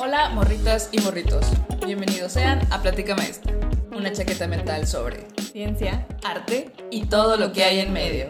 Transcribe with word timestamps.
Hola, 0.00 0.30
morritas 0.30 0.88
y 0.92 1.00
morritos. 1.00 1.46
Bienvenidos 1.84 2.32
sean 2.32 2.60
a 2.72 2.80
Platícame 2.82 3.22
esta, 3.28 3.50
una 3.94 4.12
chaqueta 4.12 4.46
mental 4.46 4.86
sobre 4.86 5.26
Ciencia. 5.52 6.06
arte 6.24 6.70
y 6.90 7.06
todo 7.06 7.36
lo 7.36 7.52
que 7.52 7.64
hay 7.64 7.80
en 7.80 7.92
medio. 7.92 8.28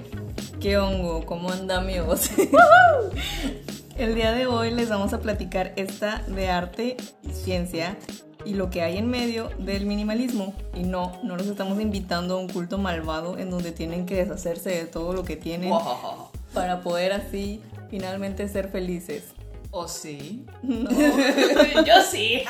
¿Qué 0.61 0.79
hongo? 0.79 1.25
¿Cómo 1.27 1.51
anda 1.51 1.79
amigos? 1.79 2.31
El 3.97 4.15
día 4.15 4.33
de 4.33 4.47
hoy 4.47 4.71
les 4.71 4.89
vamos 4.89 5.13
a 5.13 5.21
platicar 5.21 5.73
esta 5.77 6.23
de 6.29 6.49
arte 6.49 6.97
y 7.23 7.31
ciencia 7.33 7.97
y 8.45 8.55
lo 8.55 8.71
que 8.71 8.83
hay 8.83 8.97
en 8.99 9.09
medio 9.09 9.51
del 9.59 9.87
minimalismo. 9.87 10.55
Y 10.75 10.83
no, 10.85 11.19
no 11.23 11.37
los 11.37 11.47
estamos 11.47 11.81
invitando 11.81 12.37
a 12.37 12.41
un 12.41 12.49
culto 12.49 12.79
malvado 12.79 13.39
en 13.39 13.51
donde 13.51 13.73
tienen 13.73 14.07
que 14.07 14.17
deshacerse 14.17 14.71
de 14.71 14.85
todo 14.85 15.13
lo 15.13 15.25
que 15.25 15.37
tienen 15.37 15.71
Wow. 15.71 16.29
para 16.55 16.81
poder 16.81 17.13
así 17.13 17.61
finalmente 17.91 18.49
ser 18.49 18.69
felices. 18.69 19.25
¿O 19.71 19.89
sí? 19.89 20.47
No. 20.63 20.91
Yo 21.85 22.03
sí. 22.09 22.43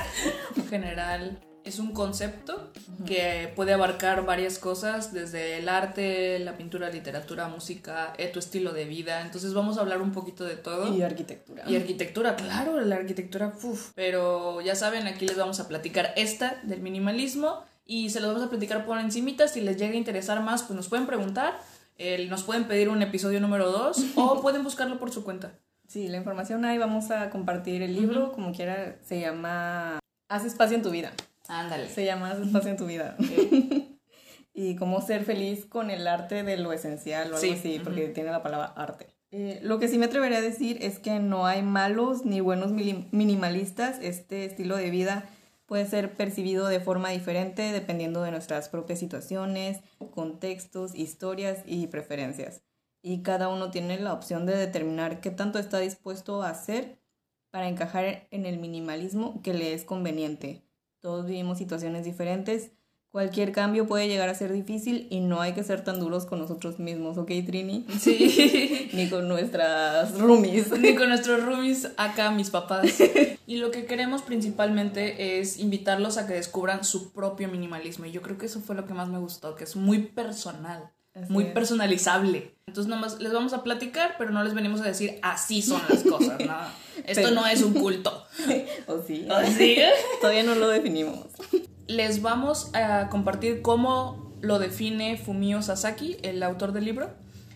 en 0.56 0.66
general, 0.68 1.40
es 1.64 1.78
un 1.78 1.92
concepto 1.92 2.72
que 3.06 3.52
puede 3.54 3.72
abarcar 3.72 4.24
varias 4.24 4.58
cosas, 4.58 5.12
desde 5.12 5.58
el 5.58 5.68
arte, 5.68 6.38
la 6.38 6.56
pintura, 6.56 6.90
literatura, 6.90 7.48
música, 7.48 8.12
eh, 8.18 8.28
tu 8.28 8.38
estilo 8.38 8.72
de 8.72 8.84
vida. 8.84 9.22
Entonces 9.22 9.54
vamos 9.54 9.78
a 9.78 9.80
hablar 9.80 10.02
un 10.02 10.12
poquito 10.12 10.44
de 10.44 10.56
todo. 10.56 10.92
Y 10.94 11.02
arquitectura. 11.02 11.64
Y 11.68 11.76
arquitectura, 11.76 12.36
claro, 12.36 12.80
la 12.80 12.96
arquitectura, 12.96 13.52
uf. 13.62 13.92
Pero 13.94 14.60
ya 14.60 14.74
saben, 14.74 15.06
aquí 15.06 15.26
les 15.26 15.36
vamos 15.36 15.60
a 15.60 15.68
platicar 15.68 16.12
esta 16.16 16.60
del 16.64 16.80
minimalismo 16.80 17.64
y 17.84 18.10
se 18.10 18.20
los 18.20 18.30
vamos 18.32 18.46
a 18.46 18.50
platicar 18.50 18.84
por 18.84 18.98
encimita. 18.98 19.48
Si 19.48 19.60
les 19.60 19.76
llega 19.76 19.92
a 19.92 19.96
interesar 19.96 20.42
más, 20.42 20.62
pues 20.62 20.76
nos 20.76 20.88
pueden 20.88 21.06
preguntar, 21.06 21.60
eh, 21.98 22.26
nos 22.28 22.42
pueden 22.42 22.64
pedir 22.64 22.88
un 22.88 23.02
episodio 23.02 23.40
número 23.40 23.70
2 23.70 24.04
o 24.16 24.40
pueden 24.40 24.64
buscarlo 24.64 24.98
por 24.98 25.12
su 25.12 25.24
cuenta. 25.24 25.58
Sí, 25.92 26.08
la 26.08 26.16
información 26.16 26.64
ahí 26.64 26.78
vamos 26.78 27.10
a 27.10 27.28
compartir 27.28 27.82
el 27.82 27.94
libro, 27.94 28.32
como 28.32 28.52
quiera, 28.52 28.96
se 29.02 29.20
llama 29.20 29.98
Haz 30.30 30.46
espacio 30.46 30.74
en 30.74 30.82
tu 30.82 30.88
vida. 30.88 31.12
Ándale. 31.48 31.86
Se 31.90 32.06
llama 32.06 32.30
Haz 32.30 32.38
espacio 32.38 32.70
en 32.70 32.78
tu 32.78 32.86
vida. 32.86 33.14
y 34.54 34.76
cómo 34.76 35.02
ser 35.02 35.22
feliz 35.22 35.66
con 35.66 35.90
el 35.90 36.06
arte 36.06 36.44
de 36.44 36.56
lo 36.56 36.72
esencial 36.72 37.24
o 37.24 37.36
algo 37.36 37.38
Sí, 37.46 37.50
así, 37.50 37.78
porque 37.84 38.08
tiene 38.08 38.30
la 38.30 38.42
palabra 38.42 38.72
arte. 38.74 39.08
Eh, 39.32 39.60
lo 39.62 39.78
que 39.78 39.86
sí 39.86 39.98
me 39.98 40.06
atrevería 40.06 40.38
a 40.38 40.40
decir 40.40 40.78
es 40.80 40.98
que 40.98 41.18
no 41.20 41.44
hay 41.44 41.60
malos 41.60 42.24
ni 42.24 42.40
buenos 42.40 42.72
minimalistas. 42.72 43.98
Este 44.00 44.46
estilo 44.46 44.76
de 44.76 44.88
vida 44.88 45.26
puede 45.66 45.84
ser 45.84 46.14
percibido 46.14 46.68
de 46.68 46.80
forma 46.80 47.10
diferente 47.10 47.70
dependiendo 47.70 48.22
de 48.22 48.30
nuestras 48.30 48.70
propias 48.70 48.98
situaciones, 48.98 49.80
contextos, 50.10 50.94
historias 50.94 51.64
y 51.66 51.88
preferencias. 51.88 52.62
Y 53.02 53.22
cada 53.22 53.48
uno 53.48 53.70
tiene 53.70 53.98
la 53.98 54.12
opción 54.12 54.46
de 54.46 54.56
determinar 54.56 55.20
qué 55.20 55.30
tanto 55.30 55.58
está 55.58 55.78
dispuesto 55.78 56.42
a 56.42 56.50
hacer 56.50 56.98
para 57.50 57.68
encajar 57.68 58.26
en 58.30 58.46
el 58.46 58.58
minimalismo 58.58 59.42
que 59.42 59.52
le 59.52 59.74
es 59.74 59.84
conveniente. 59.84 60.62
Todos 61.00 61.26
vivimos 61.26 61.58
situaciones 61.58 62.04
diferentes. 62.04 62.70
Cualquier 63.10 63.52
cambio 63.52 63.86
puede 63.86 64.08
llegar 64.08 64.30
a 64.30 64.34
ser 64.34 64.52
difícil 64.52 65.06
y 65.10 65.20
no 65.20 65.42
hay 65.42 65.52
que 65.52 65.64
ser 65.64 65.84
tan 65.84 66.00
duros 66.00 66.24
con 66.24 66.38
nosotros 66.38 66.78
mismos, 66.78 67.18
¿ok, 67.18 67.30
Trini? 67.44 67.84
Sí. 68.00 68.88
Ni 68.94 69.10
con 69.10 69.28
nuestras 69.28 70.18
roomies. 70.18 70.70
Ni 70.78 70.94
con 70.94 71.10
nuestros 71.10 71.44
roomies 71.44 71.90
acá, 71.98 72.30
mis 72.30 72.50
papás. 72.50 72.86
Y 73.44 73.56
lo 73.56 73.70
que 73.70 73.84
queremos 73.84 74.22
principalmente 74.22 75.40
es 75.40 75.58
invitarlos 75.58 76.16
a 76.16 76.26
que 76.26 76.32
descubran 76.34 76.84
su 76.84 77.12
propio 77.12 77.48
minimalismo. 77.48 78.06
Y 78.06 78.12
yo 78.12 78.22
creo 78.22 78.38
que 78.38 78.46
eso 78.46 78.60
fue 78.60 78.76
lo 78.76 78.86
que 78.86 78.94
más 78.94 79.08
me 79.08 79.18
gustó, 79.18 79.56
que 79.56 79.64
es 79.64 79.76
muy 79.76 79.98
personal, 79.98 80.90
Así 81.14 81.30
muy 81.32 81.44
es. 81.44 81.52
personalizable. 81.52 82.54
Entonces 82.66 82.88
nomás 82.88 83.18
les 83.20 83.32
vamos 83.32 83.52
a 83.52 83.62
platicar, 83.62 84.14
pero 84.18 84.30
no 84.30 84.42
les 84.44 84.54
venimos 84.54 84.80
a 84.80 84.84
decir 84.84 85.18
así 85.22 85.60
son 85.62 85.82
las 85.88 86.02
cosas, 86.04 86.38
¿no? 86.40 86.56
Esto 87.06 87.22
Pero- 87.22 87.30
no 87.32 87.46
es 87.46 87.62
un 87.62 87.74
culto. 87.74 88.24
¿O 88.86 89.02
sí? 89.06 89.26
Así. 89.30 89.76
Todavía 90.20 90.42
no 90.42 90.54
lo 90.54 90.68
definimos. 90.68 91.26
Les 91.86 92.22
vamos 92.22 92.70
a 92.74 93.08
compartir 93.10 93.60
cómo 93.62 94.32
lo 94.40 94.58
define 94.58 95.16
Fumio 95.18 95.60
Sasaki, 95.62 96.16
el 96.22 96.42
autor 96.42 96.72
del 96.72 96.84
libro. 96.86 97.10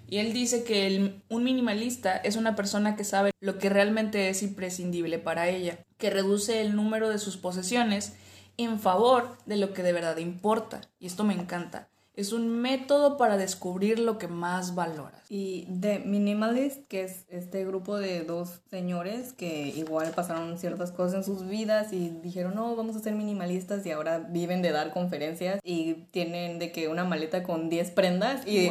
Y 0.09 0.19
él 0.19 0.33
dice 0.33 0.63
que 0.63 0.87
el- 0.87 1.23
un 1.31 1.43
minimalista 1.45 2.17
es 2.17 2.37
una 2.37 2.55
persona 2.55 2.95
que 2.95 3.05
sabe 3.05 3.31
lo 3.41 3.59
que 3.59 3.69
realmente 3.71 4.29
es 4.29 4.43
imprescindible 4.43 5.19
para 5.19 5.49
ella, 5.49 5.79
que 5.99 6.11
reduce 6.11 6.61
el 6.61 6.77
número 6.77 7.09
de 7.09 7.19
sus 7.19 7.37
posesiones 7.37 8.13
en 8.59 8.79
favor 8.79 9.37
de 9.47 9.57
lo 9.57 9.73
que 9.73 9.83
de 9.83 9.93
verdad 9.93 10.17
importa. 10.19 10.81
Y 11.01 11.07
esto 11.07 11.25
me 11.25 11.35
encanta. 11.35 11.89
Es 12.17 12.33
un 12.33 12.49
método 12.49 13.19
para 13.19 13.37
descubrir 13.37 13.99
lo 13.99 14.17
que 14.17 14.27
más 14.27 14.75
valoras. 14.75 15.23
Y 15.29 15.69
The 15.81 15.99
Minimalist, 15.99 16.87
que 16.89 17.05
es 17.05 17.27
este 17.29 17.65
grupo 17.67 17.99
de 17.99 18.23
dos 18.23 18.63
señores 18.71 19.35
que 19.35 19.69
igual 19.69 20.13
pasaron 20.13 20.59
ciertas 20.59 20.93
cosas 20.93 21.15
en 21.15 21.25
sus 21.25 21.47
vidas 21.47 21.93
y 21.93 22.09
dijeron, 22.23 22.55
no, 22.55 22.75
vamos 22.75 22.97
a 22.97 23.01
ser 23.01 23.15
minimalistas 23.15 23.85
y 23.85 23.91
ahora 23.91 24.19
viven 24.19 24.63
de 24.63 24.73
dar 24.73 24.93
conferencias 24.93 25.61
y 25.63 26.07
tienen 26.11 26.59
de 26.59 26.73
que 26.73 26.89
una 26.89 27.05
maleta 27.05 27.43
con 27.43 27.69
10 27.69 27.91
prendas 27.91 28.47
y 28.47 28.71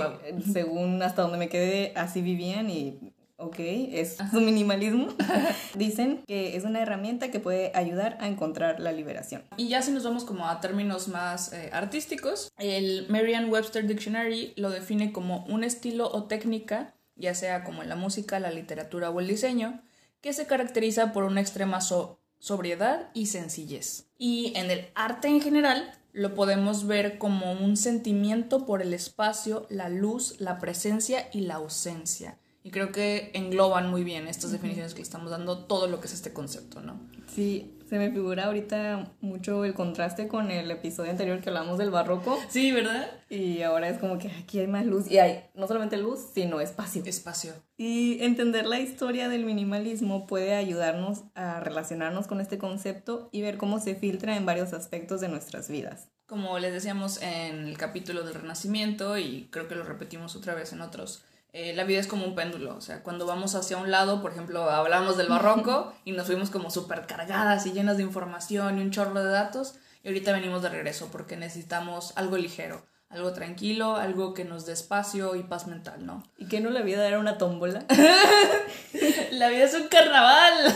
según 0.51 1.01
hasta 1.03 1.22
donde 1.22 1.38
me 1.38 1.50
quedé, 1.50 1.94
así 1.95 2.22
vivían 2.22 2.69
y... 2.69 3.13
Ok, 3.38 3.56
es 3.59 4.16
su 4.31 4.40
minimalismo. 4.40 5.07
Dicen 5.75 6.23
que 6.25 6.56
es 6.56 6.63
una 6.63 6.81
herramienta 6.81 7.31
que 7.31 7.40
puede 7.41 7.72
ayudar 7.75 8.18
a 8.22 8.28
encontrar 8.28 8.79
la 8.79 8.94
liberación. 8.94 9.44
Y 9.57 9.68
ya 9.68 9.81
si 9.81 9.91
nos 9.91 10.03
vamos 10.03 10.23
como 10.23 10.47
a 10.47 10.62
términos 10.62 11.09
más 11.09 11.51
eh, 11.51 11.69
artísticos, 11.74 12.50
el 12.57 13.06
Merriam-Webster 13.09 13.85
Dictionary 13.85 14.53
lo 14.56 14.69
define 14.69 15.12
como 15.12 15.44
un 15.50 15.66
estilo 15.66 16.09
o 16.12 16.24
técnica, 16.25 16.95
ya 17.18 17.35
sea 17.35 17.63
como 17.66 17.84
en 17.84 17.90
la 17.90 17.97
música, 17.97 18.40
la 18.40 18.51
literatura 18.51 19.09
o 19.09 19.19
el 19.19 19.28
diseño, 19.28 19.81
que 20.22 20.31
se 20.31 20.47
caracteriza 20.47 21.12
por 21.12 21.25
una 21.25 21.41
extrema 21.41 21.81
so- 21.81 22.19
sobriedad 22.40 23.09
y 23.13 23.25
sencillez. 23.25 24.06
Y 24.18 24.53
en 24.56 24.72
el 24.72 24.88
arte 24.95 25.28
en 25.28 25.41
general 25.41 25.91
lo 26.13 26.34
podemos 26.35 26.88
ver 26.88 27.18
como 27.18 27.51
un 27.51 27.75
sentimiento 27.75 28.66
por 28.66 28.81
el 28.81 28.94
espacio, 28.94 29.66
la 29.69 29.90
luz, 29.90 30.40
la 30.40 30.57
presencia 30.59 31.28
y 31.34 31.41
la 31.41 31.56
ausencia. 31.56 32.38
Y 32.66 32.72
creo 32.72 32.92
que 32.92 33.30
engloban 33.36 33.92
muy 33.92 34.03
bien 34.03 34.28
estas 34.28 34.52
definiciones 34.52 34.96
que 34.96 34.98
le 34.98 35.03
estamos 35.03 35.30
dando 35.30 35.66
todo 35.66 35.86
lo 35.86 36.00
que 36.00 36.08
es 36.08 36.14
este 36.14 36.34
concepto, 36.34 36.81
¿no? 36.81 37.00
Sí, 37.28 37.78
se 37.88 38.00
me 38.00 38.09
figura 38.09 38.46
ahorita 38.46 39.14
mucho 39.22 39.64
el 39.66 39.76
contraste 39.76 40.28
con 40.28 40.50
el 40.50 40.72
episodio 40.72 41.12
anterior 41.12 41.40
que 41.42 41.50
hablamos 41.50 41.78
del 41.78 41.92
barroco. 41.92 42.40
Sí, 42.50 42.72
¿verdad? 42.72 43.08
Y 43.30 43.62
ahora 43.62 43.88
es 43.90 44.00
como 44.00 44.18
que 44.18 44.30
aquí 44.30 44.58
hay 44.58 44.66
más 44.66 44.84
luz. 44.88 45.12
Y 45.12 45.20
hay 45.20 45.44
no 45.54 45.68
solamente 45.68 45.96
luz, 45.98 46.20
sino 46.34 46.59
espacio. 46.59 47.04
Espacio. 47.06 47.54
Y 47.78 48.24
entender 48.24 48.66
la 48.66 48.80
historia 48.80 49.30
del 49.30 49.46
minimalismo 49.46 50.25
puede 50.25 50.56
ayudarnos 50.56 51.22
a 51.36 51.59
relacionarnos 51.59 52.25
con 52.25 52.42
este 52.42 52.58
concepto 52.58 53.30
y 53.31 53.44
ver 53.44 53.58
cómo 53.58 53.80
se 53.80 53.94
filtra 53.94 54.38
en 54.38 54.48
varios 54.48 54.74
aspectos 54.74 55.22
de 55.22 55.28
nuestras 55.28 55.70
vidas. 55.70 56.09
Como 56.25 56.58
les 56.58 56.74
decíamos 56.74 57.22
en 57.22 57.68
el 57.68 57.78
capítulo 57.78 58.24
del 58.24 58.34
Renacimiento, 58.34 59.20
y 59.20 59.50
creo 59.52 59.68
que 59.68 59.75
lo 59.75 59.84
repetimos 59.84 60.36
otra 60.36 60.56
vez 60.56 60.74
en 60.74 60.81
otros, 60.81 61.24
eh, 61.58 61.72
la 61.74 61.86
vida 61.86 62.02
es 62.02 62.08
como 62.08 62.26
un 62.26 62.36
péndulo. 62.36 62.76
O 62.76 62.82
sea, 62.82 63.02
cuando 63.02 63.26
vamos 63.26 63.56
hacia 63.56 63.78
un 63.78 63.90
lado, 63.90 64.22
por 64.22 64.34
ejemplo, 64.34 64.70
hablamos 64.70 65.16
del 65.16 65.30
barroco 65.30 65.94
y 66.04 66.12
nos 66.12 66.28
fuimos 66.28 66.50
como 66.50 66.70
súper 66.70 67.08
cargadas 67.08 67.66
y 67.66 67.72
llenas 67.72 67.96
de 67.96 68.04
información 68.04 68.78
y 68.78 68.82
un 68.82 68.92
chorro 68.92 69.24
de 69.24 69.30
datos, 69.30 69.76
y 70.04 70.10
ahorita 70.10 70.34
venimos 70.34 70.62
de 70.62 70.68
regreso 70.68 71.08
porque 71.14 71.38
necesitamos 71.38 72.12
algo 72.18 72.36
ligero, 72.36 72.86
algo 73.08 73.32
tranquilo, 73.32 73.96
algo 73.96 74.34
que 74.34 74.44
nos 74.44 74.66
dé 74.66 74.74
espacio 74.74 75.38
y 75.38 75.44
paz 75.44 75.66
mental, 75.68 76.06
¿no? 76.06 76.24
¿Y 76.38 76.50
que 76.50 76.60
no 76.60 76.72
la 76.72 76.82
vida 76.82 77.08
era 77.08 77.20
una 77.20 77.38
tómbola? 77.38 77.86
La 79.32 79.48
vida 79.48 79.64
es 79.64 79.74
un 79.76 79.88
carnaval. 79.88 80.76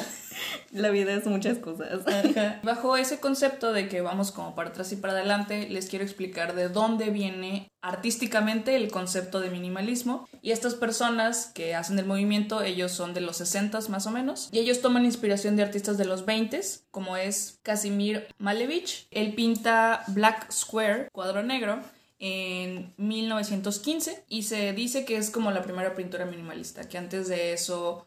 La 0.72 0.90
vida 0.90 1.14
es 1.14 1.26
muchas 1.26 1.58
cosas. 1.58 2.02
Bajo 2.64 2.98
ese 2.98 3.20
concepto 3.20 3.72
de 3.72 3.88
que 3.88 4.02
vamos 4.02 4.32
como 4.32 4.56
para 4.56 4.70
atrás 4.70 4.92
y 4.92 4.98
para 4.98 5.14
adelante, 5.14 5.70
les 5.70 5.88
quiero 5.88 6.04
explicar 6.04 6.56
de 6.56 6.70
dónde 6.70 7.10
viene 7.10 7.72
artísticamente 7.82 8.76
el 8.76 8.92
concepto 8.92 9.40
de 9.40 9.50
minimalismo. 9.50 10.28
Y 10.42 10.52
estas 10.52 10.76
personas 10.76 11.52
que 11.54 11.76
hacen 11.76 11.98
el 12.00 12.06
movimiento, 12.06 12.62
ellos 12.62 12.92
son 12.92 13.14
de 13.14 13.22
los 13.22 13.38
60 13.38 13.80
más 13.90 14.08
o 14.08 14.12
menos, 14.12 14.50
y 14.52 14.60
ellos 14.60 14.82
toman 14.82 15.06
inspiración 15.06 15.56
de 15.56 15.64
artistas 15.64 15.98
de 15.98 16.06
los 16.06 16.26
20 16.26 16.50
como 16.92 17.18
es 17.18 17.60
Casimir 17.64 18.28
Malevich. 18.38 19.08
Él 19.12 19.34
pinta 19.34 20.04
Black 20.08 20.52
Square, 20.52 21.10
cuadro 21.12 21.44
negro, 21.44 21.82
en 22.20 22.94
1915 22.98 24.26
y 24.28 24.44
se 24.44 24.74
dice 24.74 25.06
que 25.06 25.16
es 25.16 25.30
como 25.30 25.52
la 25.52 25.64
primera 25.64 25.96
pintura 25.96 26.26
minimalista, 26.26 26.88
que 26.90 26.98
antes 26.98 27.30
de 27.30 27.54
eso 27.54 28.06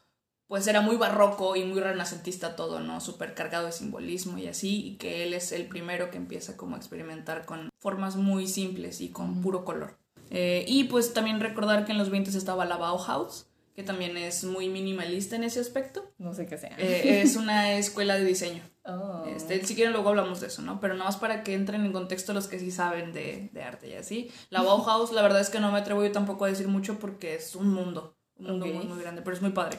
pues 0.53 0.67
era 0.67 0.83
muy 0.83 0.97
barroco 0.97 1.57
y 1.57 1.65
muy 1.65 1.81
renacentista 1.81 2.57
todo, 2.57 2.81
¿no? 2.81 3.01
Súper 3.01 3.33
cargado 3.33 3.65
de 3.65 3.73
simbolismo 3.73 4.37
y 4.37 4.49
así, 4.49 4.87
y 4.87 4.97
que 4.97 5.23
él 5.23 5.33
es 5.33 5.51
el 5.51 5.65
primero 5.65 6.11
que 6.11 6.19
empieza 6.19 6.59
como 6.59 6.77
a 6.77 6.79
experimentar 6.79 7.47
con 7.47 7.71
formas 7.79 8.17
muy 8.17 8.47
simples 8.47 9.01
y 9.01 9.09
con 9.09 9.41
puro 9.41 9.65
color. 9.65 9.97
Eh, 10.29 10.67
y 10.69 10.85
pues 10.85 11.15
también 11.15 11.41
recordar 11.41 11.87
que 11.87 11.93
en 11.93 11.97
los 11.97 12.11
20 12.11 12.37
estaba 12.37 12.67
la 12.67 12.77
Bauhaus, 12.77 13.47
que 13.75 13.83
también 13.83 14.19
es 14.19 14.45
muy 14.45 14.69
minimalista 14.69 15.37
en 15.37 15.45
ese 15.45 15.59
aspecto. 15.59 16.13
No 16.19 16.35
sé 16.35 16.45
qué 16.45 16.59
sea. 16.59 16.77
Eh, 16.77 17.23
es 17.23 17.37
una 17.37 17.73
escuela 17.73 18.17
de 18.17 18.25
diseño. 18.27 18.63
Oh. 18.85 19.25
Este, 19.29 19.65
si 19.65 19.77
quieren 19.77 19.93
luego 19.93 20.09
hablamos 20.09 20.41
de 20.41 20.49
eso, 20.49 20.61
¿no? 20.61 20.81
Pero 20.81 20.95
nada 20.95 21.05
más 21.05 21.17
para 21.17 21.45
que 21.45 21.55
entren 21.55 21.85
en 21.87 21.93
contexto 21.93 22.35
los 22.35 22.49
que 22.49 22.59
sí 22.59 22.73
saben 22.73 23.13
de, 23.13 23.49
de 23.53 23.63
arte 23.63 23.89
y 23.89 23.93
así. 23.95 24.29
La 24.51 24.61
Bauhaus, 24.65 25.13
la 25.13 25.23
verdad 25.23 25.41
es 25.41 25.51
que 25.51 25.61
no 25.61 25.71
me 25.71 25.79
atrevo 25.79 26.05
yo 26.05 26.11
tampoco 26.11 26.47
a 26.47 26.49
decir 26.49 26.67
mucho 26.67 26.99
porque 26.99 27.37
es 27.37 27.55
un 27.55 27.73
mundo, 27.73 28.17
un 28.35 28.47
mundo 28.47 28.67
Ok. 28.67 28.75
muy, 28.75 28.87
muy 28.87 29.01
grande, 29.01 29.23
pero 29.23 29.37
es 29.37 29.41
muy 29.41 29.53
padre. 29.53 29.79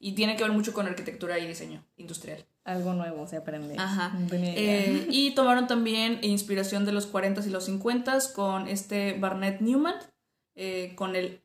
Y 0.00 0.12
tiene 0.12 0.36
que 0.36 0.44
ver 0.44 0.52
mucho 0.52 0.72
con 0.72 0.86
arquitectura 0.86 1.38
y 1.38 1.46
diseño 1.46 1.84
industrial. 1.96 2.44
Algo 2.68 2.92
nuevo 2.92 3.26
se 3.26 3.38
aprende. 3.38 3.76
Ajá. 3.78 4.12
Eh, 4.30 5.06
y 5.10 5.30
tomaron 5.30 5.66
también 5.66 6.20
inspiración 6.22 6.84
de 6.84 6.92
los 6.92 7.10
40s 7.10 7.46
y 7.46 7.50
los 7.50 7.68
50s 7.68 8.32
con 8.32 8.68
este 8.68 9.14
Barnett 9.18 9.60
Newman, 9.60 9.94
eh, 10.54 10.92
con 10.94 11.16
el 11.16 11.40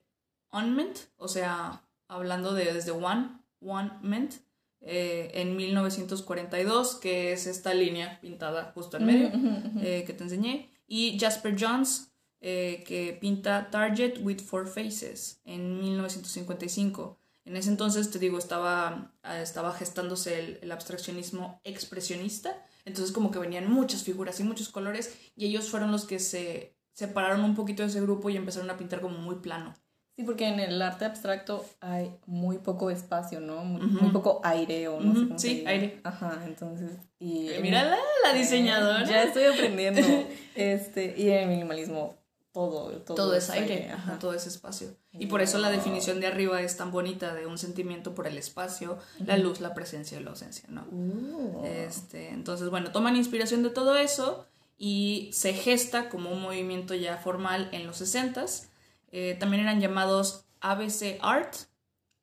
Unment, 0.51 0.97
o 1.15 1.29
sea, 1.29 1.81
hablando 2.09 2.53
de 2.53 2.73
desde 2.73 2.91
One, 2.91 3.29
One 3.61 3.91
Ment, 4.01 4.33
eh, 4.81 5.31
en 5.35 5.55
1942, 5.55 6.95
que 6.95 7.31
es 7.31 7.47
esta 7.47 7.73
línea 7.73 8.19
pintada 8.19 8.73
justo 8.75 8.97
en 8.97 9.05
medio 9.05 9.31
que 9.81 10.13
te 10.13 10.23
enseñé, 10.23 10.69
y 10.85 11.17
Jasper 11.17 11.55
Johns, 11.57 12.11
que 12.41 13.17
pinta 13.21 13.69
Target 13.71 14.19
with 14.21 14.41
Four 14.41 14.67
Faces 14.67 15.39
en 15.45 15.79
1955. 15.79 17.17
En 17.45 17.57
ese 17.57 17.69
entonces, 17.69 18.09
te 18.09 18.19
digo, 18.19 18.37
estaba, 18.37 19.11
ah, 19.23 19.39
estaba 19.39 19.73
gestándose 19.73 20.57
el, 20.61 20.71
abstraccionismo 20.71 21.59
expresionista, 21.63 22.55
entonces 22.85 23.13
como 23.13 23.31
que 23.31 23.39
venían 23.39 23.71
muchas 23.71 24.03
figuras 24.03 24.39
y 24.39 24.43
muchos 24.43 24.69
colores 24.69 25.17
y 25.35 25.45
ellos 25.45 25.69
fueron 25.69 25.91
los 25.91 26.05
que 26.05 26.19
se 26.19 26.77
separaron 26.93 27.43
un 27.43 27.55
poquito 27.55 27.83
de 27.83 27.89
ese 27.89 28.01
grupo 28.01 28.29
y 28.29 28.37
empezaron 28.37 28.69
a 28.69 28.77
pintar 28.77 29.01
como 29.01 29.17
muy 29.17 29.35
plano. 29.35 29.73
Sí, 30.15 30.23
porque 30.23 30.47
en 30.47 30.59
el 30.59 30.79
arte 30.79 31.05
abstracto 31.05 31.65
hay 31.81 32.15
muy 32.27 32.59
poco 32.59 32.91
espacio, 32.91 33.39
¿no? 33.39 33.65
Muy, 33.65 34.11
poco 34.11 34.41
aire 34.43 34.87
o 34.87 34.99
no 35.01 35.13
sé 35.15 35.27
cómo 35.27 35.39
Sí, 35.39 35.63
aire. 35.65 36.01
Ajá, 36.03 36.43
entonces... 36.45 36.91
Y 37.17 37.49
Mira 37.61 37.83
la, 37.83 37.97
la 38.23 38.33
diseñadora. 38.33 39.03
ya 39.05 39.23
estoy 39.23 39.45
aprendiendo. 39.45 40.01
este, 40.55 41.15
y 41.17 41.29
el 41.29 41.49
minimalismo 41.49 42.15
todo, 42.53 42.91
todo, 43.01 43.35
es 43.35 43.49
aire, 43.49 43.91
todo 44.19 44.33
es 44.33 44.45
espacio. 44.45 44.95
Y 45.11 45.25
por 45.25 45.41
eso 45.41 45.57
la 45.57 45.71
definición 45.71 46.19
de 46.19 46.27
arriba 46.27 46.61
es 46.61 46.77
tan 46.77 46.91
bonita 46.91 47.33
de 47.33 47.47
un 47.47 47.57
sentimiento 47.57 48.13
por 48.13 48.27
el 48.27 48.37
espacio, 48.37 48.99
la 49.25 49.37
luz, 49.37 49.59
la 49.59 49.73
presencia 49.73 50.19
y 50.19 50.23
la 50.23 50.29
ausencia, 50.29 50.65
¿no? 50.69 50.85
Uh. 50.91 51.65
Este, 51.65 52.29
entonces, 52.29 52.69
bueno, 52.69 52.91
toman 52.91 53.15
inspiración 53.15 53.63
de 53.63 53.71
todo 53.71 53.97
eso 53.97 54.45
y 54.77 55.31
se 55.33 55.53
gesta 55.53 56.09
como 56.09 56.31
un 56.31 56.43
movimiento 56.43 56.93
ya 56.93 57.17
formal 57.17 57.69
en 57.71 57.87
los 57.87 57.99
60s. 57.99 58.67
Eh, 59.11 59.35
también 59.39 59.63
eran 59.63 59.81
llamados 59.81 60.45
ABC 60.61 61.17
Art, 61.21 61.55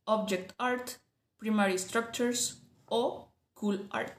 Object 0.05 0.53
Art, 0.59 0.91
Primary 1.39 1.77
Structures 1.77 2.63
o 2.87 3.33
Cool 3.55 3.89
Art. 3.91 4.17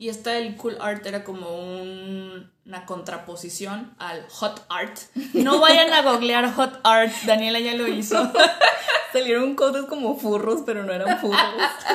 Y 0.00 0.08
está 0.08 0.38
el 0.38 0.56
cool 0.56 0.78
art, 0.80 1.04
era 1.04 1.24
como 1.24 1.46
una 1.50 2.86
contraposición 2.86 3.94
al 3.98 4.26
hot 4.30 4.64
art. 4.70 4.98
No 5.34 5.60
vayan 5.60 5.92
a 5.92 6.00
googlear 6.00 6.50
hot 6.54 6.80
art, 6.84 7.12
Daniela 7.26 7.60
ya 7.60 7.74
lo 7.74 7.86
hizo. 7.86 8.32
Salieron 9.12 9.54
cosas 9.56 9.84
como 9.84 10.16
furros, 10.16 10.62
pero 10.64 10.84
no 10.84 10.94
eran 10.94 11.18
furros. 11.18 11.42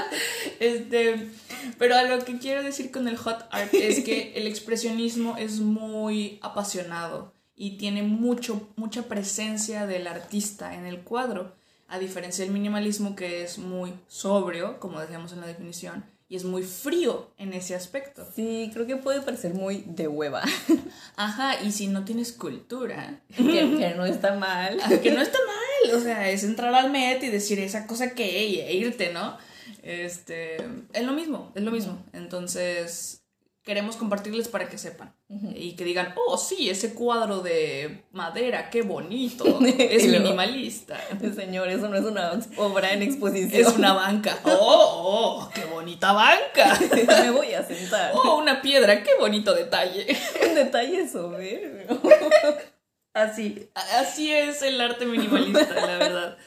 este, 0.59 1.31
pero 1.79 1.95
a 1.95 2.03
lo 2.03 2.23
que 2.23 2.37
quiero 2.37 2.61
decir 2.61 2.91
con 2.91 3.07
el 3.07 3.17
hot 3.17 3.47
art 3.49 3.73
es 3.73 4.03
que 4.03 4.33
el 4.35 4.45
expresionismo 4.45 5.35
es 5.37 5.59
muy 5.59 6.37
apasionado 6.43 7.33
y 7.55 7.79
tiene 7.79 8.03
mucho, 8.03 8.69
mucha 8.75 9.07
presencia 9.07 9.87
del 9.87 10.05
artista 10.05 10.75
en 10.75 10.85
el 10.85 10.99
cuadro, 10.99 11.55
a 11.87 11.97
diferencia 11.97 12.45
del 12.45 12.53
minimalismo 12.53 13.15
que 13.15 13.41
es 13.41 13.57
muy 13.57 13.95
sobrio, 14.07 14.79
como 14.79 15.01
decíamos 15.01 15.33
en 15.33 15.41
la 15.41 15.47
definición, 15.47 16.05
y 16.27 16.35
es 16.35 16.43
muy 16.43 16.63
frío 16.63 17.31
en 17.37 17.53
ese 17.53 17.75
aspecto. 17.75 18.27
Sí, 18.35 18.71
creo 18.73 18.87
que 18.87 18.95
puede 18.95 19.21
parecer 19.21 19.53
muy 19.53 19.83
de 19.87 20.07
hueva. 20.07 20.43
Ajá, 21.15 21.61
y 21.63 21.71
si 21.71 21.87
no 21.87 22.03
tienes 22.03 22.31
cultura. 22.31 23.21
Que, 23.35 23.93
no 23.95 24.05
está 24.05 24.35
mal. 24.35 24.79
Que 25.03 25.11
no 25.11 25.21
está 25.21 25.37
mal, 25.37 25.95
o 25.95 26.01
sea, 26.01 26.29
es 26.29 26.43
entrar 26.43 26.73
al 26.73 26.91
Met 26.91 27.23
y 27.23 27.29
decir 27.29 27.59
esa 27.59 27.85
cosa 27.87 28.11
que 28.11 28.39
e 28.39 28.73
irte, 28.73 29.13
¿no? 29.13 29.37
Este, 29.83 30.57
es 30.93 31.03
lo 31.03 31.13
mismo, 31.13 31.51
es 31.53 31.61
lo 31.61 31.71
mismo. 31.71 32.03
Entonces, 32.11 33.24
queremos 33.65 33.95
compartirles 33.95 34.47
para 34.47 34.69
que 34.69 34.77
sepan 34.77 35.13
y 35.55 35.75
que 35.75 35.83
digan, 35.83 36.13
oh, 36.27 36.37
sí, 36.37 36.69
ese 36.69 36.93
cuadro 36.93 37.41
de 37.41 38.03
madera, 38.11 38.69
qué 38.69 38.83
bonito, 38.83 39.59
es 39.79 40.07
minimalista. 40.07 41.01
Señor, 41.35 41.69
eso 41.69 41.89
no 41.89 41.97
es 41.97 42.05
una 42.05 42.39
obra 42.57 42.93
en 42.93 43.01
exposición. 43.01 43.61
Es 43.61 43.75
una 43.75 43.93
banca. 43.93 44.39
Oh, 44.57 45.47
oh, 45.47 45.49
qué 45.53 45.65
bonita 45.65 46.13
banca. 46.13 46.79
Me 47.23 47.31
voy 47.31 47.53
a 47.53 47.63
sentar. 47.65 48.11
Oh, 48.13 48.37
una 48.37 48.61
piedra, 48.61 49.03
qué 49.03 49.11
bonito 49.19 49.53
detalle. 49.53 50.05
Un 50.47 50.55
detalle 50.55 51.07
soberbio. 51.09 51.99
Así, 53.13 53.69
así 53.73 54.31
es 54.31 54.61
el 54.61 54.79
arte 54.79 55.05
minimalista, 55.05 55.73
la 55.73 55.97
verdad. 55.97 56.37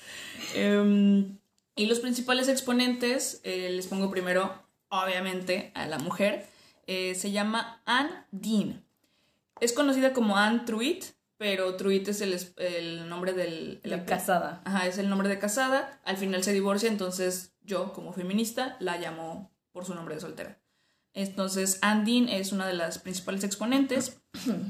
Em, 0.54 1.38
y 1.74 1.86
los 1.86 1.98
principales 1.98 2.48
exponentes, 2.48 3.40
eh, 3.42 3.70
les 3.70 3.88
pongo 3.88 4.10
primero, 4.10 4.54
obviamente, 4.88 5.72
a 5.74 5.86
la 5.86 5.98
mujer 5.98 6.46
eh, 6.88 7.14
se 7.14 7.30
llama 7.30 7.82
Anne 7.84 8.24
Dean. 8.32 8.82
Es 9.60 9.74
conocida 9.74 10.14
como 10.14 10.38
Anne 10.38 10.62
Truitt, 10.64 11.04
pero 11.36 11.76
Truitt 11.76 12.08
es 12.08 12.22
el, 12.56 13.08
nombre 13.10 13.34
del... 13.34 13.80
La 13.84 14.06
casada. 14.06 14.62
Ajá, 14.64 14.86
es 14.86 14.96
el 14.96 15.10
nombre 15.10 15.28
de 15.28 15.38
casada. 15.38 16.00
Al 16.06 16.16
final 16.16 16.42
se 16.42 16.54
divorcia, 16.54 16.88
entonces 16.88 17.52
yo, 17.62 17.92
como 17.92 18.14
feminista, 18.14 18.78
la 18.80 18.96
llamo 18.96 19.52
por 19.70 19.84
su 19.84 19.94
nombre 19.94 20.14
de 20.14 20.22
soltera. 20.22 20.58
Entonces, 21.12 21.78
Anne 21.82 22.04
Dean 22.10 22.28
es 22.30 22.52
una 22.52 22.66
de 22.66 22.72
las 22.72 22.98
principales 22.98 23.44
exponentes. 23.44 24.22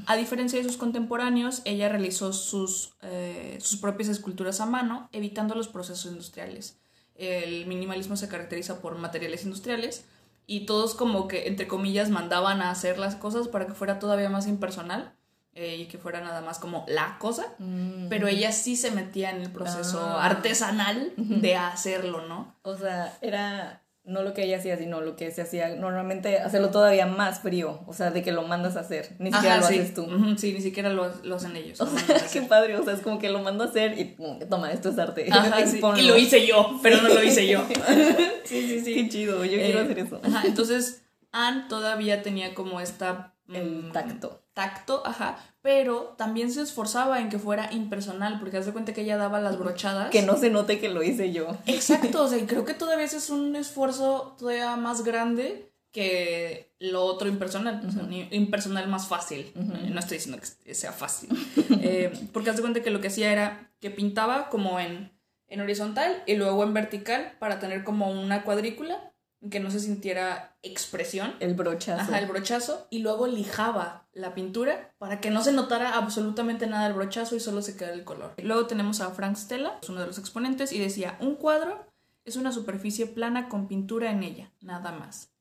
A 0.05 0.17
diferencia 0.17 0.59
de 0.59 0.67
sus 0.67 0.75
contemporáneos, 0.75 1.61
ella 1.63 1.87
realizó 1.87 2.33
sus, 2.33 2.95
eh, 3.01 3.59
sus 3.61 3.79
propias 3.79 4.09
esculturas 4.09 4.59
a 4.59 4.65
mano, 4.65 5.07
evitando 5.13 5.55
los 5.55 5.69
procesos 5.69 6.11
industriales. 6.11 6.79
El 7.15 7.65
minimalismo 7.65 8.17
se 8.17 8.27
caracteriza 8.27 8.81
por 8.81 8.97
materiales 8.97 9.45
industriales, 9.45 10.03
y 10.49 10.61
todos 10.61 10.95
como 10.95 11.27
que, 11.27 11.47
entre 11.47 11.67
comillas, 11.67 12.09
mandaban 12.09 12.63
a 12.63 12.71
hacer 12.71 12.97
las 12.97 13.15
cosas 13.15 13.47
para 13.47 13.67
que 13.67 13.73
fuera 13.73 13.99
todavía 13.99 14.31
más 14.31 14.47
impersonal 14.47 15.13
eh, 15.53 15.75
y 15.75 15.85
que 15.85 15.99
fuera 15.99 16.21
nada 16.21 16.41
más 16.41 16.57
como 16.57 16.85
la 16.87 17.19
cosa, 17.19 17.53
mm. 17.59 18.07
pero 18.09 18.27
ella 18.27 18.51
sí 18.51 18.75
se 18.75 18.89
metía 18.89 19.29
en 19.29 19.41
el 19.41 19.51
proceso 19.51 20.01
ah. 20.01 20.25
artesanal 20.25 21.13
de 21.17 21.55
hacerlo, 21.55 22.27
¿no? 22.27 22.55
O 22.63 22.75
sea, 22.75 23.15
era 23.21 23.83
no 24.09 24.23
lo 24.23 24.33
que 24.33 24.43
ella 24.43 24.57
hacía, 24.57 24.75
sino 24.75 25.01
lo 25.01 25.15
que 25.15 25.29
se 25.29 25.43
hacía 25.43 25.75
normalmente, 25.75 26.39
hacerlo 26.39 26.71
todavía 26.71 27.05
más 27.05 27.41
frío, 27.41 27.81
o 27.85 27.93
sea, 27.93 28.09
de 28.09 28.23
que 28.23 28.31
lo 28.31 28.41
mandas 28.41 28.75
a 28.75 28.79
hacer, 28.79 29.15
ni 29.19 29.31
siquiera 29.31 29.57
lo 29.57 29.65
haces 29.67 29.93
tú. 29.93 30.07
sí, 30.37 30.51
ni 30.51 30.61
siquiera 30.61 30.89
lo, 30.89 31.11
hacen 31.35 31.55
ellos. 31.55 31.79
O 31.79 31.85
sea, 31.85 32.17
qué 32.33 32.41
padre, 32.41 32.75
o 32.75 32.83
sea, 32.83 32.93
es 32.93 33.01
como 33.01 33.19
que 33.19 33.29
lo 33.29 33.39
mando 33.39 33.63
a 33.63 33.67
hacer 33.67 33.99
y 33.99 34.17
toma, 34.49 34.71
esto 34.71 34.89
es 34.89 34.97
arte. 34.97 35.27
y 35.97 36.01
lo 36.01 36.17
hice 36.17 36.45
yo, 36.45 36.79
pero 36.81 37.01
no 37.01 37.09
lo 37.09 37.23
hice 37.23 37.47
yo. 37.47 37.63
sí, 38.45 38.67
sí, 38.67 38.81
sí. 38.81 38.93
Qué 38.95 39.09
chido, 39.09 39.45
yo 39.45 39.57
quiero 39.57 39.79
eh, 39.79 39.83
hacer 39.83 39.99
eso. 39.99 40.19
Ajá, 40.23 40.41
entonces, 40.45 41.03
Anne 41.31 41.65
todavía 41.69 42.23
tenía 42.23 42.55
como 42.55 42.81
esta... 42.81 43.35
El 43.53 43.83
mm, 43.83 43.91
tacto. 43.91 44.43
Tacto, 44.53 45.03
ajá, 45.05 45.37
pero 45.61 46.15
también 46.17 46.51
se 46.51 46.61
esforzaba 46.61 47.19
en 47.19 47.29
que 47.29 47.39
fuera 47.39 47.71
impersonal, 47.71 48.39
porque 48.39 48.57
hace 48.57 48.71
cuenta 48.71 48.93
que 48.93 49.01
ella 49.01 49.17
daba 49.17 49.39
las 49.39 49.57
brochadas. 49.57 50.11
Que 50.11 50.21
no 50.21 50.37
se 50.37 50.49
note 50.49 50.79
que 50.79 50.89
lo 50.89 51.03
hice 51.03 51.31
yo. 51.31 51.57
Exacto, 51.65 52.23
o 52.23 52.27
sea, 52.27 52.45
creo 52.45 52.65
que 52.65 52.73
todavía 52.73 53.05
es 53.05 53.29
un 53.29 53.55
esfuerzo 53.55 54.35
todavía 54.37 54.75
más 54.75 55.03
grande 55.03 55.71
que 55.91 56.71
lo 56.79 57.03
otro 57.03 57.27
impersonal, 57.27 57.81
o 57.87 57.91
sea, 57.91 58.03
impersonal 58.31 58.87
más 58.87 59.07
fácil. 59.07 59.51
No 59.55 59.99
estoy 59.99 60.17
diciendo 60.17 60.39
que 60.63 60.75
sea 60.75 60.91
fácil. 60.91 61.29
Eh, 61.81 62.11
porque 62.33 62.49
hace 62.49 62.61
cuenta 62.61 62.81
que 62.81 62.89
lo 62.89 62.99
que 62.99 63.07
hacía 63.07 63.31
era 63.31 63.71
que 63.79 63.89
pintaba 63.89 64.49
como 64.49 64.79
en, 64.79 65.11
en 65.47 65.61
horizontal 65.61 66.23
y 66.27 66.35
luego 66.35 66.63
en 66.63 66.73
vertical 66.73 67.37
para 67.39 67.59
tener 67.59 67.83
como 67.83 68.11
una 68.11 68.43
cuadrícula 68.43 69.09
que 69.49 69.59
no 69.59 69.71
se 69.71 69.79
sintiera 69.79 70.57
expresión. 70.63 71.35
El 71.39 71.53
brochazo. 71.53 72.01
Ajá, 72.01 72.19
el 72.19 72.27
brochazo. 72.27 72.87
Y 72.89 72.99
luego 72.99 73.27
lijaba 73.27 74.07
la 74.13 74.33
pintura 74.33 74.93
para 74.97 75.21
que 75.21 75.29
no 75.29 75.43
se 75.43 75.53
notara 75.53 75.95
absolutamente 75.95 76.67
nada 76.67 76.87
el 76.87 76.93
brochazo 76.93 77.35
y 77.35 77.39
solo 77.39 77.61
se 77.61 77.77
quedara 77.77 77.93
el 77.93 78.03
color. 78.03 78.33
Luego 78.37 78.67
tenemos 78.67 78.99
a 78.99 79.11
Frank 79.11 79.37
Stella, 79.37 79.79
uno 79.87 80.01
de 80.01 80.07
los 80.07 80.17
exponentes, 80.17 80.73
y 80.73 80.79
decía, 80.79 81.17
un 81.21 81.35
cuadro 81.35 81.85
es 82.25 82.35
una 82.35 82.51
superficie 82.51 83.05
plana 83.07 83.47
con 83.47 83.67
pintura 83.67 84.11
en 84.11 84.23
ella, 84.23 84.51
nada 84.61 84.91
más. 84.91 85.31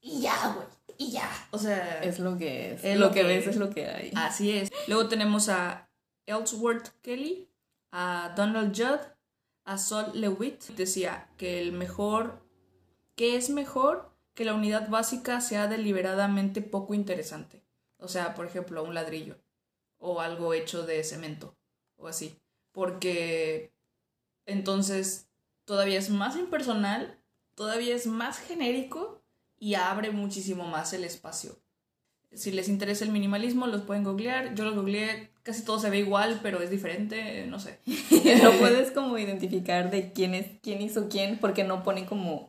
Y 0.00 0.20
ya, 0.20 0.54
güey. 0.54 0.66
Y 0.98 1.12
ya. 1.12 1.30
O 1.52 1.58
sea... 1.58 2.02
Es 2.02 2.18
lo 2.18 2.36
que 2.36 2.74
es. 2.74 2.98
lo, 2.98 3.12
que, 3.12 3.22
ves 3.22 3.46
es 3.46 3.56
lo 3.56 3.70
que 3.70 3.86
hay. 3.86 4.12
Así 4.14 4.50
es. 4.50 4.70
Luego 4.88 5.08
tenemos 5.08 5.48
a 5.48 5.88
Ellsworth 6.26 6.90
Kelly, 7.00 7.48
a 7.92 8.34
Donald 8.36 8.76
Judd, 8.76 9.00
a 9.64 9.78
Sol 9.78 10.10
Lewitt. 10.14 10.64
Decía 10.76 11.28
que 11.38 11.62
el 11.62 11.72
mejor 11.72 12.42
que 13.14 13.36
es 13.36 13.50
mejor 13.50 14.12
que 14.34 14.44
la 14.44 14.54
unidad 14.54 14.88
básica 14.88 15.40
sea 15.40 15.66
deliberadamente 15.66 16.62
poco 16.62 16.94
interesante. 16.94 17.62
O 17.98 18.08
sea, 18.08 18.34
por 18.34 18.46
ejemplo, 18.46 18.82
un 18.82 18.94
ladrillo 18.94 19.36
o 19.98 20.20
algo 20.20 20.54
hecho 20.54 20.84
de 20.84 21.04
cemento 21.04 21.56
o 21.96 22.08
así. 22.08 22.36
Porque 22.72 23.72
entonces 24.46 25.28
todavía 25.64 25.98
es 25.98 26.10
más 26.10 26.36
impersonal, 26.36 27.20
todavía 27.54 27.94
es 27.94 28.06
más 28.06 28.38
genérico 28.38 29.22
y 29.58 29.74
abre 29.74 30.10
muchísimo 30.10 30.64
más 30.64 30.92
el 30.92 31.04
espacio. 31.04 31.61
Si 32.34 32.50
les 32.50 32.68
interesa 32.68 33.04
el 33.04 33.12
minimalismo, 33.12 33.66
los 33.66 33.82
pueden 33.82 34.04
googlear. 34.04 34.54
Yo 34.54 34.64
lo 34.64 34.74
googleé, 34.74 35.30
casi 35.42 35.64
todo 35.64 35.78
se 35.78 35.90
ve 35.90 35.98
igual, 35.98 36.40
pero 36.42 36.60
es 36.60 36.70
diferente, 36.70 37.46
no 37.46 37.58
sé. 37.58 37.78
no 38.42 38.52
puedes 38.58 38.90
como 38.90 39.18
identificar 39.18 39.90
de 39.90 40.12
quién 40.12 40.34
es 40.34 40.46
quién 40.62 40.80
hizo 40.80 41.08
quién 41.08 41.38
porque 41.38 41.64
no 41.64 41.82
ponen 41.82 42.06
como 42.06 42.46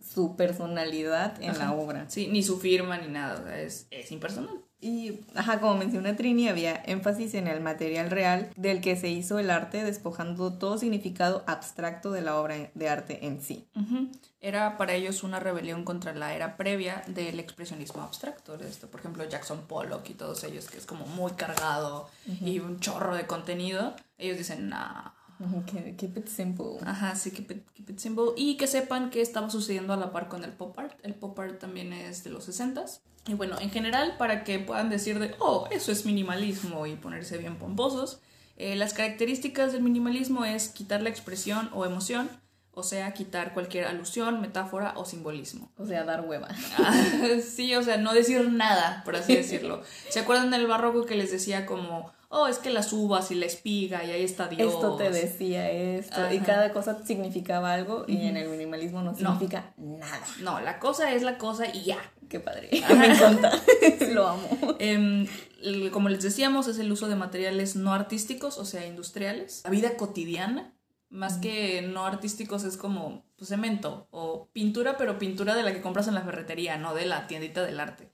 su 0.00 0.36
personalidad 0.36 1.40
en 1.42 1.58
la 1.58 1.72
obra. 1.72 2.08
Sí, 2.08 2.28
ni 2.28 2.42
su 2.42 2.58
firma 2.58 2.98
ni 2.98 3.08
nada, 3.08 3.60
es, 3.60 3.86
es 3.90 4.12
impersonal. 4.12 4.62
Y, 4.84 5.20
ajá, 5.36 5.60
como 5.60 5.76
mencionó 5.76 6.14
Trini, 6.16 6.48
había 6.48 6.74
énfasis 6.74 7.34
en 7.34 7.46
el 7.46 7.60
material 7.60 8.10
real 8.10 8.50
del 8.56 8.80
que 8.80 8.96
se 8.96 9.08
hizo 9.08 9.38
el 9.38 9.48
arte, 9.48 9.84
despojando 9.84 10.52
todo 10.54 10.76
significado 10.76 11.44
abstracto 11.46 12.10
de 12.10 12.20
la 12.20 12.36
obra 12.36 12.68
de 12.74 12.88
arte 12.88 13.24
en 13.24 13.40
sí. 13.40 13.64
Era 14.40 14.76
para 14.78 14.94
ellos 14.94 15.22
una 15.22 15.38
rebelión 15.38 15.84
contra 15.84 16.12
la 16.14 16.34
era 16.34 16.56
previa 16.56 17.04
del 17.06 17.38
expresionismo 17.38 18.02
abstracto. 18.02 18.56
Esto, 18.56 18.88
por 18.88 18.98
ejemplo, 18.98 19.24
Jackson 19.24 19.60
Pollock 19.68 20.10
y 20.10 20.14
todos 20.14 20.42
ellos, 20.42 20.68
que 20.68 20.78
es 20.78 20.84
como 20.84 21.06
muy 21.06 21.30
cargado 21.32 22.10
y 22.26 22.58
un 22.58 22.80
chorro 22.80 23.14
de 23.14 23.28
contenido. 23.28 23.94
Ellos 24.18 24.36
dicen, 24.36 24.68
nah. 24.68 25.12
Keep 25.96 26.16
it 26.18 26.28
simple. 26.28 26.78
Ajá, 26.84 27.14
sí, 27.14 27.30
keep 27.30 27.50
it, 27.50 27.66
keep 27.74 27.90
it 27.90 27.98
simple. 27.98 28.32
Y 28.36 28.56
que 28.56 28.66
sepan 28.66 29.10
que 29.10 29.20
estaba 29.20 29.50
sucediendo 29.50 29.92
a 29.92 29.96
la 29.96 30.12
par 30.12 30.28
con 30.28 30.44
el 30.44 30.52
pop 30.52 30.78
art. 30.78 30.98
El 31.02 31.14
pop 31.14 31.38
art 31.38 31.58
también 31.58 31.92
es 31.92 32.24
de 32.24 32.30
los 32.30 32.48
60s. 32.48 33.00
Y 33.26 33.34
bueno, 33.34 33.58
en 33.60 33.70
general, 33.70 34.16
para 34.18 34.44
que 34.44 34.58
puedan 34.58 34.90
decir 34.90 35.18
de, 35.18 35.34
oh, 35.38 35.68
eso 35.70 35.92
es 35.92 36.04
minimalismo 36.04 36.86
y 36.86 36.96
ponerse 36.96 37.38
bien 37.38 37.56
pomposos, 37.56 38.20
eh, 38.56 38.76
las 38.76 38.94
características 38.94 39.72
del 39.72 39.82
minimalismo 39.82 40.44
es 40.44 40.68
quitar 40.68 41.02
la 41.02 41.08
expresión 41.08 41.70
o 41.72 41.84
emoción, 41.84 42.28
o 42.74 42.82
sea, 42.82 43.12
quitar 43.12 43.52
cualquier 43.54 43.86
alusión, 43.86 44.40
metáfora 44.40 44.94
o 44.96 45.04
simbolismo. 45.04 45.70
O 45.76 45.86
sea, 45.86 46.04
dar 46.04 46.26
hueva. 46.26 46.48
sí, 47.46 47.74
o 47.74 47.82
sea, 47.82 47.96
no 47.96 48.12
decir 48.12 48.50
nada, 48.50 49.02
por 49.04 49.14
así 49.14 49.36
decirlo. 49.36 49.82
¿Se 50.08 50.20
acuerdan 50.20 50.50
del 50.50 50.66
barroco 50.66 51.04
que 51.04 51.14
les 51.14 51.30
decía 51.30 51.64
como, 51.66 52.12
oh, 52.32 52.46
es 52.48 52.58
que 52.58 52.70
las 52.70 52.92
uvas 52.92 53.30
y 53.30 53.34
la 53.34 53.46
espiga 53.46 54.04
y 54.04 54.10
ahí 54.10 54.24
está 54.24 54.48
Dios. 54.48 54.72
Esto 54.72 54.96
te 54.96 55.10
decía 55.10 55.70
esto. 55.70 56.32
Y 56.32 56.40
cada 56.40 56.72
cosa 56.72 57.04
significaba 57.04 57.72
algo 57.72 58.04
y 58.08 58.26
en 58.26 58.36
el 58.36 58.48
minimalismo 58.48 59.02
no 59.02 59.14
significa 59.14 59.72
nada. 59.76 60.24
No, 60.40 60.60
la 60.60 60.78
cosa 60.78 61.12
es 61.12 61.22
la 61.22 61.38
cosa 61.38 61.66
y 61.72 61.84
ya. 61.84 61.98
Qué 62.28 62.40
padre. 62.40 62.70
Me 62.96 63.06
encanta. 63.12 63.52
Lo 64.10 64.26
amo. 64.26 64.76
Em, 64.78 65.26
como 65.90 66.08
les 66.08 66.22
decíamos, 66.22 66.66
es 66.66 66.78
el 66.78 66.90
uso 66.90 67.08
de 67.08 67.16
materiales 67.16 67.76
no 67.76 67.92
artísticos, 67.92 68.56
o 68.56 68.64
sea, 68.64 68.86
industriales. 68.86 69.60
La 69.64 69.70
vida 69.70 69.96
cotidiana 69.96 70.72
más 71.12 71.36
que 71.36 71.82
no 71.82 72.06
artísticos 72.06 72.64
es 72.64 72.78
como 72.78 73.22
pues, 73.36 73.50
cemento 73.50 74.08
o 74.10 74.48
pintura, 74.52 74.96
pero 74.96 75.18
pintura 75.18 75.54
de 75.54 75.62
la 75.62 75.72
que 75.72 75.82
compras 75.82 76.08
en 76.08 76.14
la 76.14 76.22
ferretería, 76.22 76.78
no 76.78 76.94
de 76.94 77.04
la 77.04 77.26
tiendita 77.26 77.62
del 77.62 77.78
arte. 77.78 78.10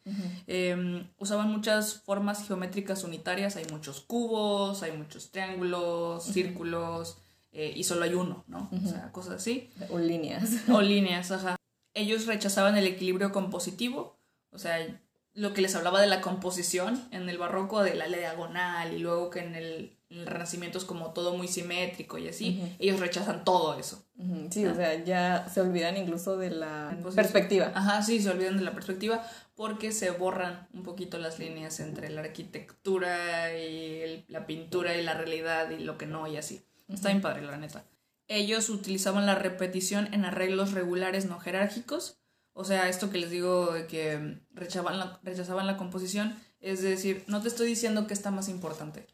Em, 0.47 1.09
usaban 1.19 1.49
muchas 1.49 2.03
formas 2.03 2.47
geométricas 2.47 3.05
unitarias, 3.05 3.55
hay 3.57 3.67
muchos 3.71 4.01
cubos, 4.01 4.83
hay 4.83 4.93
muchos 4.93 5.31
triángulos, 5.31 6.25
círculos, 6.25 7.19
eh, 7.53 7.73
y 7.75 7.85
solo 7.85 8.05
hay 8.05 8.15
uno, 8.15 8.45
¿no? 8.49 8.69
O 8.73 8.89
sea, 8.89 9.13
cosas 9.13 9.35
así. 9.35 9.71
O 9.91 9.99
líneas. 9.99 10.69
O 10.69 10.83
líneas, 10.83 11.31
ajá. 11.31 11.57
Ellos 11.95 12.27
rechazaban 12.27 12.77
el 12.77 12.87
equilibrio 12.87 13.31
compositivo, 13.33 14.19
o 14.51 14.59
sea, 14.59 15.01
lo 15.39 15.55
que 15.55 15.63
les 15.63 15.75
hablaba 15.75 16.01
de 16.01 16.07
la 16.07 16.21
composición 16.21 17.09
en 17.11 17.29
el 17.29 17.39
barroco, 17.39 17.83
de 17.83 17.95
la 17.95 18.07
diagonal, 18.09 18.93
y 18.93 18.99
luego 18.99 19.31
que 19.31 19.41
en 19.41 19.55
el 19.55 19.99
el 20.11 20.27
Renacimiento 20.27 20.79
es 20.79 20.85
como 20.85 21.13
todo 21.13 21.37
muy 21.37 21.49
simétrico 21.49 22.17
y 22.17 22.29
así, 22.29 22.63
ellos 22.79 22.99
rechazan 22.99 23.45
todo 23.45 23.79
eso. 23.79 24.03
Sí, 24.51 24.65
o 24.65 24.75
sea, 24.75 25.05
ya 25.05 25.47
se 25.53 25.61
olvidan 25.61 25.99
incluso 25.99 26.39
de 26.39 26.51
la 26.51 26.97
perspectiva. 27.15 27.73
Ajá, 27.75 28.03
sí, 28.03 28.21
se 28.21 28.31
olvidan 28.31 28.57
de 28.57 28.65
la 28.65 28.73
perspectiva 28.73 29.23
porque 29.55 29.93
se 29.93 30.11
borran 30.11 30.67
un 30.73 30.83
poquito 30.83 31.19
las 31.19 31.39
líneas 31.39 31.81
entre 31.81 32.09
la 32.09 32.23
arquitectura 32.23 33.55
y 33.59 34.25
la 34.29 34.47
pintura 34.47 34.97
y 34.97 35.03
la 35.03 35.15
realidad 35.15 35.71
y 35.71 35.81
lo 35.81 35.99
que 35.99 36.07
no 36.07 36.27
y 36.27 36.39
así. 36.39 36.63
Está 36.89 37.09
bien 37.09 37.21
padre, 37.21 37.43
la 37.43 37.59
neta. 37.59 37.85
Ellos 38.29 38.71
utilizaban 38.71 39.27
la 39.27 39.35
repetición 39.35 40.13
en 40.15 40.25
arreglos 40.25 40.73
regulares 40.73 41.27
no 41.27 41.39
jerárquicos. 41.39 42.18
O 42.59 42.65
sea, 42.65 42.89
esto 42.89 43.11
que 43.11 43.19
les 43.19 43.31
digo 43.31 43.73
de 43.73 43.87
que 43.87 44.41
rechazaban 44.53 44.99
la, 44.99 45.21
rechazaban 45.23 45.67
la 45.67 45.77
composición, 45.77 46.37
es 46.61 46.83
decir, 46.83 47.25
no 47.29 47.41
te 47.41 47.49
estoy 47.49 47.69
diciendo 47.69 48.07
que 48.07 48.15
está 48.15 48.31
más 48.31 48.49
importante 48.49 49.07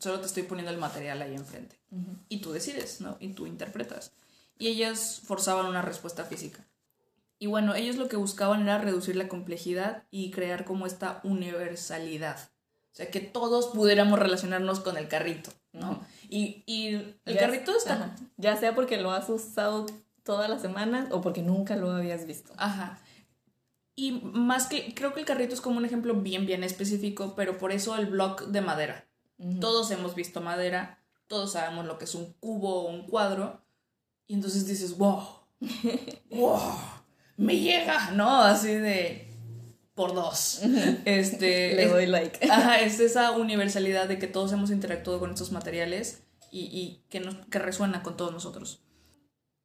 solo 0.00 0.20
te 0.20 0.26
estoy 0.26 0.42
poniendo 0.42 0.72
el 0.72 0.78
material 0.78 1.22
ahí 1.22 1.34
enfrente. 1.34 1.78
Y 2.28 2.38
tú 2.38 2.52
decides, 2.52 3.00
¿no? 3.00 3.16
Y 3.20 3.28
tú 3.28 3.46
interpretas. 3.46 4.12
Y 4.58 4.68
ellas 4.68 5.20
forzaban 5.24 5.66
una 5.66 5.82
respuesta 5.82 6.24
física. 6.24 6.66
Y 7.38 7.46
bueno, 7.46 7.74
ellos 7.74 7.96
lo 7.96 8.08
que 8.08 8.16
buscaban 8.16 8.62
era 8.62 8.78
reducir 8.78 9.16
la 9.16 9.28
complejidad 9.28 10.04
y 10.10 10.30
crear 10.30 10.64
como 10.64 10.86
esta 10.86 11.20
universalidad. 11.22 12.38
O 12.92 12.94
sea, 12.94 13.10
que 13.10 13.20
todos 13.20 13.68
pudiéramos 13.68 14.18
relacionarnos 14.18 14.80
con 14.80 14.96
el 14.96 15.08
carrito, 15.08 15.52
¿no? 15.72 16.04
y, 16.28 16.64
y, 16.66 17.16
el 17.24 17.38
carrito 17.38 17.76
está... 17.76 18.16
Ya 18.36 18.56
sea 18.56 18.74
porque 18.74 19.00
lo 19.00 19.12
has 19.12 19.28
usado 19.28 19.86
todas 20.30 20.48
las 20.48 20.62
semanas 20.62 21.08
o 21.10 21.20
porque 21.20 21.42
nunca 21.42 21.74
lo 21.74 21.90
habías 21.90 22.24
visto. 22.24 22.52
Ajá. 22.56 23.00
Y 23.96 24.12
más 24.12 24.68
que, 24.68 24.94
creo 24.94 25.12
que 25.12 25.18
el 25.18 25.26
carrito 25.26 25.54
es 25.54 25.60
como 25.60 25.78
un 25.78 25.84
ejemplo 25.84 26.14
bien, 26.14 26.46
bien 26.46 26.62
específico, 26.62 27.34
pero 27.34 27.58
por 27.58 27.72
eso 27.72 27.96
el 27.96 28.06
block 28.06 28.44
de 28.46 28.60
madera. 28.60 29.08
Todos 29.60 29.90
hemos 29.90 30.14
visto 30.14 30.40
madera, 30.40 31.02
todos 31.26 31.50
sabemos 31.50 31.84
lo 31.84 31.98
que 31.98 32.04
es 32.04 32.14
un 32.14 32.32
cubo 32.34 32.82
o 32.82 32.90
un 32.90 33.08
cuadro, 33.08 33.60
y 34.28 34.34
entonces 34.34 34.68
dices, 34.68 34.96
wow, 34.96 35.20
wow, 36.30 36.60
me 37.36 37.58
llega, 37.58 38.12
¿no? 38.12 38.42
Así 38.42 38.72
de 38.72 39.28
por 39.96 40.14
dos. 40.14 40.60
Este, 41.06 41.74
Le 41.74 41.88
doy 41.88 42.06
like. 42.06 42.38
Ajá, 42.52 42.82
es 42.82 43.00
esa 43.00 43.32
universalidad 43.32 44.06
de 44.06 44.20
que 44.20 44.28
todos 44.28 44.52
hemos 44.52 44.70
interactuado 44.70 45.18
con 45.18 45.30
estos 45.30 45.50
materiales 45.50 46.22
y, 46.52 46.66
y 46.66 47.02
que, 47.10 47.18
nos, 47.18 47.34
que 47.46 47.58
resuena 47.58 48.04
con 48.04 48.16
todos 48.16 48.32
nosotros. 48.32 48.80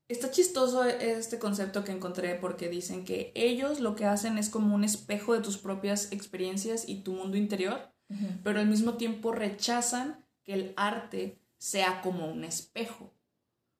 Está 0.07 0.29
chistoso 0.29 0.83
este 0.83 1.39
concepto 1.39 1.83
que 1.83 1.91
encontré 1.91 2.35
porque 2.35 2.69
dicen 2.69 3.05
que 3.05 3.31
ellos 3.35 3.79
lo 3.79 3.95
que 3.95 4.05
hacen 4.05 4.37
es 4.37 4.49
como 4.49 4.75
un 4.75 4.83
espejo 4.83 5.33
de 5.33 5.41
tus 5.41 5.57
propias 5.57 6.11
experiencias 6.11 6.87
y 6.87 7.01
tu 7.01 7.13
mundo 7.13 7.37
interior 7.37 7.95
pero 8.43 8.59
al 8.59 8.67
mismo 8.67 8.95
tiempo 8.95 9.31
rechazan 9.31 10.23
que 10.43 10.53
el 10.53 10.73
arte 10.77 11.39
sea 11.57 12.01
como 12.01 12.27
un 12.27 12.43
espejo. 12.43 13.13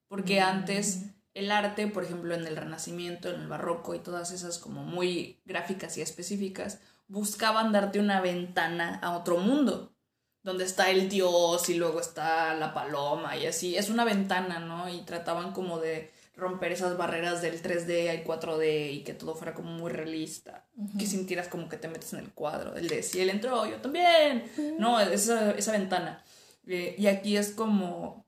Porque 0.07 0.39
antes 0.39 1.05
el 1.33 1.51
arte, 1.51 1.87
por 1.87 2.03
ejemplo, 2.03 2.33
en 2.33 2.47
el 2.47 2.55
Renacimiento, 2.55 3.29
en 3.29 3.41
el 3.41 3.47
Barroco 3.47 3.93
y 3.93 3.99
todas 3.99 4.31
esas 4.31 4.57
como 4.57 4.83
muy 4.83 5.41
gráficas 5.45 5.97
y 5.97 6.01
específicas, 6.01 6.79
buscaban 7.07 7.71
darte 7.71 7.99
una 7.99 8.21
ventana 8.21 8.99
a 9.03 9.15
otro 9.17 9.37
mundo, 9.37 9.93
donde 10.41 10.63
está 10.63 10.89
el 10.89 11.09
dios 11.09 11.69
y 11.69 11.75
luego 11.75 11.99
está 11.99 12.53
la 12.55 12.73
paloma 12.73 13.37
y 13.37 13.45
así. 13.45 13.75
Es 13.75 13.89
una 13.89 14.05
ventana, 14.05 14.59
¿no? 14.59 14.89
Y 14.89 15.01
trataban 15.01 15.51
como 15.51 15.79
de 15.79 16.11
romper 16.35 16.71
esas 16.71 16.97
barreras 16.97 17.41
del 17.41 17.61
3D 17.61 18.09
al 18.09 18.23
4D 18.23 18.91
y 18.93 19.03
que 19.03 19.13
todo 19.13 19.35
fuera 19.35 19.53
como 19.53 19.71
muy 19.71 19.91
realista. 19.91 20.67
Que 20.97 21.05
sintieras 21.05 21.47
como 21.47 21.69
que 21.69 21.77
te 21.77 21.87
metes 21.87 22.13
en 22.13 22.19
el 22.19 22.31
cuadro. 22.31 22.75
El 22.75 22.87
de 22.87 23.03
si 23.03 23.21
él 23.21 23.29
entró, 23.29 23.65
yo 23.65 23.77
también. 23.77 24.45
No, 24.77 24.99
esa, 24.99 25.51
esa 25.51 25.71
ventana. 25.71 26.23
Eh, 26.67 26.95
y 26.97 27.07
aquí 27.07 27.37
es 27.37 27.51
como. 27.51 28.25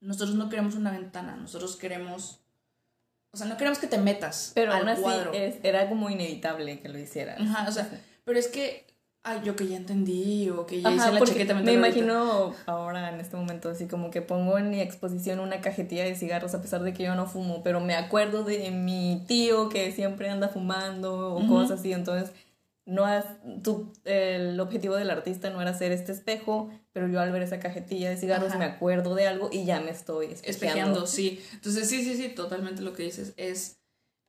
Nosotros 0.00 0.34
no 0.34 0.48
queremos 0.48 0.74
una 0.74 0.90
ventana, 0.90 1.36
nosotros 1.36 1.76
queremos. 1.76 2.40
O 3.30 3.36
sea, 3.36 3.46
no 3.46 3.56
queremos 3.56 3.78
que 3.78 3.86
te 3.86 3.98
metas. 3.98 4.52
Pero 4.54 4.72
al 4.72 4.80
aún 4.80 4.88
así 4.88 5.60
era 5.62 5.88
como 5.88 6.10
inevitable 6.10 6.80
que 6.80 6.88
lo 6.88 6.98
hicieras. 6.98 7.40
Ajá, 7.40 7.68
o 7.68 7.72
sea, 7.72 7.88
pero 8.24 8.38
es 8.38 8.48
que 8.48 8.91
Ay, 9.24 9.40
yo 9.44 9.54
que 9.54 9.68
ya 9.68 9.76
entendí 9.76 10.50
o 10.50 10.66
que 10.66 10.80
ya 10.80 10.90
hice 10.90 11.12
la 11.12 11.20
chaqueta 11.20 11.54
Me 11.54 11.74
imagino 11.74 12.54
ahora 12.66 13.08
en 13.12 13.20
este 13.20 13.36
momento 13.36 13.70
así 13.70 13.86
como 13.86 14.10
que 14.10 14.20
pongo 14.20 14.58
en 14.58 14.70
mi 14.70 14.80
exposición 14.80 15.38
una 15.38 15.60
cajetilla 15.60 16.04
de 16.04 16.16
cigarros 16.16 16.54
a 16.54 16.60
pesar 16.60 16.82
de 16.82 16.92
que 16.92 17.04
yo 17.04 17.14
no 17.14 17.26
fumo, 17.26 17.62
pero 17.62 17.80
me 17.80 17.94
acuerdo 17.94 18.42
de 18.42 18.70
mi 18.72 19.24
tío 19.28 19.68
que 19.68 19.92
siempre 19.92 20.28
anda 20.28 20.48
fumando 20.48 21.36
o 21.36 21.46
cosas 21.46 21.78
así, 21.78 21.92
entonces 21.92 22.32
no 22.84 23.04
has, 23.04 23.24
tu, 23.62 23.92
el 24.04 24.58
objetivo 24.58 24.96
del 24.96 25.10
artista 25.10 25.50
no 25.50 25.60
era 25.60 25.70
hacer 25.70 25.92
este 25.92 26.10
espejo, 26.10 26.70
pero 26.92 27.06
yo 27.06 27.20
al 27.20 27.30
ver 27.30 27.42
esa 27.42 27.60
cajetilla 27.60 28.10
de 28.10 28.16
cigarros 28.16 28.56
me 28.56 28.64
acuerdo 28.64 29.14
de 29.14 29.28
algo 29.28 29.50
y 29.52 29.64
ya 29.64 29.80
me 29.80 29.92
estoy 29.92 30.34
espejeando. 30.42 31.06
sí. 31.06 31.40
Entonces 31.52 31.88
sí, 31.88 32.02
sí, 32.02 32.16
sí, 32.16 32.28
totalmente 32.28 32.82
lo 32.82 32.92
que 32.92 33.04
dices 33.04 33.34
es 33.36 33.81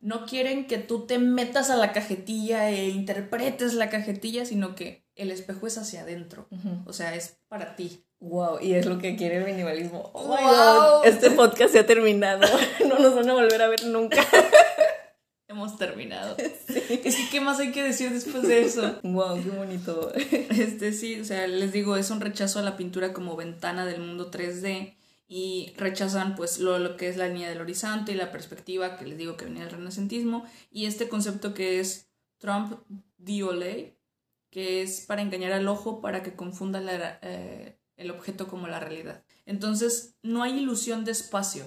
no 0.03 0.25
quieren 0.25 0.67
que 0.67 0.77
tú 0.77 1.05
te 1.07 1.17
metas 1.17 1.69
a 1.69 1.77
la 1.77 1.93
cajetilla 1.93 2.69
e 2.69 2.89
interpretes 2.89 3.73
la 3.73 3.89
cajetilla, 3.89 4.45
sino 4.45 4.75
que 4.75 5.07
el 5.15 5.31
espejo 5.31 5.65
es 5.65 5.77
hacia 5.77 6.01
adentro. 6.01 6.47
O 6.85 6.91
sea, 6.91 7.15
es 7.15 7.37
para 7.47 7.77
ti. 7.77 8.03
Wow, 8.19 8.59
y 8.61 8.73
es 8.73 8.85
lo 8.85 8.99
que 8.99 9.15
quiere 9.15 9.37
el 9.37 9.45
minimalismo. 9.45 10.11
Oh 10.13 10.27
wow. 10.27 11.03
Este 11.05 11.31
podcast 11.31 11.71
se 11.71 11.79
ha 11.79 11.85
terminado. 11.85 12.45
no 12.87 12.99
nos 12.99 13.15
van 13.15 13.29
a 13.29 13.33
volver 13.33 13.61
a 13.61 13.67
ver 13.69 13.85
nunca. 13.85 14.25
Hemos 15.47 15.77
terminado. 15.77 16.35
Es 17.03 17.15
que, 17.15 17.29
¿qué 17.31 17.41
más 17.41 17.59
hay 17.59 17.71
que 17.71 17.83
decir 17.83 18.11
después 18.11 18.43
de 18.43 18.63
eso? 18.63 18.99
Wow, 19.03 19.41
qué 19.43 19.49
bonito. 19.49 20.11
Este 20.15 20.93
sí, 20.93 21.19
o 21.19 21.25
sea, 21.25 21.47
les 21.47 21.71
digo, 21.71 21.97
es 21.97 22.09
un 22.09 22.21
rechazo 22.21 22.59
a 22.59 22.61
la 22.61 22.77
pintura 22.77 23.13
como 23.13 23.35
ventana 23.35 23.85
del 23.85 23.99
mundo 23.99 24.31
3D 24.31 24.95
y 25.35 25.73
rechazan 25.77 26.35
pues 26.35 26.59
lo, 26.59 26.95
que 26.95 27.09
es 27.09 27.17
la 27.17 27.27
línea 27.27 27.49
del 27.49 27.59
horizonte 27.59 28.11
y 28.11 28.15
la 28.15 28.31
perspectiva 28.31 28.97
que 28.97 29.07
les 29.07 29.17
digo 29.17 29.35
que 29.35 29.45
venía 29.45 29.63
del 29.63 29.71
renacentismo 29.71 30.45
y 30.69 30.85
este 30.85 31.09
concepto 31.09 31.55
que 31.55 31.79
es 31.79 32.07
Trump 32.37 32.83
Dioley 33.17 33.97
que 34.51 34.83
es 34.83 35.01
para 35.07 35.23
engañar 35.23 35.51
al 35.53 35.67
ojo 35.67 36.01
para 36.01 36.21
que 36.21 36.35
confunda 36.35 36.83
eh, 37.23 37.79
el 37.97 38.11
objeto 38.11 38.47
como 38.47 38.67
la 38.67 38.79
realidad. 38.79 39.23
Entonces, 39.47 40.13
no 40.21 40.43
hay 40.43 40.59
ilusión 40.59 41.03
de 41.03 41.13
espacio, 41.13 41.65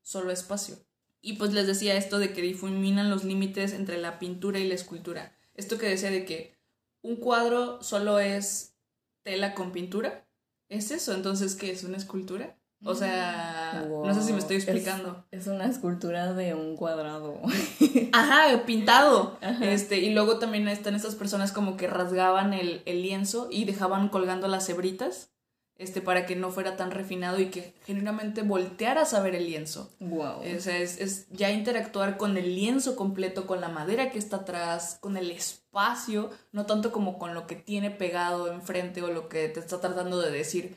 solo 0.00 0.30
espacio. 0.30 0.76
Y 1.20 1.32
pues 1.32 1.52
les 1.52 1.66
decía 1.66 1.96
esto 1.96 2.20
de 2.20 2.32
que 2.32 2.40
difuminan 2.40 3.10
los 3.10 3.24
límites 3.24 3.72
entre 3.72 3.98
la 3.98 4.20
pintura 4.20 4.60
y 4.60 4.68
la 4.68 4.76
escultura. 4.76 5.36
Esto 5.54 5.76
que 5.76 5.88
decía 5.88 6.12
de 6.12 6.24
que 6.24 6.56
un 7.02 7.16
cuadro 7.16 7.82
solo 7.82 8.20
es 8.20 8.76
tela 9.24 9.54
con 9.54 9.72
pintura. 9.72 10.28
¿Es 10.68 10.92
eso? 10.92 11.14
Entonces, 11.14 11.56
¿qué 11.56 11.72
es 11.72 11.82
una 11.82 11.96
escultura? 11.96 12.57
O 12.84 12.94
sea, 12.94 13.86
no 13.88 14.14
sé 14.14 14.22
si 14.22 14.32
me 14.32 14.38
estoy 14.38 14.56
explicando. 14.56 15.24
Es, 15.30 15.46
una 15.48 15.66
escultura 15.66 16.32
de 16.32 16.54
un 16.54 16.76
cuadrado. 16.76 17.40
Ajá, 18.12 18.64
pintado. 18.66 19.38
Este, 19.60 19.98
y 19.98 20.12
luego 20.12 20.38
también 20.38 20.68
están 20.68 20.94
estas 20.94 21.16
personas 21.16 21.52
como 21.52 21.76
que 21.76 21.88
rasgaban 21.88 22.54
el, 22.54 22.82
el 22.86 23.02
lienzo 23.02 23.48
y 23.50 23.64
dejaban 23.64 24.08
colgando 24.08 24.46
las 24.46 24.68
hebritas 24.68 25.30
este, 25.78 26.00
para 26.00 26.26
que 26.26 26.34
no 26.34 26.50
fuera 26.50 26.76
tan 26.76 26.90
refinado 26.90 27.40
y 27.40 27.46
que 27.46 27.72
genuinamente 27.84 28.42
voltearas 28.42 29.14
a 29.14 29.22
ver 29.22 29.36
el 29.36 29.46
lienzo. 29.46 29.90
Wow. 30.00 30.42
es, 30.42 30.66
es, 30.66 31.28
ya 31.30 31.52
interactuar 31.52 32.16
con 32.16 32.36
el 32.36 32.56
lienzo 32.56 32.96
completo, 32.96 33.46
con 33.46 33.60
la 33.60 33.68
madera 33.68 34.10
que 34.10 34.18
está 34.18 34.38
atrás, 34.38 34.98
con 35.00 35.16
el 35.16 35.30
espacio, 35.30 36.30
no 36.50 36.66
tanto 36.66 36.90
como 36.90 37.18
con 37.18 37.32
lo 37.32 37.46
que 37.46 37.54
tiene 37.54 37.92
pegado 37.92 38.52
enfrente 38.52 39.02
o 39.02 39.12
lo 39.12 39.28
que 39.28 39.48
te 39.48 39.60
está 39.60 39.80
tratando 39.80 40.20
de 40.20 40.32
decir. 40.32 40.76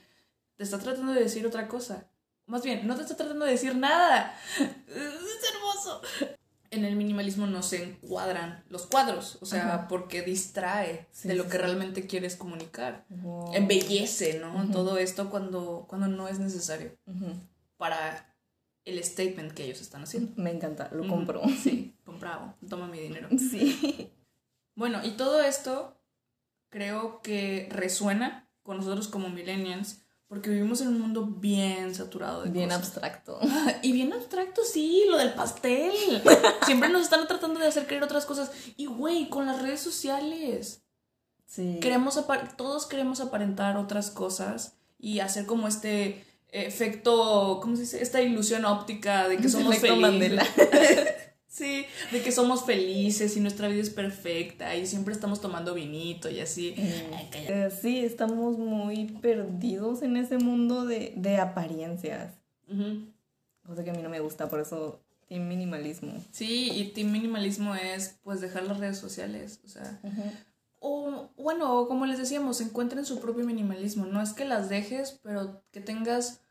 Te 0.61 0.65
está 0.65 0.77
tratando 0.77 1.13
de 1.13 1.21
decir 1.21 1.43
otra 1.47 1.67
cosa. 1.67 2.07
Más 2.45 2.61
bien, 2.61 2.85
no 2.85 2.95
te 2.95 3.01
está 3.01 3.17
tratando 3.17 3.45
de 3.45 3.53
decir 3.53 3.75
nada. 3.75 4.37
Es 4.59 5.55
hermoso 5.55 6.03
en 6.69 6.85
el 6.85 6.95
minimalismo 6.95 7.47
no 7.47 7.63
se 7.63 7.83
encuadran 7.83 8.63
los 8.69 8.85
cuadros, 8.85 9.39
o 9.41 9.45
sea, 9.47 9.87
porque 9.89 10.21
distrae 10.21 11.07
de 11.23 11.33
lo 11.33 11.49
que 11.49 11.57
realmente 11.57 12.05
quieres 12.05 12.37
comunicar. 12.37 13.05
Embellece, 13.53 14.39
¿no? 14.39 14.69
Todo 14.71 14.99
esto 14.99 15.31
cuando, 15.31 15.85
cuando 15.89 16.07
no 16.07 16.27
es 16.27 16.37
necesario 16.37 16.95
para 17.77 18.37
el 18.85 19.03
statement 19.03 19.53
que 19.53 19.65
ellos 19.65 19.81
están 19.81 20.03
haciendo. 20.03 20.31
Me 20.37 20.51
encanta, 20.51 20.89
lo 20.93 21.07
compro. 21.07 21.41
Sí, 21.61 21.97
comprado, 22.05 22.53
toma 22.69 22.87
mi 22.87 22.99
dinero. 22.99 23.27
Sí. 23.31 24.13
Bueno, 24.75 25.03
y 25.03 25.11
todo 25.11 25.41
esto 25.41 25.99
creo 26.69 27.21
que 27.21 27.67
resuena 27.71 28.47
con 28.63 28.77
nosotros 28.77 29.07
como 29.07 29.29
millennials 29.29 30.00
porque 30.31 30.49
vivimos 30.49 30.79
en 30.79 30.87
un 30.87 31.01
mundo 31.01 31.25
bien 31.25 31.93
saturado 31.93 32.43
de 32.43 32.51
Bien 32.51 32.71
abstracto. 32.71 33.37
y 33.81 33.91
bien 33.91 34.13
abstracto, 34.13 34.61
sí, 34.63 35.03
lo 35.09 35.17
del 35.17 35.33
pastel. 35.33 35.91
Siempre 36.65 36.87
nos 36.87 37.01
están 37.01 37.27
tratando 37.27 37.59
de 37.59 37.67
hacer 37.67 37.85
creer 37.85 38.01
otras 38.01 38.25
cosas. 38.25 38.49
Y 38.77 38.85
güey, 38.85 39.27
con 39.27 39.45
las 39.45 39.61
redes 39.61 39.81
sociales. 39.81 40.83
Sí. 41.47 41.79
Queremos 41.81 42.17
todos 42.55 42.85
queremos 42.85 43.19
aparentar 43.19 43.75
otras 43.75 44.09
cosas 44.09 44.75
y 44.97 45.19
hacer 45.19 45.45
como 45.45 45.67
este 45.67 46.23
efecto, 46.47 47.59
¿cómo 47.61 47.75
se 47.75 47.81
dice? 47.81 48.01
Esta 48.01 48.21
ilusión 48.21 48.63
óptica 48.63 49.27
de 49.27 49.35
que 49.35 49.49
somos 49.49 49.79
felices. 49.79 50.47
Sí, 51.51 51.85
de 52.13 52.21
que 52.21 52.31
somos 52.31 52.63
felices 52.63 53.35
y 53.35 53.41
nuestra 53.41 53.67
vida 53.67 53.81
es 53.81 53.89
perfecta 53.89 54.73
y 54.77 54.87
siempre 54.87 55.13
estamos 55.13 55.41
tomando 55.41 55.73
vinito 55.73 56.29
y 56.29 56.39
así. 56.39 56.73
Eh, 56.77 57.69
sí, 57.81 57.99
estamos 57.99 58.57
muy 58.57 59.07
perdidos 59.21 60.01
en 60.01 60.15
ese 60.15 60.37
mundo 60.37 60.85
de, 60.85 61.37
apariencias. 61.41 62.35
Cosa 63.65 63.83
que 63.83 63.89
a 63.89 63.93
mí 63.93 64.01
no 64.01 64.07
me 64.07 64.21
gusta, 64.21 64.47
por 64.47 64.61
eso 64.61 65.01
team 65.27 65.45
minimalismo. 65.45 66.13
Sí, 66.31 66.71
y 66.71 66.85
team 66.93 67.11
minimalismo 67.11 67.75
es 67.75 68.17
pues 68.23 68.39
dejar 68.39 68.63
las 68.63 68.79
redes 68.79 68.97
sociales, 68.97 69.59
o 69.65 69.67
sea... 69.67 69.99
O 70.79 71.29
bueno, 71.37 71.85
como 71.87 72.05
les 72.05 72.17
decíamos, 72.17 72.61
encuentren 72.61 73.05
su 73.05 73.19
propio 73.19 73.45
minimalismo. 73.45 74.05
No 74.05 74.21
es 74.21 74.31
que 74.33 74.45
las 74.45 74.67
dejes, 74.69 75.19
pero 75.21 75.61
que 75.71 75.81
tengas 75.81 76.41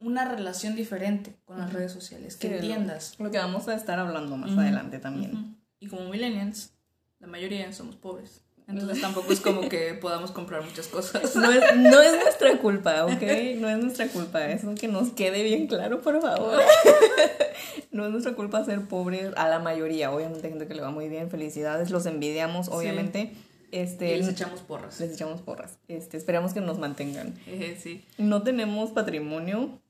una 0.00 0.24
relación 0.24 0.76
diferente 0.76 1.36
con 1.44 1.58
las 1.58 1.72
redes 1.72 1.92
sociales, 1.92 2.36
que 2.36 2.54
entiendas. 2.54 3.14
Lo, 3.18 3.30
que 3.30 3.38
vamos 3.38 3.68
a 3.68 3.74
estar 3.74 3.98
hablando 3.98 4.36
más 4.36 4.56
adelante 4.56 4.98
también. 4.98 5.56
Y 5.80 5.88
como 5.88 6.08
millennials, 6.08 6.72
la 7.18 7.26
mayoría 7.26 7.72
somos 7.72 7.96
pobres. 7.96 8.42
Entonces 8.68 9.00
tampoco 9.00 9.32
es 9.32 9.40
como 9.40 9.66
que 9.68 9.94
podamos 10.00 10.30
comprar 10.30 10.62
muchas 10.62 10.88
cosas. 10.88 11.34
No 11.34 11.50
es, 11.50 11.76
no 11.76 12.02
es 12.02 12.22
nuestra 12.22 12.58
culpa, 12.58 13.06
¿ok? 13.06 13.22
No 13.56 13.68
es 13.68 13.78
nuestra 13.78 14.08
culpa. 14.08 14.46
Eso 14.46 14.74
que 14.74 14.88
nos 14.88 15.10
quede 15.10 15.42
bien 15.42 15.66
claro, 15.66 16.00
por 16.00 16.20
favor. 16.20 16.60
No 17.90 18.04
es 18.04 18.12
nuestra 18.12 18.34
culpa 18.34 18.64
ser 18.64 18.82
pobres 18.82 19.32
a 19.36 19.48
la 19.48 19.58
mayoría. 19.58 20.12
Obviamente 20.12 20.46
hay 20.46 20.52
gente 20.52 20.68
que 20.68 20.74
le 20.74 20.82
va 20.82 20.90
muy 20.90 21.08
bien. 21.08 21.30
Felicidades. 21.30 21.90
Los 21.90 22.06
envidiamos, 22.06 22.68
obviamente. 22.68 23.32
Este, 23.72 24.16
les 24.16 24.28
echamos 24.28 24.60
porras. 24.60 25.00
Les 25.00 25.14
echamos 25.14 25.40
porras. 25.40 25.78
Este, 25.88 26.16
esperamos 26.16 26.52
que 26.52 26.60
nos 26.60 26.78
mantengan. 26.78 27.34
sí. 27.82 28.04
No 28.18 28.42
tenemos 28.42 28.90
patrimonio 28.90 29.80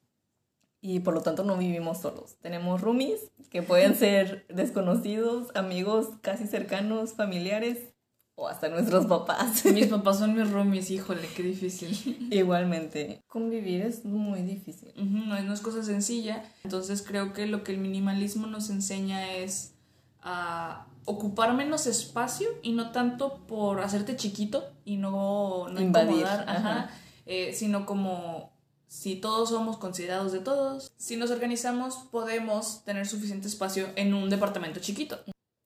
y 0.81 1.01
por 1.01 1.14
lo 1.14 1.23
tanto 1.23 1.45
no 1.45 1.57
vivimos 1.57 1.99
solos. 2.01 2.37
Tenemos 2.41 2.81
roomies 2.81 3.31
que 3.51 3.62
pueden 3.62 3.97
ser 3.97 4.47
desconocidos, 4.55 5.49
amigos 5.55 6.09
casi 6.21 6.47
cercanos, 6.47 7.14
familiares 7.14 7.95
o 8.35 8.47
hasta 8.47 8.69
nuestros 8.69 9.07
papás. 9.07 9.64
Mis 9.73 9.88
papás 9.88 10.19
son 10.19 10.35
mis 10.35 10.49
roomies, 10.49 10.91
híjole, 10.93 11.27
qué 11.35 11.43
difícil. 11.43 12.29
Igualmente, 12.31 13.21
convivir 13.27 13.83
es 13.83 14.05
muy 14.05 14.43
difícil. 14.43 14.93
no, 14.97 15.41
no 15.43 15.53
es 15.53 15.61
cosa 15.61 15.83
sencilla. 15.83 16.45
Entonces 16.62 17.03
creo 17.03 17.33
que 17.33 17.47
lo 17.47 17.64
que 17.64 17.73
el 17.73 17.79
minimalismo 17.79 18.47
nos 18.47 18.71
enseña 18.71 19.35
es 19.35 19.75
a 20.23 20.87
ocupar 21.05 21.55
menos 21.55 21.87
espacio 21.87 22.49
y 22.62 22.73
no 22.73 22.93
tanto 22.93 23.38
por 23.47 23.81
hacerte 23.81 24.14
chiquito 24.14 24.71
y 24.85 24.99
no, 24.99 25.69
no 25.69 25.81
Invadir. 25.81 26.27
ajá, 26.27 26.91
eh, 27.27 27.55
sino 27.55 27.87
como 27.87 28.53
si 28.88 29.16
todos 29.16 29.51
somos 29.51 29.77
considerados 29.77 30.33
de 30.33 30.40
todos, 30.40 30.90
si 30.96 31.16
nos 31.16 31.31
organizamos 31.31 31.94
podemos 32.11 32.83
tener 32.85 33.07
suficiente 33.07 33.46
espacio 33.46 33.87
en 33.96 34.14
un 34.14 34.31
departamento 34.31 34.81
chiquito. 34.81 35.18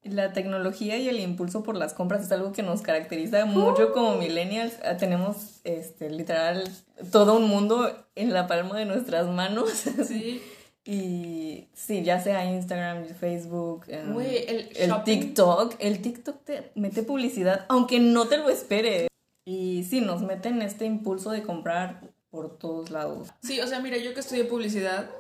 La 0.03 0.33
tecnología 0.33 0.99
y 0.99 1.09
el 1.09 1.21
impulso 1.21 1.63
por 1.63 1.77
las 1.77 1.95
compras 1.95 2.25
es 2.25 2.33
algo 2.33 2.53
que 2.53 2.65
nos 2.65 2.83
caracteriza 2.83 3.45
mucho 3.47 3.93
como 3.93 4.17
millennials. 4.17 4.75
Ah, 4.85 4.97
tenemos 4.97 5.61
este 5.63 6.11
literal 6.11 6.69
todo 7.13 7.37
un 7.37 7.47
mundo 7.49 8.05
en 8.17 8.33
la 8.33 8.49
palma 8.49 8.77
de 8.77 8.85
nuestras 8.85 9.29
manos. 9.29 9.71
Sí. 10.05 10.43
y 10.85 11.69
sí, 11.75 12.03
ya 12.03 12.19
sea 12.19 12.45
Instagram, 12.45 13.07
Facebook, 13.15 13.85
em, 13.87 14.19
el, 14.21 14.69
el 14.75 15.05
TikTok, 15.05 15.77
el 15.79 16.03
TikTok 16.03 16.45
te 16.45 16.73
mete 16.75 17.05
publicidad 17.05 17.67
aunque 17.69 18.01
no 18.01 18.27
te 18.27 18.39
lo 18.39 18.51
esperes. 18.51 19.07
Y 19.45 19.85
sí, 19.85 20.01
nos 20.01 20.23
meten 20.23 20.61
este 20.63 20.85
impulso 20.85 21.31
de 21.31 21.45
comprar 21.45 22.12
por 22.33 22.59
todos 22.59 22.91
lados. 22.91 23.29
Sí, 23.43 23.61
o 23.61 23.67
sea, 23.69 23.79
mira, 23.79 23.99
yo 23.99 24.15
que 24.15 24.21
estudié 24.21 24.45
publicidad, 24.45 25.11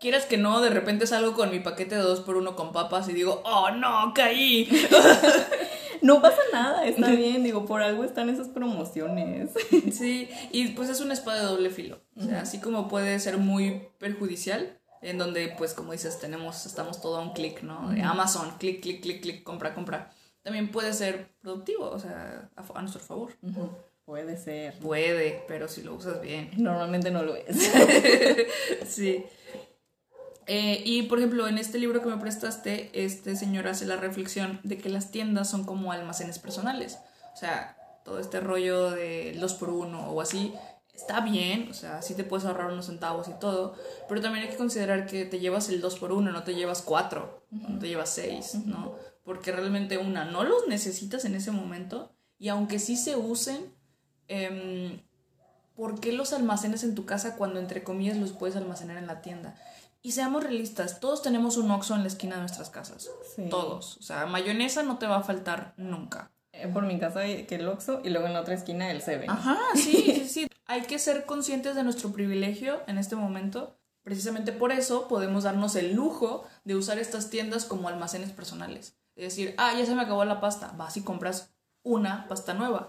quieras 0.00 0.24
que 0.24 0.38
no, 0.38 0.62
de 0.62 0.70
repente 0.70 1.06
salgo 1.08 1.34
con 1.34 1.50
mi 1.50 1.58
paquete 1.58 1.96
de 1.96 2.00
dos 2.00 2.20
por 2.20 2.36
uno 2.36 2.56
con 2.56 2.72
papas 2.72 3.08
y 3.08 3.12
digo, 3.12 3.42
oh 3.44 3.72
no, 3.72 4.12
caí. 4.14 4.70
no 6.02 6.22
pasa 6.22 6.40
nada, 6.52 6.86
está 6.86 7.10
bien, 7.16 7.42
digo, 7.42 7.66
por 7.66 7.82
algo 7.82 8.04
están 8.04 8.30
esas 8.30 8.48
promociones. 8.48 9.50
Sí, 9.92 10.28
y 10.52 10.68
pues 10.68 10.88
es 10.88 11.00
una 11.00 11.14
espada 11.14 11.40
de 11.40 11.46
doble 11.46 11.70
filo. 11.70 12.00
O 12.16 12.22
sea, 12.22 12.42
así 12.42 12.60
como 12.60 12.88
puede 12.88 13.18
ser 13.18 13.38
muy 13.38 13.88
perjudicial, 13.98 14.78
en 15.00 15.18
donde, 15.18 15.52
pues, 15.58 15.74
como 15.74 15.90
dices, 15.90 16.20
tenemos, 16.20 16.64
estamos 16.64 17.00
todo 17.00 17.16
a 17.16 17.22
un 17.22 17.32
clic, 17.32 17.62
¿no? 17.62 17.90
De 17.90 18.02
Amazon, 18.02 18.52
clic, 18.58 18.80
clic, 18.80 19.02
clic, 19.02 19.20
clic, 19.20 19.42
compra, 19.42 19.74
compra. 19.74 20.12
También 20.42 20.70
puede 20.70 20.92
ser 20.92 21.34
productivo, 21.40 21.90
o 21.90 21.98
sea, 21.98 22.48
a, 22.54 22.80
nuestro 22.80 23.00
favor. 23.00 23.32
Puede 24.04 24.36
ser. 24.36 24.78
Puede, 24.78 25.44
pero 25.46 25.68
si 25.68 25.82
lo 25.82 25.94
usas 25.94 26.20
bien. 26.20 26.50
Normalmente 26.56 27.10
no 27.10 27.22
lo 27.22 27.36
es. 27.36 27.56
sí. 28.86 29.24
Eh, 30.46 30.82
y 30.84 31.02
por 31.02 31.18
ejemplo, 31.18 31.46
en 31.46 31.58
este 31.58 31.78
libro 31.78 32.02
que 32.02 32.08
me 32.08 32.16
prestaste, 32.18 32.90
este 32.92 33.36
señor 33.36 33.68
hace 33.68 33.86
la 33.86 33.96
reflexión 33.96 34.60
de 34.64 34.76
que 34.76 34.88
las 34.88 35.10
tiendas 35.10 35.48
son 35.48 35.64
como 35.64 35.92
almacenes 35.92 36.38
personales. 36.38 36.98
O 37.32 37.36
sea, 37.36 37.76
todo 38.04 38.18
este 38.18 38.40
rollo 38.40 38.90
de 38.90 39.36
dos 39.38 39.54
por 39.54 39.70
uno 39.70 40.10
o 40.10 40.20
así 40.20 40.52
está 40.92 41.20
bien, 41.20 41.68
o 41.70 41.74
sea, 41.74 42.02
sí 42.02 42.14
te 42.14 42.24
puedes 42.24 42.44
ahorrar 42.46 42.70
unos 42.70 42.86
centavos 42.86 43.28
y 43.28 43.32
todo, 43.40 43.74
pero 44.08 44.20
también 44.20 44.44
hay 44.44 44.50
que 44.50 44.58
considerar 44.58 45.06
que 45.06 45.24
te 45.24 45.40
llevas 45.40 45.68
el 45.68 45.80
dos 45.80 45.98
por 45.98 46.12
uno, 46.12 46.30
no 46.32 46.42
te 46.42 46.54
llevas 46.54 46.82
cuatro, 46.82 47.44
no 47.50 47.78
te 47.78 47.88
llevas 47.88 48.10
seis, 48.10 48.54
¿no? 48.66 48.94
Porque 49.24 49.52
realmente 49.52 49.98
una, 49.98 50.24
no 50.24 50.44
los 50.44 50.68
necesitas 50.68 51.24
en 51.24 51.34
ese 51.34 51.50
momento 51.50 52.12
y 52.38 52.48
aunque 52.48 52.78
sí 52.78 52.96
se 52.96 53.16
usen, 53.16 53.72
Em, 54.28 55.00
¿por 55.74 56.00
qué 56.00 56.12
los 56.12 56.32
almacenes 56.32 56.84
en 56.84 56.94
tu 56.94 57.04
casa 57.06 57.36
cuando 57.36 57.58
entre 57.58 57.82
comillas 57.82 58.16
los 58.16 58.32
puedes 58.32 58.56
almacenar 58.56 58.96
en 58.96 59.06
la 59.06 59.22
tienda? 59.22 59.56
Y 60.02 60.12
seamos 60.12 60.42
realistas, 60.42 60.98
todos 60.98 61.22
tenemos 61.22 61.56
un 61.56 61.70
Oxxo 61.70 61.94
en 61.94 62.02
la 62.02 62.08
esquina 62.08 62.34
de 62.34 62.40
nuestras 62.40 62.70
casas. 62.70 63.08
Todos. 63.50 63.98
O 63.98 64.02
sea, 64.02 64.26
mayonesa 64.26 64.82
no 64.82 64.98
te 64.98 65.06
va 65.06 65.18
a 65.18 65.22
faltar 65.22 65.74
nunca. 65.76 66.32
Eh, 66.52 66.66
por 66.66 66.84
mi 66.84 66.98
casa 66.98 67.20
hay 67.20 67.46
que 67.46 67.54
el 67.54 67.68
Oxxo 67.68 68.00
y 68.04 68.10
luego 68.10 68.26
en 68.26 68.32
la 68.32 68.40
otra 68.40 68.54
esquina 68.54 68.90
el 68.90 69.00
Seven. 69.00 69.30
Ajá, 69.30 69.58
sí, 69.74 69.92
sí, 69.92 70.28
sí. 70.28 70.46
Hay 70.66 70.82
que 70.82 70.98
ser 70.98 71.24
conscientes 71.24 71.76
de 71.76 71.84
nuestro 71.84 72.12
privilegio 72.12 72.80
en 72.88 72.98
este 72.98 73.14
momento. 73.14 73.76
Precisamente 74.02 74.50
por 74.50 74.72
eso 74.72 75.06
podemos 75.06 75.44
darnos 75.44 75.76
el 75.76 75.94
lujo 75.94 76.44
de 76.64 76.74
usar 76.74 76.98
estas 76.98 77.30
tiendas 77.30 77.64
como 77.64 77.88
almacenes 77.88 78.32
personales. 78.32 78.96
Es 79.14 79.24
decir, 79.24 79.54
ah, 79.56 79.72
ya 79.78 79.86
se 79.86 79.94
me 79.94 80.02
acabó 80.02 80.24
la 80.24 80.40
pasta. 80.40 80.72
Vas 80.76 80.96
y 80.96 81.02
compras 81.02 81.54
una 81.84 82.26
pasta 82.26 82.54
nueva 82.54 82.88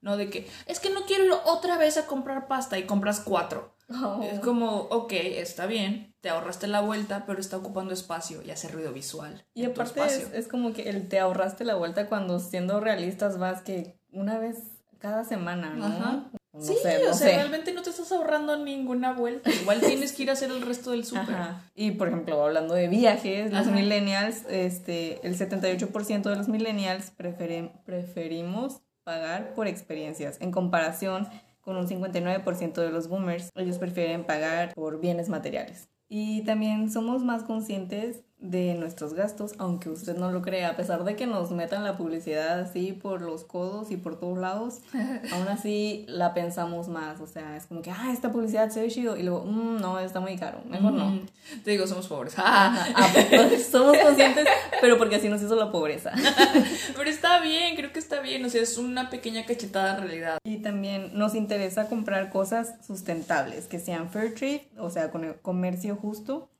No 0.00 0.16
de 0.16 0.30
que, 0.30 0.48
es 0.66 0.78
que 0.80 0.90
no 0.90 1.02
quiero 1.06 1.24
ir 1.24 1.32
otra 1.44 1.76
vez 1.76 1.96
a 1.96 2.06
comprar 2.06 2.46
pasta 2.46 2.78
y 2.78 2.84
compras 2.84 3.20
cuatro. 3.24 3.74
Oh. 3.90 4.20
Es 4.22 4.38
como, 4.40 4.82
ok, 4.90 5.12
está 5.12 5.66
bien, 5.66 6.14
te 6.20 6.28
ahorraste 6.28 6.66
la 6.66 6.82
vuelta, 6.82 7.24
pero 7.26 7.40
está 7.40 7.56
ocupando 7.56 7.94
espacio 7.94 8.42
y 8.42 8.50
hace 8.50 8.68
ruido 8.68 8.92
visual. 8.92 9.46
Y 9.54 9.64
aparte 9.64 10.04
es, 10.04 10.30
es 10.34 10.46
como 10.46 10.72
que 10.72 10.90
el 10.90 11.08
te 11.08 11.18
ahorraste 11.18 11.64
la 11.64 11.74
vuelta 11.74 12.06
cuando 12.06 12.38
siendo 12.38 12.80
realistas 12.80 13.38
vas 13.38 13.62
que 13.62 13.98
una 14.12 14.38
vez 14.38 14.58
cada 14.98 15.24
semana, 15.24 15.70
¿no? 15.70 15.86
Ajá. 15.86 16.30
No 16.52 16.64
sí, 16.64 16.74
sé, 16.82 16.98
no 17.04 17.10
o 17.10 17.14
sea, 17.14 17.28
sé. 17.28 17.34
realmente 17.36 17.72
no 17.72 17.82
te 17.82 17.90
estás 17.90 18.10
ahorrando 18.10 18.56
ninguna 18.56 19.12
vuelta. 19.12 19.48
Igual 19.50 19.80
tienes 19.80 20.12
que 20.12 20.24
ir 20.24 20.30
a 20.30 20.32
hacer 20.32 20.50
el 20.50 20.60
resto 20.62 20.90
del 20.90 21.04
súper. 21.04 21.36
Y 21.74 21.92
por 21.92 22.08
ejemplo, 22.08 22.42
hablando 22.44 22.74
de 22.74 22.88
viajes, 22.88 23.52
los 23.52 23.66
millennials, 23.68 24.44
este, 24.48 25.24
el 25.26 25.38
78% 25.38 26.22
de 26.30 26.36
los 26.36 26.48
millennials 26.48 27.12
preferen- 27.16 27.72
preferimos 27.84 28.80
pagar 29.08 29.54
por 29.54 29.66
experiencias 29.66 30.36
en 30.42 30.52
comparación 30.52 31.26
con 31.62 31.78
un 31.78 31.88
59% 31.88 32.74
de 32.74 32.90
los 32.90 33.08
boomers, 33.08 33.48
ellos 33.54 33.78
prefieren 33.78 34.24
pagar 34.24 34.74
por 34.74 35.00
bienes 35.00 35.30
materiales. 35.30 35.88
Y 36.10 36.44
también 36.44 36.90
somos 36.90 37.24
más 37.24 37.42
conscientes 37.42 38.22
de 38.40 38.74
nuestros 38.74 39.14
gastos, 39.14 39.54
aunque 39.58 39.90
usted 39.90 40.16
no 40.16 40.30
lo 40.30 40.42
crea, 40.42 40.70
a 40.70 40.76
pesar 40.76 41.02
de 41.02 41.16
que 41.16 41.26
nos 41.26 41.50
metan 41.50 41.82
la 41.82 41.96
publicidad 41.96 42.60
así 42.60 42.92
por 42.92 43.20
los 43.20 43.42
codos 43.42 43.90
y 43.90 43.96
por 43.96 44.18
todos 44.20 44.38
lados, 44.38 44.78
aún 45.32 45.48
así 45.48 46.04
la 46.08 46.34
pensamos 46.34 46.86
más, 46.88 47.20
o 47.20 47.26
sea, 47.26 47.56
es 47.56 47.66
como 47.66 47.82
que, 47.82 47.90
ah, 47.90 48.10
esta 48.12 48.30
publicidad 48.30 48.70
se 48.70 48.80
ve 48.80 48.88
chido, 48.90 49.16
y 49.16 49.24
luego, 49.24 49.44
"Mm, 49.44 49.80
no, 49.80 49.98
está 49.98 50.20
muy 50.20 50.36
caro, 50.36 50.60
mejor 50.68 50.92
no. 50.92 51.06
Mm, 51.10 51.26
Te 51.64 51.72
digo, 51.72 51.86
somos 51.86 52.06
pobres. 52.06 52.34
Ah, 52.36 52.86
pues, 53.30 53.66
somos 53.66 53.96
conscientes, 53.98 54.46
pero 54.80 54.98
porque 54.98 55.16
así 55.16 55.28
nos 55.28 55.42
hizo 55.42 55.56
la 55.56 55.72
pobreza. 55.72 56.12
Pero 56.96 57.08
está 57.10 57.40
bien, 57.40 57.74
creo 57.76 57.92
que 57.92 57.98
está 57.98 58.20
bien. 58.20 58.44
O 58.44 58.50
sea, 58.50 58.60
es 58.62 58.76
una 58.76 59.08
pequeña 59.10 59.46
cachetada 59.46 59.94
de 59.94 60.00
realidad. 60.06 60.38
Y 60.44 60.58
también 60.58 61.10
nos 61.14 61.34
interesa 61.34 61.88
comprar 61.88 62.30
cosas 62.30 62.74
sustentables, 62.86 63.66
que 63.66 63.78
sean 63.78 64.10
fair 64.10 64.34
trade, 64.34 64.68
o 64.78 64.90
sea, 64.90 65.10
con 65.10 65.24
el 65.24 65.36
comercio 65.40 65.96
justo, 65.96 66.50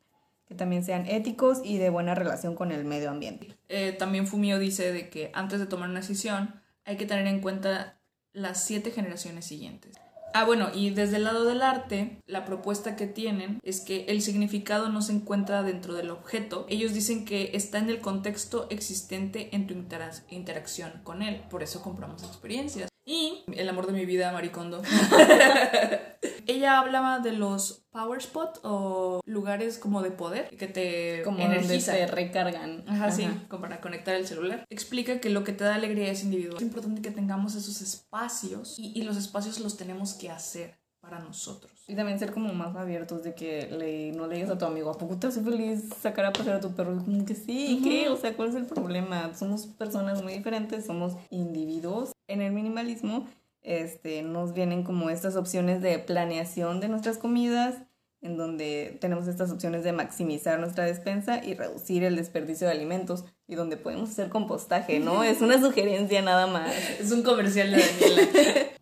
que 0.48 0.54
también 0.54 0.82
sean 0.82 1.06
éticos 1.06 1.60
y 1.62 1.78
de 1.78 1.90
buena 1.90 2.14
relación 2.14 2.54
con 2.54 2.72
el 2.72 2.84
medio 2.84 3.10
ambiente. 3.10 3.56
Eh, 3.68 3.92
también 3.92 4.26
Fumio 4.26 4.58
dice 4.58 4.92
de 4.92 5.10
que 5.10 5.30
antes 5.34 5.60
de 5.60 5.66
tomar 5.66 5.90
una 5.90 6.00
decisión 6.00 6.60
hay 6.84 6.96
que 6.96 7.06
tener 7.06 7.26
en 7.26 7.40
cuenta 7.40 8.00
las 8.32 8.64
siete 8.64 8.90
generaciones 8.90 9.44
siguientes. 9.44 9.94
Ah, 10.34 10.44
bueno, 10.44 10.68
y 10.74 10.90
desde 10.90 11.16
el 11.16 11.24
lado 11.24 11.44
del 11.44 11.62
arte, 11.62 12.18
la 12.26 12.44
propuesta 12.44 12.96
que 12.96 13.06
tienen 13.06 13.60
es 13.62 13.80
que 13.80 14.04
el 14.08 14.20
significado 14.20 14.90
no 14.90 15.00
se 15.00 15.12
encuentra 15.12 15.62
dentro 15.62 15.94
del 15.94 16.10
objeto. 16.10 16.66
Ellos 16.68 16.92
dicen 16.92 17.24
que 17.24 17.50
está 17.54 17.78
en 17.78 17.88
el 17.88 18.00
contexto 18.00 18.66
existente 18.70 19.54
en 19.56 19.66
tu 19.66 19.74
intera- 19.74 20.10
interacción 20.28 21.00
con 21.02 21.22
él. 21.22 21.42
Por 21.50 21.62
eso 21.62 21.82
compramos 21.82 22.22
experiencias. 22.24 22.88
Y 23.10 23.42
el 23.54 23.66
amor 23.70 23.86
de 23.86 23.94
mi 23.94 24.04
vida, 24.04 24.30
Maricondo. 24.32 24.82
Ella 26.46 26.78
hablaba 26.78 27.20
de 27.20 27.32
los 27.32 27.86
power 27.90 28.18
spot 28.18 28.60
o 28.64 29.20
lugares 29.24 29.78
como 29.78 30.02
de 30.02 30.10
poder 30.10 30.50
que 30.58 30.66
te 30.66 31.22
Como 31.24 31.38
donde 31.38 31.56
energizan. 31.56 31.94
se 31.96 32.06
recargan. 32.06 32.84
Ajá, 32.86 33.10
sí, 33.10 33.26
como 33.48 33.62
para 33.62 33.80
conectar 33.80 34.14
el 34.14 34.26
celular. 34.26 34.66
Explica 34.68 35.20
que 35.20 35.30
lo 35.30 35.42
que 35.42 35.52
te 35.52 35.64
da 35.64 35.74
alegría 35.76 36.10
es 36.10 36.22
individual. 36.22 36.56
Es 36.58 36.62
importante 36.62 37.00
que 37.00 37.10
tengamos 37.10 37.54
esos 37.54 37.80
espacios 37.80 38.78
y, 38.78 38.92
y 38.94 39.02
los 39.04 39.16
espacios 39.16 39.58
los 39.60 39.78
tenemos 39.78 40.12
que 40.12 40.28
hacer 40.28 40.78
para 41.00 41.18
nosotros. 41.18 41.72
Y 41.86 41.94
también 41.94 42.18
ser 42.18 42.32
como 42.34 42.52
más 42.52 42.76
abiertos 42.76 43.22
de 43.22 43.34
que 43.34 43.68
le, 43.70 44.12
no 44.12 44.26
le 44.26 44.34
digas 44.34 44.50
a 44.50 44.58
tu 44.58 44.66
amigo, 44.66 44.90
¿a 44.90 44.98
poco 44.98 45.16
te 45.16 45.28
hace 45.28 45.42
feliz 45.42 45.88
sacar 46.02 46.26
a 46.26 46.32
pasear 46.34 46.56
a 46.56 46.60
tu 46.60 46.74
perro? 46.74 46.94
Y 46.94 47.04
como 47.04 47.24
que 47.24 47.34
sí, 47.34 47.80
¿qué? 47.82 48.10
O 48.10 48.16
sea, 48.18 48.36
¿cuál 48.36 48.50
es 48.50 48.54
el 48.54 48.66
problema? 48.66 49.34
Somos 49.34 49.66
personas 49.66 50.22
muy 50.22 50.34
diferentes, 50.34 50.84
somos 50.84 51.14
individuos. 51.30 52.10
En 52.28 52.42
el 52.42 52.52
minimalismo 52.52 53.26
este, 53.62 54.22
nos 54.22 54.52
vienen 54.52 54.84
como 54.84 55.08
estas 55.08 55.34
opciones 55.34 55.80
de 55.80 55.98
planeación 55.98 56.78
de 56.78 56.88
nuestras 56.88 57.16
comidas, 57.16 57.76
en 58.20 58.36
donde 58.36 58.98
tenemos 59.00 59.28
estas 59.28 59.50
opciones 59.50 59.82
de 59.82 59.92
maximizar 59.92 60.60
nuestra 60.60 60.84
despensa 60.84 61.42
y 61.42 61.54
reducir 61.54 62.04
el 62.04 62.16
desperdicio 62.16 62.66
de 62.66 62.74
alimentos, 62.74 63.24
y 63.46 63.54
donde 63.54 63.78
podemos 63.78 64.10
hacer 64.10 64.28
compostaje, 64.28 65.00
¿no? 65.00 65.24
Es 65.24 65.40
una 65.40 65.58
sugerencia 65.58 66.20
nada 66.20 66.46
más. 66.46 66.74
Es 67.00 67.10
un 67.12 67.22
comercial 67.22 67.70
de 67.70 67.78
Daniela. 67.78 68.22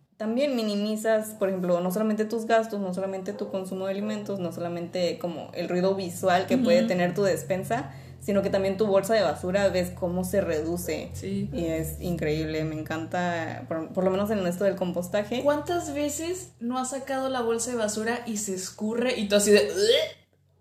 También 0.17 0.57
minimizas, 0.57 1.35
por 1.35 1.49
ejemplo, 1.49 1.81
no 1.81 1.93
solamente 1.93 2.25
tus 2.25 2.47
gastos, 2.47 2.81
no 2.81 2.93
solamente 2.95 3.33
tu 3.33 3.49
consumo 3.49 3.85
de 3.85 3.93
alimentos, 3.93 4.41
no 4.41 4.51
solamente 4.51 5.19
como 5.19 5.53
el 5.55 5.69
ruido 5.69 5.95
visual 5.95 6.47
que 6.47 6.59
puede 6.59 6.83
tener 6.83 7.15
tu 7.15 7.23
despensa, 7.23 7.93
sino 8.27 8.43
que 8.43 8.51
también 8.51 8.77
tu 8.77 8.87
bolsa 8.89 9.15
de 9.15 9.23
basura 9.23 9.69
ves 9.69 9.91
cómo 9.91 10.25
se 10.25 10.41
reduce. 10.41 11.11
sí. 11.15 11.49
Y 11.53 11.67
es 11.67 12.01
increíble, 12.01 12.65
me 12.65 12.75
encanta, 12.75 13.63
por, 13.69 13.93
por 13.93 14.03
lo 14.03 14.11
menos 14.11 14.29
en 14.33 14.45
esto 14.49 14.65
del 14.65 14.75
compostaje. 14.75 15.43
¿Cuántas 15.45 15.95
veces 15.95 16.51
no 16.59 16.77
has 16.77 16.91
sacado 16.91 17.29
la 17.29 17.41
bolsa 17.41 17.71
de 17.71 17.77
basura 17.77 18.25
y 18.27 18.39
se 18.39 18.55
escurre 18.55 19.15
y 19.17 19.29
tú 19.29 19.37
así 19.37 19.53
de... 19.53 19.71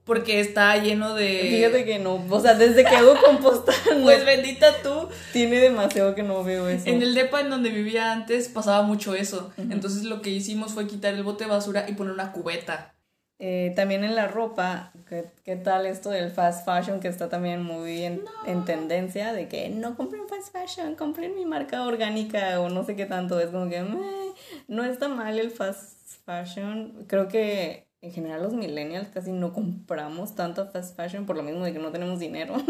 Porque 0.03 0.39
está 0.39 0.77
lleno 0.77 1.15
de... 1.15 1.47
Fíjate 1.49 1.83
que 1.83 1.97
no, 1.97 2.23
o 2.29 2.39
sea, 2.39 2.53
desde 2.53 2.83
que 2.83 2.95
hago 2.95 3.15
compostaje, 3.25 3.89
Pues 4.03 4.23
bendita 4.23 4.67
tú. 4.83 5.09
tiene 5.33 5.57
demasiado 5.57 6.13
que 6.13 6.21
no 6.21 6.43
veo 6.43 6.69
eso. 6.69 6.83
En 6.87 7.01
el 7.01 7.15
depa 7.15 7.41
en 7.41 7.49
donde 7.49 7.71
vivía 7.71 8.11
antes 8.11 8.47
pasaba 8.47 8.83
mucho 8.83 9.15
eso. 9.15 9.51
Entonces 9.57 10.03
lo 10.03 10.21
que 10.21 10.29
hicimos 10.29 10.73
fue 10.73 10.85
quitar 10.85 11.15
el 11.15 11.23
bote 11.23 11.45
de 11.45 11.49
basura 11.49 11.85
y 11.89 11.93
poner 11.93 12.13
una 12.13 12.31
cubeta. 12.31 12.93
Eh, 13.37 13.73
también 13.75 14.05
en 14.05 14.15
la 14.15 14.27
ropa, 14.29 14.93
¿qué, 15.09 15.25
qué 15.43 15.57
tal 15.57 15.85
esto 15.85 16.09
del 16.09 16.31
fast 16.31 16.65
fashion 16.65 17.01
que 17.01 17.09
está 17.09 17.27
también 17.27 17.61
muy 17.63 18.03
en, 18.03 18.21
en 18.45 18.63
tendencia? 18.63 19.33
De 19.33 19.47
que 19.49 19.67
no 19.69 19.97
compren 19.97 20.23
fast 20.29 20.53
fashion, 20.53 20.95
compren 20.95 21.35
mi 21.35 21.45
marca 21.45 21.83
orgánica 21.85 22.61
o 22.61 22.69
no 22.69 22.85
sé 22.85 22.95
qué 22.95 23.05
tanto. 23.05 23.39
Es 23.39 23.49
como 23.49 23.69
que 23.69 23.81
"Meh, 23.83 24.31
no 24.69 24.85
está 24.85 25.09
mal 25.09 25.37
el 25.37 25.51
fast 25.51 26.23
fashion. 26.25 27.03
Creo 27.07 27.27
que 27.27 27.89
en 28.01 28.11
general 28.11 28.41
los 28.43 28.53
millennials 28.53 29.09
casi 29.09 29.31
no 29.33 29.51
compramos 29.51 30.35
tanto 30.35 30.67
fast 30.71 30.95
fashion 30.95 31.25
por 31.25 31.35
lo 31.35 31.43
mismo 31.43 31.65
de 31.65 31.73
que 31.73 31.79
no 31.79 31.91
tenemos 31.91 32.19
dinero. 32.19 32.55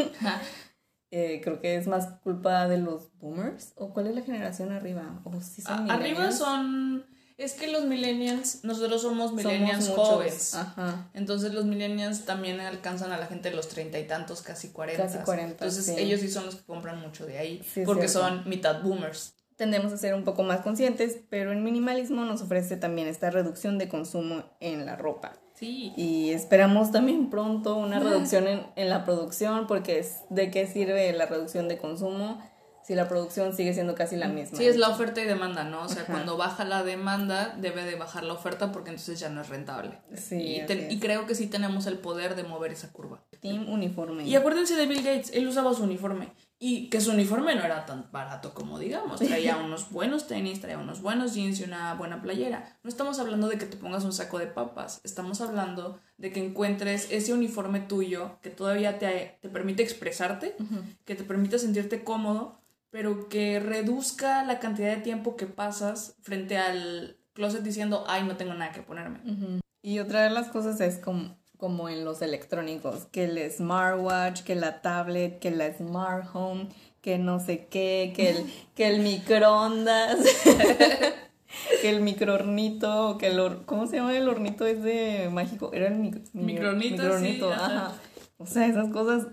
Eh, 1.12 1.40
creo 1.42 1.62
que 1.62 1.76
es 1.76 1.88
más 1.88 2.08
culpa 2.24 2.68
de 2.68 2.78
los 2.78 3.16
boomers. 3.20 3.74
¿O 3.78 3.94
cuál 3.94 4.08
es 4.08 4.16
la 4.16 4.22
generación 4.22 4.72
arriba? 4.74 5.22
¿O 5.24 5.40
sí 5.40 5.62
son 5.62 5.90
A- 5.90 5.94
Arriba 5.94 6.32
son... 6.32 7.06
Es 7.38 7.54
que 7.54 7.68
los 7.68 7.84
millennials, 7.84 8.64
nosotros 8.64 9.02
somos 9.02 9.34
millennials 9.34 9.90
jóvenes. 9.90 10.56
Ajá. 10.56 11.10
Entonces 11.14 11.54
los 11.54 11.66
millennials 11.66 12.26
también 12.26 12.62
alcanzan 12.62 13.12
a 13.12 13.18
la 13.18 13.26
gente 13.26 13.50
de 13.50 13.56
los 13.56 13.68
treinta 13.68 14.00
y 14.00 14.08
tantos, 14.08 14.42
casi 14.42 14.70
cuarenta. 14.70 15.04
Casi 15.04 15.18
40, 15.20 15.52
Entonces 15.52 15.86
sí. 15.86 15.96
ellos 15.98 16.22
sí 16.22 16.30
son 16.30 16.46
los 16.46 16.56
que 16.56 16.64
compran 16.64 17.00
mucho 17.02 17.26
de 17.26 17.38
ahí. 17.38 17.62
Sí, 17.74 17.84
porque 17.86 18.08
son 18.08 18.48
mitad 18.48 18.82
boomers. 18.82 19.34
Tendemos 19.58 19.92
a 19.92 19.98
ser 19.98 20.14
un 20.14 20.24
poco 20.24 20.44
más 20.44 20.62
conscientes, 20.62 21.18
pero 21.30 21.52
el 21.52 21.60
minimalismo 21.60 22.24
nos 22.26 22.42
ofrece 22.42 22.78
también 22.78 23.08
esta 23.08 23.30
reducción 23.32 23.78
de 23.78 23.90
consumo 23.90 24.44
en 24.60 24.86
la 24.86 24.96
ropa. 24.96 25.34
Sí. 25.56 25.94
Y 25.96 26.32
esperamos 26.32 26.92
también 26.92 27.30
pronto 27.30 27.78
una 27.78 28.00
reducción 28.00 28.48
en, 28.48 28.66
en 28.76 28.90
la 28.90 29.06
producción, 29.06 29.68
porque 29.68 30.00
es, 30.00 30.20
¿de 30.30 30.52
qué 30.52 30.68
sirve 30.68 31.12
la 31.14 31.26
reducción 31.26 31.70
de 31.70 31.78
consumo 31.78 32.42
si 32.86 32.94
la 32.96 33.08
producción 33.08 33.56
sigue 33.56 33.74
siendo 33.74 33.96
casi 33.96 34.16
la 34.16 34.28
misma? 34.28 34.58
Sí, 34.58 34.66
es 34.66 34.78
la 34.78 34.90
oferta 34.90 35.22
y 35.22 35.26
demanda, 35.26 35.64
¿no? 35.64 35.82
O 35.84 35.88
sea, 35.90 36.04
Ajá. 36.04 36.12
cuando 36.14 36.38
baja 36.38 36.64
la 36.66 36.84
demanda, 36.84 37.56
debe 37.60 37.84
de 37.84 37.96
bajar 37.96 38.24
la 38.24 38.34
oferta 38.34 38.72
porque 38.72 38.92
entonces 38.92 39.20
ya 39.20 39.30
no 39.30 39.42
es 39.42 39.50
rentable. 39.50 39.98
Sí, 40.16 40.58
y, 40.62 40.66
te- 40.66 40.88
y 40.92 41.00
creo 41.00 41.26
que 41.26 41.34
sí 41.36 41.48
tenemos 41.48 41.88
el 41.88 41.98
poder 41.98 42.36
de 42.36 42.44
mover 42.44 42.72
esa 42.72 42.92
curva. 42.92 43.24
Team 43.42 43.68
uniforme. 43.70 44.24
Y 44.26 44.36
acuérdense 44.36 44.76
de 44.76 44.86
Bill 44.86 45.04
Gates, 45.04 45.32
él 45.34 45.48
usaba 45.48 45.74
su 45.74 45.84
uniforme. 45.84 46.34
Y 46.58 46.90
que 46.90 47.02
su 47.02 47.12
uniforme 47.12 47.54
no 47.54 47.64
era 47.64 47.86
tan 47.86 48.10
barato 48.12 48.54
como 48.54 48.80
digamos. 48.80 49.20
Traía 49.20 49.58
unos 49.66 49.92
buenos 49.92 50.26
tenis, 50.28 50.62
traía 50.62 50.78
unos 50.78 51.02
buenos 51.02 51.34
jeans 51.34 51.60
y 51.60 51.64
una 51.64 51.96
buena 51.96 52.22
playera. 52.22 52.78
No 52.82 52.90
estamos 52.90 53.20
hablando 53.20 53.50
de 53.50 53.58
que 53.58 53.66
te 53.66 53.76
pongas 53.78 54.04
un 54.06 54.14
saco 54.14 54.40
de 54.40 54.48
papas. 54.48 55.02
Estamos 55.04 55.42
hablando 55.42 56.00
de 56.18 56.32
que 56.32 56.44
encuentres 56.44 57.08
ese 57.12 57.34
uniforme 57.34 57.82
tuyo 57.82 58.38
que 58.42 58.52
todavía 58.52 59.00
te, 59.00 59.38
te 59.42 59.50
permite 59.50 59.84
expresarte, 59.84 60.56
que 61.04 61.16
te 61.16 61.24
permite 61.26 61.60
sentirte 61.60 62.04
cómodo, 62.06 62.58
pero 62.96 63.28
que 63.28 63.60
reduzca 63.60 64.46
la 64.46 64.60
cantidad 64.60 64.88
de 64.96 65.02
tiempo 65.02 65.36
que 65.36 65.48
pasas 65.48 66.16
frente 66.22 66.58
al 66.58 67.18
closet 67.34 67.62
diciendo, 67.62 68.06
ay, 68.08 68.24
no 68.24 68.38
tengo 68.38 68.54
nada 68.54 68.72
que 68.72 68.84
ponerme. 68.84 69.20
Ujú. 69.30 69.60
Y 69.82 70.00
otra 70.00 70.22
de 70.24 70.30
las 70.30 70.48
cosas 70.48 70.80
es 70.80 70.98
como, 71.00 71.36
como 71.58 71.90
en 71.90 72.06
los 72.06 72.22
electrónicos, 72.22 73.06
que 73.12 73.26
el 73.26 73.52
smartwatch, 73.52 74.44
que 74.44 74.56
la 74.56 74.82
tablet, 74.82 75.40
que 75.40 75.52
la 75.52 75.74
smart 75.74 76.26
home, 76.34 76.70
que 77.02 77.18
no 77.18 77.42
sé 77.42 77.68
qué, 77.68 78.14
que 78.16 78.30
el, 78.30 78.54
que 78.76 78.88
el 78.88 79.02
microondas, 79.02 80.18
que 81.82 81.90
el 81.90 82.00
microhornito, 82.00 83.18
que 83.18 83.28
el 83.28 83.40
hor- 83.40 83.66
¿cómo 83.66 83.88
se 83.88 83.98
llama 83.98 84.16
el 84.16 84.30
hornito 84.30 84.66
ese 84.66 85.28
mágico? 85.34 85.72
Era 85.74 85.88
el 85.88 85.96
mic- 85.96 86.30
mi- 86.32 86.54
Microhornito, 86.54 87.20
sí, 87.20 87.42
ajá. 87.52 87.66
ajá. 87.66 87.94
O 88.38 88.46
sea, 88.46 88.68
esas 88.68 88.88
cosas 88.90 89.28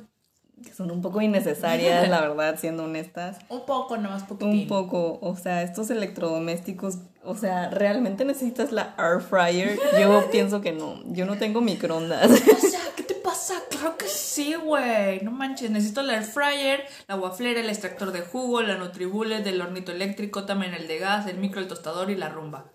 que 0.63 0.73
son 0.73 0.91
un 0.91 1.03
poco 1.03 1.21
innecesarias, 1.21 2.09
la 2.09 2.21
verdad, 2.21 2.59
siendo 2.59 2.85
honestas. 2.85 3.39
Un 3.49 3.67
poco, 3.67 3.97
nomás 3.97 4.23
poquitín. 4.25 4.63
Un 4.63 4.67
poco, 4.69 5.19
o 5.21 5.37
sea, 5.37 5.63
estos 5.63 5.91
electrodomésticos, 5.91 6.99
o 7.25 7.35
sea, 7.35 7.71
¿realmente 7.71 8.25
necesitas 8.25 8.73
la 8.73 8.95
air 8.99 9.21
fryer? 9.21 9.79
Yo 10.01 10.29
pienso 10.33 10.61
que 10.61 10.73
no, 10.73 11.01
yo 11.07 11.27
no 11.27 11.37
tengo 11.37 11.61
microondas. 11.61 12.31
O 12.31 12.37
sea, 12.37 12.81
¿qué 12.97 13.03
te 13.03 13.15
pasa? 13.15 13.55
claro 13.69 13.97
que 13.97 14.07
sí, 14.07 14.55
güey. 14.55 15.21
No 15.21 15.31
manches, 15.31 15.71
necesito 15.71 16.03
la 16.03 16.15
air 16.15 16.25
fryer, 16.25 16.85
la 17.09 17.17
waflera, 17.17 17.61
el 17.61 17.69
extractor 17.69 18.13
de 18.13 18.21
jugo, 18.21 18.63
la 18.63 18.77
Nutribullet, 18.77 19.43
del 19.43 19.61
hornito 19.61 19.93
eléctrico, 19.93 20.45
también 20.45 20.75
el 20.75 20.87
de 20.87 20.99
gas, 20.99 21.27
el 21.27 21.39
micro, 21.39 21.61
el 21.61 21.69
tostador 21.69 22.11
y 22.11 22.17
la 22.17 22.29
rumba. 22.29 22.67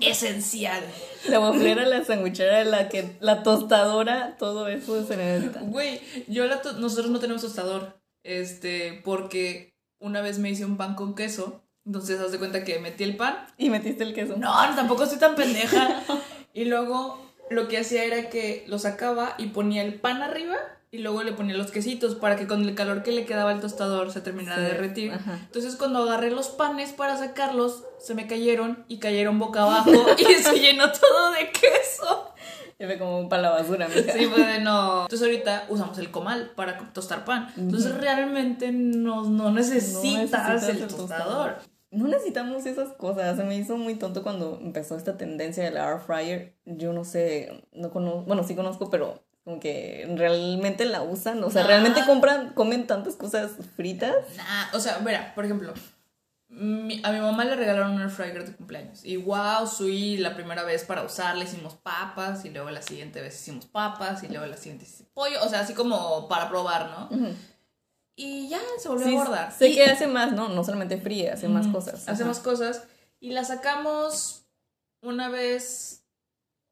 Esencial. 0.00 0.82
La 1.28 1.40
waflera, 1.40 1.84
la 1.86 2.04
sandwichera, 2.04 2.64
la 2.64 2.88
que 2.88 3.16
la 3.20 3.42
tostadora, 3.42 4.36
todo 4.38 4.68
eso 4.68 5.04
se 5.06 5.16
necesita. 5.16 5.60
Güey, 5.60 6.00
yo 6.28 6.46
la 6.46 6.62
to- 6.62 6.74
nosotros 6.74 7.10
no 7.10 7.18
tenemos 7.18 7.42
tostador. 7.42 7.98
Este, 8.22 9.00
porque 9.04 9.74
una 10.00 10.20
vez 10.20 10.38
me 10.38 10.50
hice 10.50 10.64
un 10.64 10.76
pan 10.76 10.94
con 10.94 11.14
queso. 11.14 11.62
Entonces, 11.86 12.20
haz 12.20 12.30
de 12.32 12.38
cuenta 12.38 12.64
que 12.64 12.78
metí 12.80 13.02
el 13.04 13.16
pan 13.16 13.46
Y 13.56 13.70
metiste 13.70 14.04
el 14.04 14.12
queso. 14.14 14.36
No, 14.36 14.52
tampoco 14.76 15.04
estoy 15.04 15.18
tan 15.18 15.34
pendeja. 15.36 16.02
Y 16.52 16.66
luego 16.66 17.18
lo 17.50 17.66
que 17.68 17.78
hacía 17.78 18.04
era 18.04 18.28
que 18.28 18.64
lo 18.68 18.78
sacaba 18.78 19.34
y 19.38 19.46
ponía 19.46 19.82
el 19.82 19.94
pan 19.94 20.22
arriba 20.22 20.56
y 20.90 20.98
luego 20.98 21.22
le 21.22 21.32
ponía 21.32 21.56
los 21.56 21.70
quesitos 21.70 22.14
para 22.14 22.36
que 22.36 22.46
con 22.46 22.62
el 22.62 22.74
calor 22.74 23.02
que 23.02 23.12
le 23.12 23.26
quedaba 23.26 23.50
al 23.50 23.60
tostador 23.60 24.10
se 24.10 24.20
terminara 24.20 24.62
de 24.62 24.68
derretir. 24.68 25.12
ajá. 25.12 25.38
Entonces 25.44 25.76
cuando 25.76 26.02
agarré 26.02 26.30
los 26.30 26.48
panes 26.48 26.92
para 26.92 27.16
sacarlos, 27.16 27.84
se 27.98 28.14
me 28.14 28.26
cayeron 28.26 28.84
y 28.88 28.98
cayeron 28.98 29.38
boca 29.38 29.62
abajo 29.62 29.90
y 30.18 30.34
se 30.42 30.58
llenó 30.58 30.90
todo 30.90 31.32
de 31.32 31.50
queso. 31.50 32.32
Y 32.78 32.84
fue 32.84 32.96
como 32.96 33.28
para 33.28 33.42
la 33.42 33.50
basura, 33.50 33.88
mija. 33.88 34.12
Sí, 34.12 34.26
de 34.26 34.60
no. 34.60 35.02
Entonces 35.02 35.22
ahorita 35.22 35.66
usamos 35.68 35.98
el 35.98 36.10
comal 36.12 36.52
para 36.54 36.78
tostar 36.92 37.24
pan. 37.24 37.52
Entonces 37.56 37.94
realmente 37.96 38.70
no, 38.70 39.24
no 39.24 39.50
necesitas, 39.50 40.48
necesitas 40.48 40.68
el 40.68 40.76
el 40.82 40.88
tostador. 40.88 41.08
tostador. 41.08 41.56
No 41.90 42.06
necesitamos 42.06 42.66
esas 42.66 42.92
cosas. 42.92 43.36
Se 43.36 43.44
me 43.44 43.56
hizo 43.56 43.76
muy 43.76 43.96
tonto 43.96 44.22
cuando 44.22 44.58
empezó 44.62 44.96
esta 44.96 45.16
tendencia 45.16 45.64
de 45.64 45.70
la 45.72 45.90
air 45.90 46.00
fryer. 46.00 46.54
Yo 46.66 46.92
no 46.92 47.02
sé, 47.04 47.64
no 47.72 47.90
conozco, 47.90 48.22
bueno, 48.22 48.44
sí 48.44 48.54
conozco, 48.54 48.90
pero 48.90 49.24
como 49.48 49.60
que 49.60 50.06
realmente 50.14 50.84
la 50.84 51.00
usan. 51.00 51.42
O 51.42 51.50
sea, 51.50 51.62
Nah. 51.62 51.68
realmente 51.68 52.04
compran, 52.04 52.50
comen 52.52 52.86
tantas 52.86 53.16
cosas 53.16 53.52
fritas. 53.76 54.14
Nah, 54.36 54.66
o 54.74 54.78
sea, 54.80 54.98
verá, 54.98 55.34
por 55.34 55.46
ejemplo, 55.46 55.72
mi- 56.50 57.00
a 57.02 57.12
mi 57.12 57.20
mamá 57.20 57.46
le 57.46 57.56
regalaron 57.56 57.92
un 57.92 58.02
air 58.02 58.10
fryer 58.10 58.44
de 58.44 58.52
cumpleaños. 58.54 59.02
Y 59.06 59.16
wow, 59.16 59.66
subí 59.66 60.18
la 60.18 60.34
primera 60.34 60.64
vez 60.64 60.84
para 60.84 61.02
usarla, 61.02 61.44
hicimos 61.44 61.74
papas, 61.76 62.44
y 62.44 62.50
luego 62.50 62.68
la 62.70 62.82
siguiente 62.82 63.22
vez 63.22 63.40
hicimos 63.40 63.64
papas, 63.64 64.22
y 64.22 64.28
luego 64.28 64.44
la 64.44 64.58
siguiente 64.58 64.84
hicimos 64.84 65.10
pollo, 65.14 65.42
o 65.42 65.48
sea, 65.48 65.60
así 65.60 65.72
como 65.72 66.28
para 66.28 66.50
probar, 66.50 66.90
¿no? 66.90 67.08
Y 68.16 68.48
ya 68.50 68.60
se 68.78 68.88
volvió 68.90 69.06
Sí, 69.06 69.12
a 69.12 69.16
guardar. 69.16 69.52
sé 69.52 69.68
Y 69.68 69.74
que 69.76 69.84
hace 69.84 70.06
más, 70.06 70.32
¿no? 70.32 70.48
No 70.50 70.62
solamente 70.62 70.98
fríe, 71.00 71.30
hace 71.30 71.48
más 71.48 71.66
cosas. 71.68 72.06
hace 72.06 72.22
Ajá. 72.22 72.24
más 72.26 72.40
cosas. 72.40 72.82
Y 73.20 73.30
la 73.30 73.44
sacamos 73.44 74.42
una 75.00 75.28
vez 75.30 76.04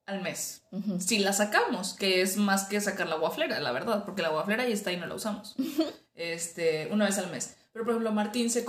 al 0.06 0.22
mes. 0.22 0.62
Si 0.98 1.18
la 1.18 1.32
sacamos, 1.32 1.94
que 1.94 2.22
es 2.22 2.36
más 2.36 2.64
que 2.64 2.80
sacar 2.80 3.08
la 3.08 3.16
guaflera, 3.16 3.60
la 3.60 3.72
verdad, 3.72 4.04
porque 4.04 4.22
la 4.22 4.28
guaflera 4.28 4.62
ahí 4.62 4.72
está 4.72 4.92
y 4.92 4.96
no 4.96 5.06
la 5.06 5.14
usamos. 5.14 5.56
este, 6.14 6.88
una 6.90 7.04
vez 7.06 7.18
al 7.18 7.30
mes. 7.30 7.56
Pero 7.72 7.84
por 7.84 7.92
ejemplo, 7.92 8.12
Martín 8.12 8.48
se, 8.50 8.64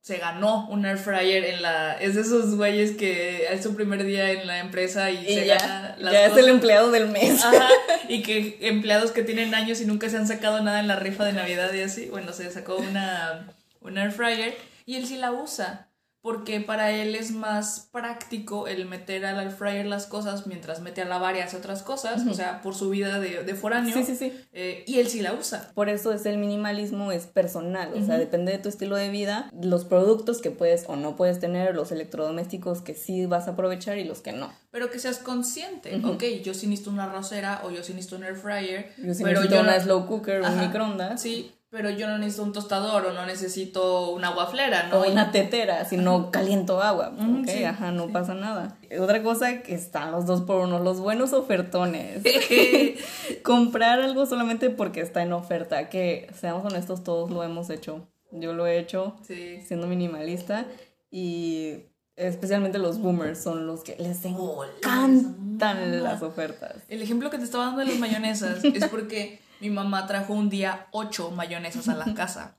se 0.00 0.18
ganó 0.18 0.66
un 0.68 0.84
air 0.86 0.98
fryer 0.98 1.44
en 1.44 1.62
la. 1.62 1.94
Es 1.94 2.14
de 2.14 2.22
esos 2.22 2.56
güeyes 2.56 2.92
que 2.92 3.46
es 3.52 3.62
su 3.62 3.74
primer 3.74 4.04
día 4.04 4.32
en 4.32 4.46
la 4.46 4.58
empresa 4.58 5.10
y, 5.10 5.18
Y 5.18 5.34
se 5.34 5.46
ya, 5.46 5.58
gana 5.58 5.96
las 5.98 6.12
ya 6.12 6.26
es 6.26 6.36
el 6.36 6.48
empleado 6.48 6.90
del 6.90 7.08
mes. 7.08 7.44
Ajá, 7.44 7.68
y 8.08 8.22
que 8.22 8.58
empleados 8.62 9.12
que 9.12 9.22
tienen 9.22 9.54
años 9.54 9.80
y 9.80 9.86
nunca 9.86 10.08
se 10.08 10.16
han 10.16 10.26
sacado 10.26 10.62
nada 10.62 10.80
en 10.80 10.88
la 10.88 10.96
rifa 10.96 11.24
de 11.24 11.32
Navidad 11.32 11.72
y 11.74 11.80
así, 11.80 12.06
bueno, 12.08 12.32
se 12.32 12.50
sacó 12.50 12.76
una, 12.76 13.46
una 13.80 14.04
air 14.04 14.12
fryer 14.12 14.56
y 14.86 14.96
él 14.96 15.06
sí 15.06 15.16
la 15.16 15.32
usa, 15.32 15.88
porque 16.24 16.58
para 16.62 16.90
él 16.90 17.14
es 17.16 17.32
más 17.32 17.90
práctico 17.92 18.66
el 18.66 18.86
meter 18.86 19.26
al 19.26 19.50
fryer 19.50 19.84
las 19.84 20.06
cosas 20.06 20.46
mientras 20.46 20.80
mete 20.80 21.02
a 21.02 21.04
lavar 21.04 21.36
y 21.36 21.40
hace 21.40 21.58
otras 21.58 21.82
cosas, 21.82 22.26
o 22.26 22.32
sea, 22.32 22.62
por 22.62 22.74
su 22.74 22.88
vida 22.88 23.20
de, 23.20 23.44
de 23.44 23.54
foráneo, 23.54 23.94
Sí, 23.94 24.04
sí, 24.04 24.16
sí. 24.16 24.32
eh, 24.54 24.84
y 24.86 25.00
él 25.00 25.08
sí 25.08 25.20
la 25.20 25.34
usa. 25.34 25.70
Por 25.74 25.90
eso 25.90 26.12
es 26.12 26.24
el 26.24 26.38
minimalismo, 26.38 27.12
es 27.12 27.26
personal, 27.26 27.92
o 27.94 28.02
sea, 28.06 28.16
depende 28.16 28.52
de 28.52 28.58
tu 28.58 28.70
estilo 28.70 28.96
de 28.96 29.10
vida, 29.10 29.50
los 29.60 29.84
productos 29.84 30.40
que 30.40 30.50
puedes 30.50 30.86
o 30.88 30.96
no 30.96 31.14
puedes 31.14 31.40
tener, 31.40 31.74
los 31.74 31.92
electrodomésticos 31.92 32.80
que 32.80 32.94
sí 32.94 33.26
vas 33.26 33.46
a 33.46 33.50
aprovechar 33.50 33.98
y 33.98 34.04
los 34.04 34.22
que 34.22 34.32
no. 34.32 34.50
Pero 34.70 34.90
que 34.90 34.98
seas 34.98 35.18
consciente, 35.18 36.00
ok, 36.04 36.24
yo 36.42 36.54
sí 36.54 36.68
necesito 36.68 36.90
una 36.90 37.06
rosera 37.06 37.60
o 37.64 37.70
yo 37.70 37.84
sí 37.84 37.92
necesito 37.92 38.16
un 38.16 38.24
air 38.24 38.34
fryer, 38.36 38.94
Yo 38.96 39.12
sí 39.12 39.22
pero 39.22 39.40
necesito 39.40 39.56
yo 39.56 39.60
una 39.60 39.78
slow 39.78 40.06
cooker, 40.06 40.40
un 40.40 40.46
Ajá, 40.46 40.62
microondas 40.62 41.20
Sí, 41.20 41.52
pero 41.74 41.90
yo 41.90 42.06
no 42.06 42.18
necesito 42.18 42.44
un 42.44 42.52
tostador 42.52 43.04
o 43.06 43.12
no 43.12 43.26
necesito 43.26 44.10
una 44.12 44.30
waflera, 44.30 44.86
¿no? 44.86 45.00
o 45.00 45.10
una 45.10 45.32
tetera, 45.32 45.84
si 45.84 45.96
no 45.96 46.30
caliento 46.30 46.80
agua, 46.80 47.12
Ujú, 47.18 47.40
ok, 47.40 47.48
sí, 47.48 47.64
ajá, 47.64 47.90
no 47.90 48.12
pasa 48.12 48.32
nada. 48.32 48.78
Otra 49.00 49.24
cosa 49.24 49.60
que 49.60 49.74
están 49.74 50.12
los 50.12 50.24
dos 50.24 50.42
por 50.42 50.60
uno, 50.60 50.78
los 50.78 51.00
buenos 51.00 51.32
ofertones. 51.32 52.22
Comprar 53.42 53.98
algo 54.00 54.24
solamente 54.24 54.70
porque 54.70 55.00
está 55.00 55.24
en 55.24 55.32
oferta, 55.32 55.88
que 55.88 56.30
seamos 56.38 56.64
honestos, 56.64 57.02
todos 57.02 57.32
lo 57.32 57.42
hemos 57.42 57.68
hecho. 57.70 58.06
Yo 58.30 58.54
lo 58.54 58.68
he 58.68 58.78
hecho. 58.78 59.16
Sí. 59.26 59.60
siendo 59.66 59.88
minimalista 59.88 60.66
y 61.10 61.86
especialmente 62.14 62.78
los 62.78 63.00
boomers 63.00 63.42
son 63.42 63.66
los 63.66 63.82
que 63.82 63.96
les 63.98 64.24
encantan 64.24 66.04
las 66.04 66.22
ofertas. 66.22 66.76
El 66.88 67.02
ejemplo 67.02 67.30
que 67.30 67.38
te 67.38 67.44
estaba 67.44 67.64
dando 67.64 67.80
de 67.80 67.86
las 67.86 67.98
mayonesas 67.98 68.62
es 68.64 68.86
porque 68.86 69.40
mi 69.60 69.70
mamá 69.70 70.06
trajo 70.06 70.34
un 70.34 70.50
día 70.50 70.88
ocho 70.92 71.30
mayonesas 71.30 71.88
a 71.88 71.94
la 71.94 72.14
casa 72.14 72.58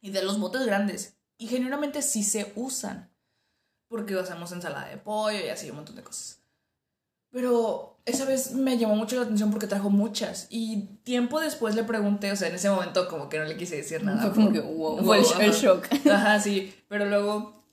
y 0.00 0.10
de 0.10 0.22
los 0.22 0.38
botes 0.38 0.66
grandes 0.66 1.16
y 1.38 1.46
genuinamente 1.46 2.02
sí 2.02 2.22
se 2.22 2.52
usan 2.56 3.10
porque 3.88 4.18
hacemos 4.18 4.52
ensalada 4.52 4.88
de 4.88 4.96
pollo 4.96 5.38
y 5.38 5.48
así 5.48 5.70
un 5.70 5.76
montón 5.76 5.96
de 5.96 6.02
cosas. 6.02 6.40
Pero 7.30 7.98
esa 8.04 8.24
vez 8.24 8.52
me 8.52 8.76
llamó 8.76 8.94
mucho 8.94 9.16
la 9.16 9.22
atención 9.22 9.50
porque 9.50 9.66
trajo 9.66 9.88
muchas 9.88 10.46
y 10.50 10.82
tiempo 11.02 11.40
después 11.40 11.74
le 11.74 11.84
pregunté, 11.84 12.30
o 12.30 12.36
sea, 12.36 12.48
en 12.48 12.54
ese 12.54 12.68
momento 12.68 13.08
como 13.08 13.28
que 13.28 13.38
no 13.38 13.44
le 13.44 13.56
quise 13.56 13.76
decir 13.76 14.04
nada. 14.04 14.20
Fue 14.22 14.32
como 14.32 14.52
que 14.52 14.60
wow, 14.60 15.00
Wow, 15.00 15.14
el, 15.40 15.52
shock. 15.52 15.86
Ajá, 16.10 16.40
sí. 16.40 16.74
Pero 16.88 17.06
luego 17.06 17.64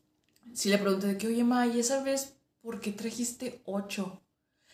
sí 0.53 0.69
le 0.69 0.77
pregunté 0.77 1.07
de 1.07 1.17
que, 1.17 1.27
oye, 1.27 1.43
ma, 1.43 1.67
¿y 1.67 1.79
esa 1.79 2.01
vez 2.03 2.35
por 2.61 2.79
qué 2.79 2.91
trajiste 2.91 3.61
ocho? 3.65 4.21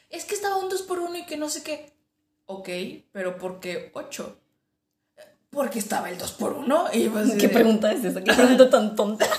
Es 0.10 0.25
que 0.25 0.36
estaba 0.36 0.58
un 0.58 0.69
dos 0.69 0.84
por 0.84 0.99
uno 0.99 1.17
y 1.17 1.25
que 1.25 1.38
no 1.38 1.49
sé 1.49 1.63
qué. 1.63 1.94
Ok, 2.47 2.69
pero 3.12 3.38
¿por 3.38 3.60
qué 3.60 3.91
ocho? 3.93 4.38
Porque 5.49 5.79
estaba 5.79 6.10
el 6.10 6.17
dos 6.17 6.31
por 6.34 6.53
uno 6.53 6.86
y 6.93 7.08
pues, 7.10 7.31
¿Qué 7.36 7.47
de- 7.47 7.53
pregunta 7.53 7.91
es 7.91 8.03
esa? 8.03 8.23
¿Qué 8.23 8.34
pregunta 8.34 8.69
tan 8.69 8.95
tonta? 8.95 9.27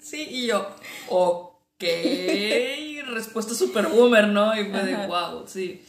Sí, 0.00 0.26
y 0.30 0.46
yo, 0.46 0.66
ok. 1.10 1.84
Respuesta 3.12 3.52
super 3.52 3.88
boomer, 3.88 4.28
¿no? 4.28 4.58
Y 4.58 4.70
fue 4.70 4.82
de 4.84 5.06
wow, 5.06 5.44
sí. 5.46 5.84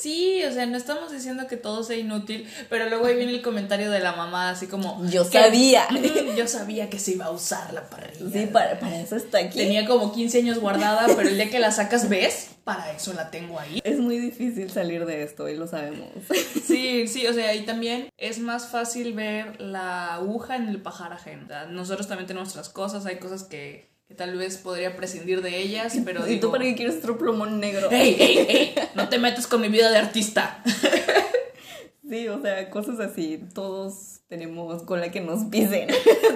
Sí, 0.00 0.42
o 0.44 0.52
sea, 0.52 0.66
no 0.66 0.76
estamos 0.76 1.10
diciendo 1.10 1.46
que 1.48 1.56
todo 1.56 1.82
sea 1.82 1.96
inútil, 1.96 2.48
pero 2.70 2.88
luego 2.88 3.06
ahí 3.06 3.16
viene 3.16 3.32
el 3.32 3.42
comentario 3.42 3.90
de 3.90 4.00
la 4.00 4.12
mamá, 4.12 4.50
así 4.50 4.66
como. 4.66 5.04
Yo 5.08 5.24
sabía. 5.24 5.86
"Mm, 5.90 6.36
Yo 6.36 6.46
sabía 6.46 6.88
que 6.88 6.98
se 6.98 7.12
iba 7.12 7.26
a 7.26 7.30
usar 7.30 7.72
la 7.72 7.88
parrilla. 7.88 8.30
Sí, 8.32 8.46
para, 8.52 8.78
para 8.78 9.00
eso 9.00 9.16
está 9.16 9.38
aquí. 9.38 9.58
Tenía 9.58 9.86
como 9.86 10.12
15 10.12 10.38
años 10.38 10.58
guardada, 10.58 11.06
pero 11.16 11.28
el 11.28 11.34
día 11.36 11.50
que 11.50 11.58
la 11.58 11.72
sacas, 11.72 12.08
¿ves? 12.08 12.50
Para 12.64 12.92
eso 12.92 13.12
la 13.14 13.30
tengo 13.30 13.58
ahí. 13.58 13.80
Es 13.82 13.98
muy 13.98 14.18
difícil 14.18 14.70
salir 14.70 15.06
de 15.06 15.22
esto 15.22 15.48
y 15.48 15.56
lo 15.56 15.66
sabemos. 15.66 16.08
Sí, 16.68 17.08
sí, 17.08 17.26
o 17.26 17.32
sea, 17.32 17.54
y 17.54 17.64
también 17.64 18.10
es 18.18 18.38
más 18.40 18.66
fácil 18.68 19.14
ver 19.14 19.58
la 19.60 20.14
aguja 20.16 20.54
en 20.56 20.68
el 20.68 20.82
pajar 20.82 21.12
ajeno. 21.14 21.46
Nosotros 21.70 22.06
también 22.08 22.26
tenemos 22.26 22.48
nuestras 22.54 22.68
cosas, 22.68 23.06
hay 23.06 23.16
cosas 23.18 23.42
que, 23.44 23.88
que 24.08 24.14
tal 24.14 24.36
vez 24.36 24.56
podría 24.56 24.96
prescindir 24.96 25.42
de 25.42 25.58
ellas, 25.60 25.96
pero 26.04 26.24
¿Y 26.26 26.30
digo... 26.30 26.40
tú 26.40 26.50
para 26.50 26.64
qué 26.64 26.74
quieres 26.74 26.96
otro 26.96 27.18
plumón 27.18 27.60
negro? 27.60 27.90
¡Ey, 27.90 28.16
ey, 28.18 28.46
ey! 28.48 28.74
No 28.94 29.08
te 29.08 29.18
metas 29.18 29.46
con 29.46 29.60
mi 29.60 29.68
vida 29.68 29.90
de 29.90 29.98
artista. 29.98 30.62
Sí, 32.08 32.26
o 32.26 32.40
sea, 32.40 32.70
cosas 32.70 33.00
así. 33.00 33.38
Todos 33.52 34.20
tenemos 34.28 34.82
cola 34.84 35.10
que 35.10 35.20
nos 35.20 35.44
pisen. 35.44 35.88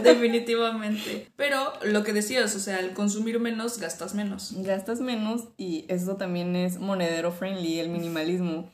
Definitivamente. 0.02 1.28
Pero 1.34 1.72
lo 1.82 2.04
que 2.04 2.12
decías, 2.12 2.54
o 2.54 2.58
sea, 2.58 2.76
al 2.76 2.92
consumir 2.92 3.40
menos, 3.40 3.78
gastas 3.78 4.14
menos. 4.14 4.52
Gastas 4.58 5.00
menos 5.00 5.48
y 5.56 5.86
eso 5.88 6.16
también 6.16 6.56
es 6.56 6.78
monedero 6.78 7.32
friendly, 7.32 7.80
el 7.80 7.88
minimalismo. 7.88 8.70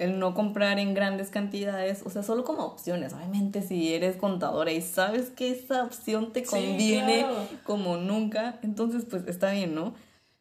El 0.00 0.18
no 0.18 0.34
comprar 0.34 0.78
en 0.78 0.94
grandes 0.94 1.28
cantidades, 1.30 2.02
o 2.06 2.10
sea, 2.10 2.22
solo 2.22 2.42
como 2.44 2.64
opciones. 2.64 3.12
Obviamente, 3.12 3.60
si 3.62 3.92
eres 3.94 4.16
contadora 4.16 4.72
y 4.72 4.80
sabes 4.80 5.30
que 5.30 5.50
esa 5.50 5.84
opción 5.84 6.32
te 6.32 6.40
Sí, 6.44 6.46
conviene 6.50 7.18
claro. 7.20 7.46
como 7.64 7.96
nunca, 7.98 8.58
entonces 8.62 9.04
pues 9.04 9.24
está 9.28 9.52
bien, 9.52 9.74
¿no? 9.74 9.94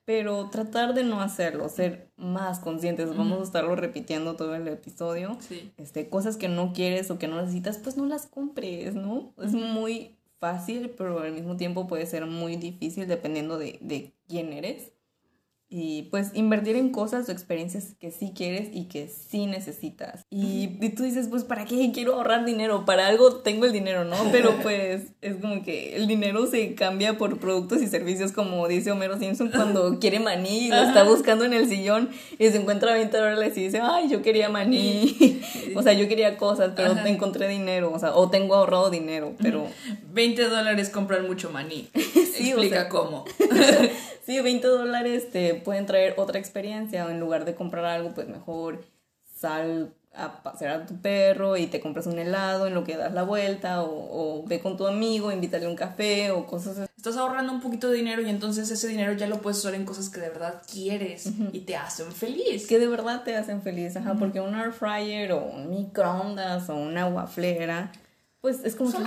Pero 0.05 0.49
tratar 0.49 0.93
de 0.95 1.03
no 1.03 1.21
hacerlo, 1.21 1.69
ser 1.69 2.09
más 2.17 2.59
conscientes. 2.59 3.15
Vamos 3.15 3.41
a 3.41 3.43
estarlo 3.43 3.75
repitiendo 3.75 4.35
todo 4.35 4.55
el 4.55 4.67
episodio. 4.67 5.37
Sí. 5.39 5.71
Este, 5.77 6.09
cosas 6.09 6.37
que 6.37 6.47
no 6.49 6.73
quieres 6.73 7.11
o 7.11 7.19
que 7.19 7.27
no 7.27 7.39
necesitas, 7.39 7.77
pues 7.77 7.95
no 7.97 8.05
las 8.05 8.25
compres, 8.27 8.95
¿no? 8.95 9.33
Es 9.43 9.51
muy 9.53 10.15
fácil, 10.39 10.89
pero 10.97 11.19
al 11.19 11.33
mismo 11.33 11.57
tiempo 11.57 11.85
puede 11.85 12.05
ser 12.07 12.25
muy 12.25 12.55
difícil 12.55 13.07
dependiendo 13.07 13.57
de, 13.59 13.77
de 13.81 14.13
quién 14.27 14.51
eres. 14.53 14.93
Y 15.71 16.03
pues 16.09 16.31
invertir 16.33 16.75
en 16.75 16.91
cosas 16.91 17.29
o 17.29 17.31
experiencias 17.31 17.93
que 17.99 18.09
sí 18.09 18.33
quieres 18.35 18.69
y 18.73 18.85
que 18.85 19.07
sí 19.07 19.45
necesitas. 19.45 20.25
Y, 20.31 20.77
y, 20.81 20.89
tú 20.89 21.03
dices, 21.03 21.27
pues 21.27 21.43
¿para 21.43 21.65
qué 21.65 21.91
quiero 21.93 22.15
ahorrar 22.15 22.43
dinero? 22.43 22.85
Para 22.85 23.05
algo 23.05 23.35
tengo 23.37 23.65
el 23.65 23.71
dinero, 23.71 24.03
¿no? 24.03 24.15
Pero 24.31 24.55
pues 24.63 25.13
es 25.21 25.35
como 25.37 25.61
que 25.63 25.95
el 25.95 26.07
dinero 26.07 26.47
se 26.47 26.73
cambia 26.73 27.19
por 27.19 27.39
productos 27.39 27.83
y 27.83 27.87
servicios 27.87 28.31
como 28.31 28.67
dice 28.67 28.91
Homero 28.91 29.19
Simpson 29.19 29.51
cuando 29.51 29.99
quiere 30.01 30.19
maní 30.19 30.65
y 30.65 30.69
lo 30.69 30.81
está 30.81 31.03
buscando 31.03 31.45
en 31.45 31.53
el 31.53 31.69
sillón 31.69 32.09
y 32.39 32.49
se 32.49 32.57
encuentra 32.57 32.93
20 32.93 33.15
dólares 33.15 33.55
y 33.55 33.65
dice, 33.65 33.79
ay, 33.81 34.09
yo 34.09 34.23
quería 34.23 34.49
maní. 34.49 35.39
o 35.75 35.83
sea, 35.83 35.93
yo 35.93 36.07
quería 36.07 36.37
cosas, 36.37 36.73
pero 36.75 36.97
encontré 37.05 37.47
dinero, 37.47 37.91
o 37.93 37.99
sea, 37.99 38.15
o 38.15 38.29
tengo 38.29 38.55
ahorrado 38.55 38.89
dinero, 38.89 39.35
pero... 39.41 39.67
20 40.11 40.49
dólares 40.49 40.89
comprar 40.89 41.23
mucho 41.23 41.51
maní. 41.51 41.89
Sí, 42.43 42.51
Explica 42.51 42.89
cómo. 42.89 43.25
sí, 44.25 44.39
20 44.39 44.67
dólares 44.67 45.31
te 45.31 45.55
pueden 45.55 45.85
traer 45.85 46.15
otra 46.17 46.39
experiencia. 46.39 47.09
En 47.09 47.19
lugar 47.19 47.45
de 47.45 47.55
comprar 47.55 47.85
algo, 47.85 48.13
pues 48.13 48.27
mejor 48.27 48.83
sal 49.23 49.93
a 50.13 50.41
pasear 50.43 50.81
a 50.81 50.85
tu 50.85 50.99
perro 50.99 51.55
y 51.55 51.67
te 51.67 51.79
compras 51.79 52.07
un 52.07 52.17
helado 52.17 52.67
en 52.67 52.73
lo 52.73 52.83
que 52.83 52.97
das 52.97 53.13
la 53.13 53.23
vuelta 53.23 53.83
o, 53.83 54.43
ve 54.47 54.59
con 54.59 54.75
tu 54.75 54.87
amigo, 54.87 55.31
invítale 55.31 55.67
un 55.67 55.75
café 55.75 56.31
o 56.31 56.45
cosas 56.45 56.77
así. 56.77 56.91
Estás 56.97 57.15
ahorrando 57.15 57.53
un 57.53 57.61
poquito 57.61 57.89
de 57.89 57.97
dinero 57.97 58.21
y 58.21 58.29
entonces 58.29 58.69
ese 58.69 58.87
dinero 58.87 59.13
ya 59.13 59.27
lo 59.27 59.39
puedes 59.41 59.59
usar 59.59 59.75
en 59.75 59.85
cosas 59.85 60.09
que 60.09 60.19
de 60.19 60.29
verdad 60.29 60.61
quieres 60.69 61.29
y 61.53 61.61
te 61.61 61.77
hacen 61.77 62.11
feliz. 62.11 62.67
Que 62.67 62.79
de 62.79 62.87
verdad 62.87 63.23
te 63.23 63.35
hacen 63.35 63.61
feliz, 63.61 63.95
ajá, 63.95 64.15
porque 64.15 64.41
un 64.41 64.55
air 64.55 64.73
fryer 64.73 65.31
o 65.31 65.45
un 65.45 65.69
microondas 65.69 66.69
o 66.69 66.75
una 66.75 67.07
waflera 67.07 67.91
pues 68.41 68.63
es 68.63 68.75
como 68.75 68.91
que 68.91 69.03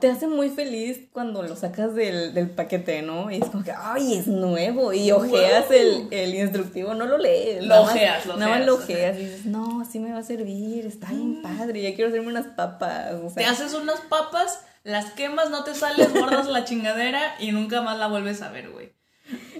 te 0.00 0.10
hace 0.10 0.26
muy 0.26 0.50
feliz 0.50 0.98
cuando 1.12 1.42
lo 1.44 1.54
sacas 1.54 1.94
del, 1.94 2.34
del, 2.34 2.50
paquete, 2.50 3.00
¿no? 3.00 3.30
Y 3.30 3.36
es 3.36 3.48
como 3.48 3.62
que, 3.62 3.70
ay, 3.70 4.16
es 4.16 4.26
nuevo. 4.26 4.92
Y 4.92 5.12
ojeas 5.12 5.70
el, 5.70 6.08
el, 6.10 6.34
instructivo, 6.34 6.94
no 6.94 7.06
lo 7.06 7.16
lees. 7.16 7.64
Lo 7.64 7.82
ojeas, 7.82 8.26
lo 8.26 8.36
Nada 8.36 8.58
más 8.58 8.66
lo 8.66 8.74
ojeas 8.74 9.16
y 9.18 9.24
dices, 9.24 9.46
no, 9.46 9.84
sí 9.84 10.00
me 10.00 10.12
va 10.12 10.18
a 10.18 10.24
servir, 10.24 10.84
está 10.84 11.10
bien 11.10 11.38
mm. 11.38 11.42
padre, 11.42 11.80
ya 11.80 11.94
quiero 11.94 12.08
hacerme 12.08 12.28
unas 12.28 12.46
papas. 12.46 13.14
O 13.22 13.30
sea, 13.30 13.36
te 13.36 13.44
haces 13.44 13.72
unas 13.72 14.00
papas, 14.00 14.64
las 14.82 15.12
quemas, 15.12 15.50
no 15.50 15.62
te 15.62 15.72
sales, 15.72 16.12
guardas 16.12 16.48
la 16.48 16.64
chingadera 16.64 17.36
y 17.38 17.52
nunca 17.52 17.82
más 17.82 17.98
la 17.98 18.08
vuelves 18.08 18.42
a 18.42 18.50
ver, 18.50 18.70
güey. 18.70 18.92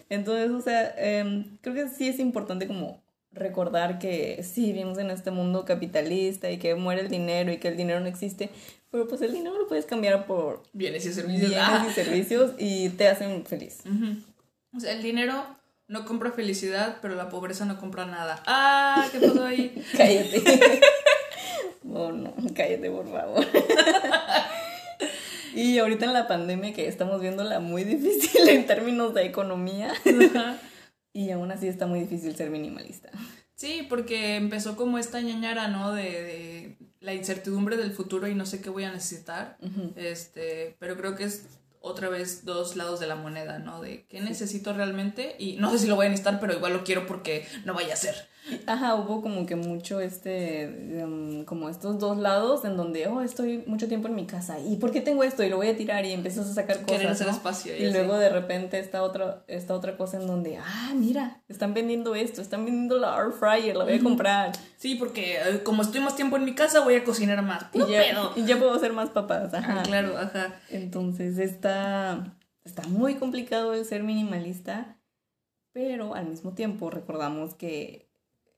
Entonces, 0.08 0.50
o 0.50 0.60
sea, 0.60 0.94
em, 0.96 1.58
creo 1.60 1.74
que 1.74 1.88
sí 1.88 2.08
es 2.08 2.18
importante 2.18 2.66
como 2.66 3.05
recordar 3.36 3.98
que 3.98 4.42
sí 4.42 4.72
vivimos 4.72 4.98
en 4.98 5.10
este 5.10 5.30
mundo 5.30 5.64
capitalista 5.64 6.50
y 6.50 6.58
que 6.58 6.74
muere 6.74 7.02
el 7.02 7.08
dinero 7.08 7.52
y 7.52 7.58
que 7.58 7.68
el 7.68 7.76
dinero 7.76 8.00
no 8.00 8.06
existe, 8.06 8.50
pero 8.90 9.06
pues 9.06 9.20
el 9.22 9.32
dinero 9.32 9.58
lo 9.58 9.68
puedes 9.68 9.84
cambiar 9.84 10.26
por 10.26 10.62
bienes 10.72 11.04
y 11.06 11.12
servicios. 11.12 11.50
Bienes 11.50 11.68
y 11.68 11.90
ah. 11.90 11.92
servicios 11.94 12.52
y 12.58 12.88
te 12.90 13.08
hacen 13.08 13.44
feliz. 13.44 13.82
O 14.74 14.80
sea, 14.80 14.92
el 14.92 15.02
dinero 15.02 15.44
no 15.88 16.04
compra 16.04 16.32
felicidad, 16.32 16.98
pero 17.00 17.14
la 17.14 17.28
pobreza 17.28 17.64
no 17.64 17.78
compra 17.78 18.06
nada. 18.06 18.42
Ah, 18.46 19.06
¿qué 19.12 19.20
pasó 19.20 19.44
ahí? 19.44 19.84
cállate. 19.96 20.42
oh, 21.92 22.10
no, 22.12 22.34
cállate, 22.54 22.90
por 22.90 23.10
favor. 23.10 23.46
y 25.54 25.78
ahorita 25.78 26.06
en 26.06 26.12
la 26.12 26.26
pandemia 26.26 26.72
que 26.72 26.88
estamos 26.88 27.20
viéndola 27.20 27.60
muy 27.60 27.84
difícil 27.84 28.48
en 28.48 28.66
términos 28.66 29.14
de 29.14 29.26
economía. 29.26 29.92
Y 31.16 31.30
aún 31.30 31.50
así 31.50 31.66
está 31.66 31.86
muy 31.86 32.00
difícil 32.00 32.36
ser 32.36 32.50
minimalista. 32.50 33.08
Sí, 33.54 33.86
porque 33.88 34.36
empezó 34.36 34.76
como 34.76 34.98
esta 34.98 35.18
ñañara, 35.22 35.68
¿no? 35.68 35.94
De, 35.94 36.76
la 37.00 37.14
incertidumbre 37.14 37.78
del 37.78 37.92
futuro 37.92 38.28
y 38.28 38.34
no 38.34 38.44
sé 38.44 38.60
qué 38.60 38.68
voy 38.68 38.84
a 38.84 38.92
necesitar. 38.92 39.56
Este, 39.96 40.76
pero 40.78 40.96
creo 40.98 41.16
que 41.16 41.24
es 41.24 41.46
otra 41.86 42.08
vez 42.08 42.44
dos 42.44 42.76
lados 42.76 43.00
de 43.00 43.06
la 43.06 43.16
moneda, 43.16 43.58
¿no? 43.58 43.80
De 43.80 44.06
qué 44.08 44.20
necesito 44.20 44.72
realmente 44.72 45.36
y 45.38 45.56
no 45.56 45.70
sé 45.70 45.78
si 45.78 45.86
lo 45.86 45.96
voy 45.96 46.06
a 46.06 46.08
necesitar, 46.08 46.40
pero 46.40 46.52
igual 46.52 46.72
lo 46.72 46.84
quiero 46.84 47.06
porque 47.06 47.46
no 47.64 47.74
vaya 47.74 47.94
a 47.94 47.96
ser. 47.96 48.28
Ajá, 48.66 48.94
hubo 48.94 49.22
como 49.22 49.44
que 49.44 49.56
mucho 49.56 50.00
este, 50.00 50.62
em, 50.62 51.44
como 51.44 51.68
estos 51.68 51.98
dos 51.98 52.16
lados 52.16 52.64
en 52.64 52.76
donde, 52.76 53.08
oh, 53.08 53.20
estoy 53.20 53.64
mucho 53.66 53.88
tiempo 53.88 54.06
en 54.06 54.14
mi 54.14 54.26
casa, 54.26 54.58
¿y 54.60 54.76
por 54.76 54.92
qué 54.92 55.00
tengo 55.00 55.24
esto? 55.24 55.42
Y 55.42 55.48
lo 55.48 55.56
voy 55.56 55.68
a 55.68 55.76
tirar 55.76 56.04
y 56.04 56.12
empiezas 56.12 56.48
a 56.48 56.54
sacar 56.54 56.76
cosas. 56.82 56.92
Querer 56.92 57.08
hacer 57.08 57.28
espacio. 57.28 57.76
Y, 57.76 57.90
luego 57.90 58.16
de 58.16 58.28
repente 58.28 58.78
está 58.78 59.02
otra, 59.02 59.44
esta 59.48 59.74
otra 59.74 59.96
cosa 59.96 60.18
en 60.18 60.26
donde, 60.26 60.58
ah, 60.58 60.92
mira, 60.94 61.40
están 61.48 61.74
vendiendo 61.74 62.14
esto, 62.14 62.40
están 62.40 62.64
vendiendo 62.64 62.98
la 62.98 63.16
air 63.16 63.32
fryer, 63.32 63.76
la 63.76 63.84
voy 63.84 63.94
a 63.94 64.02
comprar. 64.02 64.52
Sí, 64.76 64.94
porque 64.94 65.38
eh, 65.38 65.62
como 65.64 65.82
estoy 65.82 66.00
más 66.00 66.14
tiempo 66.14 66.36
en 66.36 66.44
mi 66.44 66.54
casa, 66.54 66.80
voy 66.80 66.94
a 66.94 67.02
cocinar 67.04 67.42
más. 67.42 67.64
Y, 67.72 67.78
ya, 67.90 68.30
y 68.36 68.44
ya 68.44 68.58
puedo 68.58 68.74
hacer 68.74 68.92
más 68.92 69.10
papas, 69.10 69.52
ajá. 69.54 69.80
Ah, 69.80 69.82
claro, 69.82 70.16
ajá. 70.18 70.54
Entonces 70.70 71.38
está, 71.38 71.75
está 72.64 72.82
muy 72.88 73.16
complicado 73.16 73.74
el 73.74 73.84
ser 73.84 74.02
minimalista, 74.02 74.98
pero 75.72 76.14
al 76.14 76.26
mismo 76.26 76.52
tiempo 76.52 76.90
recordamos 76.90 77.54
que 77.54 78.06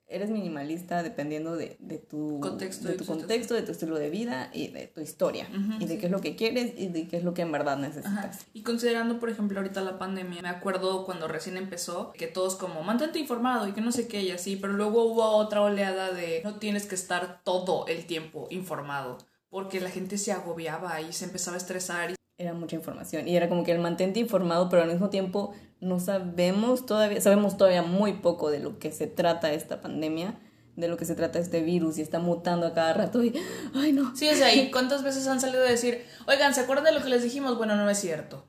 eres 0.09 0.31
minimalista 0.31 1.03
dependiendo 1.03 1.57
de, 1.57 1.77
tu 2.09 2.41
contexto, 2.41 2.89
de 2.89 2.95
tu 2.95 3.05
contexto, 3.05 3.55
de 3.55 3.63
tu 3.63 3.73
estilo 3.73 3.99
de 3.99 4.09
vida 4.09 4.51
y 4.55 4.69
de 4.69 4.87
tu 4.87 5.01
historia 5.01 5.49
y 5.79 5.85
de 5.85 5.99
qué 5.99 6.07
es 6.07 6.13
lo 6.13 6.21
que 6.21 6.35
quieres 6.35 6.73
y 6.77 6.89
de 6.89 7.07
qué 7.07 7.19
es 7.19 7.25
lo 7.25 7.35
que 7.35 7.43
en 7.43 7.53
verdad 7.53 7.77
necesitas. 7.77 8.47
Y 8.55 8.63
considerando, 8.63 9.21
por 9.21 9.29
ejemplo, 9.29 9.59
ahorita 9.59 9.83
la 9.83 9.99
pandemia, 9.99 10.41
me 10.41 10.49
acuerdo 10.49 11.05
cuando 11.05 11.29
recién 11.29 11.57
empezó 11.57 12.13
que 12.13 12.27
todos 12.27 12.57
como 12.57 12.83
mantente 12.83 13.19
informado 13.19 13.69
y 13.69 13.73
que 13.73 13.83
no 13.83 13.93
sé 13.93 14.09
qué 14.09 14.23
y 14.23 14.31
así, 14.31 14.57
pero 14.57 14.73
luego 14.73 15.05
hubo 15.05 15.25
otra 15.25 15.61
oleada 15.61 16.13
de 16.13 16.41
no 16.43 16.59
tienes 16.59 16.87
que 16.87 16.95
estar 16.95 17.43
todo 17.45 17.87
el 17.87 18.07
tiempo 18.07 18.49
informado 18.51 19.19
porque 19.51 19.81
la 19.81 19.91
gente 19.91 20.19
se 20.19 20.33
agobiaba 20.33 21.01
y 21.01 21.13
se 21.13 21.25
empezaba 21.25 21.57
a 21.57 21.59
estresar 21.59 22.18
era 22.39 22.55
mucha 22.55 22.77
información 22.77 23.27
y 23.27 23.37
era 23.37 23.49
como 23.49 23.65
que 23.65 23.73
el 23.73 23.81
mantente 23.81 24.21
informado, 24.21 24.69
pero 24.69 24.83
al 24.83 24.89
mismo 24.89 25.11
tiempo 25.11 25.53
no 25.81 25.99
sabemos 25.99 26.87
todavía, 26.87 27.21
sabemos 27.21 27.57
todavía 27.57 27.83
muy 27.83 28.15
poco 28.15 28.51
de 28.51 28.61
lo 28.61 28.79
que 28.79 28.93
se 28.93 29.09
trata 29.09 29.53
esta 29.53 29.81
pandemia, 29.81 30.39
de 30.77 30.87
lo 30.87 30.97
que 30.97 31.05
se 31.05 31.17
trata 31.17 31.41
este 31.41 31.63
virus 31.63 31.99
y 31.99 32.03
está 32.03 32.21
mutando 32.21 32.69
a 32.69 32.75
cada 32.75 32.93
rato 32.93 33.25
y, 33.25 33.35
ay 33.75 33.93
no. 33.93 34.15
Sí, 34.15 34.29
o 34.29 34.35
sea, 34.35 34.55
¿y 34.55 34.71
cuántas 34.71 35.03
veces 35.03 35.27
han 35.27 35.41
salido 35.41 35.65
a 35.65 35.69
decir, 35.69 36.05
oigan, 36.29 36.55
¿se 36.55 36.61
acuerdan 36.61 36.85
de 36.85 36.93
lo 36.93 37.03
que 37.03 37.09
les 37.09 37.25
dijimos? 37.25 37.59
Bueno, 37.59 37.75
no 37.75 37.91
es 37.91 37.99
cierto 37.99 38.45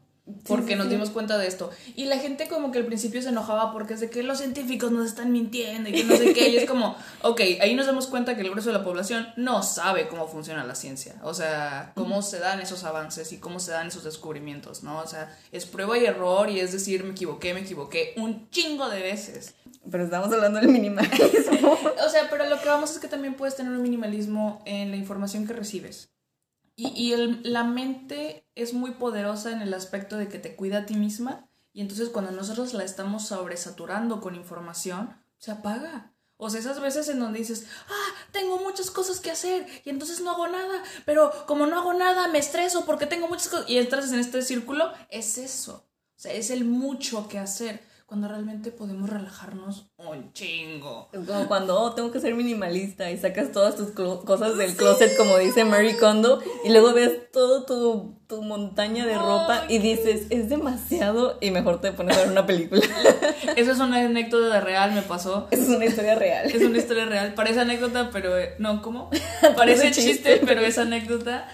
porque 0.48 0.76
nos 0.76 0.89
dimos 0.89 1.10
cuenta 1.10 1.38
de 1.38 1.48
esto. 1.48 1.70
Y 1.96 2.06
la 2.06 2.18
gente 2.18 2.48
como 2.48 2.72
que 2.72 2.80
al 2.80 2.86
principio 2.86 3.22
se 3.22 3.30
enojaba 3.30 3.72
porque 3.72 3.94
es 3.94 4.00
de 4.00 4.10
que 4.10 4.24
los 4.24 4.39
científicos 4.39 4.92
nos 4.92 5.06
están 5.06 5.32
mintiendo 5.32 5.89
y 5.89 5.94
que 5.94 6.04
no 6.04 6.15
sé 6.15 6.34
qué. 6.34 6.50
Y 6.50 6.58
es 6.58 6.70
como, 6.70 6.96
ok, 7.22 7.42
ahí 7.62 7.76
nos 7.76 7.86
damos 7.86 8.08
cuenta 8.08 8.36
que 8.36 8.42
el 8.42 8.50
grueso 8.50 8.70
de 8.70 8.78
la 8.78 8.84
población 8.84 9.28
no 9.36 9.63
sabe 9.63 10.08
cómo 10.08 10.28
funciona 10.28 10.63
la 10.63 10.76
ciencia. 10.76 11.15
O 11.24 11.34
sea, 11.34 11.94
cómo 11.96 12.22
se 12.22 12.39
dan 12.39 12.60
esos 12.60 12.84
avances 12.84 13.32
y 13.32 13.38
cómo 13.38 13.60
se 13.60 13.72
dan 13.72 13.88
esos 13.88 14.04
descubrimientos, 14.04 14.84
¿no? 14.84 15.00
O 15.00 15.08
sea, 15.08 15.36
es 15.52 15.65
prueba 15.65 15.98
y 15.98 16.06
error 16.06 16.50
y 16.50 16.60
es 16.60 16.72
decir, 16.72 17.04
me 17.04 17.12
equivoqué, 17.12 17.54
me 17.54 17.62
equivoqué 17.62 18.13
un 18.18 18.50
chingo 18.50 18.89
de 18.89 19.02
veces. 19.02 19.56
Pero 19.89 20.04
estamos 20.04 20.32
hablando 20.32 20.60
del 20.60 20.70
minimalismo. 20.70 21.78
o 22.06 22.10
sea, 22.10 22.28
pero 22.30 22.48
lo 22.48 22.60
que 22.60 22.68
vamos 22.68 22.92
es 22.92 23.00
que 23.00 23.08
también 23.08 23.36
puedes 23.36 23.56
tener 23.56 23.72
un 23.72 23.82
minimalismo 23.82 24.62
en 24.65 24.92
la 24.92 24.98
información 24.98 25.48
que 25.48 25.54
recibes. 25.54 26.10
Y, 26.82 27.12
el, 27.12 27.42
la 27.44 27.65
mente 27.65 28.48
es 28.56 28.74
muy 28.74 28.92
poderosa 28.92 29.52
en 29.52 29.62
el 29.62 29.74
aspecto 29.74 30.15
de 30.15 30.30
que 30.30 30.39
te 30.39 30.56
cuida 30.56 30.80
a 30.80 30.86
ti 30.86 30.96
misma 30.96 31.50
y 31.74 31.82
entonces 31.82 32.08
cuando 32.08 32.32
nosotros 32.32 32.74
la 32.74 32.86
estamos 32.86 33.28
sobresaturando 33.28 34.22
con 34.22 34.36
información, 34.36 35.13
se 35.38 35.52
apaga. 35.52 36.13
O 36.38 36.50
sea, 36.50 36.62
esas 36.62 36.80
veces 36.80 37.10
en 37.10 37.20
donde 37.20 37.39
dices, 37.39 37.68
ah, 37.89 38.15
tengo 38.32 38.60
muchas 38.60 38.89
cosas 38.92 39.20
que 39.20 39.30
hacer 39.30 39.68
y 39.84 39.89
entonces 39.89 40.22
no 40.22 40.32
hago 40.32 40.48
nada, 40.48 40.82
pero 41.06 41.34
como 41.48 41.65
no 41.65 41.78
hago 41.78 41.94
nada 41.94 42.30
me 42.30 42.39
estreso 42.39 42.86
porque 42.86 43.06
tengo 43.06 43.28
muchas 43.28 43.50
cosas 43.50 43.70
y 43.70 43.78
entras 43.78 44.13
en 44.13 44.20
este 44.20 44.42
círculo, 44.42 44.89
es 45.10 45.38
eso. 45.38 45.86
O 46.15 46.22
sea, 46.22 46.32
es 46.32 46.50
el 46.50 46.63
mucho 46.63 47.28
que 47.28 47.39
hacer 47.39 47.84
cuando 48.10 48.28
realmente 48.28 48.72
podemos 48.72 49.08
relajarnos 49.08 49.86
un 49.98 50.34
chingo. 50.34 51.10
Como 51.12 51.48
cuando 51.48 51.80
oh, 51.80 51.93
tengo 51.93 52.12
que 52.12 52.19
ser 52.19 52.34
minimalista 52.34 53.12
y 53.12 53.19
sacas 53.19 53.52
todas 53.52 53.76
tus 53.76 53.91
cosas 53.91 54.58
del 54.58 54.76
closet, 54.76 55.15
como 55.15 55.38
dice 55.38 55.63
Mary 55.63 55.93
Kondo, 55.93 56.41
y 56.65 56.69
luego 56.69 56.91
ves 56.93 57.32
todo 57.32 57.65
tu, 57.65 58.15
tu 58.28 58.41
montaña 58.41 59.06
de 59.06 59.13
ropa 59.13 59.65
y 59.69 59.78
dices, 59.78 60.26
es 60.32 60.50
demasiado, 60.50 61.38
y 61.39 61.52
mejor 61.52 61.82
te 61.82 61.91
pones 61.91 62.17
a 62.17 62.22
ver 62.22 62.32
una 62.32 62.48
película. 62.48 62.82
Eso 63.56 63.74
es 63.74 63.80
una 63.80 64.00
anécdota 64.00 64.60
real, 64.60 64.91
me 64.93 65.04
pasó. 65.04 65.48
Es 65.52 65.69
una 65.69 65.86
historia 65.86 66.15
real. 66.15 66.48
Es 66.50 66.63
una 66.63 66.80
historia 66.80 67.06
real. 67.06 67.36
Parece 67.36 67.60
anécdota, 67.60 68.10
pero 68.12 68.39
eh, 68.39 68.56
no, 68.58 68.82
¿cómo? 68.82 69.12
Parece 69.56 69.91
chiste, 69.91 70.41
pero 70.43 70.62
es 70.62 70.80
anécdota. 70.80 71.48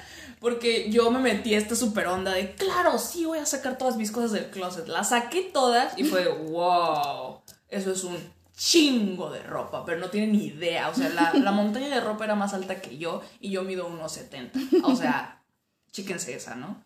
Porque 0.46 0.92
yo 0.92 1.10
me 1.10 1.18
metí 1.18 1.56
a 1.56 1.58
esta 1.58 1.76
super 1.76 2.06
onda 2.06 2.32
de, 2.32 2.54
claro, 2.54 3.00
sí 3.00 3.26
voy 3.26 3.40
a 3.40 3.48
sacar 3.48 3.80
todas 3.80 3.98
mis 3.98 4.12
cosas 4.12 4.32
del 4.32 4.52
closet. 4.52 4.88
Las 4.88 5.10
saqué 5.10 5.42
todas 5.42 5.98
y 5.98 6.04
fue, 6.04 6.28
wow, 6.52 7.42
eso 7.68 7.92
es 7.92 8.04
un 8.04 8.16
chingo 8.56 9.32
de 9.32 9.42
ropa, 9.42 9.84
pero 9.84 9.98
no 9.98 10.12
tienen 10.12 10.34
ni 10.34 10.46
idea. 10.46 10.90
O 10.90 10.94
sea, 10.94 11.10
la, 11.10 11.34
la 11.34 11.52
montaña 11.52 11.88
de 11.88 12.00
ropa 12.00 12.26
era 12.26 12.36
más 12.36 12.54
alta 12.54 12.80
que 12.80 13.00
yo 13.00 13.24
y 13.40 13.50
yo 13.50 13.64
mido 13.64 13.88
unos 13.88 14.12
70. 14.12 14.60
O 14.84 14.96
sea, 14.96 15.44
chíquense 15.92 16.36
esa, 16.36 16.54
¿no? 16.54 16.84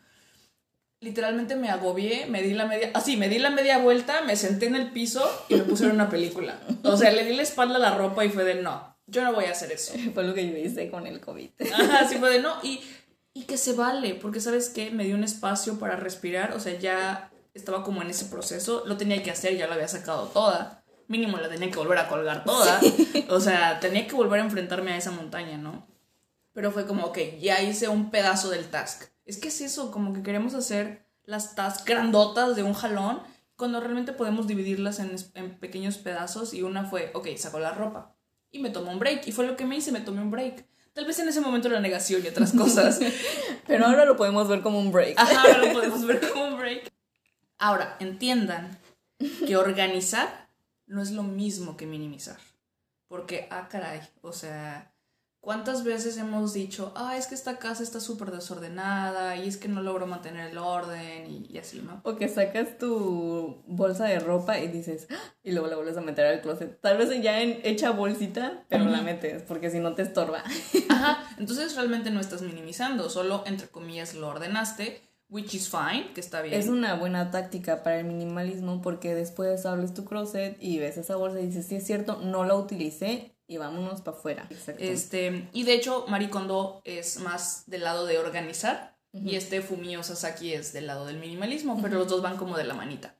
Literalmente 1.01 1.57
me 1.57 1.69
agobié, 1.69 2.27
me 2.27 2.41
di 2.41 2.53
la 2.53 2.65
media, 2.65 2.91
así, 2.93 3.17
me 3.17 3.27
di 3.27 3.39
la 3.39 3.49
media 3.49 3.79
vuelta, 3.79 4.21
me 4.21 4.37
senté 4.37 4.67
en 4.67 4.75
el 4.75 4.93
piso 4.93 5.29
y 5.49 5.55
me 5.55 5.63
puse 5.63 5.85
una 5.87 6.09
película. 6.09 6.61
O 6.85 6.95
sea, 6.95 7.11
le 7.11 7.25
di 7.25 7.35
la 7.35 7.43
espalda 7.43 7.75
a 7.75 7.79
la 7.79 7.97
ropa 7.97 8.23
y 8.23 8.29
fue 8.29 8.45
de 8.45 8.55
no, 8.55 8.89
yo 9.11 9.23
no 9.23 9.33
voy 9.33 9.45
a 9.45 9.51
hacer 9.51 9.71
eso. 9.71 9.93
Fue 10.13 10.23
lo 10.23 10.33
que 10.33 10.47
yo 10.47 10.55
hice 10.57 10.89
con 10.89 11.07
el 11.07 11.19
COVID. 11.19 11.49
Ajá, 11.73 12.07
sí 12.07 12.15
fue 12.17 12.29
de 12.31 12.39
no. 12.41 12.55
Y 12.63 12.79
y 13.33 13.43
que 13.43 13.57
se 13.57 13.73
vale, 13.73 14.15
porque 14.15 14.41
sabes 14.41 14.69
qué, 14.69 14.91
me 14.91 15.05
dio 15.05 15.15
un 15.15 15.23
espacio 15.23 15.79
para 15.79 15.95
respirar, 15.95 16.53
o 16.53 16.59
sea, 16.59 16.77
ya 16.77 17.31
estaba 17.53 17.83
como 17.83 18.01
en 18.01 18.09
ese 18.09 18.25
proceso, 18.25 18.83
lo 18.85 18.97
tenía 18.97 19.21
que 19.23 19.31
hacer, 19.31 19.57
ya 19.57 19.67
lo 19.67 19.73
había 19.73 19.87
sacado 19.87 20.27
toda. 20.27 20.83
mínimo 21.07 21.37
la 21.37 21.49
tenía 21.49 21.71
que 21.71 21.77
volver 21.77 21.97
a 21.97 22.07
colgar 22.07 22.43
toda. 22.43 22.79
O 23.29 23.39
sea, 23.39 23.79
tenía 23.79 24.07
que 24.07 24.15
volver 24.15 24.39
a 24.39 24.43
enfrentarme 24.43 24.91
a 24.91 24.97
esa 24.97 25.11
montaña, 25.11 25.57
¿no? 25.57 25.87
Pero 26.53 26.71
fue 26.71 26.85
como, 26.87 27.05
ok, 27.05 27.17
ya 27.39 27.61
hice 27.61 27.87
un 27.87 28.09
pedazo 28.11 28.49
del 28.49 28.69
task. 28.69 29.03
Es 29.25 29.37
que 29.37 29.49
es 29.49 29.61
eso, 29.61 29.91
como 29.91 30.13
que 30.13 30.23
queremos 30.23 30.55
hacer 30.55 31.05
las 31.23 31.55
tasks 31.55 31.85
grandotas 31.85 32.55
de 32.55 32.63
un 32.63 32.73
jalón 32.73 33.21
cuando 33.55 33.79
realmente 33.79 34.13
podemos 34.13 34.47
dividirlas 34.47 34.99
en, 34.99 35.15
en 35.35 35.59
pequeños 35.59 35.97
pedazos 35.97 36.53
y 36.53 36.63
una 36.63 36.85
fue, 36.85 37.11
ok, 37.13 37.27
saco 37.37 37.59
la 37.59 37.71
ropa 37.71 38.15
y 38.51 38.59
me 38.59 38.69
tomo 38.69 38.91
un 38.91 38.99
break 38.99 39.27
y 39.27 39.31
fue 39.31 39.45
lo 39.45 39.55
que 39.55 39.65
me 39.65 39.77
hice, 39.77 39.91
me 39.91 40.01
tomé 40.01 40.21
un 40.21 40.31
break. 40.31 40.65
Tal 40.99 41.05
vez 41.05 41.17
en 41.19 41.29
ese 41.29 41.39
momento 41.39 41.69
la 41.69 41.79
negación 41.79 42.21
y 42.25 42.27
otras 42.27 42.51
cosas. 42.51 42.99
Pero 43.67 43.85
ahora 43.85 44.03
lo 44.03 44.17
podemos 44.17 44.49
ver 44.49 44.59
como 44.59 44.79
un 44.79 44.91
break. 44.91 45.17
Ajá, 45.17 45.43
ahora 45.43 45.57
lo 45.59 45.71
podemos 45.71 46.05
ver 46.05 46.19
como 46.29 46.47
un 46.47 46.57
break. 46.57 46.91
Ahora, 47.57 47.95
entiendan 48.01 48.77
que 49.47 49.55
organizar 49.55 50.49
no 50.87 51.01
es 51.01 51.11
lo 51.11 51.23
mismo 51.23 51.77
que 51.77 51.85
minimizar. 51.85 52.35
Porque, 53.07 53.47
ah, 53.49 53.69
caray, 53.69 54.01
o 54.19 54.33
sea, 54.33 54.91
¿cuántas 55.41 55.83
veces 55.83 56.17
hemos 56.17 56.53
dicho, 56.53 56.91
ah, 56.95 57.17
es 57.17 57.27
que 57.27 57.35
esta 57.35 57.57
casa 57.57 57.83
está 57.83 57.99
súper 57.99 58.31
desordenada 58.31 59.35
y 59.35 59.47
es 59.47 59.57
que 59.57 59.67
no 59.67 59.81
logro 59.81 60.05
mantener 60.05 60.51
el 60.51 60.57
orden 60.57 61.45
y, 61.49 61.57
así, 61.57 61.81
¿no? 61.81 62.01
O 62.03 62.15
que 62.15 62.27
sacas 62.27 62.77
tu 62.77 63.63
bolsa 63.67 64.05
de 64.05 64.19
ropa 64.19 64.59
y 64.59 64.67
dices, 64.67 65.07
¡Ah! 65.09 65.33
y 65.43 65.51
luego 65.51 65.67
la 65.67 65.75
vuelves 65.75 65.97
a 65.97 66.01
meter 66.01 66.25
al 66.25 66.41
closet. 66.41 66.79
Tal 66.81 66.97
vez 66.97 67.09
ya 67.21 67.41
en 67.41 67.59
hecha 67.63 67.91
bolsita, 67.91 68.65
pero 68.69 68.85
la 68.85 69.01
metes, 69.01 69.43
porque 69.43 69.69
si 69.69 69.79
no 69.79 69.95
te 69.95 70.01
estorba. 70.01 70.43
Ajá, 70.89 71.23
entonces 71.37 71.75
realmente 71.75 72.11
no 72.11 72.19
estás 72.19 72.41
minimizando, 72.41 73.09
solo 73.09 73.43
entre 73.45 73.67
comillas 73.67 74.13
lo 74.13 74.27
ordenaste 74.27 75.01
which 75.29 75.53
is 75.53 75.69
fine, 75.69 76.11
que 76.13 76.21
está 76.21 76.41
bien. 76.41 76.55
Es 76.55 76.67
una 76.67 76.95
buena 76.95 77.29
táctica 77.29 77.83
para 77.83 77.99
el 77.99 78.05
minimalismo 78.05 78.81
porque 78.81 79.13
después 79.13 79.65
abres 79.65 79.93
tu 79.93 80.03
closet 80.03 80.57
y 80.59 80.79
ves 80.79 80.97
esa 80.97 81.15
bolsa 81.17 81.39
y 81.39 81.45
dices, 81.45 81.67
sí 81.67 81.75
es 81.75 81.85
cierto, 81.85 82.19
no 82.19 82.45
la 82.45 82.55
utilicé 82.55 83.35
y 83.49 83.57
vámonos 83.57 84.01
para 84.01 84.15
afuera. 84.15 84.47
Este, 84.77 85.49
y 85.53 85.63
de 85.63 85.73
hecho, 85.73 86.05
Marikondo 86.07 86.81
es 86.85 87.19
más 87.19 87.63
del 87.65 87.83
lado 87.83 88.05
de 88.05 88.19
organizar 88.19 88.95
y 89.11 89.35
este 89.35 89.61
Fumio 89.61 90.03
Sasaki 90.03 90.53
es 90.53 90.71
del 90.71 90.85
lado 90.85 91.07
del 91.07 91.17
minimalismo, 91.17 91.81
pero 91.81 91.97
los 91.97 92.07
dos 92.07 92.21
van 92.21 92.37
como 92.37 92.55
de 92.55 92.63
la 92.63 92.75
manita. 92.75 93.15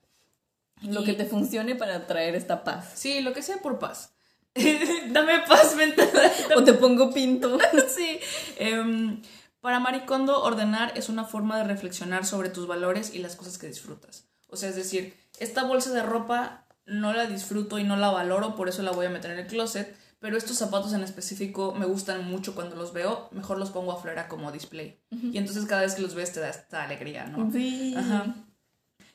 Lo 0.83 1.03
que 1.03 1.13
te 1.13 1.25
funcione 1.25 1.75
para 1.75 2.05
traer 2.05 2.35
esta 2.35 2.63
paz. 2.63 2.91
Sí, 2.93 3.21
lo 3.21 3.33
que 3.33 3.41
sea 3.41 3.57
por 3.57 3.79
paz. 3.79 4.13
Dame 5.09 5.39
paz 5.47 5.75
mental. 5.75 6.09
o 6.55 6.63
te 6.63 6.73
pongo 6.73 7.11
pinto. 7.11 7.57
sí. 7.87 8.19
Em, 8.57 9.23
para 9.61 9.79
Maricondo, 9.79 10.43
ordenar 10.43 10.93
es 10.95 11.09
una 11.09 11.25
forma 11.25 11.57
de 11.57 11.63
reflexionar 11.63 12.23
sobre 12.23 12.49
tus 12.49 12.67
valores 12.67 13.15
y 13.15 13.17
las 13.17 13.35
cosas 13.35 13.57
que 13.57 13.67
disfrutas. 13.67 14.25
O 14.47 14.57
sea, 14.57 14.69
es 14.69 14.75
decir, 14.75 15.15
esta 15.39 15.63
bolsa 15.63 15.91
de 15.91 16.03
ropa 16.03 16.67
no 16.85 17.13
la 17.13 17.25
disfruto 17.25 17.79
y 17.79 17.83
no 17.83 17.97
la 17.97 18.11
valoro, 18.11 18.55
por 18.55 18.69
eso 18.69 18.83
la 18.83 18.91
voy 18.91 19.07
a 19.07 19.09
meter 19.09 19.31
en 19.31 19.39
el 19.39 19.47
closet, 19.47 19.95
pero 20.19 20.37
estos 20.37 20.57
zapatos 20.57 20.93
en 20.93 21.01
específico 21.01 21.73
me 21.73 21.85
gustan 21.85 22.29
mucho 22.29 22.53
cuando 22.53 22.75
los 22.75 22.93
veo, 22.93 23.29
mejor 23.31 23.57
los 23.57 23.71
pongo 23.71 23.93
afuera 23.93 24.27
como 24.27 24.51
display. 24.51 24.99
Y 25.09 25.37
entonces 25.37 25.65
cada 25.65 25.81
vez 25.81 25.95
que 25.95 26.01
los 26.01 26.13
ves 26.15 26.33
te 26.33 26.41
da 26.41 26.49
esta 26.49 26.83
alegría, 26.83 27.25
¿no? 27.25 27.51
Sí. 27.51 27.95
Ajá. 27.97 28.35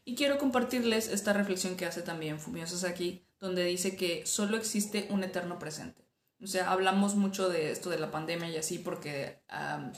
Y 0.06 0.14
quiero 0.14 0.38
compartirles 0.38 1.08
esta 1.08 1.32
reflexión 1.32 1.76
que 1.76 1.86
hace 1.86 2.02
también 2.02 2.38
Fumio 2.38 2.66
Sasaki, 2.66 3.22
donde 3.40 3.64
dice 3.64 3.96
que 3.96 4.24
solo 4.26 4.56
existe 4.56 5.06
un 5.10 5.24
eterno 5.24 5.58
presente. 5.58 6.04
O 6.42 6.46
sea, 6.46 6.70
hablamos 6.70 7.14
mucho 7.14 7.48
de 7.48 7.70
esto 7.70 7.90
de 7.90 7.98
la 7.98 8.10
pandemia 8.10 8.48
y 8.50 8.56
así 8.56 8.78
porque 8.78 9.42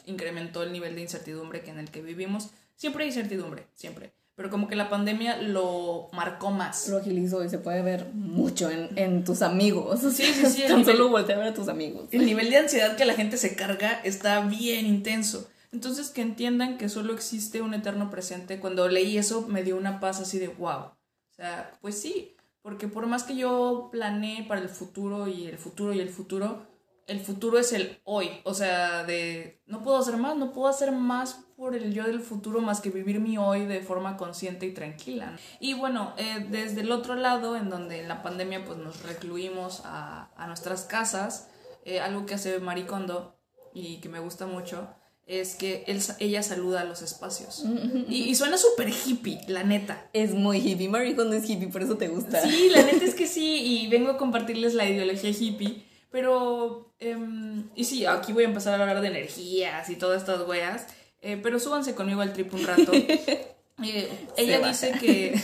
incrementó 0.05 0.63
el 0.63 0.73
nivel 0.73 0.95
de 0.95 1.03
incertidumbre 1.03 1.63
que 1.63 1.71
en 1.71 1.79
el 1.79 1.91
que 1.91 2.03
vivimos. 2.03 2.51
Siempre 2.75 3.05
hay 3.05 3.11
incertidumbre, 3.11 3.69
siempre. 3.75 4.13
Pero 4.37 4.51
como 4.51 4.69
que 4.69 4.77
la 4.77 4.91
pandemia 4.91 5.39
lo 5.41 6.09
marcó 6.13 6.51
más. 6.51 6.89
Lo 6.89 6.99
agilizó 6.99 7.43
y 7.43 7.49
se 7.49 7.59
puede 7.59 7.81
ver 7.81 8.13
mucho 8.13 8.71
en, 8.71 8.91
en 8.97 9.25
tus 9.25 9.41
amigos. 9.41 10.01
Sí, 10.01 10.25
sí, 10.25 10.47
sí. 10.47 10.63
Tan 10.69 10.85
solo 10.85 11.09
voltea 11.09 11.37
a 11.37 11.39
ver 11.39 11.49
a 11.49 11.55
tus 11.55 11.69
amigos. 11.69 12.09
El 12.13 12.27
nivel 12.27 12.51
de 12.51 12.59
ansiedad 12.59 12.97
que 12.97 13.07
la 13.07 13.15
gente 13.15 13.39
se 13.39 13.57
carga 13.57 13.93
está 14.05 14.41
bien 14.43 14.85
intenso. 14.87 15.49
Entonces 15.73 16.11
que 16.11 16.21
entiendan 16.21 16.77
que 16.77 16.91
solo 16.91 17.15
existe 17.15 17.63
un 17.63 17.73
eterno 17.73 18.11
presente. 18.11 18.61
Cuando 18.61 18.89
leí 18.89 19.17
eso 19.17 19.47
me 19.49 19.63
dio 19.63 19.77
una 19.77 20.01
paz 20.01 20.21
así 20.21 20.39
de 20.39 20.49
wow. 20.49 20.81
O 20.81 21.35
sea, 21.35 21.73
pues 21.81 21.99
sí, 21.99 22.37
porque 22.61 22.89
por 22.89 23.07
más 23.07 23.25
que 23.25 23.37
yo 23.37 23.89
planeé 23.91 24.45
para 24.45 24.61
el 24.61 24.69
futuro 24.69 25.29
y 25.29 25.47
el 25.47 25.57
futuro 25.57 25.95
y 25.95 26.01
el 26.01 26.11
futuro, 26.11 26.67
el 27.07 27.21
futuro 27.21 27.59
es 27.59 27.73
el 27.73 28.01
hoy. 28.05 28.29
O 28.45 28.55
sea, 28.55 29.05
de 29.05 29.63
no 29.67 29.83
puedo 29.83 29.97
hacer 29.97 30.17
más, 30.19 30.37
no 30.37 30.53
puedo 30.53 30.69
hacer 30.69 30.93
más 30.93 31.46
por 31.57 31.75
el 31.75 31.95
yo 31.95 32.05
del 32.05 32.21
futuro 32.21 32.61
más 32.61 32.81
que 32.81 32.91
vivir 32.91 33.19
mi 33.19 33.39
hoy 33.39 33.65
de 33.65 33.81
forma 33.81 34.17
consciente 34.17 34.67
y 34.67 34.73
tranquila. 34.73 35.37
Y 35.59 35.75
bueno, 35.75 36.13
eh, 36.19 36.47
desde 36.51 36.83
el 36.83 36.93
otro 36.93 37.15
lado, 37.15 37.57
en 37.57 37.71
donde 37.71 38.01
en 38.01 38.09
la 38.09 38.23
pandemia 38.23 38.65
pues 38.65 38.79
nos 38.79 39.03
recluimos 39.03 39.83
a, 39.85 40.31
a 40.37 40.47
nuestras 40.47 40.83
casas, 40.83 41.49
eh, 41.85 42.01
algo 42.01 42.27
que 42.27 42.35
hace 42.35 42.59
Maricondo 42.59 43.39
y 43.73 43.99
que 44.01 44.09
me 44.09 44.19
gusta 44.19 44.47
mucho 44.47 44.89
es 45.27 45.57
que 45.57 45.85
él, 45.89 46.01
ella 46.21 46.43
saluda 46.43 46.83
a 46.83 46.85
los 46.85 47.03
espacios. 47.03 47.65
y, 48.09 48.35
suena 48.37 48.57
súper 48.57 48.91
hippie, 48.91 49.41
la 49.49 49.65
neta. 49.65 50.09
Es 50.13 50.35
muy 50.35 50.59
hippie. 50.59 50.89
Marie 50.89 51.17
Kondo 51.17 51.35
es 51.35 51.49
hippie, 51.49 51.69
por 51.69 51.83
eso 51.83 51.97
te 51.97 52.09
gusta. 52.09 52.41
Sí, 52.43 52.69
la 52.71 52.83
neta 52.83 53.05
es 53.05 53.15
que 53.15 53.27
sí, 53.27 53.57
y 53.57 53.89
vengo 53.89 54.11
a 54.11 54.19
compartirles 54.19 54.75
la 54.75 54.89
ideología 54.89 55.31
hippie. 55.31 55.85
Pero, 56.11 56.95
em, 57.01 57.69
y 57.75 57.85
sí, 57.85 58.07
aquí 58.07 58.33
voy 58.33 58.45
a 58.45 58.49
empezar 58.49 58.75
a 58.75 58.83
hablar 58.83 59.01
de 59.01 59.09
energías 59.09 59.91
y 59.91 59.97
todas 59.97 60.23
estas 60.23 60.47
weas. 60.47 60.87
Eh, 61.21 61.39
pero 61.43 61.59
súbanse 61.59 61.95
conmigo 61.95 62.21
al 62.21 62.33
trip 62.33 62.53
un 62.55 62.67
rato. 62.67 62.93
Eh, 63.85 64.27
ella 64.39 64.67
dice 64.67 64.93
que 64.93 65.39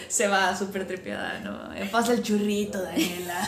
se 0.08 0.28
va 0.28 0.54
súper 0.54 0.86
tripeada, 0.86 1.40
¿no? 1.40 1.74
Eh, 1.74 1.88
pasa 1.90 2.12
el 2.12 2.22
churrito, 2.22 2.82
Daniela. 2.82 3.42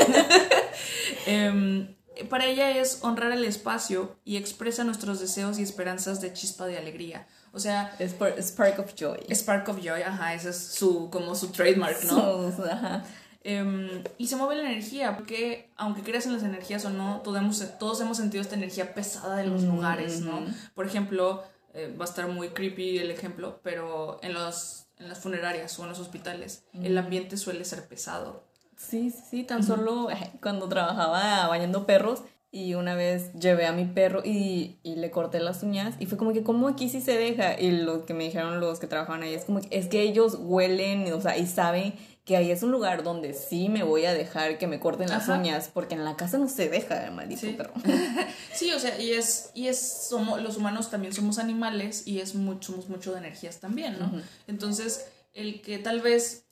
Em, 1.27 1.95
para 2.31 2.47
ella 2.47 2.71
es 2.71 3.01
honrar 3.03 3.33
el 3.33 3.45
espacio 3.45 4.17
y 4.25 4.39
expresa 4.39 4.83
nuestros 4.83 5.21
deseos 5.21 5.59
y 5.59 5.63
esperanzas 5.63 6.23
de 6.23 6.33
chispa 6.33 6.65
de 6.65 6.79
alegría. 6.79 7.27
O 7.53 7.61
sea, 7.61 7.95
Spark 8.01 8.79
of 8.79 8.95
Joy. 8.95 9.19
Spark 9.31 9.69
of 9.69 9.77
Joy, 9.83 10.01
ajá, 10.01 10.33
ese 10.33 10.51
es 10.51 10.57
su, 10.57 11.11
como 11.11 11.35
su 11.35 11.49
trademark, 11.49 12.03
¿no? 12.05 12.49
ajá. 12.49 13.05
Em, 13.43 14.03
y 14.19 14.27
se 14.27 14.37
mueve 14.37 14.57
la 14.57 14.71
energía, 14.71 15.17
porque 15.17 15.71
aunque 15.77 16.03
creas 16.03 16.27
en 16.27 16.35
las 16.35 16.43
energías 16.43 16.85
o 16.85 16.91
no, 16.91 17.21
todos 17.23 17.39
hemos, 17.39 17.79
todos 17.79 18.01
hemos 18.01 18.19
sentido 18.19 18.43
esta 18.43 18.55
energía 18.55 18.95
pesada 18.95 19.37
de 19.37 19.47
los 19.47 19.63
lugares, 19.63 20.21
¿no? 20.21 20.45
Por 20.75 20.87
ejemplo, 20.87 21.43
eh, 21.75 21.95
va 21.99 22.05
a 22.05 22.09
estar 22.09 22.27
muy 22.29 22.49
creepy 22.49 22.99
el 22.99 23.11
ejemplo, 23.11 23.61
pero 23.63 24.19
en, 24.23 24.35
los, 24.35 24.87
en 24.99 25.09
las 25.09 25.21
funerarias 25.21 25.79
o 25.79 25.85
en 25.85 25.91
los 25.91 26.01
hospitales, 26.01 26.65
el 26.75 26.97
ambiente 26.99 27.37
suele 27.37 27.65
ser 27.65 27.87
pesado. 27.87 28.45
Sí, 28.77 29.11
sí, 29.11 29.45
tan 29.45 29.63
solo 29.63 30.09
cuando 30.41 30.69
trabajaba 30.69 31.47
bañando 31.49 31.85
perros 31.85 32.23
y 32.51 32.75
una 32.75 32.95
vez 32.95 33.33
llevé 33.35 33.67
a 33.67 33.73
mi 33.73 33.85
perro 33.85 34.23
y, 34.25 34.81
y, 34.83 34.97
le 34.97 35.11
corté 35.11 35.39
las 35.39 35.63
uñas 35.63 35.95
y 36.01 36.07
fue 36.07 36.19
como 36.19 36.33
que, 36.33 36.43
¿cómo 36.43 36.67
aquí 36.67 36.89
sí 36.89 37.01
se 37.01 37.17
deja? 37.17 37.61
Y 37.61 37.71
lo 37.71 38.07
que 38.07 38.15
me 38.15 38.25
dijeron 38.25 38.59
los 38.59 38.81
que 38.81 38.89
trabajaban 38.89 39.23
ahí 39.23 39.35
es 39.35 39.45
como 39.45 39.61
que, 39.61 39.69
es 39.71 39.87
que 39.87 40.03
ellos 40.03 40.37
huelen, 40.41 41.13
o 41.13 41.21
sea, 41.21 41.37
y 41.37 41.47
saben 41.47 41.95
que 42.25 42.37
ahí 42.37 42.51
es 42.51 42.63
un 42.63 42.71
lugar 42.71 43.03
donde 43.03 43.35
sí 43.35 43.69
me 43.69 43.83
voy 43.83 44.05
a 44.05 44.15
dejar 44.15 44.59
que 44.59 44.67
me 44.67 44.79
corten 44.79 45.09
las 45.09 45.29
uñas, 45.29 45.71
porque 45.73 45.95
en 45.95 46.05
la 46.05 46.17
casa 46.17 46.39
no 46.39 46.49
se 46.49 46.69
deja 46.69 47.07
el 47.07 47.13
maldito 47.13 47.57
perro. 47.57 47.73
sí, 48.53 48.73
o 48.73 48.79
sea, 48.79 49.01
y 49.01 49.13
es, 49.13 49.51
y 49.55 49.69
es, 49.69 50.07
somos, 50.09 50.41
los 50.43 50.57
humanos 50.57 50.91
también 50.91 51.15
somos 51.15 51.39
animales 51.39 52.07
y 52.07 52.21
es 52.21 52.35
mucho, 52.35 52.73
somos 52.73 52.89
mucho 52.89 53.13
de 53.13 53.19
energías 53.19 53.59
también, 53.59 53.99
¿no? 53.99 54.13
Entonces, 54.47 55.07
el 55.33 55.63
que 55.63 55.79
tal 55.79 56.01
vez 56.01 56.45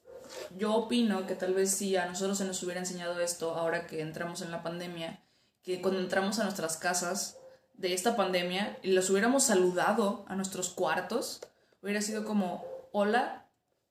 yo 0.56 0.74
opino 0.74 1.26
que 1.26 1.34
tal 1.34 1.54
vez 1.54 1.70
si 1.70 1.96
a 1.96 2.06
nosotros 2.06 2.38
se 2.38 2.44
nos 2.44 2.62
hubiera 2.62 2.80
enseñado 2.80 3.20
esto 3.20 3.54
ahora 3.54 3.86
que 3.86 4.00
entramos 4.00 4.42
en 4.42 4.50
la 4.50 4.62
pandemia, 4.62 5.20
que 5.62 5.80
cuando 5.80 6.00
entramos 6.00 6.38
a 6.38 6.44
nuestras 6.44 6.76
casas 6.76 7.36
de 7.74 7.94
esta 7.94 8.16
pandemia 8.16 8.78
y 8.82 8.92
los 8.92 9.10
hubiéramos 9.10 9.44
saludado 9.44 10.24
a 10.28 10.34
nuestros 10.34 10.70
cuartos, 10.70 11.40
hubiera 11.82 12.02
sido 12.02 12.24
como, 12.24 12.64
hola, 12.92 13.47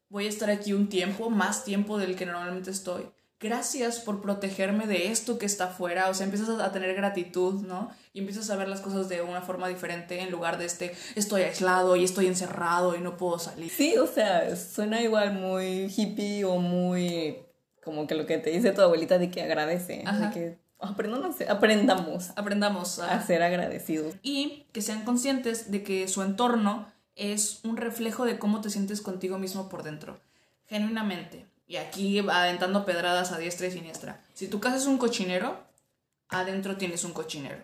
voy 0.09 0.25
a 0.25 0.29
estar 0.29 0.49
aquí 0.49 0.73
un 0.73 0.89
tiempo, 0.89 1.29
más 1.29 1.63
tiempo 1.63 1.97
del 1.97 2.15
que 2.15 2.25
normalmente 2.25 2.71
estoy 2.71 3.09
gracias 3.39 3.99
por 3.99 4.21
protegerme 4.21 4.87
de 4.87 5.11
esto 5.11 5.37
que 5.37 5.45
está 5.45 5.65
afuera, 5.65 6.09
o 6.09 6.13
sea, 6.13 6.25
empiezas 6.25 6.59
a 6.59 6.71
tener 6.71 6.95
gratitud, 6.95 7.65
¿no? 7.65 7.91
Y 8.13 8.19
empiezas 8.19 8.49
a 8.49 8.55
ver 8.55 8.67
las 8.67 8.81
cosas 8.81 9.09
de 9.09 9.21
una 9.21 9.41
forma 9.41 9.67
diferente 9.67 10.21
en 10.21 10.31
lugar 10.31 10.57
de 10.57 10.65
este, 10.65 10.93
estoy 11.15 11.43
aislado 11.43 11.95
y 11.95 12.03
estoy 12.03 12.27
encerrado 12.27 12.95
y 12.95 12.99
no 12.99 13.17
puedo 13.17 13.37
salir. 13.37 13.69
Sí, 13.69 13.95
o 13.97 14.07
sea, 14.07 14.55
suena 14.55 15.01
igual 15.01 15.33
muy 15.33 15.91
hippie 15.95 16.45
o 16.45 16.57
muy 16.57 17.37
como 17.83 18.07
que 18.07 18.15
lo 18.15 18.25
que 18.25 18.37
te 18.37 18.49
dice 18.49 18.71
tu 18.71 18.81
abuelita 18.81 19.17
de 19.17 19.29
que 19.29 19.41
agradece, 19.41 20.03
de 20.03 20.29
que 20.33 20.57
aprendamos, 20.79 21.35
aprendamos, 21.47 22.31
aprendamos 22.35 22.99
a 22.99 23.21
ser 23.25 23.43
agradecidos. 23.43 24.15
Y 24.23 24.65
que 24.73 24.81
sean 24.81 25.05
conscientes 25.05 25.71
de 25.71 25.83
que 25.83 26.07
su 26.07 26.21
entorno 26.21 26.87
es 27.17 27.59
un 27.63 27.75
reflejo 27.75 28.23
de 28.23 28.39
cómo 28.39 28.61
te 28.61 28.69
sientes 28.69 29.01
contigo 29.01 29.37
mismo 29.37 29.67
por 29.67 29.83
dentro, 29.83 30.19
genuinamente 30.67 31.45
y 31.67 31.75
aquí 31.75 32.19
aventando 32.19 32.85
pedradas 32.85 33.31
a 33.31 33.37
diestra 33.37 33.67
y 33.67 33.71
siniestra. 33.71 34.21
Si 34.33 34.47
tu 34.47 34.59
casa 34.59 34.77
es 34.77 34.85
un 34.85 34.97
cochinero, 34.97 35.61
adentro 36.29 36.77
tienes 36.77 37.03
un 37.03 37.11
cochinero. 37.11 37.57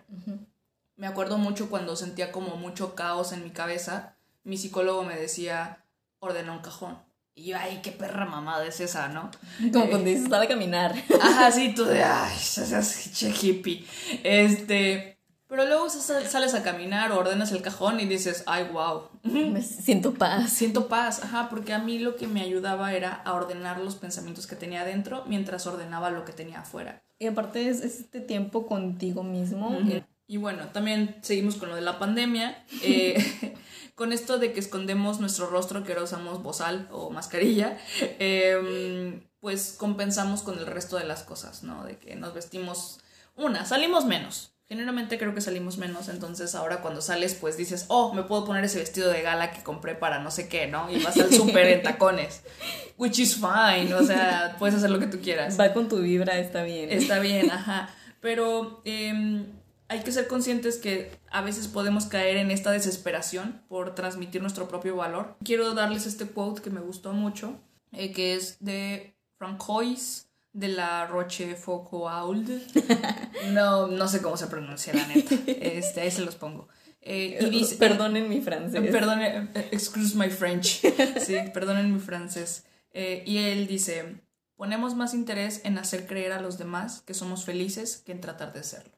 Me 0.96 1.06
acuerdo 1.06 1.38
mucho 1.38 1.70
cuando 1.70 1.96
sentía 1.96 2.30
como 2.30 2.56
mucho 2.56 2.94
caos 2.94 3.32
en 3.32 3.42
mi 3.42 3.50
cabeza, 3.50 4.14
mi 4.44 4.58
psicólogo 4.58 5.04
me 5.04 5.16
decía, 5.16 5.84
ordena 6.18 6.52
un 6.52 6.60
cajón. 6.60 6.98
Y 7.34 7.46
yo, 7.46 7.56
ay, 7.58 7.80
qué 7.82 7.90
perra 7.90 8.26
mamada 8.26 8.64
es 8.64 8.78
esa, 8.78 9.08
¿no? 9.08 9.28
Como 9.72 9.88
cuando 9.88 10.08
dices, 10.08 10.28
sale 10.28 10.44
a 10.44 10.48
caminar. 10.48 10.94
Ajá, 11.20 11.50
sí, 11.50 11.74
tú 11.74 11.84
de, 11.84 12.00
ay, 12.04 12.38
seas 12.38 13.42
hippie. 13.42 13.84
Este, 14.22 15.13
pero 15.54 15.68
luego 15.68 15.88
sal- 15.88 16.26
sales 16.26 16.52
a 16.54 16.64
caminar 16.64 17.12
o 17.12 17.18
ordenas 17.20 17.52
el 17.52 17.62
cajón 17.62 18.00
y 18.00 18.06
dices, 18.06 18.42
ay, 18.46 18.64
wow. 18.72 19.08
Me 19.22 19.62
siento 19.62 20.14
paz. 20.14 20.50
Siento 20.52 20.88
paz, 20.88 21.22
ajá, 21.22 21.48
porque 21.48 21.72
a 21.72 21.78
mí 21.78 22.00
lo 22.00 22.16
que 22.16 22.26
me 22.26 22.40
ayudaba 22.40 22.92
era 22.92 23.12
a 23.14 23.32
ordenar 23.34 23.78
los 23.78 23.94
pensamientos 23.94 24.46
que 24.48 24.56
tenía 24.56 24.80
adentro 24.82 25.22
mientras 25.28 25.66
ordenaba 25.68 26.10
lo 26.10 26.24
que 26.24 26.32
tenía 26.32 26.60
afuera. 26.60 27.04
Y 27.20 27.28
aparte 27.28 27.68
es, 27.68 27.80
es 27.82 28.00
este 28.00 28.20
tiempo 28.20 28.66
contigo 28.66 29.22
mismo. 29.22 29.72
eh, 29.88 30.02
Y 30.26 30.38
bueno, 30.38 30.66
también 30.72 31.16
seguimos 31.22 31.54
con 31.54 31.68
lo 31.68 31.76
de 31.76 31.82
la 31.82 32.00
pandemia. 32.00 32.64
eh, 32.82 33.54
con 33.94 34.12
esto 34.12 34.38
de 34.38 34.52
que 34.52 34.58
escondemos 34.58 35.20
nuestro 35.20 35.46
rostro, 35.46 35.84
que 35.84 35.92
ahora 35.92 36.02
usamos 36.04 36.42
bozal 36.42 36.88
o 36.90 37.10
mascarilla, 37.10 37.78
eh, 38.00 39.22
pues 39.38 39.76
compensamos 39.78 40.42
con 40.42 40.58
el 40.58 40.66
resto 40.66 40.96
de 40.96 41.04
las 41.04 41.22
cosas, 41.22 41.62
¿no? 41.62 41.84
De 41.84 41.98
que 41.98 42.16
nos 42.16 42.34
vestimos. 42.34 42.98
Una, 43.36 43.64
salimos 43.66 44.04
menos. 44.04 44.53
Generalmente 44.66 45.18
creo 45.18 45.34
que 45.34 45.42
salimos 45.42 45.76
menos, 45.76 46.08
entonces 46.08 46.54
ahora 46.54 46.80
cuando 46.80 47.02
sales, 47.02 47.34
pues 47.34 47.58
dices, 47.58 47.84
oh, 47.88 48.14
me 48.14 48.22
puedo 48.22 48.46
poner 48.46 48.64
ese 48.64 48.78
vestido 48.78 49.10
de 49.10 49.20
gala 49.20 49.50
que 49.50 49.62
compré 49.62 49.94
para 49.94 50.20
no 50.20 50.30
sé 50.30 50.48
qué, 50.48 50.66
¿no? 50.66 50.90
Y 50.90 51.02
vas 51.02 51.18
al 51.18 51.30
súper 51.30 51.66
en 51.66 51.82
tacones. 51.82 52.42
Which 52.96 53.18
is 53.18 53.34
fine, 53.34 53.92
o 53.92 54.02
sea, 54.02 54.56
puedes 54.58 54.74
hacer 54.74 54.88
lo 54.88 54.98
que 54.98 55.06
tú 55.06 55.20
quieras. 55.20 55.60
Va 55.60 55.72
con 55.74 55.88
tu 55.88 55.98
vibra, 55.98 56.38
está 56.38 56.62
bien. 56.62 56.90
Está 56.90 57.18
bien, 57.18 57.50
ajá. 57.52 57.90
Pero 58.20 58.80
em, 58.86 59.44
hay 59.88 60.00
que 60.00 60.12
ser 60.12 60.28
conscientes 60.28 60.78
que 60.78 61.10
a 61.30 61.42
veces 61.42 61.68
podemos 61.68 62.06
caer 62.06 62.38
en 62.38 62.50
esta 62.50 62.70
desesperación 62.70 63.62
por 63.68 63.94
transmitir 63.94 64.40
nuestro 64.40 64.66
propio 64.66 64.96
valor. 64.96 65.36
Quiero 65.44 65.74
darles 65.74 66.06
este 66.06 66.26
quote 66.26 66.62
que 66.62 66.70
me 66.70 66.80
gustó 66.80 67.12
mucho, 67.12 67.60
eh, 67.92 68.12
que 68.12 68.34
es 68.34 68.56
de 68.60 69.14
Francois 69.36 70.28
de 70.54 70.68
la 70.68 71.06
Rochefoucauld. 71.06 72.48
No, 73.52 73.88
no 73.88 74.08
sé 74.08 74.22
cómo 74.22 74.38
se 74.38 74.46
pronuncia 74.46 74.94
la 74.94 75.06
neta. 75.06 75.34
Este, 75.46 76.00
ahí 76.00 76.10
se 76.10 76.22
los 76.22 76.36
pongo. 76.36 76.68
Eh, 77.02 77.38
y 77.42 77.50
dice, 77.50 77.76
Perdonen 77.76 78.28
mi 78.30 78.40
francés. 78.40 78.80
Perdón, 78.90 79.20
eh, 79.20 79.50
excuse 79.70 80.16
my 80.16 80.30
French. 80.30 80.80
Sí, 81.20 81.36
perdonen 81.52 81.92
mi 81.92 82.00
francés. 82.00 82.64
Eh, 82.92 83.22
y 83.26 83.38
él 83.38 83.66
dice, 83.66 84.22
ponemos 84.56 84.94
más 84.94 85.12
interés 85.12 85.60
en 85.64 85.76
hacer 85.76 86.06
creer 86.06 86.32
a 86.32 86.40
los 86.40 86.56
demás 86.56 87.02
que 87.02 87.12
somos 87.12 87.44
felices 87.44 87.98
que 87.98 88.12
en 88.12 88.22
tratar 88.22 88.54
de 88.54 88.62
serlo. 88.62 88.94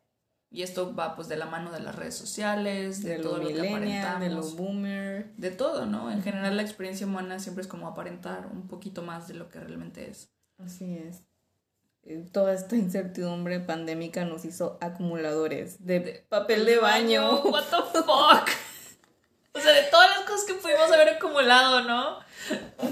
Y 0.49 0.63
esto 0.63 0.95
va 0.95 1.17
pues 1.17 1.27
de 1.27 1.37
la 1.37 1.47
mano 1.47 1.73
de 1.73 1.81
las 1.81 1.97
redes 1.97 2.15
sociales, 2.15 3.03
de, 3.03 3.17
de 3.17 3.23
todo 3.23 3.39
lo 3.39 3.43
lo 3.43 3.49
que 3.49 3.55
millennial, 3.55 4.21
de 4.21 4.29
lo 4.29 4.39
aparentamos, 4.39 4.57
boomer. 4.57 5.35
de 5.37 5.51
todo, 5.51 5.87
¿no? 5.87 6.13
En 6.13 6.23
general 6.23 6.57
la 6.57 6.63
experiencia 6.63 7.07
humana 7.07 7.41
siempre 7.41 7.63
es 7.63 7.69
como 7.69 7.89
aparentar 7.89 8.47
un 8.47 8.69
poquito 8.69 9.03
más 9.03 9.27
de 9.27 9.35
lo 9.35 9.49
que 9.49 9.59
realmente 9.59 10.09
es. 10.09 10.31
Así 10.59 10.97
es. 10.97 11.25
Eh, 12.07 12.25
Toda 12.33 12.55
esta 12.55 12.77
incertidumbre 12.77 13.61
pandémica 13.61 14.25
nos 14.25 14.45
hizo 14.45 14.79
acumuladores 14.81 15.85
de, 15.85 16.25
papel 16.29 16.65
de 16.65 16.79
baño. 16.79 17.43
What 17.43 17.65
the 17.65 18.03
fuck? 18.03 18.49
O 19.53 19.61
sea, 19.61 19.73
de 19.73 19.85
todas 19.91 20.11
las 20.11 20.21
cosas 20.21 20.45
que 20.45 20.55
pudimos 20.55 20.93
haber 20.93 21.09
acumulado, 21.09 21.83
¿no? 21.83 22.19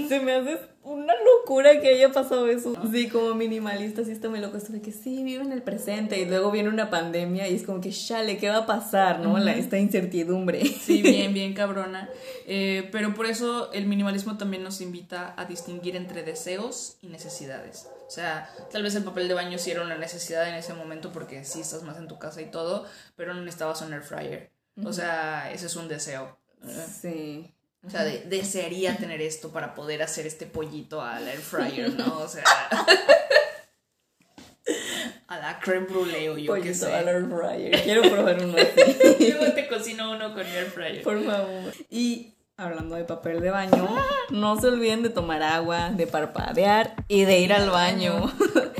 Se 0.08 0.18
me 0.20 0.32
hace 0.32 0.58
una 0.82 1.12
locura 1.14 1.78
que 1.80 1.88
haya 1.88 2.10
pasado 2.10 2.46
eso. 2.46 2.74
Sí, 2.90 3.08
como 3.08 3.34
minimalista, 3.34 4.02
sí 4.02 4.12
está 4.12 4.30
muy 4.30 4.40
loco 4.40 4.56
esto 4.56 4.72
de 4.72 4.80
que 4.80 4.90
sí, 4.90 5.22
vive 5.24 5.42
en 5.42 5.52
el 5.52 5.62
presente 5.62 6.18
y 6.18 6.24
luego 6.24 6.50
viene 6.50 6.70
una 6.70 6.88
pandemia 6.88 7.48
y 7.48 7.54
es 7.54 7.64
como 7.64 7.82
que, 7.82 7.90
chale, 7.90 8.38
¿qué 8.38 8.48
va 8.48 8.58
a 8.58 8.66
pasar, 8.66 9.20
no? 9.20 9.38
La, 9.38 9.54
esta 9.54 9.78
incertidumbre. 9.78 10.64
Sí, 10.64 11.02
bien, 11.02 11.34
bien 11.34 11.52
cabrona. 11.52 12.08
Eh, 12.46 12.88
pero 12.92 13.14
por 13.14 13.26
eso 13.26 13.70
el 13.72 13.86
minimalismo 13.86 14.38
también 14.38 14.62
nos 14.62 14.80
invita 14.80 15.34
a 15.36 15.44
distinguir 15.44 15.96
entre 15.96 16.22
deseos 16.22 16.96
y 17.02 17.08
necesidades. 17.08 17.88
O 18.06 18.10
sea, 18.10 18.48
tal 18.70 18.82
vez 18.82 18.94
el 18.94 19.02
papel 19.04 19.28
de 19.28 19.34
baño 19.34 19.58
sí 19.58 19.70
era 19.70 19.82
una 19.82 19.96
necesidad 19.96 20.48
en 20.48 20.54
ese 20.54 20.74
momento 20.74 21.10
porque 21.12 21.44
sí 21.44 21.60
estás 21.60 21.82
más 21.82 21.96
en 21.98 22.06
tu 22.08 22.18
casa 22.18 22.42
y 22.42 22.50
todo, 22.50 22.86
pero 23.16 23.32
no 23.34 23.40
necesitabas 23.40 23.80
un 23.82 23.92
air 23.92 24.02
fryer. 24.02 24.50
O 24.84 24.92
sea, 24.92 25.50
ese 25.52 25.66
es 25.66 25.76
un 25.76 25.88
deseo. 25.88 26.38
Sí. 27.00 27.50
O 27.86 27.90
sea, 27.90 28.02
de- 28.04 28.20
desearía 28.22 28.96
tener 28.96 29.20
esto 29.22 29.50
para 29.52 29.74
poder 29.74 30.02
hacer 30.02 30.26
este 30.26 30.46
pollito 30.46 31.02
al 31.02 31.26
air 31.28 31.38
fryer, 31.40 31.92
¿no? 31.94 32.18
O 32.20 32.28
sea, 32.28 32.44
a 35.28 35.38
la 35.38 35.58
creme 35.60 35.86
brulee 35.86 36.28
o 36.30 36.38
yo 36.38 36.54
qué 36.54 36.60
Pollito 36.60 36.86
sé. 36.86 36.94
al 36.94 37.08
air 37.08 37.26
fryer. 37.26 37.82
Quiero 37.82 38.02
probar 38.02 38.42
uno 38.42 38.56
así. 38.58 39.32
Luego 39.32 39.52
te 39.54 39.68
cocino 39.68 40.10
uno 40.12 40.32
con 40.32 40.46
air 40.46 40.66
fryer. 40.66 41.02
Por 41.02 41.22
favor. 41.24 41.72
Y 41.90 42.32
hablando 42.56 42.94
de 42.94 43.04
papel 43.04 43.40
de 43.40 43.50
baño, 43.50 43.88
no 44.30 44.60
se 44.60 44.68
olviden 44.68 45.02
de 45.02 45.10
tomar 45.10 45.42
agua, 45.42 45.90
de 45.90 46.06
parpadear 46.06 46.94
y 47.08 47.24
de 47.24 47.40
ir 47.40 47.52
al 47.52 47.70
baño. 47.70 48.32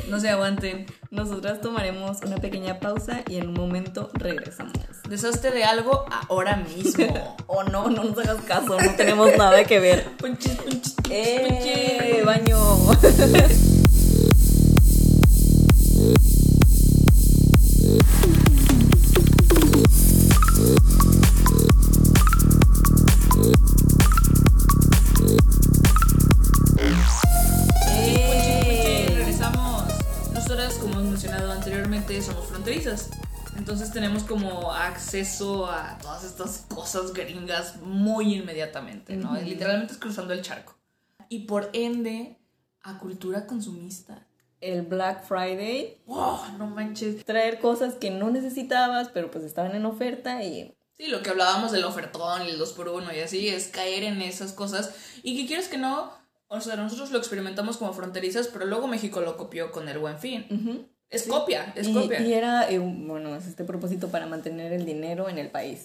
No 0.08 0.20
se 0.20 0.28
aguanten. 0.28 0.86
Nosotras 1.10 1.60
tomaremos 1.60 2.18
una 2.24 2.36
pequeña 2.36 2.78
pausa 2.78 3.22
y 3.28 3.36
en 3.36 3.48
un 3.48 3.54
momento 3.54 4.10
regresamos. 4.14 4.72
Deshazte 5.08 5.50
de 5.50 5.64
algo 5.64 6.04
ahora 6.28 6.56
mismo. 6.56 7.06
O 7.46 7.62
no, 7.62 7.88
no 7.88 8.02
nos 8.04 8.18
hagas 8.18 8.42
caso, 8.44 8.78
no 8.80 8.96
tenemos 8.96 9.36
nada 9.36 9.62
que 9.64 9.78
ver. 9.78 10.04
Punches, 10.18 10.56
punches, 10.56 10.96
¡Eh! 11.10 12.24
punches. 12.24 12.24
¡Baño! 12.24 12.58
Fronterizas. 32.84 33.10
Entonces 33.56 33.92
tenemos 33.92 34.24
como 34.24 34.72
acceso 34.72 35.66
a 35.66 35.96
todas 35.98 36.24
estas 36.24 36.66
cosas 36.68 37.12
gringas 37.12 37.76
muy 37.80 38.34
inmediatamente, 38.34 39.16
¿no? 39.16 39.32
Ujú. 39.32 39.42
Literalmente 39.42 39.92
es 39.92 39.98
cruzando 39.98 40.32
el 40.34 40.42
charco. 40.42 40.76
Y 41.28 41.46
por 41.46 41.70
ende, 41.72 42.38
a 42.82 42.98
cultura 42.98 43.46
consumista. 43.46 44.26
El 44.60 44.82
Black 44.82 45.24
Friday, 45.24 46.02
¡Wow! 46.06 46.38
No 46.58 46.66
manches. 46.66 47.24
traer 47.24 47.58
cosas 47.58 47.94
que 47.94 48.10
no 48.10 48.30
necesitabas, 48.30 49.08
pero 49.10 49.30
pues 49.30 49.44
estaban 49.44 49.74
en 49.74 49.84
oferta 49.84 50.42
y 50.42 50.74
Sí, 50.96 51.08
lo 51.08 51.22
que 51.22 51.30
hablábamos 51.30 51.72
del 51.72 51.84
ofertón 51.84 52.46
y 52.46 52.50
el 52.50 52.58
2x1 52.60 53.16
y 53.16 53.20
así, 53.20 53.48
es 53.48 53.66
caer 53.66 54.04
en 54.04 54.22
esas 54.22 54.52
cosas. 54.52 54.94
Y 55.24 55.36
que 55.36 55.46
quieres 55.46 55.68
que 55.68 55.76
no, 55.76 56.12
o 56.46 56.60
sea, 56.60 56.76
nosotros 56.76 57.10
lo 57.10 57.18
experimentamos 57.18 57.78
como 57.78 57.92
fronterizas, 57.92 58.46
pero 58.46 58.64
luego 58.64 58.86
México 58.86 59.20
lo 59.20 59.36
copió 59.36 59.72
con 59.72 59.88
el 59.88 59.98
buen 59.98 60.18
fin. 60.18 60.46
Es 61.14 61.24
copia, 61.24 61.72
es 61.76 61.88
y, 61.88 61.94
copia. 61.94 62.20
y 62.20 62.32
era, 62.32 62.70
eh, 62.70 62.78
bueno, 62.78 63.34
es 63.36 63.46
este 63.46 63.64
propósito 63.64 64.08
para 64.08 64.26
mantener 64.26 64.72
el 64.72 64.84
dinero 64.84 65.28
en 65.28 65.38
el 65.38 65.48
país. 65.48 65.84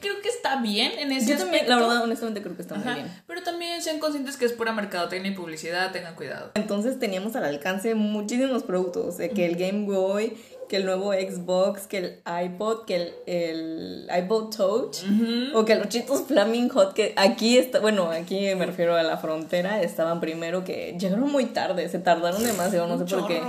Creo 0.00 0.20
que 0.20 0.28
está 0.28 0.60
bien 0.60 0.92
en 0.98 1.12
ese 1.12 1.30
Yo 1.30 1.38
también, 1.38 1.68
la 1.68 1.76
verdad, 1.76 2.02
honestamente 2.02 2.42
creo 2.42 2.56
que 2.56 2.62
está 2.62 2.74
muy 2.74 2.94
bien. 2.94 3.06
Pero 3.26 3.42
también 3.42 3.80
sean 3.80 4.00
conscientes 4.00 4.36
que 4.36 4.44
es 4.44 4.52
pura 4.52 4.72
mercadotecnia 4.72 5.30
y 5.30 5.34
publicidad, 5.34 5.92
tengan 5.92 6.16
cuidado. 6.16 6.50
Entonces 6.54 6.98
teníamos 6.98 7.36
al 7.36 7.44
alcance 7.44 7.94
muchísimos 7.94 8.64
productos, 8.64 9.18
de 9.18 9.30
que 9.30 9.46
el 9.46 9.56
Game 9.56 9.86
Boy, 9.86 10.36
que 10.68 10.76
el 10.76 10.86
nuevo 10.86 11.12
Xbox, 11.12 11.86
que 11.86 11.98
el 11.98 12.22
iPod, 12.44 12.86
que 12.86 12.96
el, 12.96 13.12
el 13.26 14.08
iPod 14.24 14.50
Touch, 14.54 15.04
o 15.54 15.64
que 15.64 15.76
los 15.76 15.88
chitos 15.88 16.22
Flaming 16.26 16.70
Hot, 16.70 16.92
que 16.92 17.12
aquí 17.16 17.56
está, 17.56 17.78
bueno, 17.78 18.10
aquí 18.10 18.52
me 18.56 18.66
refiero 18.66 18.96
a 18.96 19.02
la 19.02 19.16
frontera, 19.18 19.80
estaban 19.80 20.20
primero 20.20 20.64
que 20.64 20.96
llegaron 20.98 21.30
muy 21.30 21.46
tarde, 21.46 21.88
se 21.88 22.00
tardaron 22.00 22.42
demasiado, 22.42 22.88
no 22.88 22.98
sé 22.98 23.14
por 23.14 23.28
qué. 23.28 23.40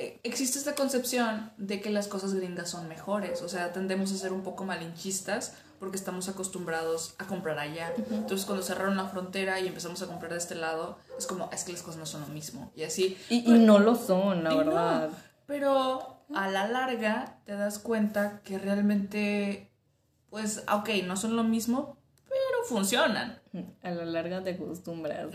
Eh, 0.00 0.18
Existe 0.22 0.58
esta 0.58 0.74
concepción 0.74 1.52
de 1.58 1.80
que 1.80 1.90
las 1.90 2.08
cosas 2.08 2.32
gringas 2.34 2.70
son 2.70 2.88
mejores, 2.88 3.42
o 3.42 3.48
sea, 3.48 3.72
tendemos 3.72 4.10
a 4.12 4.16
ser 4.16 4.32
un 4.32 4.42
poco 4.42 4.64
malinchistas 4.64 5.54
porque 5.78 5.96
estamos 5.96 6.28
acostumbrados 6.28 7.14
a 7.18 7.26
comprar 7.26 7.58
allá. 7.58 7.92
Entonces, 8.10 8.44
cuando 8.46 8.62
cerraron 8.62 8.96
la 8.96 9.06
frontera 9.06 9.60
y 9.60 9.66
empezamos 9.66 10.00
a 10.02 10.06
comprar 10.06 10.32
de 10.32 10.38
este 10.38 10.54
lado, 10.54 10.98
es 11.18 11.26
como, 11.26 11.48
es 11.52 11.64
que 11.64 11.72
las 11.72 11.82
cosas 11.82 11.98
no 11.98 12.06
son 12.06 12.20
lo 12.22 12.26
mismo. 12.28 12.70
Y 12.76 12.82
así. 12.84 13.16
Y, 13.30 13.50
y 13.50 13.58
no 13.58 13.78
lo 13.78 13.94
son, 13.94 14.42
la 14.44 14.52
Y 14.52 14.56
no, 14.58 14.64
verdad. 14.64 15.10
pero 15.46 16.22
a 16.34 16.48
la 16.50 16.68
larga 16.68 17.38
te 17.46 17.52
das 17.56 17.78
cuenta 17.78 18.40
que 18.44 18.58
realmente, 18.58 19.70
pues, 20.28 20.62
ok, 20.70 20.88
no 21.04 21.16
son 21.16 21.34
lo 21.36 21.44
mismo, 21.44 21.96
pero 22.28 22.64
funcionan. 22.68 23.40
A 23.82 23.90
la 23.90 24.04
larga 24.04 24.42
te 24.42 24.50
acostumbras. 24.50 25.28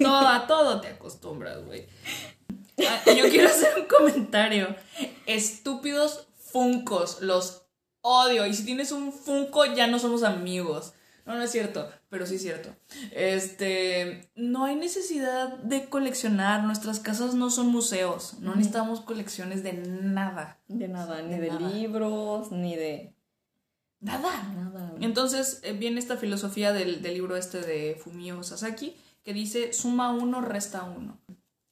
Todo, 0.00 0.16
a 0.28 0.46
todo 0.46 0.80
te 0.82 0.88
acostumbras, 0.88 1.64
güey. 1.64 1.86
Ah, 2.86 3.10
Yo 3.12 3.28
quiero 3.28 3.48
hacer 3.48 3.78
un 3.78 3.86
comentario. 3.86 4.74
Estúpidos 5.26 6.26
funcos, 6.36 7.20
los 7.22 7.62
odio. 8.00 8.46
Y 8.46 8.54
si 8.54 8.64
tienes 8.64 8.92
un 8.92 9.12
funko, 9.12 9.64
ya 9.74 9.86
no 9.86 9.98
somos 9.98 10.22
amigos. 10.22 10.92
No, 11.26 11.34
no 11.34 11.42
es 11.42 11.50
cierto, 11.50 11.86
pero 12.08 12.26
sí 12.26 12.36
es 12.36 12.42
cierto. 12.42 12.74
Este, 13.12 14.30
no 14.34 14.64
hay 14.64 14.76
necesidad 14.76 15.58
de 15.58 15.88
coleccionar. 15.90 16.62
Nuestras 16.64 17.00
casas 17.00 17.34
no 17.34 17.50
son 17.50 17.66
museos. 17.68 18.38
No 18.40 18.54
necesitamos 18.54 19.02
colecciones 19.02 19.62
de 19.62 19.74
nada. 19.74 20.58
De 20.68 20.88
nada, 20.88 21.20
ni 21.20 21.34
De 21.34 21.40
de, 21.42 21.48
nada. 21.48 21.68
libros, 21.70 22.50
ni 22.50 22.76
de 22.76 23.12
Nada. 24.00 24.42
nada. 24.54 24.94
Entonces 25.00 25.60
eh, 25.64 25.72
viene 25.74 25.98
esta 26.00 26.16
filosofía 26.16 26.72
del, 26.72 27.02
del 27.02 27.14
libro 27.14 27.36
este 27.36 27.60
de 27.60 28.00
Fumio 28.02 28.42
Sasaki, 28.42 28.96
que 29.22 29.34
dice 29.34 29.74
suma 29.74 30.10
uno, 30.12 30.40
resta 30.40 30.84
uno. 30.84 31.18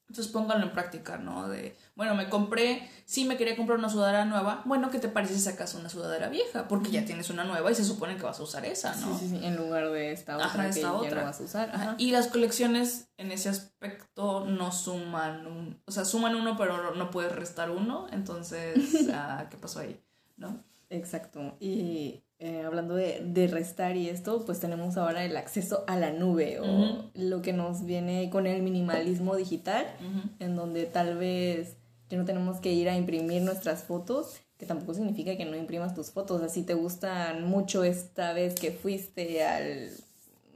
Entonces 0.08 0.32
pónganlo 0.32 0.66
en 0.66 0.72
práctica, 0.72 1.18
¿no? 1.18 1.48
De, 1.48 1.76
bueno, 1.96 2.14
me 2.14 2.28
compré, 2.28 2.88
sí 3.04 3.24
me 3.24 3.36
quería 3.36 3.56
comprar 3.56 3.78
una 3.78 3.88
sudadera 3.88 4.24
nueva, 4.24 4.62
bueno, 4.64 4.90
¿qué 4.90 5.00
te 5.00 5.08
parece 5.08 5.34
si 5.34 5.40
sacas 5.40 5.74
una 5.74 5.88
sudadera 5.88 6.28
vieja? 6.28 6.68
Porque 6.68 6.90
ya 6.90 7.04
tienes 7.04 7.28
una 7.28 7.42
nueva 7.42 7.70
y 7.72 7.74
se 7.74 7.84
supone 7.84 8.16
que 8.16 8.22
vas 8.22 8.38
a 8.38 8.44
usar 8.44 8.64
esa, 8.64 8.94
¿no? 8.96 9.18
Sí, 9.18 9.28
sí, 9.28 9.38
sí, 9.38 9.44
en 9.44 9.56
lugar 9.56 9.90
de 9.90 10.12
esta 10.12 10.36
otra 10.36 10.46
Ajá, 10.46 10.62
que 10.62 10.68
esta 10.68 10.80
ya 10.82 10.92
otra. 10.92 11.20
no 11.22 11.26
vas 11.26 11.40
a 11.40 11.44
usar. 11.44 11.70
Ajá, 11.70 11.82
Ajá. 11.82 11.94
Y 11.98 12.12
las 12.12 12.28
colecciones 12.28 13.08
en 13.16 13.32
ese 13.32 13.48
aspecto 13.48 14.44
no 14.44 14.70
suman 14.70 15.46
un, 15.46 15.82
o 15.86 15.90
sea, 15.90 16.04
suman 16.04 16.36
uno 16.36 16.56
pero 16.56 16.94
no 16.94 17.10
puedes 17.10 17.32
restar 17.32 17.70
uno, 17.70 18.06
entonces, 18.12 18.76
ah, 19.12 19.46
¿qué 19.50 19.56
pasó 19.56 19.80
ahí? 19.80 20.00
¿No? 20.36 20.62
Exacto. 20.88 21.56
Y 21.58 22.22
eh, 22.38 22.62
hablando 22.66 22.94
de, 22.94 23.22
de 23.24 23.46
restar 23.48 23.96
y 23.96 24.08
esto, 24.08 24.44
pues 24.44 24.60
tenemos 24.60 24.96
ahora 24.96 25.24
el 25.24 25.36
acceso 25.36 25.84
a 25.86 25.96
la 25.96 26.10
nube 26.12 26.60
o 26.60 27.04
lo 27.14 27.40
que 27.42 27.52
nos 27.52 27.84
viene 27.86 28.28
con 28.30 28.46
el 28.46 28.62
minimalismo 28.62 29.36
digital, 29.36 29.86
en 30.38 30.54
donde 30.56 30.84
tal 30.84 31.16
vez 31.16 31.76
ya 32.10 32.18
no 32.18 32.24
tenemos 32.24 32.58
que 32.60 32.72
ir 32.72 32.88
a 32.88 32.96
imprimir 32.96 33.42
nuestras 33.42 33.84
fotos, 33.84 34.40
que 34.58 34.66
tampoco 34.66 34.94
significa 34.94 35.36
que 35.36 35.44
no 35.44 35.56
imprimas 35.56 35.94
tus 35.94 36.10
fotos. 36.10 36.42
Así 36.42 36.62
te 36.62 36.74
gustan 36.74 37.44
mucho 37.44 37.84
esta 37.84 38.32
vez 38.32 38.54
que 38.54 38.70
fuiste 38.70 39.42
a 39.44 39.60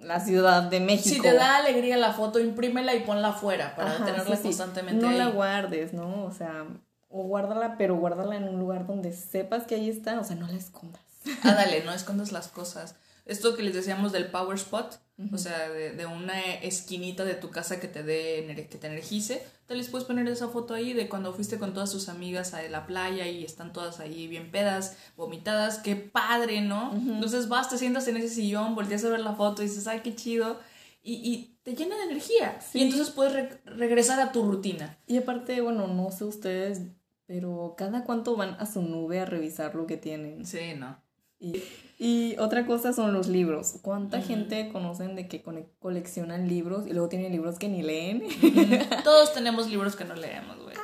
la 0.00 0.20
Ciudad 0.20 0.62
de 0.64 0.80
México. 0.80 1.14
Si 1.16 1.20
te 1.20 1.34
da 1.34 1.56
alegría 1.56 1.96
la 1.98 2.12
foto, 2.12 2.40
imprímela 2.40 2.94
y 2.94 3.00
ponla 3.00 3.28
afuera 3.28 3.74
para 3.76 3.92
Ajá, 3.96 4.04
tenerla 4.06 4.36
sí. 4.36 4.42
constantemente 4.44 5.02
No 5.02 5.10
ahí. 5.10 5.18
la 5.18 5.28
guardes, 5.28 5.92
¿no? 5.92 6.24
O 6.24 6.32
sea, 6.32 6.66
o 7.10 7.24
guárdala, 7.24 7.76
pero 7.76 7.96
guárdala 7.96 8.36
en 8.36 8.44
un 8.44 8.58
lugar 8.58 8.86
donde 8.86 9.12
sepas 9.12 9.66
que 9.66 9.74
ahí 9.74 9.90
está, 9.90 10.18
o 10.20 10.24
sea, 10.24 10.36
no 10.36 10.46
la 10.46 10.56
escondas. 10.56 11.02
Ah, 11.42 11.54
dale, 11.54 11.84
no 11.84 11.92
escondas 11.92 12.32
las 12.32 12.48
cosas. 12.48 12.94
Esto 13.26 13.54
que 13.56 13.62
les 13.62 13.74
decíamos 13.74 14.12
del 14.12 14.30
power 14.30 14.56
spot, 14.56 14.98
o 15.32 15.38
sea, 15.38 15.68
de, 15.68 15.92
de 15.92 16.06
una 16.06 16.54
esquinita 16.54 17.24
de 17.24 17.34
tu 17.34 17.50
casa 17.50 17.78
que 17.78 17.86
te 17.86 18.02
dé 18.02 18.66
que 18.70 18.78
te 18.78 18.86
energice, 18.86 19.46
te 19.66 19.74
les 19.76 19.88
puedes 19.88 20.06
poner 20.06 20.26
esa 20.26 20.48
foto 20.48 20.72
ahí 20.74 20.94
de 20.94 21.08
cuando 21.08 21.32
fuiste 21.34 21.58
con 21.58 21.74
todas 21.74 21.92
tus 21.92 22.08
amigas 22.08 22.54
a 22.54 22.62
la 22.62 22.86
playa 22.86 23.28
y 23.28 23.44
están 23.44 23.72
todas 23.72 24.00
ahí 24.00 24.26
bien 24.26 24.50
pedas, 24.50 24.96
vomitadas, 25.16 25.78
qué 25.78 25.94
padre, 25.94 26.62
¿no? 26.62 26.92
Entonces 26.94 27.48
vas, 27.48 27.68
te 27.68 27.76
sientas 27.78 28.08
en 28.08 28.16
ese 28.16 28.30
sillón, 28.30 28.74
volteas 28.74 29.04
a 29.04 29.10
ver 29.10 29.20
la 29.20 29.34
foto 29.34 29.62
y 29.62 29.66
dices, 29.66 29.86
ay, 29.86 30.00
qué 30.00 30.16
chido, 30.16 30.58
y, 31.02 31.14
y 31.16 31.58
te 31.62 31.74
llena 31.74 31.96
de 31.98 32.04
energía. 32.04 32.58
Sí. 32.60 32.78
Y 32.80 32.82
entonces 32.84 33.10
puedes 33.10 33.34
re- 33.34 33.60
regresar 33.66 34.18
a 34.20 34.32
tu 34.32 34.42
rutina. 34.50 34.98
Y 35.06 35.18
aparte, 35.18 35.60
bueno, 35.60 35.86
no 35.86 36.10
sé 36.10 36.24
ustedes, 36.24 36.80
pero 37.26 37.74
cada 37.76 38.04
cuánto 38.04 38.34
van 38.34 38.56
a 38.58 38.66
su 38.66 38.82
nube 38.82 39.20
a 39.20 39.26
revisar 39.26 39.74
lo 39.74 39.86
que 39.86 39.98
tienen. 39.98 40.44
Sí, 40.46 40.74
no. 40.76 40.98
Y, 41.40 41.62
y 41.98 42.36
otra 42.38 42.66
cosa 42.66 42.92
son 42.92 43.12
los 43.12 43.26
libros. 43.26 43.76
¿Cuánta 43.82 44.20
gente 44.20 44.68
conocen 44.70 45.16
de 45.16 45.26
que 45.26 45.42
coleccionan 45.78 46.48
libros 46.48 46.86
y 46.86 46.92
luego 46.92 47.08
tienen 47.08 47.32
libros 47.32 47.58
que 47.58 47.68
ni 47.68 47.82
leen? 47.82 48.24
Todos 49.04 49.32
tenemos 49.32 49.68
libros 49.68 49.96
que 49.96 50.04
no 50.04 50.14
leemos, 50.14 50.62
güey. 50.62 50.76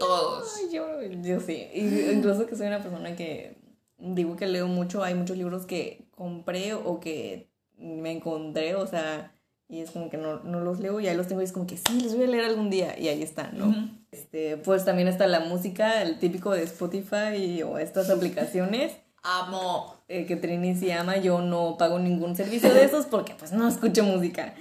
Todos. 0.00 0.60
Yo, 0.72 1.00
yo 1.22 1.40
sí. 1.40 1.68
Y 1.74 2.10
incluso 2.10 2.46
que 2.46 2.56
soy 2.56 2.66
una 2.66 2.82
persona 2.82 3.14
que 3.14 3.56
digo 3.98 4.36
que 4.36 4.46
leo 4.46 4.66
mucho, 4.66 5.04
hay 5.04 5.14
muchos 5.14 5.36
libros 5.36 5.66
que 5.66 6.06
compré 6.10 6.74
o 6.74 7.00
que 7.00 7.50
me 7.76 8.10
encontré, 8.12 8.74
o 8.74 8.86
sea, 8.86 9.34
y 9.68 9.80
es 9.80 9.90
como 9.90 10.10
que 10.10 10.16
no, 10.16 10.40
no 10.40 10.60
los 10.60 10.80
leo 10.80 11.00
y 11.00 11.06
ahí 11.06 11.16
los 11.16 11.28
tengo 11.28 11.42
y 11.42 11.44
es 11.44 11.52
como 11.52 11.66
que 11.66 11.76
sí, 11.76 12.00
los 12.00 12.14
voy 12.14 12.24
a 12.24 12.28
leer 12.28 12.44
algún 12.44 12.70
día 12.70 12.98
y 12.98 13.08
ahí 13.08 13.22
están, 13.22 13.56
¿no? 13.56 13.90
Este, 14.10 14.56
pues 14.56 14.84
también 14.84 15.06
está 15.06 15.26
la 15.26 15.40
música, 15.40 16.02
el 16.02 16.18
típico 16.18 16.50
de 16.50 16.64
Spotify 16.64 17.62
o 17.62 17.78
estas 17.78 18.10
aplicaciones 18.10 18.92
Amo. 19.22 19.96
eh, 20.08 20.26
que 20.26 20.36
Trini 20.36 20.74
se 20.74 20.86
llama, 20.86 21.18
yo 21.18 21.40
no 21.40 21.76
pago 21.78 21.98
ningún 21.98 22.34
servicio 22.36 22.72
de 22.72 22.84
esos 22.84 23.06
porque 23.06 23.34
pues 23.34 23.52
no 23.52 23.68
escucho 23.68 24.04
música. 24.04 24.54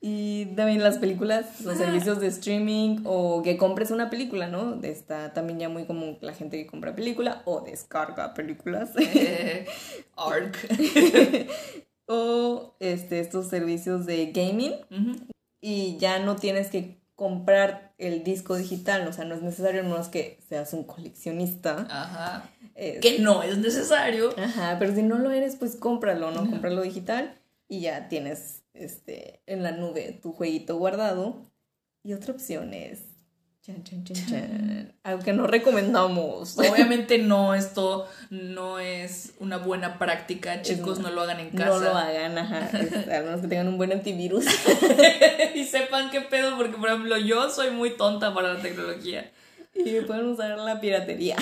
Y 0.00 0.46
también 0.54 0.82
las 0.82 0.98
películas, 0.98 1.62
los 1.62 1.78
servicios 1.78 2.20
de 2.20 2.26
streaming 2.26 2.98
o 3.04 3.42
que 3.42 3.56
compres 3.56 3.90
una 3.90 4.10
película, 4.10 4.48
¿no? 4.48 4.78
Está 4.82 5.32
también 5.32 5.58
ya 5.58 5.70
muy 5.70 5.86
común 5.86 6.18
la 6.20 6.34
gente 6.34 6.58
que 6.58 6.66
compra 6.66 6.94
película 6.94 7.40
o 7.46 7.62
descarga 7.62 8.34
películas. 8.34 8.90
Eh, 8.98 9.66
Arc. 10.14 10.58
o 12.06 12.76
este, 12.80 13.20
estos 13.20 13.48
servicios 13.48 14.04
de 14.04 14.26
gaming 14.32 14.74
Ujú. 14.90 15.26
y 15.62 15.96
ya 15.96 16.18
no 16.18 16.36
tienes 16.36 16.68
que 16.68 17.00
comprar 17.14 17.94
el 17.96 18.24
disco 18.24 18.56
digital, 18.56 19.06
o 19.06 19.12
sea, 19.12 19.24
no 19.24 19.34
es 19.36 19.42
necesario, 19.42 19.84
menos 19.84 20.08
que 20.08 20.38
seas 20.48 20.72
un 20.74 20.84
coleccionista. 20.84 21.86
Ajá. 21.88 22.50
Eh, 22.76 22.98
Que 23.00 23.18
no 23.20 23.42
es 23.42 23.58
necesario. 23.58 24.34
Ajá, 24.38 24.76
pero 24.78 24.94
si 24.94 25.02
no 25.02 25.18
lo 25.18 25.30
eres, 25.30 25.56
pues 25.56 25.76
cómpralo, 25.76 26.30
¿no? 26.32 26.48
Cómpralo 26.50 26.82
digital 26.82 27.34
y 27.68 27.80
ya 27.80 28.08
tienes 28.08 28.62
este 28.74 29.40
en 29.46 29.62
la 29.62 29.70
nube 29.72 30.18
tu 30.22 30.32
jueguito 30.32 30.76
guardado. 30.76 31.36
Y 32.02 32.12
otra 32.12 32.32
opción 32.34 32.74
es 32.74 33.00
chan 33.62 33.82
chan 33.82 34.04
chan 34.04 34.26
chan, 34.28 34.94
algo 35.04 35.22
que 35.22 35.32
no 35.32 35.46
recomendamos. 35.46 36.58
Obviamente 36.58 37.16
no, 37.18 37.54
esto 37.54 38.06
no 38.28 38.78
es 38.78 39.32
una 39.38 39.56
buena 39.56 39.98
práctica, 39.98 40.60
chicos, 40.60 40.98
no 40.98 41.08
lo 41.10 41.22
hagan 41.22 41.40
en 41.40 41.50
casa. 41.50 41.68
No 41.70 41.80
lo 41.80 41.96
hagan, 41.96 42.36
ajá, 42.36 42.68
es- 42.78 43.08
a 43.08 43.22
menos 43.22 43.40
que 43.40 43.46
tengan 43.48 43.68
un 43.68 43.78
buen 43.78 43.92
antivirus. 43.92 44.44
y 45.54 45.64
sepan 45.64 46.10
qué 46.10 46.20
pedo, 46.20 46.56
porque 46.56 46.76
por 46.76 46.88
ejemplo 46.88 47.16
yo 47.16 47.48
soy 47.50 47.70
muy 47.70 47.96
tonta 47.96 48.34
para 48.34 48.54
la 48.54 48.60
tecnología. 48.60 49.30
y 49.84 50.00
pueden 50.02 50.26
usar 50.26 50.58
la 50.58 50.80
piratería. 50.80 51.36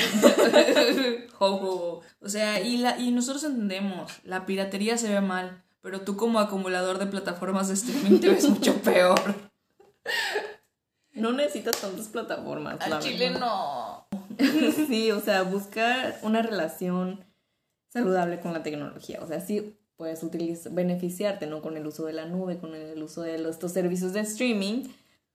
Ho. 1.38 2.00
O 2.20 2.28
sea, 2.28 2.60
y, 2.60 2.78
la, 2.78 2.98
y 2.98 3.10
nosotros 3.10 3.44
entendemos, 3.44 4.12
la 4.24 4.46
piratería 4.46 4.96
se 4.96 5.12
ve 5.12 5.20
mal, 5.20 5.62
pero 5.80 6.00
tú 6.02 6.16
como 6.16 6.38
acumulador 6.40 6.98
de 6.98 7.06
plataformas 7.06 7.68
de 7.68 7.74
streaming 7.74 8.20
te 8.20 8.30
ves 8.30 8.48
mucho 8.48 8.74
peor. 8.82 9.20
No 11.12 11.32
necesitas 11.32 11.80
tantas 11.80 12.08
plataformas. 12.08 12.78
la 12.88 12.96
Al 12.96 13.02
chile 13.02 13.30
verdad. 13.30 13.40
no. 13.40 14.06
Sí, 14.88 15.10
o 15.10 15.20
sea, 15.20 15.42
buscar 15.42 16.18
una 16.22 16.42
relación 16.42 17.24
saludable 17.88 18.40
con 18.40 18.52
la 18.52 18.62
tecnología. 18.62 19.18
O 19.22 19.26
sea, 19.26 19.40
sí 19.40 19.76
puedes 19.96 20.22
utilizar, 20.22 20.72
beneficiarte, 20.72 21.46
¿no? 21.46 21.60
Con 21.60 21.76
el 21.76 21.86
uso 21.86 22.06
de 22.06 22.14
la 22.14 22.26
nube, 22.26 22.58
con 22.58 22.74
el 22.74 23.00
uso 23.02 23.22
de 23.22 23.38
los, 23.38 23.56
estos 23.56 23.72
servicios 23.72 24.12
de 24.14 24.20
streaming, 24.20 24.84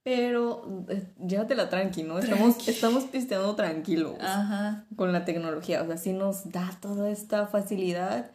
pero 0.08 0.86
eh, 0.88 1.06
llévatela 1.20 1.70
tranqui, 1.70 2.04
¿no? 2.04 2.18
Estamos, 2.18 2.66
estamos 2.70 3.04
pisteando 3.04 3.54
tranquilos 3.58 4.16
Ajá. 4.22 4.86
con 4.96 5.12
la 5.12 5.26
tecnología. 5.26 5.84
O 5.84 5.86
sea, 5.86 5.98
sí 5.98 6.14
nos 6.14 6.50
da 6.50 6.72
toda 6.80 7.10
esta 7.10 7.46
facilidad, 7.48 8.32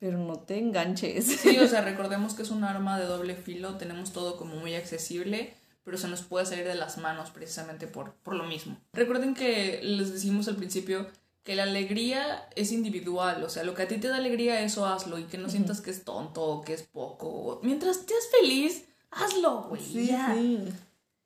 pero 0.00 0.18
no 0.18 0.40
te 0.40 0.58
enganches. 0.58 1.24
Sí, 1.26 1.56
o 1.60 1.68
sea, 1.68 1.82
recordemos 1.84 2.34
que 2.34 2.42
es 2.42 2.50
un 2.50 2.64
arma 2.64 2.98
de 2.98 3.06
doble 3.06 3.36
filo, 3.36 3.76
tenemos 3.76 4.12
todo 4.12 4.36
como 4.36 4.56
muy 4.56 4.74
accesible, 4.74 5.54
pero 5.84 5.98
se 5.98 6.08
nos 6.08 6.22
puede 6.22 6.46
salir 6.46 6.64
de 6.64 6.74
las 6.74 6.98
manos 6.98 7.30
precisamente 7.30 7.86
por, 7.86 8.14
por 8.14 8.34
lo 8.34 8.42
mismo. 8.42 8.76
Recuerden 8.92 9.34
que 9.34 9.78
les 9.84 10.12
decimos 10.12 10.48
al 10.48 10.56
principio 10.56 11.06
que 11.44 11.54
la 11.54 11.62
alegría 11.62 12.48
es 12.56 12.72
individual, 12.72 13.44
o 13.44 13.48
sea, 13.48 13.62
lo 13.62 13.74
que 13.74 13.82
a 13.82 13.86
ti 13.86 13.98
te 13.98 14.08
da 14.08 14.16
alegría, 14.16 14.62
eso 14.62 14.84
hazlo 14.84 15.16
y 15.20 15.24
que 15.26 15.38
no 15.38 15.48
sientas 15.48 15.80
que 15.80 15.92
es 15.92 16.02
tonto 16.02 16.42
o 16.42 16.62
que 16.62 16.74
es 16.74 16.82
poco. 16.82 17.60
Mientras 17.62 17.98
estés 17.98 18.28
feliz, 18.40 18.86
hazlo, 19.12 19.62
güey. 19.68 19.80
Sí, 19.80 20.08
ya. 20.08 20.34
sí. 20.34 20.72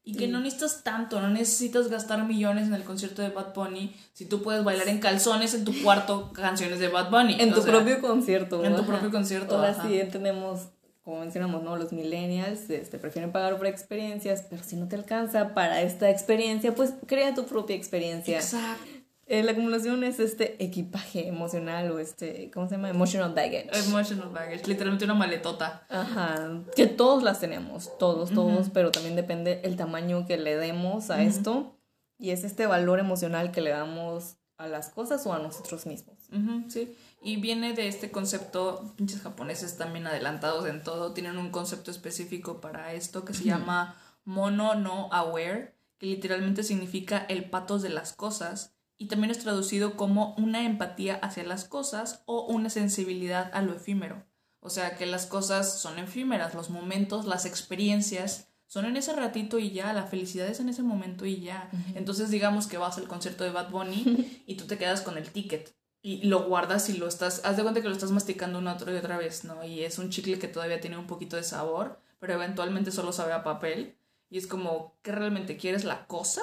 Y 0.09 0.15
que 0.15 0.27
no 0.27 0.41
necesitas 0.41 0.83
tanto, 0.83 1.21
no 1.21 1.29
necesitas 1.29 1.89
gastar 1.89 2.25
millones 2.25 2.67
en 2.69 2.73
el 2.75 2.83
concierto 2.83 3.21
de 3.21 3.29
Bad 3.29 3.53
Bunny 3.55 3.95
si 4.15 4.25
tú 4.25 4.43
puedes 4.43 4.65
bailar 4.65 4.89
en 4.89 5.01
calzones 5.01 5.53
en 5.53 5.65
tu 5.67 5.83
cuarto 5.83 6.33
canciones 6.33 6.79
de 6.79 6.89
Bad 6.89 7.11
Bunny. 7.11 7.37
En 7.39 7.53
o 7.53 7.55
tu 7.57 7.61
sea, 7.63 7.73
propio 7.73 8.01
concierto. 8.01 8.65
en 8.65 8.75
tu 8.75 8.87
propio 8.87 9.11
concierto, 9.11 9.57
Ahora 9.57 9.71
ajá. 9.73 9.87
sí 9.87 10.01
tenemos, 10.11 10.69
como 11.05 11.21
mencionamos, 11.21 11.63
¿no? 11.63 11.77
Los 11.77 11.93
millennials 11.93 12.71
este, 12.71 12.99
prefieren 12.99 13.33
pagar 13.33 13.59
por 13.59 13.67
experiencias, 13.67 14.47
pero 14.49 14.63
si 14.65 14.77
no 14.77 14.89
te 14.89 14.97
alcanza 14.97 15.53
para 15.53 15.83
esta 15.83 16.09
experiencia, 16.09 16.75
pues 16.75 16.95
crea 17.07 17.35
tu 17.35 17.45
propia 17.45 17.77
experiencia. 17.77 18.39
Exacto. 18.39 18.85
Eh, 19.31 19.43
la 19.43 19.53
acumulación 19.53 20.05
es 20.05 20.21
este 20.21 20.63
equipaje 20.65 21.29
emocional 21.29 21.91
o 21.91 21.99
este, 21.99 22.51
¿cómo 22.51 22.67
se 22.67 22.77
llama? 22.77 22.89
Emotional 22.89 23.35
baggage. 23.35 23.69
Emotional 23.79 24.31
baggage, 24.31 24.67
literalmente 24.67 25.05
una 25.05 25.15
maletota. 25.15 25.87
Ajá, 25.91 26.63
que 26.75 26.87
todos 26.87 27.23
las 27.23 27.39
tenemos, 27.39 27.99
todos, 27.99 28.31
todos, 28.31 28.71
pero 28.71 28.91
también 28.91 29.17
depende 29.17 29.61
el 29.65 29.77
tamaño 29.77 30.27
que 30.27 30.39
le 30.39 30.57
demos 30.57 31.11
a 31.11 31.23
esto 31.23 31.79
y 32.19 32.31
es 32.31 32.43
este 32.43 32.67
valor 32.67 33.01
emocional 33.01 33.53
que 33.53 33.61
le 33.61 33.69
damos 33.71 34.39
a 34.57 34.67
las 34.67 34.89
cosas 34.89 35.27
o 35.27 35.35
a 35.35 35.39
nosotros 35.39 35.85
mismos. 35.85 36.17
Ujú, 36.33 36.71
sí. 36.71 36.97
Y 37.23 37.37
viene 37.37 37.75
de 37.75 37.87
este 37.87 38.11
concepto, 38.11 38.95
pinches 38.97 39.21
japoneses 39.21 39.77
también 39.77 40.07
adelantados 40.07 40.67
en 40.67 40.83
todo, 40.83 41.13
tienen 41.13 41.37
un 41.37 41.51
concepto 41.51 41.91
específico 41.91 42.63
para 42.63 42.95
esto 42.95 43.27
que 43.27 43.35
se 43.35 43.45
llama 43.45 43.95
mono 44.25 44.75
no 44.75 45.13
aware, 45.13 45.75
que 45.99 46.07
literalmente 46.07 46.63
significa 46.63 47.27
el 47.29 47.51
patos 47.51 47.83
de 47.83 47.91
las 47.91 48.15
cosas 48.15 48.78
y 48.99 49.07
también 49.07 49.31
es 49.31 49.39
traducido 49.39 49.97
como 49.97 50.35
una 50.37 50.67
empatía 50.67 51.15
hacia 51.17 51.45
las 51.45 51.65
cosas 51.65 52.23
o 52.27 52.47
una 52.47 52.69
sensibilidad 52.69 53.51
a 53.55 53.63
lo 53.63 53.75
efímero. 53.75 54.27
O 54.61 54.71
sea 54.71 54.97
que 54.97 55.07
las 55.07 55.27
cosas 55.27 55.81
son 55.81 55.99
efímeras, 55.99 56.55
los 56.55 56.69
momentos, 56.69 57.25
las 57.25 57.47
experiencias 57.47 58.49
son 58.67 58.85
en 58.85 58.99
ese 58.99 59.15
ratito 59.15 59.59
y 59.59 59.71
ya, 59.71 59.95
la 59.95 60.03
felicidad 60.03 60.47
es 60.47 60.61
en 60.61 60.69
ese 60.69 60.83
momento 60.83 61.25
y 61.25 61.41
ya. 61.41 61.71
Entonces 61.95 62.31
digamos 62.31 62.67
que 62.67 62.77
vas 62.77 62.99
al 62.99 63.09
concierto 63.09 63.45
de 63.45 63.51
Bad 63.51 63.71
Bunny 63.71 64.43
y 64.47 64.57
tú 64.57 64.67
te 64.67 64.77
quedas 64.77 65.01
con 65.01 65.17
el 65.17 65.31
ticket 65.31 65.75
y 66.03 66.23
lo 66.27 66.45
guardas 66.45 66.89
y 66.91 66.97
lo 66.97 67.09
estás, 67.09 67.45
haz 67.45 67.57
de 67.57 67.63
cuenta 67.63 67.81
que 67.81 67.89
lo 67.89 67.95
estás 67.95 68.11
masticando 68.11 68.59
una 68.59 68.75
otra 68.75 68.93
y 68.93 68.97
otra 68.97 69.17
vez, 69.17 69.45
¿no? 69.45 69.65
Y 69.65 69.85
es 69.85 69.99
un 69.99 70.11
chicle 70.11 70.39
que 70.39 70.49
todavía 70.49 70.81
tiene 70.81 70.99
un 70.99 71.07
poquito 71.07 71.37
de 71.37 71.45
sabor, 71.45 72.01
pero 72.19 72.35
eventualmente 72.35 72.91
solo 72.91 73.13
sabe 73.13 73.33
a 73.33 73.43
papel. 73.43 73.97
Y 74.31 74.39
es 74.39 74.47
como, 74.47 74.99
¿qué 75.03 75.13
realmente 75.13 75.57
quieres? 75.57 75.85
¿La 75.85 76.07
cosa? 76.07 76.43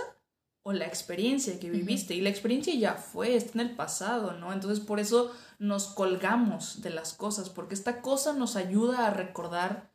O 0.67 0.73
la 0.73 0.87
experiencia 0.87 1.59
que 1.59 1.69
viviste. 1.69 2.15
Y 2.15 2.21
la 2.21 2.29
experiencia 2.29 2.73
ya 2.73 2.95
fue, 2.95 3.35
está 3.35 3.61
en 3.61 3.69
el 3.69 3.75
pasado, 3.75 4.33
¿no? 4.33 4.51
Entonces 4.51 4.83
por 4.83 4.99
eso 4.99 5.31
nos 5.59 5.85
colgamos 5.85 6.81
de 6.81 6.89
las 6.89 7.13
cosas, 7.13 7.51
porque 7.51 7.75
esta 7.75 8.01
cosa 8.01 8.33
nos 8.33 8.55
ayuda 8.55 9.05
a 9.05 9.11
recordar 9.11 9.91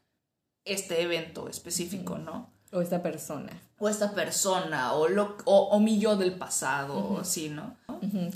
este 0.64 1.03
evento 1.03 1.49
específico, 1.49 2.18
¿no? 2.18 2.53
O 2.71 2.81
esta 2.81 3.03
persona. 3.03 3.51
O 3.81 3.89
esta 3.89 4.14
persona, 4.14 4.95
o, 4.95 5.09
lo, 5.09 5.39
o, 5.45 5.81
mi 5.81 5.99
yo 5.99 6.16
del 6.16 6.35
pasado, 6.35 6.99
o 6.99 7.18
así, 7.18 7.49
¿no? 7.49 7.77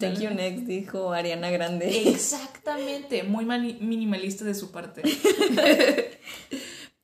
Thank 0.00 0.18
you 0.18 0.30
next, 0.30 0.64
dijo 0.64 1.12
Ariana 1.12 1.50
Grande. 1.50 2.08
Exactamente, 2.08 3.22
muy 3.22 3.44
minimalista 3.44 4.44
de 4.44 4.54
su 4.56 4.72
parte. 4.72 5.02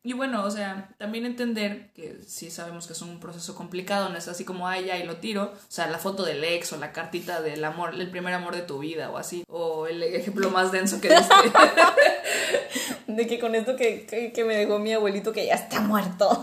Y 0.02 0.14
bueno, 0.14 0.44
o 0.44 0.50
sea, 0.50 0.88
también 0.96 1.26
entender 1.26 1.90
que 1.92 2.20
si 2.26 2.50
sabemos 2.50 2.86
que 2.86 2.94
es 2.94 3.02
un 3.02 3.20
proceso 3.20 3.54
complicado, 3.54 4.08
no 4.08 4.16
es 4.16 4.28
así 4.28 4.46
como, 4.46 4.66
ay, 4.66 4.86
ya, 4.86 4.96
y 4.96 5.04
lo 5.04 5.16
tiro. 5.16 5.52
O 5.52 5.70
sea, 5.70 5.88
la 5.88 5.98
foto 5.98 6.24
del 6.24 6.42
ex 6.42 6.72
o 6.72 6.78
la 6.78 6.92
cartita 6.92 7.42
del 7.42 7.62
amor, 7.62 7.94
el 7.94 8.10
primer 8.10 8.32
amor 8.32 8.54
de 8.56 8.62
tu 8.62 8.78
vida 8.78 9.10
o 9.10 9.18
así. 9.18 9.44
O 9.46 9.86
el 9.86 10.02
ejemplo 10.02 10.48
más 10.48 10.72
denso 10.72 11.02
que 11.02 11.10
diste. 11.10 11.34
de 13.08 13.26
que 13.26 13.38
con 13.38 13.54
esto 13.54 13.76
que, 13.76 14.06
que, 14.34 14.44
me 14.44 14.56
dejó 14.56 14.78
mi 14.78 14.94
abuelito 14.94 15.32
que 15.32 15.44
ya 15.44 15.54
está 15.54 15.80
muerto. 15.80 16.40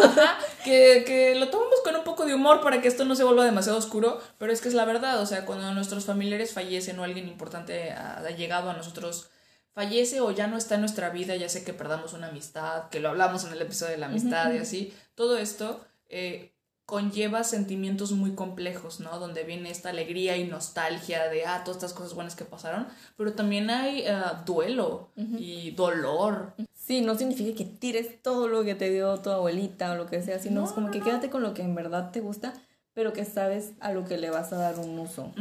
que, 0.63 1.03
que 1.03 1.33
lo 1.33 1.49
tomamos 1.49 1.81
con 1.83 1.95
un 1.95 2.03
poco 2.03 2.27
de 2.27 2.35
humor 2.35 2.61
para 2.61 2.79
que 2.79 2.87
esto 2.87 3.05
no 3.05 3.15
se 3.15 3.23
vuelva 3.23 3.43
demasiado 3.43 3.79
oscuro, 3.79 4.21
pero 4.37 4.53
es 4.53 4.61
que 4.61 4.67
es 4.67 4.75
la 4.75 4.85
verdad. 4.85 5.19
O 5.19 5.25
sea, 5.25 5.45
cuando 5.45 5.73
nuestros 5.73 6.05
familiares 6.05 6.53
fallecen 6.53 6.99
o 6.99 7.03
alguien 7.03 7.27
importante 7.27 7.91
ha 7.91 8.29
llegado 8.29 8.69
a 8.69 8.73
nosotros 8.73 9.31
fallece 9.77 10.21
o 10.21 10.31
ya 10.31 10.47
no 10.47 10.57
está 10.57 10.73
en 10.73 10.81
nuestra 10.81 11.11
vida, 11.11 11.35
ya 11.35 11.49
sé 11.49 11.63
que 11.63 11.71
perdamos 11.71 12.13
una 12.13 12.29
amistad, 12.29 12.89
que 12.89 12.99
lo 12.99 13.09
hablamos 13.09 13.45
en 13.45 13.53
el 13.53 13.61
episodio 13.61 13.91
de 13.91 13.99
la 13.99 14.07
amistad 14.07 14.51
y 14.51 14.57
así, 14.57 14.91
todo 15.13 15.37
esto 15.37 15.85
eh, 16.09 16.51
conlleva 16.87 17.43
sentimientos 17.43 18.11
muy 18.11 18.31
complejos, 18.31 18.99
¿no? 18.99 19.19
Donde 19.19 19.43
viene 19.43 19.69
esta 19.69 19.89
alegría 19.89 20.35
y 20.35 20.45
nostalgia 20.45 21.29
de, 21.29 21.45
ah, 21.45 21.61
todas 21.63 21.77
estas 21.77 21.93
cosas 21.93 22.15
buenas 22.15 22.35
que 22.35 22.43
pasaron, 22.43 22.87
pero 23.17 23.33
también 23.33 23.69
hay 23.69 23.99
eh, 23.99 24.19
duelo 24.47 25.09
y 25.15 25.69
dolor. 25.75 26.55
Sí, 26.73 27.01
no 27.01 27.15
significa 27.15 27.55
que 27.55 27.65
tires 27.65 28.23
todo 28.23 28.47
lo 28.47 28.63
que 28.63 28.73
te 28.73 28.89
dio 28.89 29.19
tu 29.19 29.29
abuelita 29.29 29.91
o 29.91 29.95
lo 29.95 30.07
que 30.07 30.23
sea, 30.23 30.39
sino 30.39 30.65
es 30.65 30.71
como 30.71 30.89
que 30.89 31.01
quédate 31.01 31.29
con 31.29 31.43
lo 31.43 31.53
que 31.53 31.61
en 31.61 31.75
verdad 31.75 32.09
te 32.09 32.21
gusta, 32.21 32.51
pero 32.95 33.13
que 33.13 33.25
sabes 33.25 33.73
a 33.79 33.91
lo 33.91 34.05
que 34.05 34.17
le 34.17 34.31
vas 34.31 34.51
a 34.53 34.57
dar 34.57 34.79
un 34.79 34.97
uso. 34.97 35.31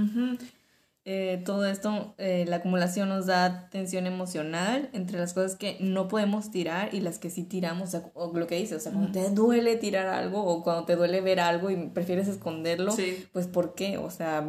Eh, 1.08 1.40
todo 1.44 1.66
esto, 1.66 2.16
eh, 2.18 2.44
la 2.48 2.56
acumulación 2.56 3.08
nos 3.08 3.26
da 3.26 3.68
tensión 3.70 4.08
emocional 4.08 4.90
entre 4.92 5.20
las 5.20 5.34
cosas 5.34 5.54
que 5.54 5.76
no 5.78 6.08
podemos 6.08 6.50
tirar 6.50 6.92
y 6.92 7.00
las 7.00 7.20
que 7.20 7.30
sí 7.30 7.44
tiramos, 7.44 7.96
o, 8.14 8.32
lo 8.36 8.48
que 8.48 8.56
dices, 8.56 8.78
o 8.78 8.80
sea, 8.80 8.90
cuando 8.90 9.12
te 9.12 9.30
duele 9.30 9.76
tirar 9.76 10.08
algo 10.08 10.44
o 10.44 10.64
cuando 10.64 10.84
te 10.84 10.96
duele 10.96 11.20
ver 11.20 11.38
algo 11.38 11.70
y 11.70 11.76
prefieres 11.90 12.26
esconderlo, 12.26 12.92
pues 13.32 13.46
¿por 13.46 13.76
qué? 13.76 13.98
O 13.98 14.10
sea, 14.10 14.44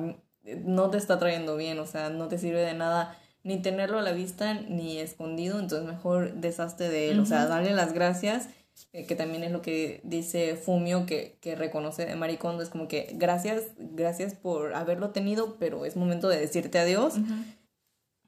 no 0.64 0.90
te 0.90 0.98
está 0.98 1.20
trayendo 1.20 1.58
bien, 1.58 1.78
o 1.78 1.86
sea, 1.86 2.10
no 2.10 2.28
te 2.28 2.40
sirve 2.40 2.62
de 2.62 2.74
nada 2.74 3.16
ni 3.44 3.62
tenerlo 3.62 4.00
a 4.00 4.02
la 4.02 4.14
vista 4.14 4.56
ni 4.56 4.98
escondido, 4.98 5.60
entonces 5.60 5.88
mejor 5.88 6.34
deshazte 6.34 6.90
de 6.90 7.12
él, 7.12 7.20
o 7.20 7.26
sea, 7.28 7.46
darle 7.46 7.76
las 7.76 7.94
gracias 7.94 8.50
que 8.92 9.16
también 9.16 9.44
es 9.44 9.52
lo 9.52 9.62
que 9.62 10.02
dice 10.04 10.56
Fumio, 10.56 11.06
que, 11.06 11.38
que 11.42 11.56
reconoce 11.56 12.06
de 12.06 12.16
Maricondo, 12.16 12.64
es 12.64 12.70
como 12.70 12.88
que 12.88 13.12
gracias, 13.14 13.64
gracias 13.78 14.34
por 14.34 14.76
haberlo 14.76 15.12
tenido, 15.12 15.58
pero 15.58 15.86
es 15.86 15.96
momento 15.96 16.28
de 16.30 16.40
decirte 16.40 16.80
adiós. 16.80 17.16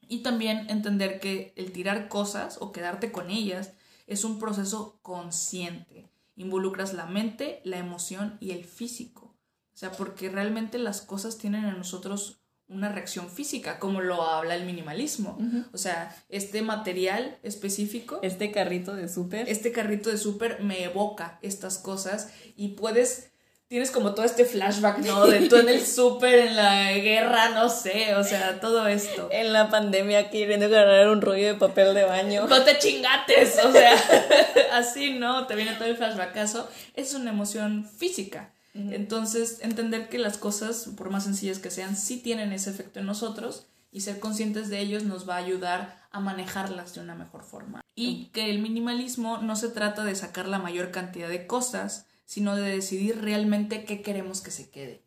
Y 0.07 0.23
también 0.23 0.69
entender 0.69 1.19
que 1.19 1.53
el 1.55 1.71
tirar 1.71 2.09
cosas 2.09 2.57
o 2.59 2.71
quedarte 2.71 3.11
con 3.11 3.29
ellas 3.29 3.73
es 4.07 4.23
un 4.23 4.39
proceso 4.39 4.99
consciente. 5.03 6.09
Involucras 6.35 6.93
la 6.93 7.05
mente, 7.05 7.61
la 7.63 7.77
emoción 7.77 8.37
y 8.39 8.51
el 8.51 8.65
físico. 8.65 9.35
O 9.73 9.77
sea, 9.77 9.91
porque 9.91 10.29
realmente 10.29 10.79
las 10.79 11.01
cosas 11.01 11.37
tienen 11.37 11.65
en 11.65 11.77
nosotros 11.77 12.38
una 12.69 12.89
reacción 12.89 13.29
física, 13.29 13.79
como 13.79 13.99
lo 13.99 14.21
habla 14.23 14.55
el 14.55 14.63
minimalismo. 14.63 15.37
O 15.73 15.77
sea, 15.77 16.15
este 16.29 16.61
material 16.61 17.37
específico. 17.43 18.19
Este 18.21 18.51
carrito 18.51 18.95
de 18.95 19.09
súper. 19.09 19.49
Este 19.49 19.71
carrito 19.71 20.09
de 20.09 20.17
súper 20.17 20.61
me 20.61 20.83
evoca 20.83 21.39
estas 21.41 21.77
cosas 21.77 22.29
y 22.55 22.69
puedes. 22.69 23.31
Tienes 23.67 23.91
como 23.91 24.15
todo 24.15 24.25
este 24.25 24.45
flashback, 24.45 24.97
¿no? 24.99 25.27
De 25.27 25.47
tú 25.47 25.57
en 25.57 25.69
el 25.69 25.85
súper, 25.85 26.39
en 26.39 26.55
la 26.55 26.91
guerra, 26.93 27.49
no 27.49 27.69
sé, 27.69 28.15
o 28.15 28.23
sea, 28.23 28.59
todo 28.59 28.87
esto. 28.87 29.29
En 29.31 29.53
la 29.53 29.69
pandemia 29.69 30.31
queriendo 30.31 30.65
agarrar 30.65 31.09
un 31.09 31.21
rollo 31.21 31.45
de 31.45 31.53
papel 31.53 31.93
de 31.93 32.03
baño. 32.03 32.47
No 32.47 32.63
te 32.63 32.79
chingates, 32.79 33.59
o 33.63 33.71
sea, 33.71 33.93
así, 34.73 35.13
¿no? 35.13 35.45
Te 35.45 35.55
viene 35.55 35.73
todo 35.73 35.87
el 35.87 35.97
flashbackazo. 35.97 36.67
Es 36.95 37.13
una 37.13 37.29
emoción 37.29 37.85
física. 37.85 38.51
Entonces, 38.73 39.59
entender 39.61 40.09
que 40.09 40.19
las 40.19 40.37
cosas, 40.37 40.89
por 40.95 41.09
más 41.09 41.23
sencillas 41.23 41.59
que 41.59 41.71
sean, 41.71 41.95
sí 41.95 42.17
tienen 42.17 42.53
ese 42.53 42.69
efecto 42.69 42.99
en 42.99 43.05
nosotros 43.05 43.67
y 43.91 44.01
ser 44.01 44.19
conscientes 44.19 44.69
de 44.69 44.79
ellos 44.79 45.03
nos 45.03 45.27
va 45.27 45.35
a 45.35 45.39
ayudar 45.39 45.99
a 46.11 46.19
manejarlas 46.19 46.93
de 46.93 47.01
una 47.01 47.15
mejor 47.15 47.43
forma. 47.43 47.81
Y 47.95 48.27
que 48.27 48.49
el 48.49 48.59
minimalismo 48.59 49.39
no 49.39 49.55
se 49.55 49.69
trata 49.69 50.03
de 50.03 50.15
sacar 50.15 50.47
la 50.47 50.59
mayor 50.59 50.91
cantidad 50.91 51.29
de 51.29 51.47
cosas, 51.47 52.07
sino 52.25 52.55
de 52.55 52.69
decidir 52.69 53.21
realmente 53.21 53.85
qué 53.85 54.01
queremos 54.01 54.41
que 54.41 54.51
se 54.51 54.69
quede. 54.69 55.03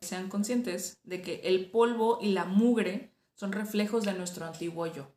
Sean 0.00 0.28
conscientes 0.28 0.98
de 1.04 1.22
que 1.22 1.40
el 1.44 1.70
polvo 1.70 2.18
y 2.20 2.32
la 2.32 2.44
mugre 2.44 3.12
son 3.34 3.52
reflejos 3.52 4.04
de 4.04 4.14
nuestro 4.14 4.46
antiguo 4.46 4.86
yo. 4.86 5.12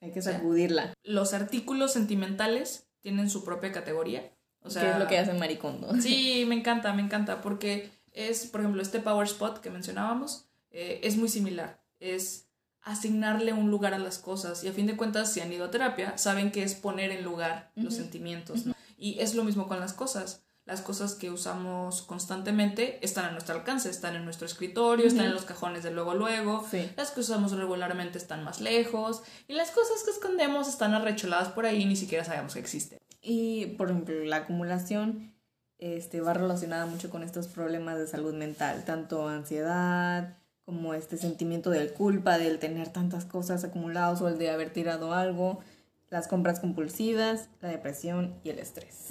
Hay 0.00 0.10
que 0.10 0.20
sacudirla. 0.20 0.94
los 1.04 1.32
artículos 1.32 1.92
sentimentales 1.92 2.88
tienen 3.00 3.30
su 3.30 3.44
propia 3.44 3.70
categoría 3.70 4.32
o 4.64 4.70
sea, 4.70 4.82
¿Qué 4.82 4.90
es 4.90 4.98
lo 4.98 5.06
que 5.08 5.18
hace 5.18 5.34
Maricondo? 5.34 5.92
Sí, 6.00 6.44
me 6.46 6.54
encanta, 6.54 6.92
me 6.92 7.02
encanta, 7.02 7.40
porque 7.40 7.90
es, 8.12 8.46
por 8.46 8.60
ejemplo, 8.60 8.82
este 8.82 9.00
Power 9.00 9.26
Spot 9.26 9.60
que 9.60 9.70
mencionábamos, 9.70 10.46
eh, 10.70 11.00
es 11.02 11.16
muy 11.16 11.28
similar. 11.28 11.82
Es 11.98 12.48
asignarle 12.82 13.52
un 13.52 13.70
lugar 13.70 13.94
a 13.94 13.98
las 13.98 14.18
cosas. 14.18 14.64
Y 14.64 14.68
a 14.68 14.72
fin 14.72 14.86
de 14.86 14.96
cuentas, 14.96 15.32
si 15.32 15.40
han 15.40 15.52
ido 15.52 15.66
a 15.66 15.70
terapia, 15.70 16.18
saben 16.18 16.50
que 16.50 16.62
es 16.62 16.74
poner 16.74 17.10
en 17.10 17.24
lugar 17.24 17.70
los 17.76 17.94
sentimientos. 17.94 18.64
Y 18.96 19.20
es 19.20 19.34
lo 19.34 19.44
mismo 19.44 19.68
con 19.68 19.80
las 19.80 19.92
cosas. 19.92 20.42
Las 20.64 20.80
cosas 20.80 21.14
que 21.14 21.30
usamos 21.30 22.02
constantemente 22.02 23.04
están 23.04 23.24
a 23.24 23.30
nuestro 23.32 23.56
alcance, 23.56 23.90
están 23.90 24.14
en 24.14 24.24
nuestro 24.24 24.46
escritorio, 24.46 25.06
están 25.06 25.26
en 25.26 25.34
los 25.34 25.44
cajones 25.44 25.82
de 25.82 25.90
luego 25.90 26.14
luego. 26.14 26.64
Las 26.96 27.10
que 27.10 27.20
usamos 27.20 27.52
regularmente 27.52 28.18
están 28.18 28.44
más 28.44 28.60
lejos. 28.60 29.22
Y 29.48 29.54
las 29.54 29.70
cosas 29.70 30.04
que 30.04 30.12
escondemos 30.12 30.68
están 30.68 30.94
arrecholadas 30.94 31.48
por 31.48 31.66
ahí 31.66 31.82
y 31.82 31.86
ni 31.86 31.96
siquiera 31.96 32.24
sabemos 32.24 32.54
que 32.54 32.60
existen. 32.60 33.01
Y, 33.22 33.66
por 33.78 33.90
ejemplo, 33.90 34.24
la 34.24 34.36
acumulación 34.36 35.32
este, 35.78 36.20
va 36.20 36.34
relacionada 36.34 36.86
mucho 36.86 37.08
con 37.08 37.22
estos 37.22 37.48
problemas 37.48 37.98
de 37.98 38.06
salud 38.06 38.34
mental, 38.34 38.84
tanto 38.84 39.28
ansiedad 39.28 40.36
como 40.64 40.94
este 40.94 41.16
sentimiento 41.16 41.70
de 41.70 41.88
culpa, 41.88 42.38
del 42.38 42.58
tener 42.58 42.88
tantas 42.88 43.24
cosas 43.24 43.64
acumuladas 43.64 44.20
o 44.20 44.28
el 44.28 44.38
de 44.38 44.50
haber 44.50 44.72
tirado 44.72 45.12
algo, 45.12 45.60
las 46.10 46.28
compras 46.28 46.60
compulsivas, 46.60 47.48
la 47.60 47.68
depresión 47.68 48.34
y 48.44 48.50
el 48.50 48.58
estrés. 48.58 49.08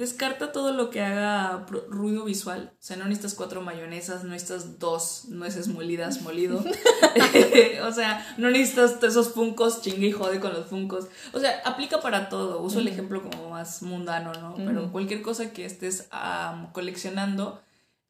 Descarta 0.00 0.50
todo 0.50 0.72
lo 0.72 0.88
que 0.88 1.02
haga 1.02 1.66
ruido 1.90 2.24
visual. 2.24 2.72
O 2.72 2.82
sea, 2.82 2.96
no 2.96 3.04
necesitas 3.04 3.34
cuatro 3.34 3.60
mayonesas, 3.60 4.24
no 4.24 4.30
necesitas 4.30 4.78
dos 4.78 5.26
nueces 5.28 5.68
molidas 5.68 6.22
molido. 6.22 6.64
o 7.86 7.92
sea, 7.92 8.34
no 8.38 8.48
necesitas 8.48 9.02
esos 9.02 9.34
funcos 9.34 9.82
chingue 9.82 10.06
y 10.06 10.12
jode 10.12 10.40
con 10.40 10.54
los 10.54 10.68
funcos. 10.68 11.08
O 11.34 11.38
sea, 11.38 11.60
aplica 11.66 12.00
para 12.00 12.30
todo. 12.30 12.62
Uso 12.62 12.78
el 12.78 12.88
ejemplo 12.88 13.22
como 13.22 13.50
más 13.50 13.82
mundano, 13.82 14.32
¿no? 14.32 14.54
Pero 14.56 14.90
cualquier 14.90 15.20
cosa 15.20 15.52
que 15.52 15.66
estés 15.66 16.08
coleccionando 16.72 17.60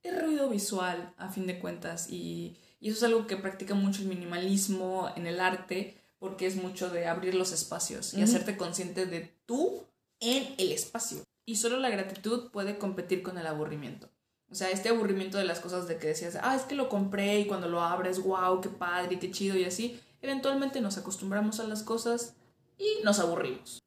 es 0.04 0.22
ruido 0.22 0.48
visual, 0.48 1.12
a 1.16 1.30
fin 1.30 1.48
de 1.48 1.58
cuentas. 1.58 2.08
Y, 2.08 2.56
y 2.78 2.90
eso 2.90 2.98
es 2.98 3.02
algo 3.02 3.26
que 3.26 3.36
practica 3.36 3.74
mucho 3.74 4.02
el 4.02 4.06
minimalismo 4.06 5.10
en 5.16 5.26
el 5.26 5.40
arte, 5.40 6.00
porque 6.20 6.46
es 6.46 6.54
mucho 6.54 6.88
de 6.88 7.08
abrir 7.08 7.34
los 7.34 7.50
espacios 7.50 8.14
y 8.14 8.22
hacerte 8.22 8.56
consciente 8.56 9.06
de 9.06 9.34
tú 9.44 9.82
en 10.20 10.54
el 10.56 10.70
espacio. 10.70 11.24
Y 11.50 11.56
solo 11.56 11.78
la 11.78 11.90
gratitud 11.90 12.52
puede 12.52 12.78
competir 12.78 13.24
con 13.24 13.36
el 13.36 13.44
aburrimiento. 13.44 14.08
O 14.52 14.54
sea, 14.54 14.70
este 14.70 14.88
aburrimiento 14.88 15.36
de 15.36 15.42
las 15.42 15.58
cosas 15.58 15.88
de 15.88 15.96
que 15.96 16.06
decías, 16.06 16.38
ah, 16.40 16.54
es 16.54 16.62
que 16.62 16.76
lo 16.76 16.88
compré 16.88 17.40
y 17.40 17.46
cuando 17.46 17.68
lo 17.68 17.80
abres, 17.80 18.22
wow, 18.22 18.60
qué 18.60 18.68
padre, 18.68 19.18
qué 19.18 19.32
chido 19.32 19.56
y 19.56 19.64
así, 19.64 20.00
eventualmente 20.22 20.80
nos 20.80 20.96
acostumbramos 20.96 21.58
a 21.58 21.64
las 21.64 21.82
cosas 21.82 22.36
y 22.78 23.02
nos 23.02 23.18
aburrimos. 23.18 23.82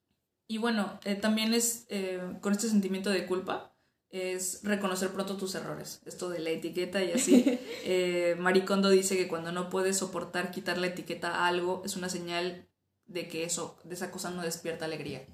Y 0.46 0.58
bueno, 0.58 1.00
eh, 1.06 1.16
también 1.16 1.54
es 1.54 1.86
eh, 1.88 2.22
con 2.42 2.52
este 2.52 2.68
sentimiento 2.68 3.10
de 3.12 3.26
culpa, 3.26 3.74
es 4.10 4.60
reconocer 4.64 5.12
pronto 5.12 5.38
tus 5.38 5.56
errores. 5.56 6.02
Esto 6.04 6.28
de 6.28 6.40
la 6.40 6.50
etiqueta 6.50 7.02
y 7.02 7.14
así. 7.14 7.46
eh, 7.86 8.36
Maricondo 8.40 8.90
dice 8.90 9.16
que 9.16 9.30
cuando 9.30 9.54
no 9.54 9.70
puedes 9.70 9.96
soportar 9.96 10.52
quitar 10.52 10.78
la 10.80 10.88
etiqueta 10.88 11.30
a 11.34 11.48
algo, 11.48 11.82
es 11.86 11.96
una 11.96 12.10
señal 12.10 12.68
de 13.06 13.30
que 13.30 13.46
eso, 13.46 13.78
de 13.86 13.96
esa 13.96 14.12
cosa 14.12 14.32
no 14.32 14.42
despierta 14.42 14.84
alegría. 14.84 15.26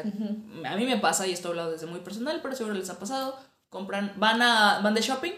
A 0.00 0.76
mí 0.76 0.84
me 0.84 0.98
pasa, 0.98 1.26
y 1.26 1.32
esto 1.32 1.48
he 1.48 1.50
hablado 1.50 1.72
desde 1.72 1.86
muy 1.86 2.00
personal, 2.00 2.40
pero 2.42 2.54
seguro 2.54 2.74
les 2.74 2.90
ha 2.90 2.98
pasado, 2.98 3.38
compran, 3.68 4.12
van, 4.16 4.42
a, 4.42 4.80
van 4.80 4.94
de 4.94 5.02
shopping, 5.02 5.32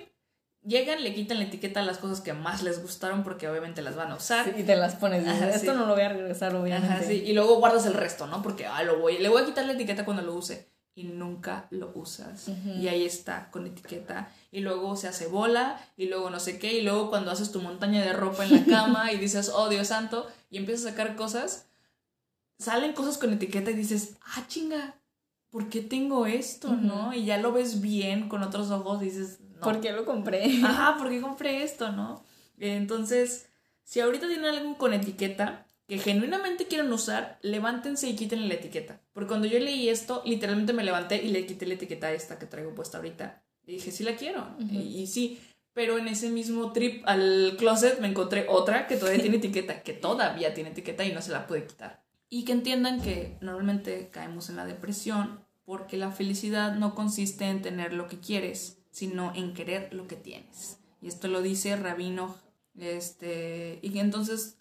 llegan, 0.68 1.02
le 1.02 1.14
quitan 1.14 1.38
la 1.38 1.44
etiqueta 1.44 1.80
a 1.80 1.82
las 1.82 1.98
cosas 1.98 2.20
que 2.20 2.32
más 2.32 2.62
les 2.62 2.82
gustaron 2.82 3.22
porque 3.24 3.48
obviamente 3.48 3.82
las 3.82 3.96
van 3.96 4.12
a 4.12 4.16
usar. 4.16 4.54
y 4.56 4.62
te 4.62 4.76
las 4.76 4.96
pones. 4.96 5.26
Esto 5.26 5.74
no 5.74 5.86
lo 5.86 5.94
voy 5.94 6.02
a 6.02 6.10
regresar, 6.10 6.54
obviamente. 6.54 6.94
Ajá, 6.94 7.02
sí. 7.02 7.24
Y 7.26 7.32
luego 7.32 7.56
guardas 7.56 7.86
el 7.86 7.94
resto, 7.94 8.26
¿no? 8.26 8.42
Porque 8.42 8.66
ah, 8.66 8.82
lo 8.82 9.00
voy, 9.00 9.18
le 9.18 9.28
voy 9.28 9.42
a 9.42 9.46
quitar 9.46 9.64
la 9.64 9.72
etiqueta 9.72 10.04
cuando 10.04 10.22
lo 10.22 10.34
use. 10.34 10.68
Y 10.94 11.04
nunca 11.04 11.68
lo 11.70 11.92
usas. 11.94 12.48
Y 12.48 12.88
ahí 12.88 13.04
está, 13.04 13.52
con 13.52 13.68
etiqueta. 13.68 14.32
Y 14.50 14.62
luego 14.62 14.96
se 14.96 15.06
hace 15.06 15.28
bola. 15.28 15.80
Y 15.96 16.06
luego 16.06 16.28
no 16.28 16.40
sé 16.40 16.58
qué. 16.58 16.72
Y 16.72 16.82
luego 16.82 17.08
cuando 17.08 17.30
haces 17.30 17.52
tu 17.52 17.62
montaña 17.62 18.02
de 18.04 18.12
ropa 18.12 18.44
en 18.44 18.52
la 18.52 18.64
cama 18.64 19.12
y 19.12 19.16
dices, 19.16 19.52
oh 19.54 19.68
Dios 19.68 19.86
santo. 19.86 20.26
Y 20.50 20.56
empiezas 20.56 20.86
a 20.86 20.90
sacar 20.90 21.14
cosas. 21.14 21.67
Salen 22.58 22.92
cosas 22.92 23.18
con 23.18 23.32
etiqueta 23.32 23.70
y 23.70 23.74
dices, 23.74 24.16
ah, 24.22 24.44
chinga. 24.48 25.00
¿Por 25.50 25.70
qué 25.70 25.80
tengo 25.80 26.26
esto, 26.26 26.76
no? 26.76 27.14
Y 27.14 27.24
ya 27.24 27.38
lo 27.38 27.52
ves 27.52 27.80
bien 27.80 28.28
con 28.28 28.42
otros 28.42 28.70
ojos 28.70 29.00
y 29.00 29.06
dices, 29.06 29.38
¿Por 29.60 29.80
qué 29.80 29.92
lo 29.92 30.04
compré? 30.04 30.44
Ajá, 30.64 30.96
¿por 30.98 31.08
qué 31.08 31.20
compré 31.20 31.62
esto, 31.62 31.92
no? 31.92 32.24
Entonces, 32.58 33.48
si 33.84 34.00
ahorita 34.00 34.28
tienen 34.28 34.46
algo 34.46 34.76
con 34.78 34.92
etiqueta 34.92 35.66
que 35.86 35.98
genuinamente 35.98 36.66
quieren 36.66 36.92
usar, 36.92 37.38
levántense 37.40 38.08
y 38.08 38.16
quiten 38.16 38.48
la 38.48 38.54
etiqueta. 38.54 39.00
Porque 39.12 39.28
cuando 39.28 39.46
yo 39.46 39.58
leí 39.58 39.88
esto, 39.88 40.22
literalmente 40.26 40.72
me 40.72 40.84
levanté 40.84 41.22
y 41.22 41.28
le 41.28 41.46
quité 41.46 41.66
la 41.66 41.74
etiqueta 41.74 42.12
esta 42.12 42.38
que 42.38 42.46
traigo 42.46 42.74
puesta 42.74 42.98
ahorita. 42.98 43.42
Y 43.66 43.72
dije, 43.72 43.90
sí 43.90 44.04
la 44.04 44.16
quiero. 44.16 44.46
y, 44.70 45.06
sí, 45.06 45.40
pero 45.72 45.98
en 45.98 46.08
ese 46.08 46.28
mismo 46.30 46.72
trip 46.72 47.02
al 47.06 47.54
closet 47.58 48.00
me 48.00 48.08
encontré 48.08 48.46
otra 48.48 48.86
que 48.86 48.96
todavía 48.96 49.22
tiene 49.22 49.38
etiqueta, 49.38 49.82
que 49.82 49.94
todavía 49.94 50.52
tiene 50.52 50.70
etiqueta 50.70 51.04
y 51.04 51.12
no 51.12 51.22
se 51.22 51.32
la 51.32 51.46
pude 51.46 51.66
quitar. 51.66 52.02
Y 52.30 52.44
que 52.44 52.52
entiendan 52.52 53.00
que 53.00 53.38
normalmente 53.40 54.10
caemos 54.10 54.50
en 54.50 54.56
la 54.56 54.66
depresión 54.66 55.40
porque 55.64 55.96
la 55.96 56.10
felicidad 56.10 56.76
no 56.76 56.94
consiste 56.94 57.44
en 57.46 57.62
tener 57.62 57.92
lo 57.92 58.06
que 58.08 58.18
quieres, 58.18 58.78
sino 58.90 59.34
en 59.34 59.54
querer 59.54 59.92
lo 59.92 60.06
que 60.06 60.16
tienes. 60.16 60.78
Y 61.00 61.08
esto 61.08 61.28
lo 61.28 61.42
dice 61.42 61.76
Rabino, 61.76 62.34
este, 62.76 63.78
y 63.82 63.98
entonces 63.98 64.58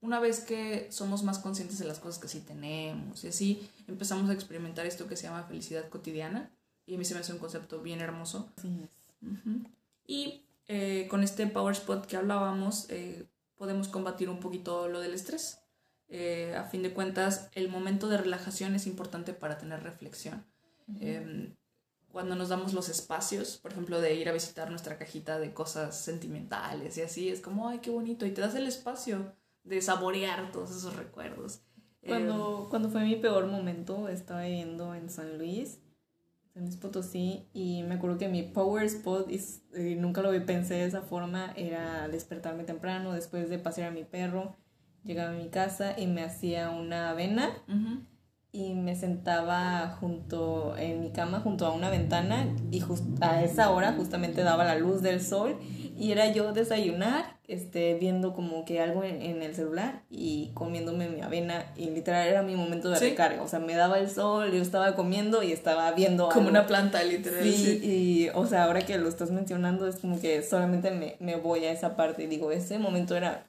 una 0.00 0.20
vez 0.20 0.40
que 0.40 0.86
somos 0.92 1.22
más 1.24 1.38
conscientes 1.38 1.78
de 1.78 1.86
las 1.86 1.98
cosas 1.98 2.20
que 2.20 2.28
sí 2.28 2.40
tenemos 2.40 3.24
y 3.24 3.28
así, 3.28 3.68
empezamos 3.88 4.30
a 4.30 4.32
experimentar 4.32 4.86
esto 4.86 5.08
que 5.08 5.16
se 5.16 5.24
llama 5.24 5.42
felicidad 5.44 5.88
cotidiana. 5.88 6.50
Y 6.86 6.94
a 6.94 6.98
mí 6.98 7.04
se 7.04 7.14
me 7.14 7.20
hace 7.20 7.32
un 7.32 7.38
concepto 7.38 7.82
bien 7.82 8.00
hermoso. 8.00 8.48
Y 10.06 10.42
eh, 10.68 11.06
con 11.10 11.22
este 11.22 11.46
Power 11.46 11.74
Spot 11.74 12.06
que 12.06 12.16
hablábamos, 12.16 12.86
eh, 12.88 13.26
podemos 13.56 13.88
combatir 13.88 14.30
un 14.30 14.40
poquito 14.40 14.88
lo 14.88 15.00
del 15.00 15.12
estrés. 15.12 15.58
Eh, 16.08 16.54
a 16.56 16.64
fin 16.64 16.82
de 16.82 16.92
cuentas, 16.92 17.50
el 17.52 17.68
momento 17.68 18.08
de 18.08 18.16
relajación 18.16 18.74
es 18.74 18.86
importante 18.86 19.34
para 19.34 19.58
tener 19.58 19.82
reflexión 19.82 20.44
cuando 22.12 22.34
nos 22.34 22.48
damos 22.48 22.72
los 22.72 22.88
espacios, 22.88 23.58
por 23.58 23.72
ejemplo, 23.72 24.00
de 24.00 24.14
ir 24.14 24.28
a 24.28 24.32
visitar 24.32 24.70
nuestra 24.70 24.98
cajita 24.98 25.38
de 25.38 25.52
cosas 25.52 25.96
sentimentales 26.00 26.96
y 26.96 27.02
así, 27.02 27.28
es 27.28 27.40
como, 27.40 27.68
ay, 27.68 27.78
qué 27.78 27.90
bonito, 27.90 28.26
y 28.26 28.30
te 28.30 28.40
das 28.40 28.54
el 28.54 28.66
espacio 28.66 29.34
de 29.64 29.80
saborear 29.82 30.50
todos 30.50 30.70
esos 30.70 30.96
recuerdos. 30.96 31.60
Cuando, 32.06 32.62
em, 32.62 32.70
cuando 32.70 32.88
fue 32.88 33.04
mi 33.04 33.16
peor 33.16 33.46
momento, 33.46 34.08
estaba 34.08 34.42
viviendo 34.42 34.94
en 34.94 35.10
San 35.10 35.36
Luis, 35.36 35.78
San 36.54 36.64
Luis 36.64 36.76
Potosí, 36.76 37.46
y 37.52 37.82
me 37.82 37.96
acuerdo 37.96 38.18
que 38.18 38.28
mi 38.28 38.42
power 38.42 38.84
spot, 38.86 39.30
y, 39.30 39.94
nunca 39.96 40.22
lo 40.22 40.30
pensé 40.46 40.74
de 40.74 40.86
esa 40.86 41.02
forma, 41.02 41.52
era 41.56 42.08
despertarme 42.08 42.64
temprano 42.64 43.12
después 43.12 43.50
de 43.50 43.58
pasear 43.58 43.88
a 43.88 43.94
mi 43.94 44.04
perro, 44.04 44.56
llegaba 45.08 45.30
a 45.30 45.32
mi 45.32 45.48
casa 45.48 45.94
y 45.96 46.06
me 46.06 46.22
hacía 46.22 46.68
una 46.68 47.10
avena 47.10 47.50
y 48.52 48.74
me 48.74 48.94
sentaba 48.94 49.96
junto 50.00 50.74
en 50.76 51.00
mi 51.00 51.10
cama 51.12 51.40
junto 51.40 51.66
a 51.66 51.72
una 51.72 51.90
ventana 51.90 52.46
y 52.70 52.82
a 53.20 53.42
esa 53.42 53.70
hora 53.70 53.92
justamente 53.92 54.42
daba 54.42 54.64
la 54.64 54.76
luz 54.76 55.00
del 55.00 55.22
sol 55.22 55.56
y 55.96 56.12
era 56.12 56.30
yo 56.32 56.52
desayunar 56.52 57.38
este 57.46 57.94
viendo 57.94 58.34
como 58.34 58.66
que 58.66 58.80
algo 58.80 59.02
en, 59.02 59.42
el 59.42 59.54
celular 59.54 60.02
y 60.10 60.50
comiéndome 60.52 61.08
mi 61.08 61.22
avena 61.22 61.64
y 61.74 61.88
literal 61.90 62.28
era 62.28 62.42
mi 62.42 62.54
momento 62.54 62.90
de 62.90 62.98
recarga. 62.98 63.42
O 63.42 63.48
sea 63.48 63.60
me 63.60 63.74
daba 63.74 63.98
el 63.98 64.10
sol 64.10 64.52
yo 64.52 64.60
estaba 64.60 64.94
comiendo 64.94 65.42
y 65.42 65.52
estaba 65.52 65.90
viendo 65.92 66.28
como 66.28 66.48
una 66.48 66.66
planta 66.66 67.02
literal 67.02 67.42
sí, 67.42 67.80
y 67.82 68.28
o 68.34 68.46
sea 68.46 68.64
ahora 68.64 68.82
que 68.82 68.98
lo 68.98 69.08
estás 69.08 69.30
mencionando 69.30 69.86
es 69.86 69.96
como 69.96 70.20
que 70.20 70.42
solamente 70.42 70.90
me, 70.90 71.16
me 71.20 71.36
voy 71.36 71.64
a 71.64 71.72
esa 71.72 71.96
parte. 71.96 72.24
Y 72.24 72.26
digo 72.26 72.52
ese 72.52 72.78
momento 72.78 73.16
era 73.16 73.46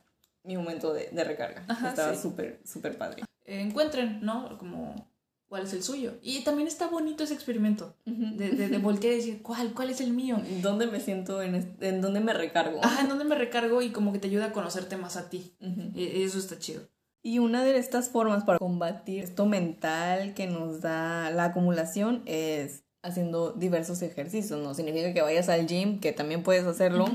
mi 0.49 0.57
momento 0.57 0.93
de, 0.93 1.09
de 1.11 1.23
recarga 1.23 1.63
estaba 1.87 2.15
súper 2.15 2.59
súper 2.65 2.97
padre 2.97 3.23
encuentren, 3.49 4.19
¿no? 4.21 4.57
Como 4.57 5.09
cuál 5.47 5.63
es 5.63 5.73
el 5.73 5.83
suyo. 5.83 6.13
Y 6.21 6.43
también 6.43 6.67
está 6.67 6.87
bonito 6.87 7.23
ese 7.23 7.33
experimento 7.33 7.95
de, 8.05 8.51
de, 8.51 8.77
voltear 8.77 9.13
y 9.13 9.17
decir, 9.17 9.41
¿cuál? 9.41 9.73
¿Cuál 9.73 9.89
es 9.89 9.99
el 9.99 10.13
mío? 10.13 10.39
¿Dónde 10.61 10.87
me 10.87 10.99
siento? 10.99 11.41
¿En, 11.41 11.75
en 11.81 12.01
dónde 12.01 12.19
me 12.19 12.33
recargo? 12.33 12.79
Ajá, 12.83 13.01
en 13.01 13.09
dónde 13.09 13.25
me 13.25 13.35
recargo 13.35 13.81
y 13.81 13.89
como 13.89 14.13
que 14.13 14.19
te 14.19 14.27
ayuda 14.27 14.45
a 14.45 14.53
conocerte 14.53 14.95
más 14.97 15.17
a 15.17 15.29
ti. 15.29 15.55
y 15.95 16.21
eso 16.21 16.37
está 16.37 16.57
chido. 16.59 16.81
Y 17.21 17.39
una 17.39 17.63
de 17.65 17.77
estas 17.77 18.09
formas 18.09 18.45
para 18.45 18.59
combatir 18.59 19.23
esto 19.23 19.45
mental 19.45 20.33
que 20.35 20.47
nos 20.47 20.79
da 20.81 21.31
la 21.31 21.45
acumulación 21.45 22.21
es 22.25 22.83
haciendo 23.01 23.51
diversos 23.51 24.01
ejercicios. 24.01 24.61
No 24.61 24.73
significa 24.73 25.13
que 25.13 25.21
vayas 25.21 25.49
al 25.49 25.67
gym, 25.67 25.99
que 25.99 26.13
también 26.13 26.43
puedes 26.43 26.65
hacerlo, 26.65 27.07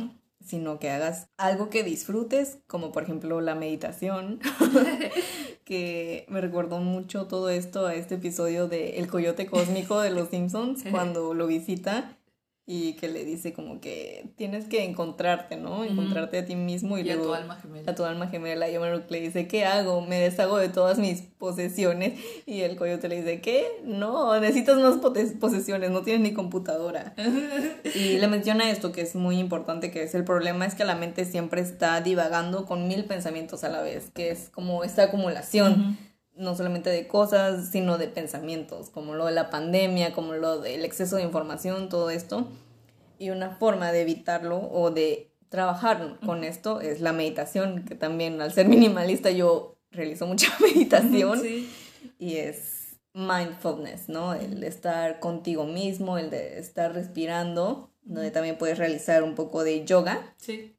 sino 0.45 0.79
que 0.79 0.91
hagas 0.91 1.29
algo 1.37 1.71
que 1.71 1.83
disfrutes, 1.83 2.59
como 2.67 2.93
por 2.93 3.05
ejemplo 3.05 3.41
la 3.41 3.55
meditación, 3.55 4.41
que 5.65 6.27
me 6.29 6.41
recordó 6.41 6.79
mucho 6.79 7.27
todo 7.27 7.49
esto 7.49 7.87
a 7.87 7.95
este 7.95 8.17
episodio 8.17 8.69
de 8.69 8.99
El 8.99 9.09
Coyote 9.09 9.47
Cósmico 9.47 10.01
de 10.01 10.11
los 10.11 10.29
Simpsons, 10.29 10.85
cuando 10.91 11.35
lo 11.35 11.47
visita 11.47 12.17
y 12.67 12.95
que 12.95 13.09
le 13.09 13.27
dice 13.27 13.53
como 13.53 13.79
que 13.79 14.33
tienes 14.37 14.67
que 14.67 14.85
encontrarte, 14.85 15.57
¿no? 15.59 15.85
Encontrarte 15.85 16.39
a 16.39 16.47
ti 16.47 16.57
mismo 16.57 16.97
y, 16.97 17.05
luego 17.05 17.25
a 17.25 17.27
tu 17.27 17.35
alma 17.35 17.57
gemela. 17.57 17.91
A 17.91 17.95
tu 17.95 18.05
alma 18.05 18.29
gemela. 18.29 18.71
Y 18.71 18.77
Homero 18.77 19.03
le 19.07 19.21
dice, 19.21 19.47
¿qué 19.47 19.67
hago? 19.67 20.01
Me 20.01 20.19
deshago 20.19 20.57
de 20.57 20.71
todas 20.71 20.99
mis 20.99 21.21
posesiones. 21.21 22.19
Y 22.47 22.63
el 22.63 22.77
coyote 22.77 23.09
le 23.09 23.17
dice, 23.17 23.43
¿qué? 23.43 23.67
No, 23.85 24.41
necesitas 24.41 24.79
más 24.79 24.97
posesiones, 25.39 25.91
no 25.91 26.03
tienes 26.03 26.23
ni 26.23 26.33
computadora. 26.33 27.15
y 27.95 28.17
le 28.17 28.29
menciona 28.29 28.71
esto 28.71 28.93
que 28.93 29.03
es 29.03 29.15
muy 29.15 29.39
importante, 29.39 29.91
que 29.91 30.03
es 30.03 30.15
el 30.15 30.25
problema 30.25 30.65
es 30.65 30.75
que 30.75 30.85
la 30.85 30.95
mente 30.95 31.27
siempre 31.27 31.61
está 31.61 32.01
divagando 32.01 32.65
con 32.65 32.89
mil 32.89 33.05
pensamientos 33.05 33.63
a 33.65 33.69
la 33.69 33.83
vez, 33.83 34.11
que 34.15 34.31
es 34.31 34.49
como 34.49 34.85
esta 34.85 35.05
acumulación 35.05 35.99
no 36.37 36.57
solamente 36.57 36.91
de 36.91 37.07
cosas, 37.07 37.69
sino 37.71 37.99
de 37.99 38.09
pensamientos, 38.09 38.91
como 38.91 39.15
lo 39.15 39.27
de 39.27 39.33
la 39.33 39.51
pandemia, 39.51 40.13
como 40.13 40.33
lo 40.35 40.61
del 40.61 40.85
exceso 40.85 41.17
de 41.17 41.23
información, 41.23 41.89
todo 41.89 42.11
esto. 42.11 42.49
Y 43.19 43.31
una 43.31 43.51
forma 43.51 43.93
de 43.93 44.03
evitarlo 44.03 44.59
o 44.59 44.91
de 44.91 45.31
trabajar 45.49 46.19
con 46.25 46.43
esto 46.43 46.81
es 46.81 47.01
la 47.01 47.13
meditación, 47.13 47.85
que 47.85 47.95
también 47.95 48.41
al 48.41 48.53
ser 48.53 48.69
minimalista 48.69 49.31
yo 49.31 49.77
realizo 49.93 50.27
mucha 50.27 50.49
meditación 50.61 51.41
y 52.19 52.37
es 52.37 52.99
mindfulness, 53.13 54.09
¿no? 54.09 54.35
El 54.35 54.65
estar 54.65 55.21
contigo 55.21 55.65
mismo, 55.65 56.19
el 56.19 56.31
de 56.31 56.59
estar 56.59 56.93
respirando, 56.93 57.91
donde 58.03 58.33
también 58.33 58.59
puedes 58.59 58.79
realizar 58.79 59.23
un 59.23 59.37
poco 59.37 59.63
de 59.63 59.85
yoga. 59.85 60.35
Sí, 60.37 60.77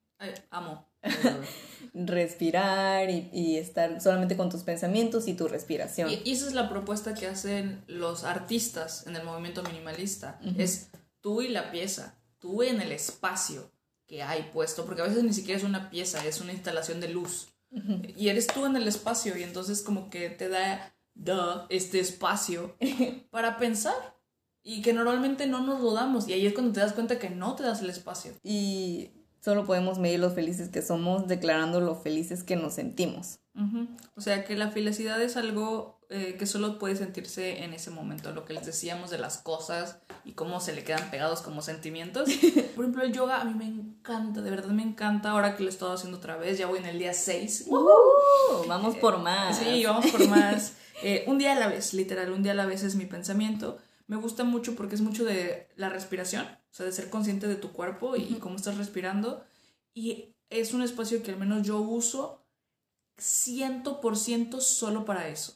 amo. 0.49 0.85
respirar 1.95 3.09
y, 3.09 3.57
estar 3.57 4.01
solamente 4.01 4.35
con 4.35 4.49
tus 4.49 4.63
pensamientos 4.63 5.27
y 5.27 5.33
tu 5.33 5.47
respiración. 5.47 6.09
Y, 6.09 6.31
esa 6.31 6.47
es 6.47 6.53
la 6.53 6.69
propuesta 6.69 7.13
que 7.13 7.27
hacen 7.27 7.83
los 7.87 8.25
artistas 8.25 9.07
en 9.07 9.15
el 9.15 9.23
movimiento 9.23 9.63
minimalista. 9.63 10.39
Es 10.57 10.89
tú 11.21 11.41
y 11.41 11.47
la 11.47 11.71
pieza, 11.71 12.19
tú 12.37 12.63
en 12.63 12.81
el 12.81 12.91
espacio 12.91 13.71
que 14.07 14.21
hay 14.21 14.49
puesto, 14.53 14.85
porque 14.85 15.01
a 15.01 15.07
veces 15.07 15.23
ni 15.23 15.33
siquiera 15.33 15.57
es 15.57 15.65
una 15.65 15.89
pieza, 15.89 16.25
es 16.25 16.41
una 16.41 16.53
instalación 16.53 16.99
de 16.99 17.09
luz. 17.09 17.47
Y 18.15 18.29
eres 18.29 18.47
tú 18.47 18.65
en 18.65 18.75
el 18.75 18.87
espacio 18.87 19.37
y 19.37 19.43
entonces 19.43 19.81
como 19.81 20.09
que 20.09 20.29
te 20.29 20.49
da 20.49 20.95
este 21.69 21.99
espacio 21.99 22.75
para 23.31 23.57
pensar 23.57 24.15
y 24.63 24.81
que 24.81 24.93
normalmente 24.93 25.45
no 25.45 25.61
nos 25.61 25.81
lo 25.81 25.93
damos 25.93 26.27
y 26.27 26.33
ahí 26.33 26.45
es 26.47 26.53
cuando 26.53 26.73
te 26.73 26.79
das 26.79 26.93
cuenta 26.93 27.19
que 27.19 27.29
no 27.29 27.55
te 27.55 27.63
das 27.63 27.81
el 27.81 27.89
espacio. 27.89 28.33
Y 28.43 29.11
Solo 29.45 29.63
podemos 29.63 29.99
medir 29.99 30.19
lo 30.19 30.31
felices 30.31 30.69
que 30.69 30.81
somos 30.81 31.27
declarando 31.27 31.79
lo 31.79 31.93
felices 31.93 32.43
que 32.43 32.55
nos 32.55 32.73
sentimos. 32.73 33.41
O 34.15 34.21
sea 34.21 34.43
que 34.43 34.55
la 34.55 34.71
felicidad 34.71 35.21
es 35.21 35.37
algo 35.37 35.99
eh, 36.09 36.35
que 36.39 36.47
solo 36.47 36.79
puede 36.79 36.95
sentirse 36.95 37.63
en 37.63 37.71
ese 37.75 37.91
momento, 37.91 38.31
lo 38.31 38.43
que 38.43 38.53
les 38.53 38.65
decíamos 38.65 39.11
de 39.11 39.19
las 39.19 39.37
cosas 39.37 39.99
y 40.23 40.31
cómo 40.31 40.61
se 40.61 40.73
le 40.73 40.83
quedan 40.83 41.11
pegados 41.11 41.43
como 41.43 41.61
sentimientos. 41.61 42.27
Por 42.75 42.85
ejemplo, 42.85 43.03
el 43.03 43.13
yoga 43.13 43.39
a 43.39 43.45
mí 43.45 43.53
me 43.53 43.65
encanta, 43.65 44.41
de 44.41 44.49
verdad 44.49 44.71
me 44.71 44.81
encanta, 44.81 45.29
ahora 45.29 45.55
que 45.55 45.61
lo 45.61 45.69
he 45.69 45.71
estado 45.71 45.93
haciendo 45.93 46.17
otra 46.17 46.37
vez, 46.37 46.57
ya 46.57 46.65
voy 46.65 46.79
en 46.79 46.87
el 46.87 46.97
día 46.97 47.13
6. 47.13 47.67
vamos 48.67 48.95
por 48.95 49.19
más. 49.19 49.59
Sí, 49.59 49.85
vamos 49.85 50.07
por 50.07 50.27
más. 50.27 50.73
Eh, 51.03 51.23
un 51.27 51.37
día 51.37 51.51
a 51.51 51.59
la 51.59 51.67
vez, 51.67 51.93
literal, 51.93 52.31
un 52.31 52.41
día 52.41 52.53
a 52.53 52.55
la 52.55 52.65
vez 52.65 52.81
es 52.81 52.95
mi 52.95 53.05
pensamiento. 53.05 53.77
Me 54.07 54.15
gusta 54.15 54.43
mucho 54.43 54.75
porque 54.75 54.95
es 54.95 55.01
mucho 55.01 55.23
de 55.23 55.67
la 55.75 55.89
respiración 55.89 56.47
o 56.75 56.77
sea, 56.77 56.85
de 56.85 56.91
ser 56.91 57.09
consciente 57.09 57.47
de 57.47 57.55
tu 57.55 57.71
cuerpo 57.71 58.17
y 58.17 58.33
cómo 58.41 58.57
estás 58.57 58.75
respirando. 58.77 59.45
Y 59.93 60.35
es 60.49 60.73
un 60.73 60.81
espacio 60.81 61.23
que 61.23 61.31
al 61.31 61.37
menos 61.37 61.65
yo 61.65 61.79
uso 61.79 62.45
100% 63.17 64.59
solo 64.59 65.05
para 65.05 65.29
eso. 65.29 65.53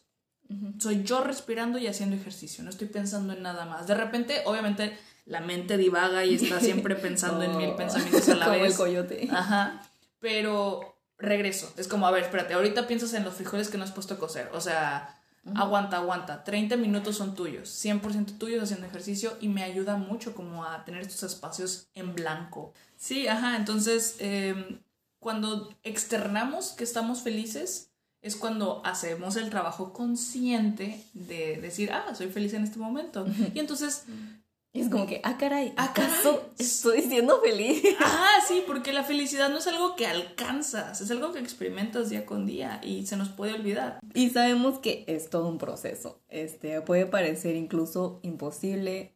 Soy 0.80 1.04
yo 1.04 1.22
respirando 1.22 1.78
y 1.78 1.88
haciendo 1.88 2.16
ejercicio, 2.16 2.64
no 2.64 2.70
estoy 2.70 2.88
pensando 2.88 3.34
en 3.34 3.44
nada 3.44 3.66
más. 3.66 3.86
De 3.86 3.96
repente, 3.96 4.42
obviamente, 4.46 4.98
la 5.26 5.42
mente 5.42 5.76
divaga 5.76 6.24
y 6.24 6.36
está 6.36 6.62
siempre 6.62 6.96
pensando 6.96 7.44
en 7.44 7.58
mil 7.58 7.72
Oh. 7.72 7.76
pensamientos 7.76 8.30
a 8.30 8.36
la 8.36 8.46
Como 8.48 8.60
vez. 8.62 8.72
el 8.72 8.78
coyote. 8.78 9.28
Ajá. 9.30 9.82
Pero 10.20 10.96
regreso. 11.18 11.72
Es 11.76 11.90
como, 11.90 12.08
a 12.08 12.12
ver, 12.12 12.24
espérate, 12.24 12.54
ahorita 12.54 12.88
piensas 12.88 13.14
en 13.14 13.26
los 13.26 13.34
frijoles 13.36 13.68
que 13.68 13.78
no 13.78 13.84
has 13.84 13.92
puesto 13.92 14.14
a 14.14 14.20
cocer. 14.20 14.50
O 14.54 14.62
sea, 14.62 15.19
aguanta, 15.56 15.98
aguanta. 15.98 16.44
30 16.44 16.78
minutos 16.78 17.18
son 17.18 17.36
tuyos. 17.36 17.70
100% 17.70 18.38
tuyos 18.38 18.64
haciendo 18.64 18.88
ejercicio 18.88 19.38
y 19.42 19.48
me 19.48 19.64
ayuda 19.64 19.98
mucho 19.98 20.36
como 20.36 20.66
a 20.66 20.86
tener 20.86 21.02
estos 21.02 21.24
espacios 21.24 21.88
en 21.94 22.16
blanco. 22.16 22.74
Sí, 22.98 23.28
ajá. 23.28 23.56
Entonces, 23.56 24.18
em, 24.20 24.80
cuando 25.20 25.70
externamos 25.84 26.72
que 26.72 26.84
estamos 26.84 27.22
felices, 27.22 27.92
es 28.22 28.36
cuando 28.36 28.82
hacemos 28.86 29.38
el 29.38 29.50
trabajo 29.50 29.94
consciente 29.94 31.04
de 31.14 31.58
decir, 31.62 31.92
ah, 31.92 32.14
soy 32.16 32.28
feliz 32.28 32.54
en 32.54 32.64
este 32.64 32.80
momento. 32.80 33.26
Y 33.54 33.60
entonces 33.60 34.04
Y 34.72 34.82
es 34.82 34.90
como 34.90 35.08
que, 35.08 35.20
ah, 35.24 35.36
caray, 35.40 35.74
Ah, 35.78 35.94
caray. 35.96 36.12
¿acaso 36.12 36.44
estoy 36.60 37.02
siendo 37.02 37.42
feliz? 37.42 37.82
Ah, 38.00 38.38
sí, 38.48 38.64
porque 38.68 38.94
la 38.94 39.04
felicidad 39.04 39.50
no 39.50 39.58
es 39.58 39.68
algo 39.68 39.96
que 39.96 40.06
alcanzas, 40.06 41.02
es 41.02 41.10
algo 41.10 41.32
que 41.34 41.40
experimentas 41.40 42.10
día 42.10 42.26
con 42.26 42.46
día 42.46 42.80
y 42.84 43.08
se 43.08 43.18
nos 43.18 43.30
puede 43.30 43.54
olvidar. 43.54 44.00
Y 44.14 44.30
sabemos 44.30 44.78
que 44.80 45.06
es 45.08 45.30
todo 45.30 45.48
un 45.48 45.58
proceso. 45.58 46.22
Este, 46.30 46.82
puede 46.82 47.08
parecer 47.08 47.56
incluso 47.56 48.20
imposible, 48.22 49.16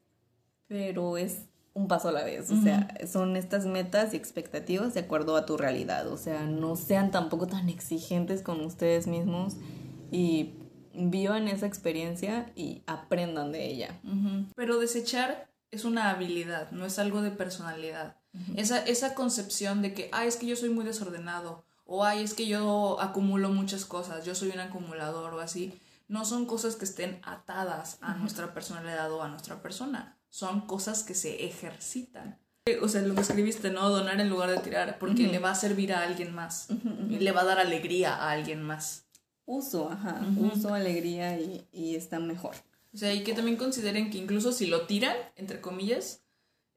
pero 0.68 1.18
es 1.18 1.45
un 1.76 1.88
paso 1.88 2.10
a 2.10 2.12
la 2.12 2.24
vez. 2.24 2.49
O 2.49 2.62
sea, 2.62 2.88
son 3.08 3.36
estas 3.36 3.66
metas 3.68 4.14
y 4.14 4.18
expectativas 4.18 4.93
de 4.95 5.01
acuerdo 5.01 5.36
a 5.36 5.45
tu 5.45 5.58
realidad. 5.58 6.08
O 6.08 6.18
sea, 6.18 6.43
no 6.43 6.76
sean 6.76 7.12
tampoco 7.12 7.45
tan 7.47 7.70
exigentes 7.70 8.41
con 8.41 8.60
ustedes 8.62 9.06
mismos 9.06 9.56
y 10.12 10.54
vivan 10.94 11.48
esa 11.48 11.66
experiencia 11.66 12.52
y 12.56 12.84
aprendan 12.88 13.52
de 13.52 13.66
ella. 13.66 14.00
Pero 14.56 14.80
desechar 14.80 15.50
es 15.72 15.86
una 15.86 16.12
habilidad, 16.12 16.72
no 16.72 16.86
es 16.86 17.00
algo 17.00 17.22
de 17.22 17.32
personalidad. 17.32 18.18
esa, 18.56 18.80
esa 18.80 19.16
concepción 19.16 19.82
de 19.82 19.94
que, 19.94 20.10
ay, 20.12 20.28
es 20.28 20.38
que 20.38 20.46
yo 20.46 20.56
soy 20.56 20.70
muy 20.70 20.86
desordenado, 20.86 21.66
o 21.86 22.04
ay, 22.04 22.24
es 22.24 22.34
que 22.34 22.48
yo 22.48 23.00
acumulo 23.02 23.50
muchas 23.50 23.86
cosas, 23.86 24.26
yo 24.26 24.36
soy 24.36 24.50
un 24.50 24.60
acumulador 24.60 25.34
o 25.34 25.39
así, 25.39 25.80
no 26.08 26.26
son 26.26 26.46
cosas 26.46 26.76
que 26.76 26.86
estén 26.86 27.20
atadas 27.24 27.98
a 28.02 28.16
nuestra 28.16 28.54
personalidad 28.54 29.12
o 29.12 29.24
a 29.24 29.30
nuestra 29.30 29.62
persona, 29.62 30.18
son 30.30 30.62
cosas 30.62 31.04
que 31.04 31.16
se 31.16 31.46
ejercitan. 31.46 32.39
O 32.82 32.88
sea, 32.88 33.02
lo 33.02 33.14
que 33.14 33.22
escribiste, 33.22 33.72
¿no? 33.72 33.89
Donar 33.89 34.22
en 34.22 34.30
lugar 34.30 34.50
de 34.50 34.60
tirar, 34.60 34.98
porque 34.98 35.28
le 35.28 35.39
va 35.39 35.52
a 35.52 35.56
servir 35.56 35.91
a 35.91 36.04
alguien 36.04 36.34
más, 36.34 36.68
y 37.10 37.20
le 37.20 37.32
va 37.32 37.41
a 37.41 37.46
dar 37.46 37.60
alegría 37.60 38.16
a 38.16 38.32
alguien 38.32 38.64
más. 38.64 39.03
Uso, 39.46 39.89
ajá, 39.89 40.22
uso, 40.38 40.74
alegría 40.74 41.39
y, 41.39 41.68
y 41.72 41.96
está 41.96 42.20
mejor. 42.20 42.56
O 42.94 42.98
sea, 42.98 43.14
y 43.14 43.24
que 43.24 43.34
también 43.34 43.58
consideren 43.58 44.10
que 44.10 44.18
incluso 44.18 44.52
si 44.52 44.68
lo 44.68 44.86
tiran, 44.86 45.16
entre 45.36 45.60
comillas, 45.60 46.24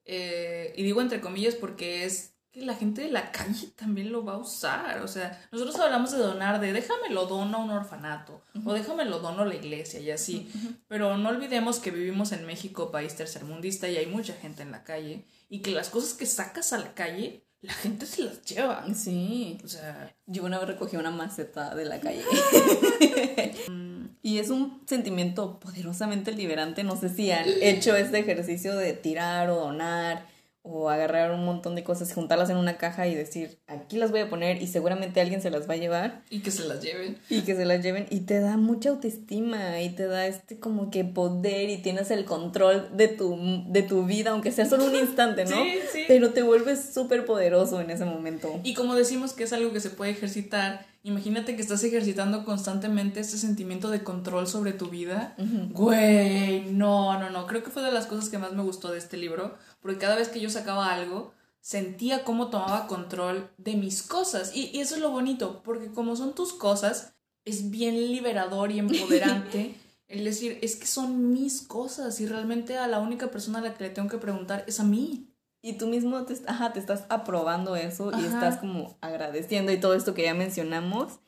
eh, 0.03 0.73
y 0.75 0.83
digo 0.83 1.01
entre 1.01 1.21
comillas 1.21 1.55
porque 1.55 2.05
es 2.05 2.33
que 2.51 2.61
la 2.61 2.75
gente 2.75 3.01
de 3.01 3.11
la 3.11 3.31
calle 3.31 3.67
también 3.75 4.11
lo 4.11 4.23
va 4.25 4.33
a 4.33 4.37
usar. 4.37 5.01
O 5.01 5.07
sea, 5.07 5.47
nosotros 5.51 5.77
hablamos 5.79 6.11
de 6.11 6.17
donar, 6.17 6.59
de 6.59 6.73
déjame 6.73 7.09
lo 7.09 7.27
dono 7.27 7.57
a 7.57 7.63
un 7.63 7.69
orfanato, 7.69 8.41
o 8.65 8.73
déjame 8.73 9.05
lo 9.05 9.19
dono 9.19 9.43
a 9.43 9.45
la 9.45 9.55
iglesia 9.55 9.99
y 9.99 10.11
así. 10.11 10.49
Pero 10.87 11.17
no 11.17 11.29
olvidemos 11.29 11.79
que 11.79 11.91
vivimos 11.91 12.31
en 12.31 12.45
México, 12.45 12.89
país 12.89 13.15
tercermundista, 13.15 13.89
y 13.89 13.97
hay 13.97 14.07
mucha 14.07 14.33
gente 14.33 14.63
en 14.63 14.71
la 14.71 14.83
calle, 14.83 15.25
y 15.49 15.59
que 15.59 15.71
las 15.71 15.89
cosas 15.89 16.13
que 16.13 16.25
sacas 16.25 16.73
a 16.73 16.79
la 16.79 16.93
calle, 16.93 17.46
la 17.61 17.73
gente 17.73 18.05
se 18.05 18.23
las 18.23 18.43
lleva. 18.45 18.85
Sí. 18.93 19.57
O 19.63 19.67
sea, 19.67 20.15
Yo 20.25 20.43
una 20.43 20.59
vez 20.59 20.67
recogí 20.67 20.95
una 20.95 21.11
maceta 21.11 21.75
de 21.75 21.85
la 21.85 21.99
calle. 21.99 22.23
y 24.21 24.37
es 24.37 24.49
un 24.49 24.81
sentimiento 24.85 25.59
poderosamente 25.59 26.31
liberante. 26.31 26.83
No 26.83 26.95
sé 26.95 27.09
si 27.09 27.31
han 27.31 27.47
hecho 27.61 27.95
este 27.95 28.19
ejercicio 28.19 28.75
de 28.75 28.93
tirar 28.93 29.49
o 29.49 29.55
donar 29.55 30.25
o 30.69 30.89
agarrar 30.89 31.31
un 31.31 31.45
montón 31.45 31.75
de 31.75 31.83
cosas, 31.83 32.13
juntarlas 32.13 32.49
en 32.49 32.57
una 32.57 32.77
caja 32.77 33.07
y 33.07 33.15
decir, 33.15 33.57
aquí 33.67 33.97
las 33.97 34.11
voy 34.11 34.21
a 34.21 34.29
poner 34.29 34.61
y 34.61 34.67
seguramente 34.67 35.21
alguien 35.21 35.41
se 35.41 35.49
las 35.49 35.69
va 35.69 35.73
a 35.73 35.77
llevar 35.77 36.23
y 36.29 36.41
que 36.41 36.51
se 36.51 36.67
las 36.67 36.81
lleven. 36.81 37.17
y 37.29 37.41
que 37.41 37.55
se 37.55 37.65
las 37.65 37.81
lleven 37.83 38.07
y 38.09 38.21
te 38.21 38.39
da 38.39 38.57
mucha 38.57 38.89
autoestima 38.89 39.81
y 39.81 39.89
te 39.89 40.07
da 40.07 40.27
este 40.27 40.59
como 40.59 40.91
que 40.91 41.03
poder 41.03 41.69
y 41.69 41.77
tienes 41.77 42.11
el 42.11 42.25
control 42.25 42.89
de 42.95 43.07
tu, 43.07 43.37
de 43.67 43.83
tu 43.83 44.05
vida, 44.05 44.31
aunque 44.31 44.51
sea 44.51 44.65
solo 44.65 44.85
un 44.85 44.95
instante, 44.95 45.45
¿no? 45.45 45.57
Sí, 45.67 45.79
sí. 45.91 46.03
Pero 46.07 46.31
te 46.31 46.43
vuelves 46.43 46.93
súper 46.93 47.25
poderoso 47.25 47.81
en 47.81 47.89
ese 47.89 48.05
momento. 48.05 48.59
Y 48.63 48.73
como 48.73 48.95
decimos 48.95 49.33
que 49.33 49.43
es 49.43 49.53
algo 49.53 49.73
que 49.73 49.79
se 49.79 49.89
puede 49.89 50.11
ejercitar, 50.11 50.85
imagínate 51.07 51.55
que 51.55 51.61
estás 51.61 51.83
ejercitando 51.83 52.43
constantemente 52.43 53.21
este 53.21 53.37
sentimiento 53.37 53.89
de 53.89 54.03
control 54.03 54.45
sobre 54.45 54.73
tu 54.73 54.89
vida. 54.89 55.35
Güey, 55.71 56.71
no, 56.71 57.17
no, 57.17 57.29
no. 57.29 57.47
Creo 57.47 57.63
que 57.63 57.71
fue 57.71 57.81
de 57.81 57.91
las 57.91 58.07
cosas 58.07 58.29
que 58.29 58.37
más 58.37 58.51
me 58.51 58.63
gustó 58.63 58.91
de 58.91 58.97
este 58.97 59.15
libro, 59.15 59.57
porque 59.81 59.99
cada 59.99 60.15
vez 60.15 60.27
que 60.27 60.41
yo 60.41 60.49
sacaba 60.49 60.91
algo, 60.91 61.33
sentía 61.61 62.23
cómo 62.23 62.49
tomaba 62.49 62.87
control 62.87 63.49
de 63.57 63.75
mis 63.75 64.03
cosas. 64.03 64.53
Y, 64.53 64.69
y 64.73 64.81
eso 64.81 64.95
es 64.95 65.01
lo 65.01 65.11
bonito, 65.11 65.61
porque 65.63 65.87
como 65.87 66.15
son 66.17 66.35
tus 66.35 66.51
cosas, 66.51 67.13
es 67.45 67.71
bien 67.71 67.95
liberador 67.95 68.71
y 68.71 68.79
empoderante. 68.79 69.75
El 70.07 70.23
decir, 70.23 70.59
es 70.61 70.75
que 70.75 70.87
son 70.87 71.33
mis 71.33 71.61
cosas 71.61 72.19
y 72.21 72.27
realmente 72.27 72.77
a 72.77 72.87
la 72.87 72.99
única 72.99 73.31
persona 73.31 73.59
a 73.59 73.61
la 73.61 73.73
que 73.73 73.85
le 73.85 73.89
tengo 73.89 74.09
que 74.09 74.17
preguntar 74.17 74.65
es 74.67 74.79
a 74.79 74.83
mí. 74.83 75.33
Y 75.67 75.73
tú 75.73 75.87
mismo 75.87 76.23
te, 76.25 76.35
ajá, 76.47 76.71
te 76.71 76.79
estás 76.79 77.03
aprobando 77.09 77.75
eso 77.75 78.11
y 78.17 78.23
estás 78.25 78.57
como 78.57 78.97
agradeciendo 79.01 79.71
y 79.71 79.79
todo 79.79 79.95
esto 79.95 80.13
que 80.13 80.23
ya 80.23 80.33
mencionamos 80.33 81.19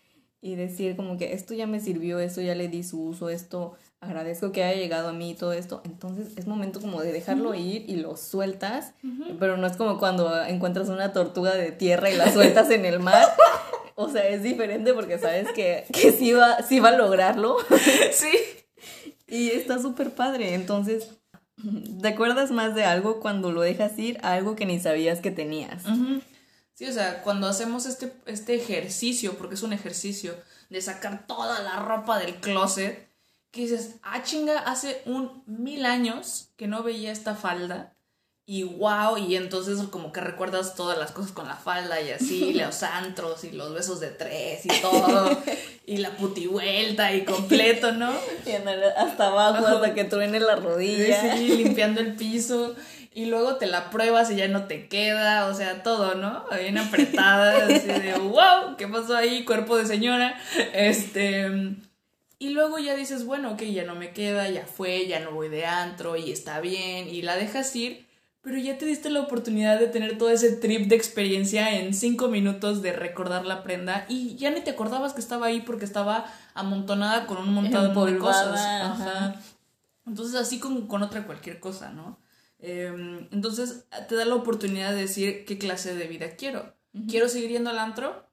y 0.41 0.55
decir 0.55 0.95
como 0.95 1.17
que 1.17 1.33
esto 1.33 1.53
ya 1.53 1.67
me 1.67 1.81
sirvió, 1.81 2.19
esto 2.19 2.39
ya 2.39 2.55
le 2.55 2.69
di 2.69 2.83
su 2.83 3.01
uso, 3.03 3.29
esto 3.29 3.73
agradezco 3.99 4.53
que 4.53 4.63
haya 4.63 4.79
llegado 4.79 5.09
a 5.09 5.13
mí 5.13 5.31
y 5.31 5.33
todo 5.33 5.51
esto. 5.51 5.81
Entonces 5.83 6.29
es 6.37 6.47
momento 6.47 6.79
como 6.79 7.01
de 7.01 7.11
dejarlo 7.11 7.53
ir 7.53 7.83
y 7.89 7.97
lo 7.97 8.15
sueltas, 8.15 8.93
pero 9.39 9.57
no 9.57 9.67
es 9.67 9.75
como 9.75 9.99
cuando 9.99 10.41
encuentras 10.45 10.87
una 10.87 11.11
tortuga 11.11 11.53
de 11.55 11.73
tierra 11.73 12.09
y 12.09 12.15
la 12.15 12.31
sueltas 12.31 12.69
en 12.69 12.85
el 12.85 12.99
mar. 13.01 13.27
O 13.95 14.07
sea, 14.07 14.25
es 14.29 14.41
diferente 14.43 14.93
porque 14.93 15.19
sabes 15.19 15.49
que, 15.53 15.83
que 15.91 16.13
sí, 16.13 16.31
va, 16.31 16.63
sí 16.63 16.79
va 16.79 16.89
a 16.89 16.97
lograrlo 16.97 17.57
Sí. 18.13 18.31
y 19.27 19.49
está 19.49 19.81
súper 19.81 20.11
padre. 20.11 20.53
Entonces, 20.53 21.09
¿te 22.01 22.07
acuerdas 22.07 22.51
más 22.51 22.75
de 22.75 22.83
algo 22.83 23.19
cuando 23.19 23.51
lo 23.51 23.61
dejas 23.61 23.97
ir 23.97 24.19
a 24.23 24.33
algo 24.33 24.55
que 24.55 24.65
ni 24.65 24.79
sabías 24.79 25.19
que 25.19 25.31
tenías? 25.31 25.83
Sí, 26.73 26.85
o 26.85 26.93
sea, 26.93 27.21
cuando 27.23 27.47
hacemos 27.47 27.85
este, 27.85 28.13
este 28.25 28.55
ejercicio, 28.55 29.37
porque 29.37 29.55
es 29.55 29.63
un 29.63 29.73
ejercicio 29.73 30.35
de 30.69 30.81
sacar 30.81 31.27
toda 31.27 31.61
la 31.61 31.79
ropa 31.79 32.19
del 32.19 32.35
closet, 32.35 33.09
que 33.51 33.61
dices, 33.61 33.95
ah, 34.03 34.23
chinga, 34.23 34.59
hace 34.59 35.01
un 35.05 35.43
mil 35.45 35.85
años 35.85 36.49
que 36.55 36.67
no 36.67 36.83
veía 36.83 37.11
esta 37.11 37.35
falda. 37.35 37.93
Y 38.51 38.63
wow, 38.63 39.15
y 39.15 39.35
entonces 39.35 39.77
como 39.91 40.11
que 40.11 40.21
recuerdas 40.21 40.73
todas 40.73 40.97
las 40.97 41.11
cosas 41.11 41.31
con 41.33 41.47
la 41.47 41.55
falda 41.55 42.01
y 42.01 42.09
así, 42.09 42.51
los 42.55 42.81
antros 42.81 43.43
y 43.43 43.51
los 43.51 43.71
besos 43.75 43.99
de 43.99 44.07
tres 44.07 44.65
y 44.65 44.69
todo, 44.81 45.39
y 45.85 45.97
la 45.97 46.17
putivuelta 46.17 47.13
y 47.13 47.25
completo, 47.25 47.91
¿no? 47.91 48.11
Y 48.47 48.53
hasta 48.97 49.27
abajo 49.27 49.67
hasta 49.67 49.93
que 49.93 50.03
truene 50.03 50.39
la 50.39 50.55
rodilla. 50.55 51.35
Sí, 51.35 51.57
limpiando 51.57 52.01
el 52.01 52.15
piso. 52.15 52.75
Y 53.13 53.27
luego 53.27 53.57
te 53.57 53.67
la 53.67 53.91
pruebas 53.91 54.31
y 54.31 54.37
ya 54.37 54.47
no 54.47 54.63
te 54.63 54.87
queda, 54.87 55.45
o 55.45 55.53
sea, 55.53 55.83
todo, 55.83 56.15
¿no? 56.15 56.43
Bien 56.59 56.79
apretada, 56.79 57.67
así 57.67 57.87
de, 57.87 58.13
wow, 58.17 58.77
¿qué 58.79 58.87
pasó 58.87 59.15
ahí? 59.15 59.45
Cuerpo 59.45 59.77
de 59.77 59.85
señora. 59.85 60.41
Este. 60.73 61.75
Y 62.39 62.49
luego 62.49 62.79
ya 62.79 62.95
dices, 62.95 63.25
bueno, 63.25 63.51
ok, 63.51 63.61
ya 63.61 63.83
no 63.83 63.93
me 63.93 64.11
queda, 64.11 64.49
ya 64.49 64.65
fue, 64.65 65.05
ya 65.05 65.19
no 65.19 65.33
voy 65.33 65.49
de 65.49 65.67
antro 65.67 66.15
y 66.15 66.31
está 66.31 66.61
bien, 66.61 67.09
y 67.09 67.21
la 67.21 67.35
dejas 67.35 67.75
ir, 67.75 68.08
pero 68.41 68.57
ya 68.57 68.77
te 68.77 68.85
diste 68.85 69.09
la 69.09 69.21
oportunidad 69.21 69.79
de 69.79 69.87
tener 69.87 70.17
todo 70.17 70.29
ese 70.29 70.53
trip 70.53 70.87
de 70.87 70.95
experiencia 70.95 71.77
en 71.79 71.93
cinco 71.93 72.29
minutos 72.29 72.81
de 72.81 72.93
recordar 72.93 73.45
la 73.45 73.63
prenda 73.63 74.05
y 74.07 74.35
ya 74.35 74.49
ni 74.49 74.61
te 74.61 74.71
acordabas 74.71 75.13
que 75.13 75.19
estaba 75.19 75.47
ahí 75.47 75.61
porque 75.61 75.85
estaba 75.85 76.25
amontonada 76.53 77.27
con 77.27 77.37
un 77.37 77.53
montón 77.53 77.93
de 78.05 78.17
cosas. 78.17 78.59
ajá. 78.59 79.35
Entonces, 80.05 80.35
así 80.39 80.59
con, 80.59 80.87
con 80.87 81.03
otra 81.03 81.25
cualquier 81.25 81.59
cosa, 81.59 81.91
¿no? 81.91 82.17
Eh, 82.59 83.27
entonces, 83.31 83.85
te 84.07 84.15
da 84.15 84.25
la 84.25 84.35
oportunidad 84.35 84.91
de 84.91 85.01
decir 85.01 85.45
qué 85.45 85.57
clase 85.57 85.95
de 85.95 86.07
vida 86.07 86.35
quiero. 86.35 86.73
¿Quiero 87.07 87.29
seguir 87.29 87.51
yendo 87.51 87.69
al 87.69 87.77
antro? 87.77 88.28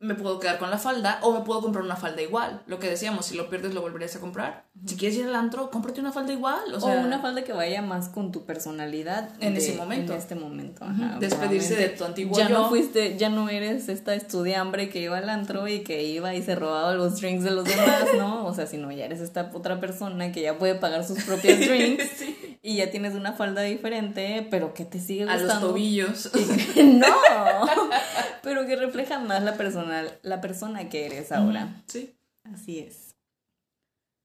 Me 0.00 0.14
puedo 0.14 0.38
quedar 0.38 0.58
con 0.58 0.70
la 0.70 0.78
falda 0.78 1.18
o 1.22 1.32
me 1.32 1.40
puedo 1.44 1.60
comprar 1.60 1.84
una 1.84 1.96
falda 1.96 2.22
igual. 2.22 2.62
Lo 2.68 2.78
que 2.78 2.88
decíamos, 2.88 3.26
si 3.26 3.36
lo 3.36 3.50
pierdes 3.50 3.74
lo 3.74 3.80
volverías 3.80 4.14
a 4.14 4.20
comprar. 4.20 4.64
Si 4.86 4.96
quieres 4.96 5.18
ir 5.18 5.24
al 5.26 5.34
antro, 5.34 5.70
cómprate 5.70 6.00
una 6.00 6.12
falda 6.12 6.32
igual. 6.32 6.72
O, 6.72 6.76
O, 6.76 6.80
sea, 6.80 7.00
una 7.00 7.18
falda 7.18 7.42
que 7.42 7.52
vaya 7.52 7.82
más 7.82 8.08
con 8.08 8.30
tu 8.30 8.46
personalidad 8.46 9.30
En 9.40 9.54
de- 9.54 9.58
ese 9.58 9.74
momento. 9.74 10.12
En 10.12 10.18
este 10.20 10.36
momento. 10.36 10.84
Ajá, 10.84 11.16
Despedirse 11.18 11.74
de 11.74 11.88
tu 11.88 12.04
antiguo 12.04 12.38
Ya 12.38 12.48
yo. 12.48 12.58
no 12.58 12.68
fuiste, 12.68 13.16
ya 13.18 13.28
no 13.28 13.48
eres 13.48 13.88
esta 13.88 14.14
estudiambre 14.14 14.88
que 14.88 15.00
iba 15.00 15.18
al 15.18 15.28
antro 15.28 15.66
y 15.66 15.80
que 15.80 16.04
iba 16.04 16.32
y 16.32 16.42
se 16.44 16.54
robaba 16.54 16.94
los 16.94 17.20
drinks 17.20 17.42
de 17.42 17.50
los 17.50 17.64
demás, 17.64 18.04
¿no? 18.16 18.46
O 18.46 18.54
sea, 18.54 18.68
sino 18.68 18.92
ya 18.92 19.04
eres 19.04 19.18
esta 19.20 19.50
otra 19.52 19.80
persona 19.80 20.30
que 20.30 20.42
ya 20.42 20.58
puede 20.58 20.76
pagar 20.76 21.04
sus 21.04 21.24
propios 21.24 21.58
drinks 21.68 22.04
Sí. 22.16 22.37
Y 22.62 22.76
ya 22.76 22.90
tienes 22.90 23.14
una 23.14 23.32
falda 23.32 23.62
diferente, 23.62 24.46
pero 24.50 24.74
que 24.74 24.84
te 24.84 25.00
sigue 25.00 25.22
a 25.22 25.34
gustando. 25.34 25.54
los 25.54 25.60
tobillos. 25.60 26.30
no, 26.76 27.16
pero 28.42 28.66
que 28.66 28.76
refleja 28.76 29.18
más 29.18 29.42
la 29.42 29.56
personal, 29.56 30.18
la 30.22 30.40
persona 30.40 30.88
que 30.88 31.06
eres 31.06 31.32
ahora. 31.32 31.82
Sí. 31.86 32.14
Así 32.44 32.78
es. 32.78 33.16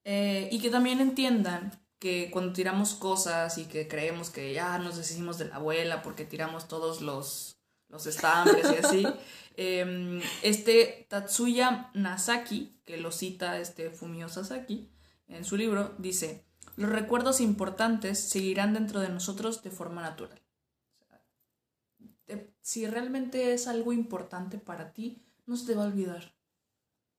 Eh, 0.06 0.50
y 0.52 0.60
que 0.60 0.70
también 0.70 1.00
entiendan 1.00 1.72
que 2.00 2.30
cuando 2.32 2.52
tiramos 2.52 2.96
cosas 2.96 3.58
y 3.58 3.66
que 3.66 3.88
creemos 3.88 4.30
que 4.30 4.54
ya 4.54 4.78
nos 4.78 4.98
deshicimos 4.98 5.38
de 5.38 5.46
la 5.46 5.56
abuela 5.56 6.02
porque 6.02 6.26
tiramos 6.26 6.68
todos 6.68 7.02
los, 7.02 7.62
los 7.88 8.06
estambres 8.08 8.66
y 8.70 8.86
así, 8.86 9.08
em, 9.56 10.22
este 10.42 11.08
Tatsuya 11.10 11.90
Nasaki, 11.94 12.82
que 12.84 12.98
lo 12.98 13.12
cita 13.12 13.58
este 13.60 13.90
Fumio 13.90 14.28
Sasaki 14.28 14.90
en 15.28 15.46
su 15.46 15.56
libro, 15.56 15.96
dice, 15.98 16.44
los 16.76 16.90
recuerdos 16.90 17.42
importantes 17.42 18.20
seguirán 18.20 18.74
dentro 18.74 19.00
de 19.00 19.10
nosotros 19.10 19.64
de 19.64 19.72
forma 19.72 20.02
natural. 20.02 20.42
si 22.62 22.88
realmente 22.88 23.54
es 23.54 23.68
algo 23.68 23.92
importante 23.92 24.58
para 24.58 24.94
ti, 24.94 25.22
no 25.46 25.58
se 25.58 25.68
te 25.68 25.76
va 25.76 25.84
a 25.84 25.88
olvidar. 25.88 26.34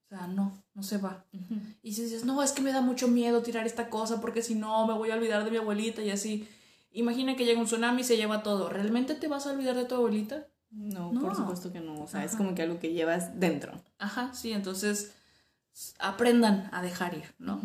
O 0.06 0.08
sea, 0.08 0.26
no, 0.26 0.62
no 0.74 0.82
se 0.82 0.98
va. 0.98 1.24
Y 1.82 1.92
si 1.92 2.02
dices, 2.02 2.24
no, 2.24 2.42
es 2.42 2.52
que 2.52 2.62
me 2.62 2.72
da 2.72 2.80
mucho 2.80 3.08
miedo 3.08 3.42
tirar 3.42 3.66
esta 3.66 3.90
cosa 3.90 4.20
porque 4.20 4.42
si 4.42 4.54
no 4.54 4.86
me 4.86 4.94
voy 4.94 5.10
a 5.10 5.14
olvidar 5.14 5.44
de 5.44 5.50
mi 5.50 5.56
abuelita 5.56 6.02
y 6.02 6.10
así. 6.10 6.48
Imagina 6.92 7.36
que 7.36 7.44
llega 7.44 7.60
un 7.60 7.66
tsunami 7.66 8.02
y 8.02 8.04
se 8.04 8.16
lleva 8.16 8.42
todo. 8.42 8.68
¿Realmente 8.68 9.14
te 9.14 9.28
vas 9.28 9.46
a 9.46 9.52
olvidar 9.52 9.76
de 9.76 9.84
tu 9.84 9.96
abuelita? 9.96 10.46
No, 10.70 11.12
por 11.12 11.36
supuesto 11.36 11.72
que 11.72 11.80
no. 11.80 12.02
O 12.02 12.06
sea, 12.06 12.24
es 12.24 12.36
como 12.36 12.54
que 12.54 12.62
algo 12.62 12.78
que 12.78 12.92
llevas 12.92 13.38
dentro. 13.38 13.72
Ajá, 13.98 14.32
sí, 14.34 14.52
entonces 14.52 15.12
aprendan 15.98 16.68
a 16.72 16.82
dejar 16.82 17.14
ir, 17.14 17.34
¿no? 17.38 17.60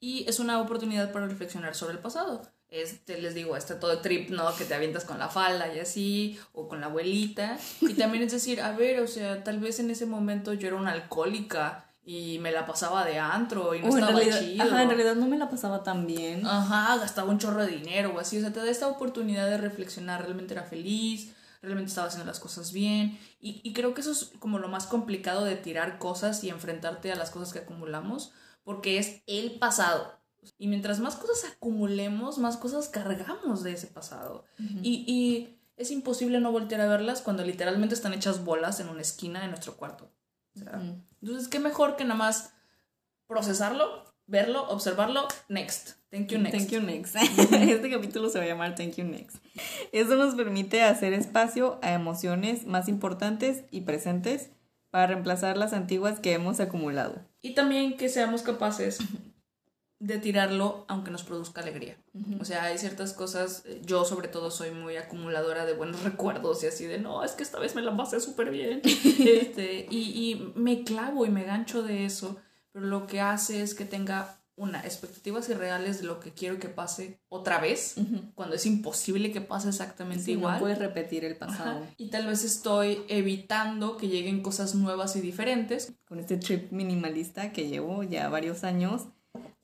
Y 0.00 0.24
es 0.28 0.38
una 0.38 0.60
oportunidad 0.60 1.12
para 1.12 1.26
reflexionar 1.26 1.74
sobre 1.74 1.94
el 1.94 1.98
pasado 1.98 2.42
este, 2.70 3.20
les 3.20 3.34
digo, 3.34 3.56
este 3.56 3.74
todo 3.74 4.00
trip, 4.00 4.30
¿no? 4.30 4.54
Que 4.54 4.64
te 4.64 4.74
avientas 4.74 5.04
con 5.04 5.18
la 5.18 5.28
falda 5.28 5.72
y 5.74 5.78
así, 5.78 6.38
o 6.52 6.68
con 6.68 6.80
la 6.80 6.86
abuelita. 6.86 7.58
Y 7.80 7.94
también 7.94 8.24
es 8.24 8.32
decir, 8.32 8.60
a 8.60 8.72
ver, 8.72 9.00
o 9.00 9.06
sea, 9.06 9.42
tal 9.42 9.58
vez 9.58 9.80
en 9.80 9.90
ese 9.90 10.06
momento 10.06 10.52
yo 10.52 10.68
era 10.68 10.76
una 10.76 10.92
alcohólica 10.92 11.86
y 12.04 12.38
me 12.40 12.52
la 12.52 12.66
pasaba 12.66 13.04
de 13.04 13.18
antro 13.18 13.74
y 13.74 13.80
no 13.80 13.88
estaba 13.88 14.12
realidad, 14.12 14.40
chido. 14.40 14.64
Ajá, 14.64 14.82
en 14.82 14.88
realidad 14.88 15.14
no 15.14 15.26
me 15.26 15.38
la 15.38 15.48
pasaba 15.48 15.82
tan 15.82 16.06
bien. 16.06 16.46
Ajá, 16.46 16.96
gastaba 16.98 17.30
un 17.30 17.38
chorro 17.38 17.64
de 17.64 17.72
dinero 17.72 18.12
o 18.14 18.18
así. 18.18 18.38
O 18.38 18.40
sea, 18.40 18.52
te 18.52 18.60
da 18.60 18.68
esta 18.68 18.88
oportunidad 18.88 19.48
de 19.48 19.58
reflexionar, 19.58 20.22
realmente 20.22 20.54
era 20.54 20.62
feliz, 20.64 21.34
realmente 21.62 21.88
estaba 21.88 22.08
haciendo 22.08 22.26
las 22.26 22.40
cosas 22.40 22.72
bien. 22.72 23.18
Y, 23.40 23.60
y 23.62 23.72
creo 23.72 23.94
que 23.94 24.02
eso 24.02 24.12
es 24.12 24.30
como 24.38 24.58
lo 24.58 24.68
más 24.68 24.86
complicado 24.86 25.44
de 25.44 25.56
tirar 25.56 25.98
cosas 25.98 26.44
y 26.44 26.50
enfrentarte 26.50 27.12
a 27.12 27.16
las 27.16 27.30
cosas 27.30 27.52
que 27.52 27.60
acumulamos, 27.60 28.32
porque 28.64 28.98
es 28.98 29.22
el 29.26 29.58
pasado 29.58 30.18
y 30.56 30.68
mientras 30.68 31.00
más 31.00 31.16
cosas 31.16 31.52
acumulemos, 31.52 32.38
más 32.38 32.56
cosas 32.56 32.88
cargamos 32.88 33.62
de 33.62 33.72
ese 33.72 33.88
pasado. 33.88 34.44
y, 34.82 35.04
y, 35.06 35.54
es 35.76 35.92
imposible 35.92 36.40
no 36.40 36.50
voltear 36.50 36.80
a 36.80 36.88
verlas 36.88 37.22
cuando 37.22 37.44
literalmente 37.44 37.94
están 37.94 38.12
hechas 38.12 38.44
bolas 38.44 38.80
en 38.80 38.88
una 38.88 39.00
esquina 39.00 39.40
de 39.40 39.46
nuestro 39.46 39.76
cuarto. 39.76 40.10
Entonces, 41.22 41.46
qué 41.46 41.60
mejor 41.60 41.94
que 41.94 42.02
nada 42.02 42.16
más 42.16 42.52
procesarlo, 43.28 44.04
verlo, 44.26 44.68
observarlo, 44.70 45.28
next. 45.48 45.90
Thank 46.10 46.32
you 46.32 46.38
next. 46.38 46.56
Thank 46.56 46.70
you 46.70 46.80
next. 46.80 47.14
este 47.52 47.90
capítulo 47.90 48.28
se 48.28 48.38
va 48.38 48.44
a 48.44 48.48
llamar 48.48 48.74
Thank 48.74 48.96
you 48.96 49.04
next. 49.04 49.36
Eso 49.92 50.16
nos 50.16 50.34
permite 50.34 50.82
hacer 50.82 51.12
espacio 51.12 51.78
a 51.80 51.92
emociones 51.92 52.66
más 52.66 52.88
importantes 52.88 53.62
y 53.70 53.82
presentes 53.82 54.50
para 54.98 55.06
reemplazar 55.06 55.56
las 55.56 55.74
antiguas 55.74 56.18
que 56.18 56.32
hemos 56.32 56.58
acumulado. 56.58 57.24
Y 57.40 57.54
también 57.54 57.96
que 57.96 58.08
seamos 58.08 58.42
capaces 58.42 58.98
de 60.00 60.18
tirarlo 60.18 60.86
aunque 60.88 61.12
nos 61.12 61.22
produzca 61.22 61.60
alegría. 61.60 61.96
O 62.40 62.44
sea, 62.44 62.64
hay 62.64 62.78
ciertas 62.78 63.12
cosas, 63.12 63.62
eh, 63.66 63.80
yo 63.86 64.04
sobre 64.04 64.26
todo 64.26 64.50
soy 64.50 64.72
muy 64.72 64.96
acumuladora 64.96 65.66
de 65.66 65.74
buenos 65.74 66.02
recuerdos 66.02 66.64
y 66.64 66.66
así 66.66 66.86
de, 66.86 66.98
no, 66.98 67.22
es 67.22 67.30
que 67.30 67.44
esta 67.44 67.60
vez 67.60 67.76
me 67.76 67.82
la 67.82 67.96
pasé 67.96 68.18
súper 68.18 68.50
bien. 68.50 68.80
este, 68.84 69.86
y, 69.88 70.32
y, 70.32 70.52
me 70.56 70.82
clavo 70.82 71.24
y 71.24 71.30
me 71.30 71.44
gancho 71.44 71.84
de 71.84 72.04
eso, 72.04 72.36
pero 72.72 72.86
lo 72.86 73.06
que 73.06 73.20
hace 73.20 73.62
es 73.62 73.76
que 73.76 73.84
tenga 73.84 74.37
una, 74.58 74.80
expectativas 74.80 75.48
irreales 75.48 76.00
de 76.00 76.06
lo 76.06 76.20
que 76.20 76.32
quiero 76.32 76.58
que 76.58 76.68
pase 76.68 77.20
otra 77.28 77.58
vez, 77.58 77.94
cuando 78.34 78.56
es 78.56 78.66
imposible 78.66 79.32
que 79.32 79.40
pase 79.40 79.68
exactamente 79.68 80.32
igual. 80.32 80.54
No 80.54 80.60
puedes 80.60 80.78
repetir 80.78 81.24
el 81.24 81.36
pasado. 81.36 81.86
Y 81.96 82.10
tal 82.10 82.26
vez 82.26 82.44
estoy 82.44 83.02
evitando 83.08 83.96
que 83.96 84.08
lleguen 84.08 84.42
cosas 84.42 84.74
nuevas 84.74 85.14
y 85.16 85.20
diferentes. 85.20 85.92
Con 86.06 86.18
este 86.18 86.36
trip 86.36 86.72
minimalista 86.72 87.52
que 87.52 87.68
llevo 87.68 88.02
ya 88.02 88.28
varios 88.28 88.64
años, 88.64 89.06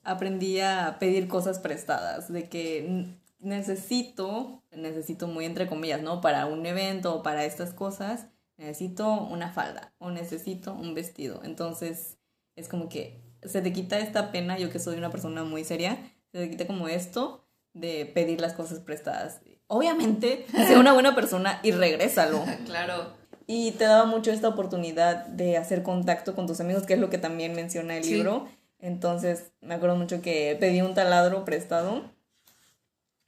aprendí 0.04 0.60
a 0.60 0.96
pedir 1.00 1.26
cosas 1.26 1.58
prestadas, 1.58 2.32
de 2.32 2.48
que 2.48 3.18
necesito, 3.40 4.62
necesito 4.70 5.26
muy 5.26 5.44
entre 5.44 5.66
comillas, 5.66 6.02
¿no? 6.02 6.20
Para 6.20 6.46
un 6.46 6.64
evento 6.66 7.16
o 7.16 7.22
para 7.22 7.44
estas 7.44 7.74
cosas, 7.74 8.26
necesito 8.56 9.12
una 9.12 9.52
falda 9.52 9.92
o 9.98 10.10
necesito 10.10 10.72
un 10.72 10.94
vestido. 10.94 11.40
Entonces, 11.42 12.18
es 12.54 12.68
como 12.68 12.88
que 12.88 13.23
se 13.44 13.62
te 13.62 13.72
quita 13.72 13.98
esta 13.98 14.32
pena, 14.32 14.58
yo 14.58 14.70
que 14.70 14.78
soy 14.78 14.96
una 14.96 15.10
persona 15.10 15.44
muy 15.44 15.64
seria, 15.64 15.98
se 16.32 16.38
te 16.38 16.50
quita 16.50 16.66
como 16.66 16.88
esto 16.88 17.46
de 17.72 18.06
pedir 18.06 18.40
las 18.40 18.52
cosas 18.52 18.80
prestadas. 18.80 19.40
Obviamente, 19.66 20.46
sé 20.52 20.76
una 20.76 20.92
buena 20.92 21.14
persona 21.14 21.60
y 21.62 21.72
regrésalo. 21.72 22.44
claro. 22.66 23.12
Y 23.46 23.72
te 23.72 23.84
daba 23.84 24.06
mucho 24.06 24.30
esta 24.30 24.48
oportunidad 24.48 25.26
de 25.26 25.56
hacer 25.56 25.82
contacto 25.82 26.34
con 26.34 26.46
tus 26.46 26.60
amigos, 26.60 26.84
que 26.84 26.94
es 26.94 27.00
lo 27.00 27.10
que 27.10 27.18
también 27.18 27.54
menciona 27.54 27.96
el 27.96 28.06
libro 28.06 28.48
entonces, 28.84 29.50
me 29.62 29.74
acuerdo 29.74 29.96
mucho 29.96 30.20
que 30.20 30.58
pedí 30.60 30.82
un 30.82 30.92
taladro 30.92 31.46
prestado. 31.46 32.02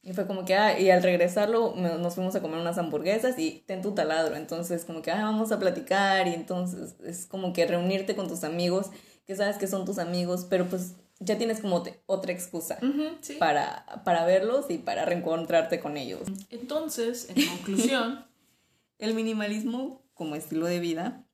Y 0.03 0.13
fue 0.13 0.27
como 0.27 0.45
que, 0.45 0.55
ah, 0.55 0.79
y 0.79 0.91
al 0.91 1.03
regresarlo 1.03 1.75
nos 1.75 2.15
fuimos 2.15 2.37
a 2.37 2.43
comer 2.43 2.61
unas 2.61 2.77
hamburguesas 2.77 3.39
y 3.39 3.65
ten 3.67 3.81
tu 3.81 3.93
taladro. 3.93 4.37
Entonces, 4.37 4.85
como 4.85 5.01
que, 5.01 5.11
ah, 5.11 5.23
vamos 5.23 5.53
a 5.53 5.59
platicar. 5.59 6.29
Y 6.29 6.35
entonces 6.35 6.97
es 7.03 7.25
como 7.25 7.55
que 7.55 7.67
reunirte 7.67 8.15
con 8.15 8.29
tus 8.29 8.45
amigos, 8.45 8.91
que 9.27 9.37
sabes 9.37 9.57
que 9.57 9.67
son 9.67 9.85
tus 9.85 9.99
amigos, 9.99 10.47
pero 10.49 10.67
pues 10.67 10.95
ya 11.19 11.39
tienes 11.39 11.61
como 11.61 11.83
otra 12.07 12.33
excusa 12.33 12.79
para, 13.39 14.03
para 14.05 14.25
verlos 14.25 14.67
y 14.71 14.79
para 14.79 15.05
reencontrarte 15.05 15.81
con 15.81 15.97
ellos. 15.97 16.23
Entonces, 16.51 17.29
en 17.35 17.47
conclusión, 17.49 18.27
el 18.99 19.15
minimalismo 19.15 20.03
como 20.15 20.37
estilo 20.37 20.67
de 20.67 20.81
vida 20.81 21.27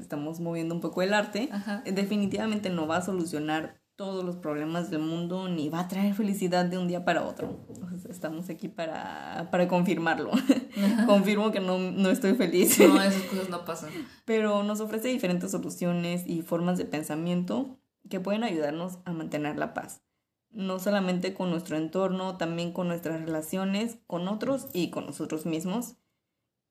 estamos 0.00 0.40
moviendo 0.40 0.74
un 0.74 0.80
poco 0.80 1.02
el 1.02 1.14
arte, 1.14 1.48
definitivamente 1.84 2.70
no 2.70 2.86
va 2.86 2.96
a 2.96 3.02
solucionar 3.02 3.79
todos 4.00 4.24
los 4.24 4.36
problemas 4.36 4.90
del 4.90 5.02
mundo 5.02 5.46
ni 5.50 5.68
va 5.68 5.80
a 5.80 5.88
traer 5.88 6.14
felicidad 6.14 6.64
de 6.64 6.78
un 6.78 6.88
día 6.88 7.04
para 7.04 7.22
otro. 7.22 7.60
estamos 8.08 8.48
aquí 8.48 8.66
para, 8.66 9.50
para 9.50 9.68
confirmarlo. 9.68 10.30
Confirmo 11.06 11.52
que 11.52 11.60
no, 11.60 11.76
no, 11.78 12.08
estoy 12.08 12.32
feliz. 12.32 12.78
No, 12.78 13.02
esas 13.02 13.24
cosas 13.24 13.50
no 13.50 13.66
pasan. 13.66 13.90
Pero 14.24 14.62
nos 14.62 14.80
ofrece 14.80 15.08
diferentes 15.08 15.50
soluciones 15.50 16.26
y 16.26 16.40
formas 16.40 16.78
de 16.78 16.86
pensamiento 16.86 17.78
que 18.08 18.20
pueden 18.20 18.42
ayudarnos 18.42 19.00
a 19.04 19.12
mantener 19.12 19.58
la 19.58 19.74
paz. 19.74 20.00
No 20.48 20.78
solamente 20.78 21.34
con 21.34 21.50
nuestro 21.50 21.76
entorno, 21.76 22.38
también 22.38 22.72
con 22.72 22.88
nuestras 22.88 23.20
relaciones 23.20 23.98
con 24.06 24.28
otros 24.28 24.68
y 24.72 24.88
con 24.88 25.04
nosotros 25.04 25.44
mismos 25.44 25.96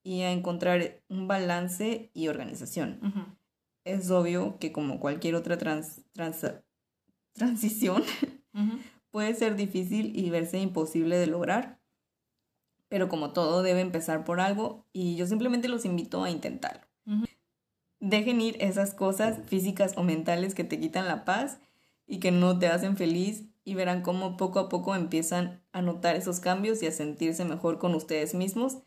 y 0.01 0.21
a 0.21 0.31
encontrar 0.31 1.03
un 1.09 1.27
balance 1.27 2.09
y 2.15 2.27
organización. 2.27 3.37
Es 3.83 4.09
obvio 4.09 4.57
que 4.57 4.71
como 4.71 4.99
cualquier 4.99 5.35
otra 5.35 5.59
trans, 5.59 6.01
transición, 7.39 8.03
puede 9.11 9.33
ser 9.33 9.55
difícil 9.55 10.15
y 10.15 10.29
verse 10.29 10.59
imposible 10.59 11.17
de 11.17 11.25
lograr, 11.25 11.79
pero 12.87 13.09
como 13.09 13.33
todo 13.33 13.63
debe 13.63 13.81
empezar 13.81 14.23
por 14.23 14.39
algo 14.39 14.85
y 14.93 15.15
yo 15.15 15.25
simplemente 15.25 15.67
los 15.67 15.85
invito 15.85 16.23
a 16.23 16.29
intentarlo. 16.29 16.87
Dejen 17.99 18.39
ir 18.39 18.55
esas 18.59 18.93
cosas 18.93 19.39
físicas 19.47 19.93
o 19.97 20.03
mentales 20.03 20.53
que 20.53 20.63
te 20.63 20.79
quitan 20.79 21.07
la 21.07 21.25
paz 21.25 21.59
y 22.05 22.19
que 22.19 22.31
no 22.31 22.59
te 22.59 22.67
hacen 22.67 22.95
feliz 22.95 23.45
y 23.65 23.73
verán 23.73 24.03
cómo 24.03 24.37
poco 24.37 24.59
a 24.59 24.69
poco 24.69 24.95
empiezan 24.95 25.63
a 25.71 25.81
notar 25.81 26.15
esos 26.15 26.39
cambios 26.39 26.83
y 26.83 26.87
a 26.87 26.91
sentirse 26.91 27.43
mejor 27.45 27.79
con 27.79 27.95
ustedes 27.95 28.35
mismos 28.35 28.77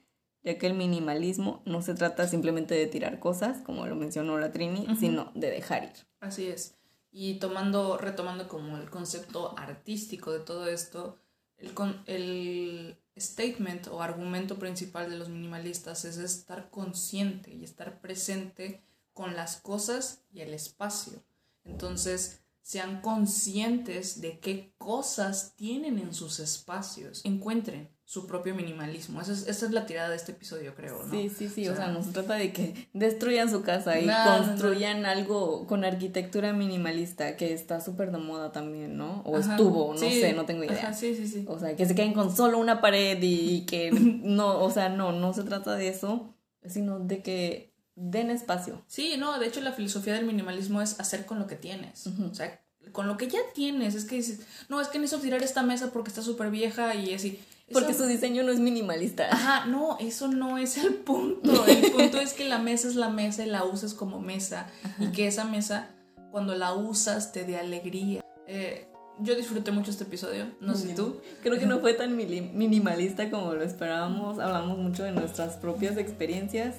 ya 0.44 0.58
que 0.58 0.66
el 0.66 0.74
minimalismo 0.74 1.62
no 1.64 1.82
se 1.82 1.94
trata 1.94 2.26
simplemente 2.26 2.74
de 2.74 2.86
tirar 2.86 3.18
cosas, 3.18 3.58
como 3.58 3.86
lo 3.86 3.94
mencionó 3.94 4.38
la 4.38 4.52
Trini, 4.52 4.86
sino 4.98 5.30
de 5.34 5.50
dejar 5.50 5.84
ir. 5.84 6.06
Así 6.20 6.46
es. 6.46 6.76
Y 7.12 7.34
tomando, 7.34 7.98
retomando 7.98 8.48
como 8.48 8.78
el 8.78 8.90
concepto 8.90 9.56
artístico 9.58 10.32
de 10.32 10.40
todo 10.40 10.66
esto, 10.66 11.18
el, 11.58 11.72
el 12.06 12.98
statement 13.16 13.88
o 13.88 14.02
argumento 14.02 14.58
principal 14.58 15.10
de 15.10 15.18
los 15.18 15.28
minimalistas 15.28 16.04
es 16.06 16.16
estar 16.16 16.70
consciente 16.70 17.54
y 17.54 17.62
estar 17.62 18.00
presente 18.00 18.82
con 19.12 19.36
las 19.36 19.56
cosas 19.56 20.22
y 20.32 20.40
el 20.40 20.54
espacio. 20.54 21.22
Entonces, 21.64 22.42
sean 22.62 23.00
conscientes 23.02 24.20
de 24.20 24.38
qué 24.38 24.72
cosas 24.78 25.54
tienen 25.56 25.98
en 25.98 26.14
sus 26.14 26.40
espacios. 26.40 27.20
Encuentren 27.24 27.90
su 28.12 28.26
propio 28.26 28.54
minimalismo. 28.54 29.22
Esa 29.22 29.32
es, 29.32 29.48
esa 29.48 29.64
es 29.64 29.72
la 29.72 29.86
tirada 29.86 30.10
de 30.10 30.16
este 30.16 30.32
episodio, 30.32 30.74
creo, 30.74 31.02
¿no? 31.02 31.10
Sí, 31.10 31.30
sí, 31.30 31.48
sí. 31.48 31.66
O 31.68 31.74
sea, 31.74 31.88
no 31.88 32.04
se 32.04 32.10
trata 32.10 32.34
de 32.34 32.52
que 32.52 32.88
destruyan 32.92 33.50
su 33.50 33.62
casa 33.62 33.98
y 33.98 34.06
construyan 34.06 35.06
algo 35.06 35.66
con 35.66 35.82
arquitectura 35.82 36.52
minimalista, 36.52 37.38
que 37.38 37.54
está 37.54 37.80
súper 37.80 38.12
de 38.12 38.18
moda 38.18 38.52
también, 38.52 38.98
¿no? 38.98 39.22
O 39.22 39.38
estuvo, 39.38 39.94
no 39.94 39.98
sé, 39.98 40.34
no 40.34 40.44
tengo 40.44 40.62
idea. 40.62 40.92
sí, 40.92 41.14
sí, 41.16 41.26
sí. 41.26 41.46
O 41.48 41.58
sea, 41.58 41.74
que 41.74 41.86
se 41.86 41.94
queden 41.94 42.12
con 42.12 42.36
solo 42.36 42.58
una 42.58 42.82
pared 42.82 43.16
y 43.22 43.62
que 43.66 43.90
no, 43.90 44.62
o 44.62 44.70
sea, 44.70 44.90
no, 44.90 45.12
no 45.12 45.32
se 45.32 45.44
trata 45.44 45.74
de 45.74 45.88
eso, 45.88 46.34
sino 46.66 46.98
de 46.98 47.22
que 47.22 47.72
den 47.94 48.28
espacio. 48.28 48.82
Sí, 48.88 49.14
no, 49.16 49.38
de 49.38 49.46
hecho 49.46 49.62
la 49.62 49.72
filosofía 49.72 50.12
del 50.12 50.26
minimalismo 50.26 50.82
es 50.82 51.00
hacer 51.00 51.24
con 51.24 51.38
lo 51.38 51.46
que 51.46 51.56
tienes. 51.56 52.06
O 52.30 52.34
sea, 52.34 52.60
con 52.92 53.06
lo 53.06 53.16
que 53.16 53.28
ya 53.28 53.40
tienes. 53.54 53.94
Es 53.94 54.04
que 54.04 54.16
dices, 54.16 54.40
no, 54.68 54.82
es 54.82 54.88
que 54.88 54.98
necesito 54.98 55.22
tirar 55.22 55.42
esta 55.42 55.62
mesa 55.62 55.90
porque 55.94 56.10
está 56.10 56.20
súper 56.20 56.50
vieja 56.50 56.94
y 56.94 57.14
así. 57.14 57.40
Porque 57.72 57.94
su 57.94 58.06
diseño 58.06 58.42
no 58.42 58.52
es 58.52 58.60
minimalista. 58.60 59.28
Ajá, 59.30 59.66
no, 59.66 59.98
eso 59.98 60.28
no 60.28 60.58
es 60.58 60.78
el 60.78 60.94
punto. 60.94 61.66
El 61.66 61.90
punto 61.92 62.18
es 62.18 62.34
que 62.34 62.44
la 62.44 62.58
mesa 62.58 62.88
es 62.88 62.96
la 62.96 63.08
mesa 63.08 63.44
y 63.44 63.48
la 63.48 63.64
usas 63.64 63.94
como 63.94 64.20
mesa. 64.20 64.68
Y 64.98 65.08
que 65.08 65.26
esa 65.26 65.44
mesa, 65.44 65.90
cuando 66.30 66.54
la 66.54 66.74
usas, 66.74 67.32
te 67.32 67.44
dé 67.44 67.56
alegría. 67.56 68.22
Eh, 68.46 68.88
yo 69.20 69.34
disfruté 69.36 69.70
mucho 69.70 69.90
este 69.90 70.04
episodio, 70.04 70.46
no 70.60 70.74
sé 70.74 70.94
tú. 70.94 71.20
Creo 71.42 71.58
que 71.58 71.66
no 71.66 71.78
fue 71.80 71.94
tan 71.94 72.16
minimalista 72.16 73.30
como 73.30 73.54
lo 73.54 73.62
esperábamos. 73.62 74.38
Hablamos 74.38 74.78
mucho 74.78 75.04
de 75.04 75.12
nuestras 75.12 75.56
propias 75.56 75.96
experiencias. 75.96 76.76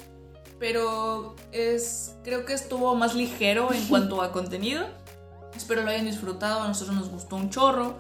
Pero 0.60 1.36
es, 1.52 2.16
creo 2.24 2.46
que 2.46 2.54
estuvo 2.54 2.96
más 2.96 3.16
ligero 3.16 3.74
en 3.74 3.86
cuanto 3.88 4.22
a 4.22 4.32
contenido. 4.34 4.86
Espero 5.56 5.84
lo 5.84 5.90
hayan 5.90 6.06
disfrutado, 6.06 6.62
a 6.62 6.68
nosotros 6.68 6.96
nos 6.96 7.10
gustó 7.10 7.36
un 7.36 7.50
chorro. 7.50 7.98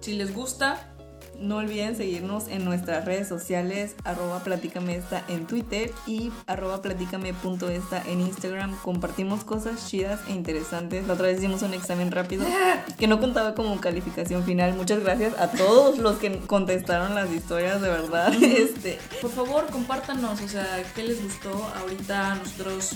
Si 0.00 0.14
les 0.14 0.34
gusta, 0.34 0.95
no 1.40 1.56
olviden 1.56 1.96
seguirnos 1.96 2.48
en 2.48 2.64
nuestras 2.64 3.04
redes 3.04 3.28
sociales, 3.28 3.94
arroba 4.04 4.40
platícame 4.40 5.02
en 5.28 5.46
Twitter 5.46 5.92
y 6.06 6.30
arroba 6.46 6.82
platícame.esta 6.82 8.02
en 8.06 8.20
Instagram. 8.20 8.76
Compartimos 8.82 9.44
cosas 9.44 9.88
chidas 9.88 10.20
e 10.28 10.32
interesantes. 10.32 11.06
La 11.06 11.14
otra 11.14 11.26
vez 11.26 11.38
hicimos 11.38 11.62
un 11.62 11.74
examen 11.74 12.10
rápido 12.10 12.44
que 12.98 13.06
no 13.06 13.20
contaba 13.20 13.54
como 13.54 13.80
calificación 13.80 14.44
final. 14.44 14.74
Muchas 14.74 15.00
gracias 15.00 15.38
a 15.38 15.48
todos 15.48 15.98
los 15.98 16.16
que 16.16 16.38
contestaron 16.40 17.14
las 17.14 17.30
historias, 17.30 17.80
de 17.80 17.88
verdad. 17.88 18.32
Este. 18.42 18.98
Por 19.20 19.30
favor, 19.30 19.66
compártanos, 19.70 20.40
o 20.40 20.48
sea, 20.48 20.82
¿qué 20.94 21.02
les 21.02 21.22
gustó? 21.22 21.52
Ahorita 21.80 22.36
nosotros 22.36 22.92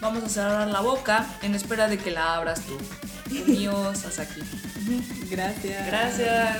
vamos 0.00 0.24
a 0.24 0.28
cerrar 0.28 0.68
la 0.68 0.80
boca 0.80 1.26
en 1.42 1.54
espera 1.54 1.88
de 1.88 1.98
que 1.98 2.10
la 2.10 2.36
abras 2.36 2.62
tú 2.62 2.76
mío 3.46 3.94
Sasaki. 3.94 4.42
Gracias. 5.30 5.86
Gracias. 5.86 6.56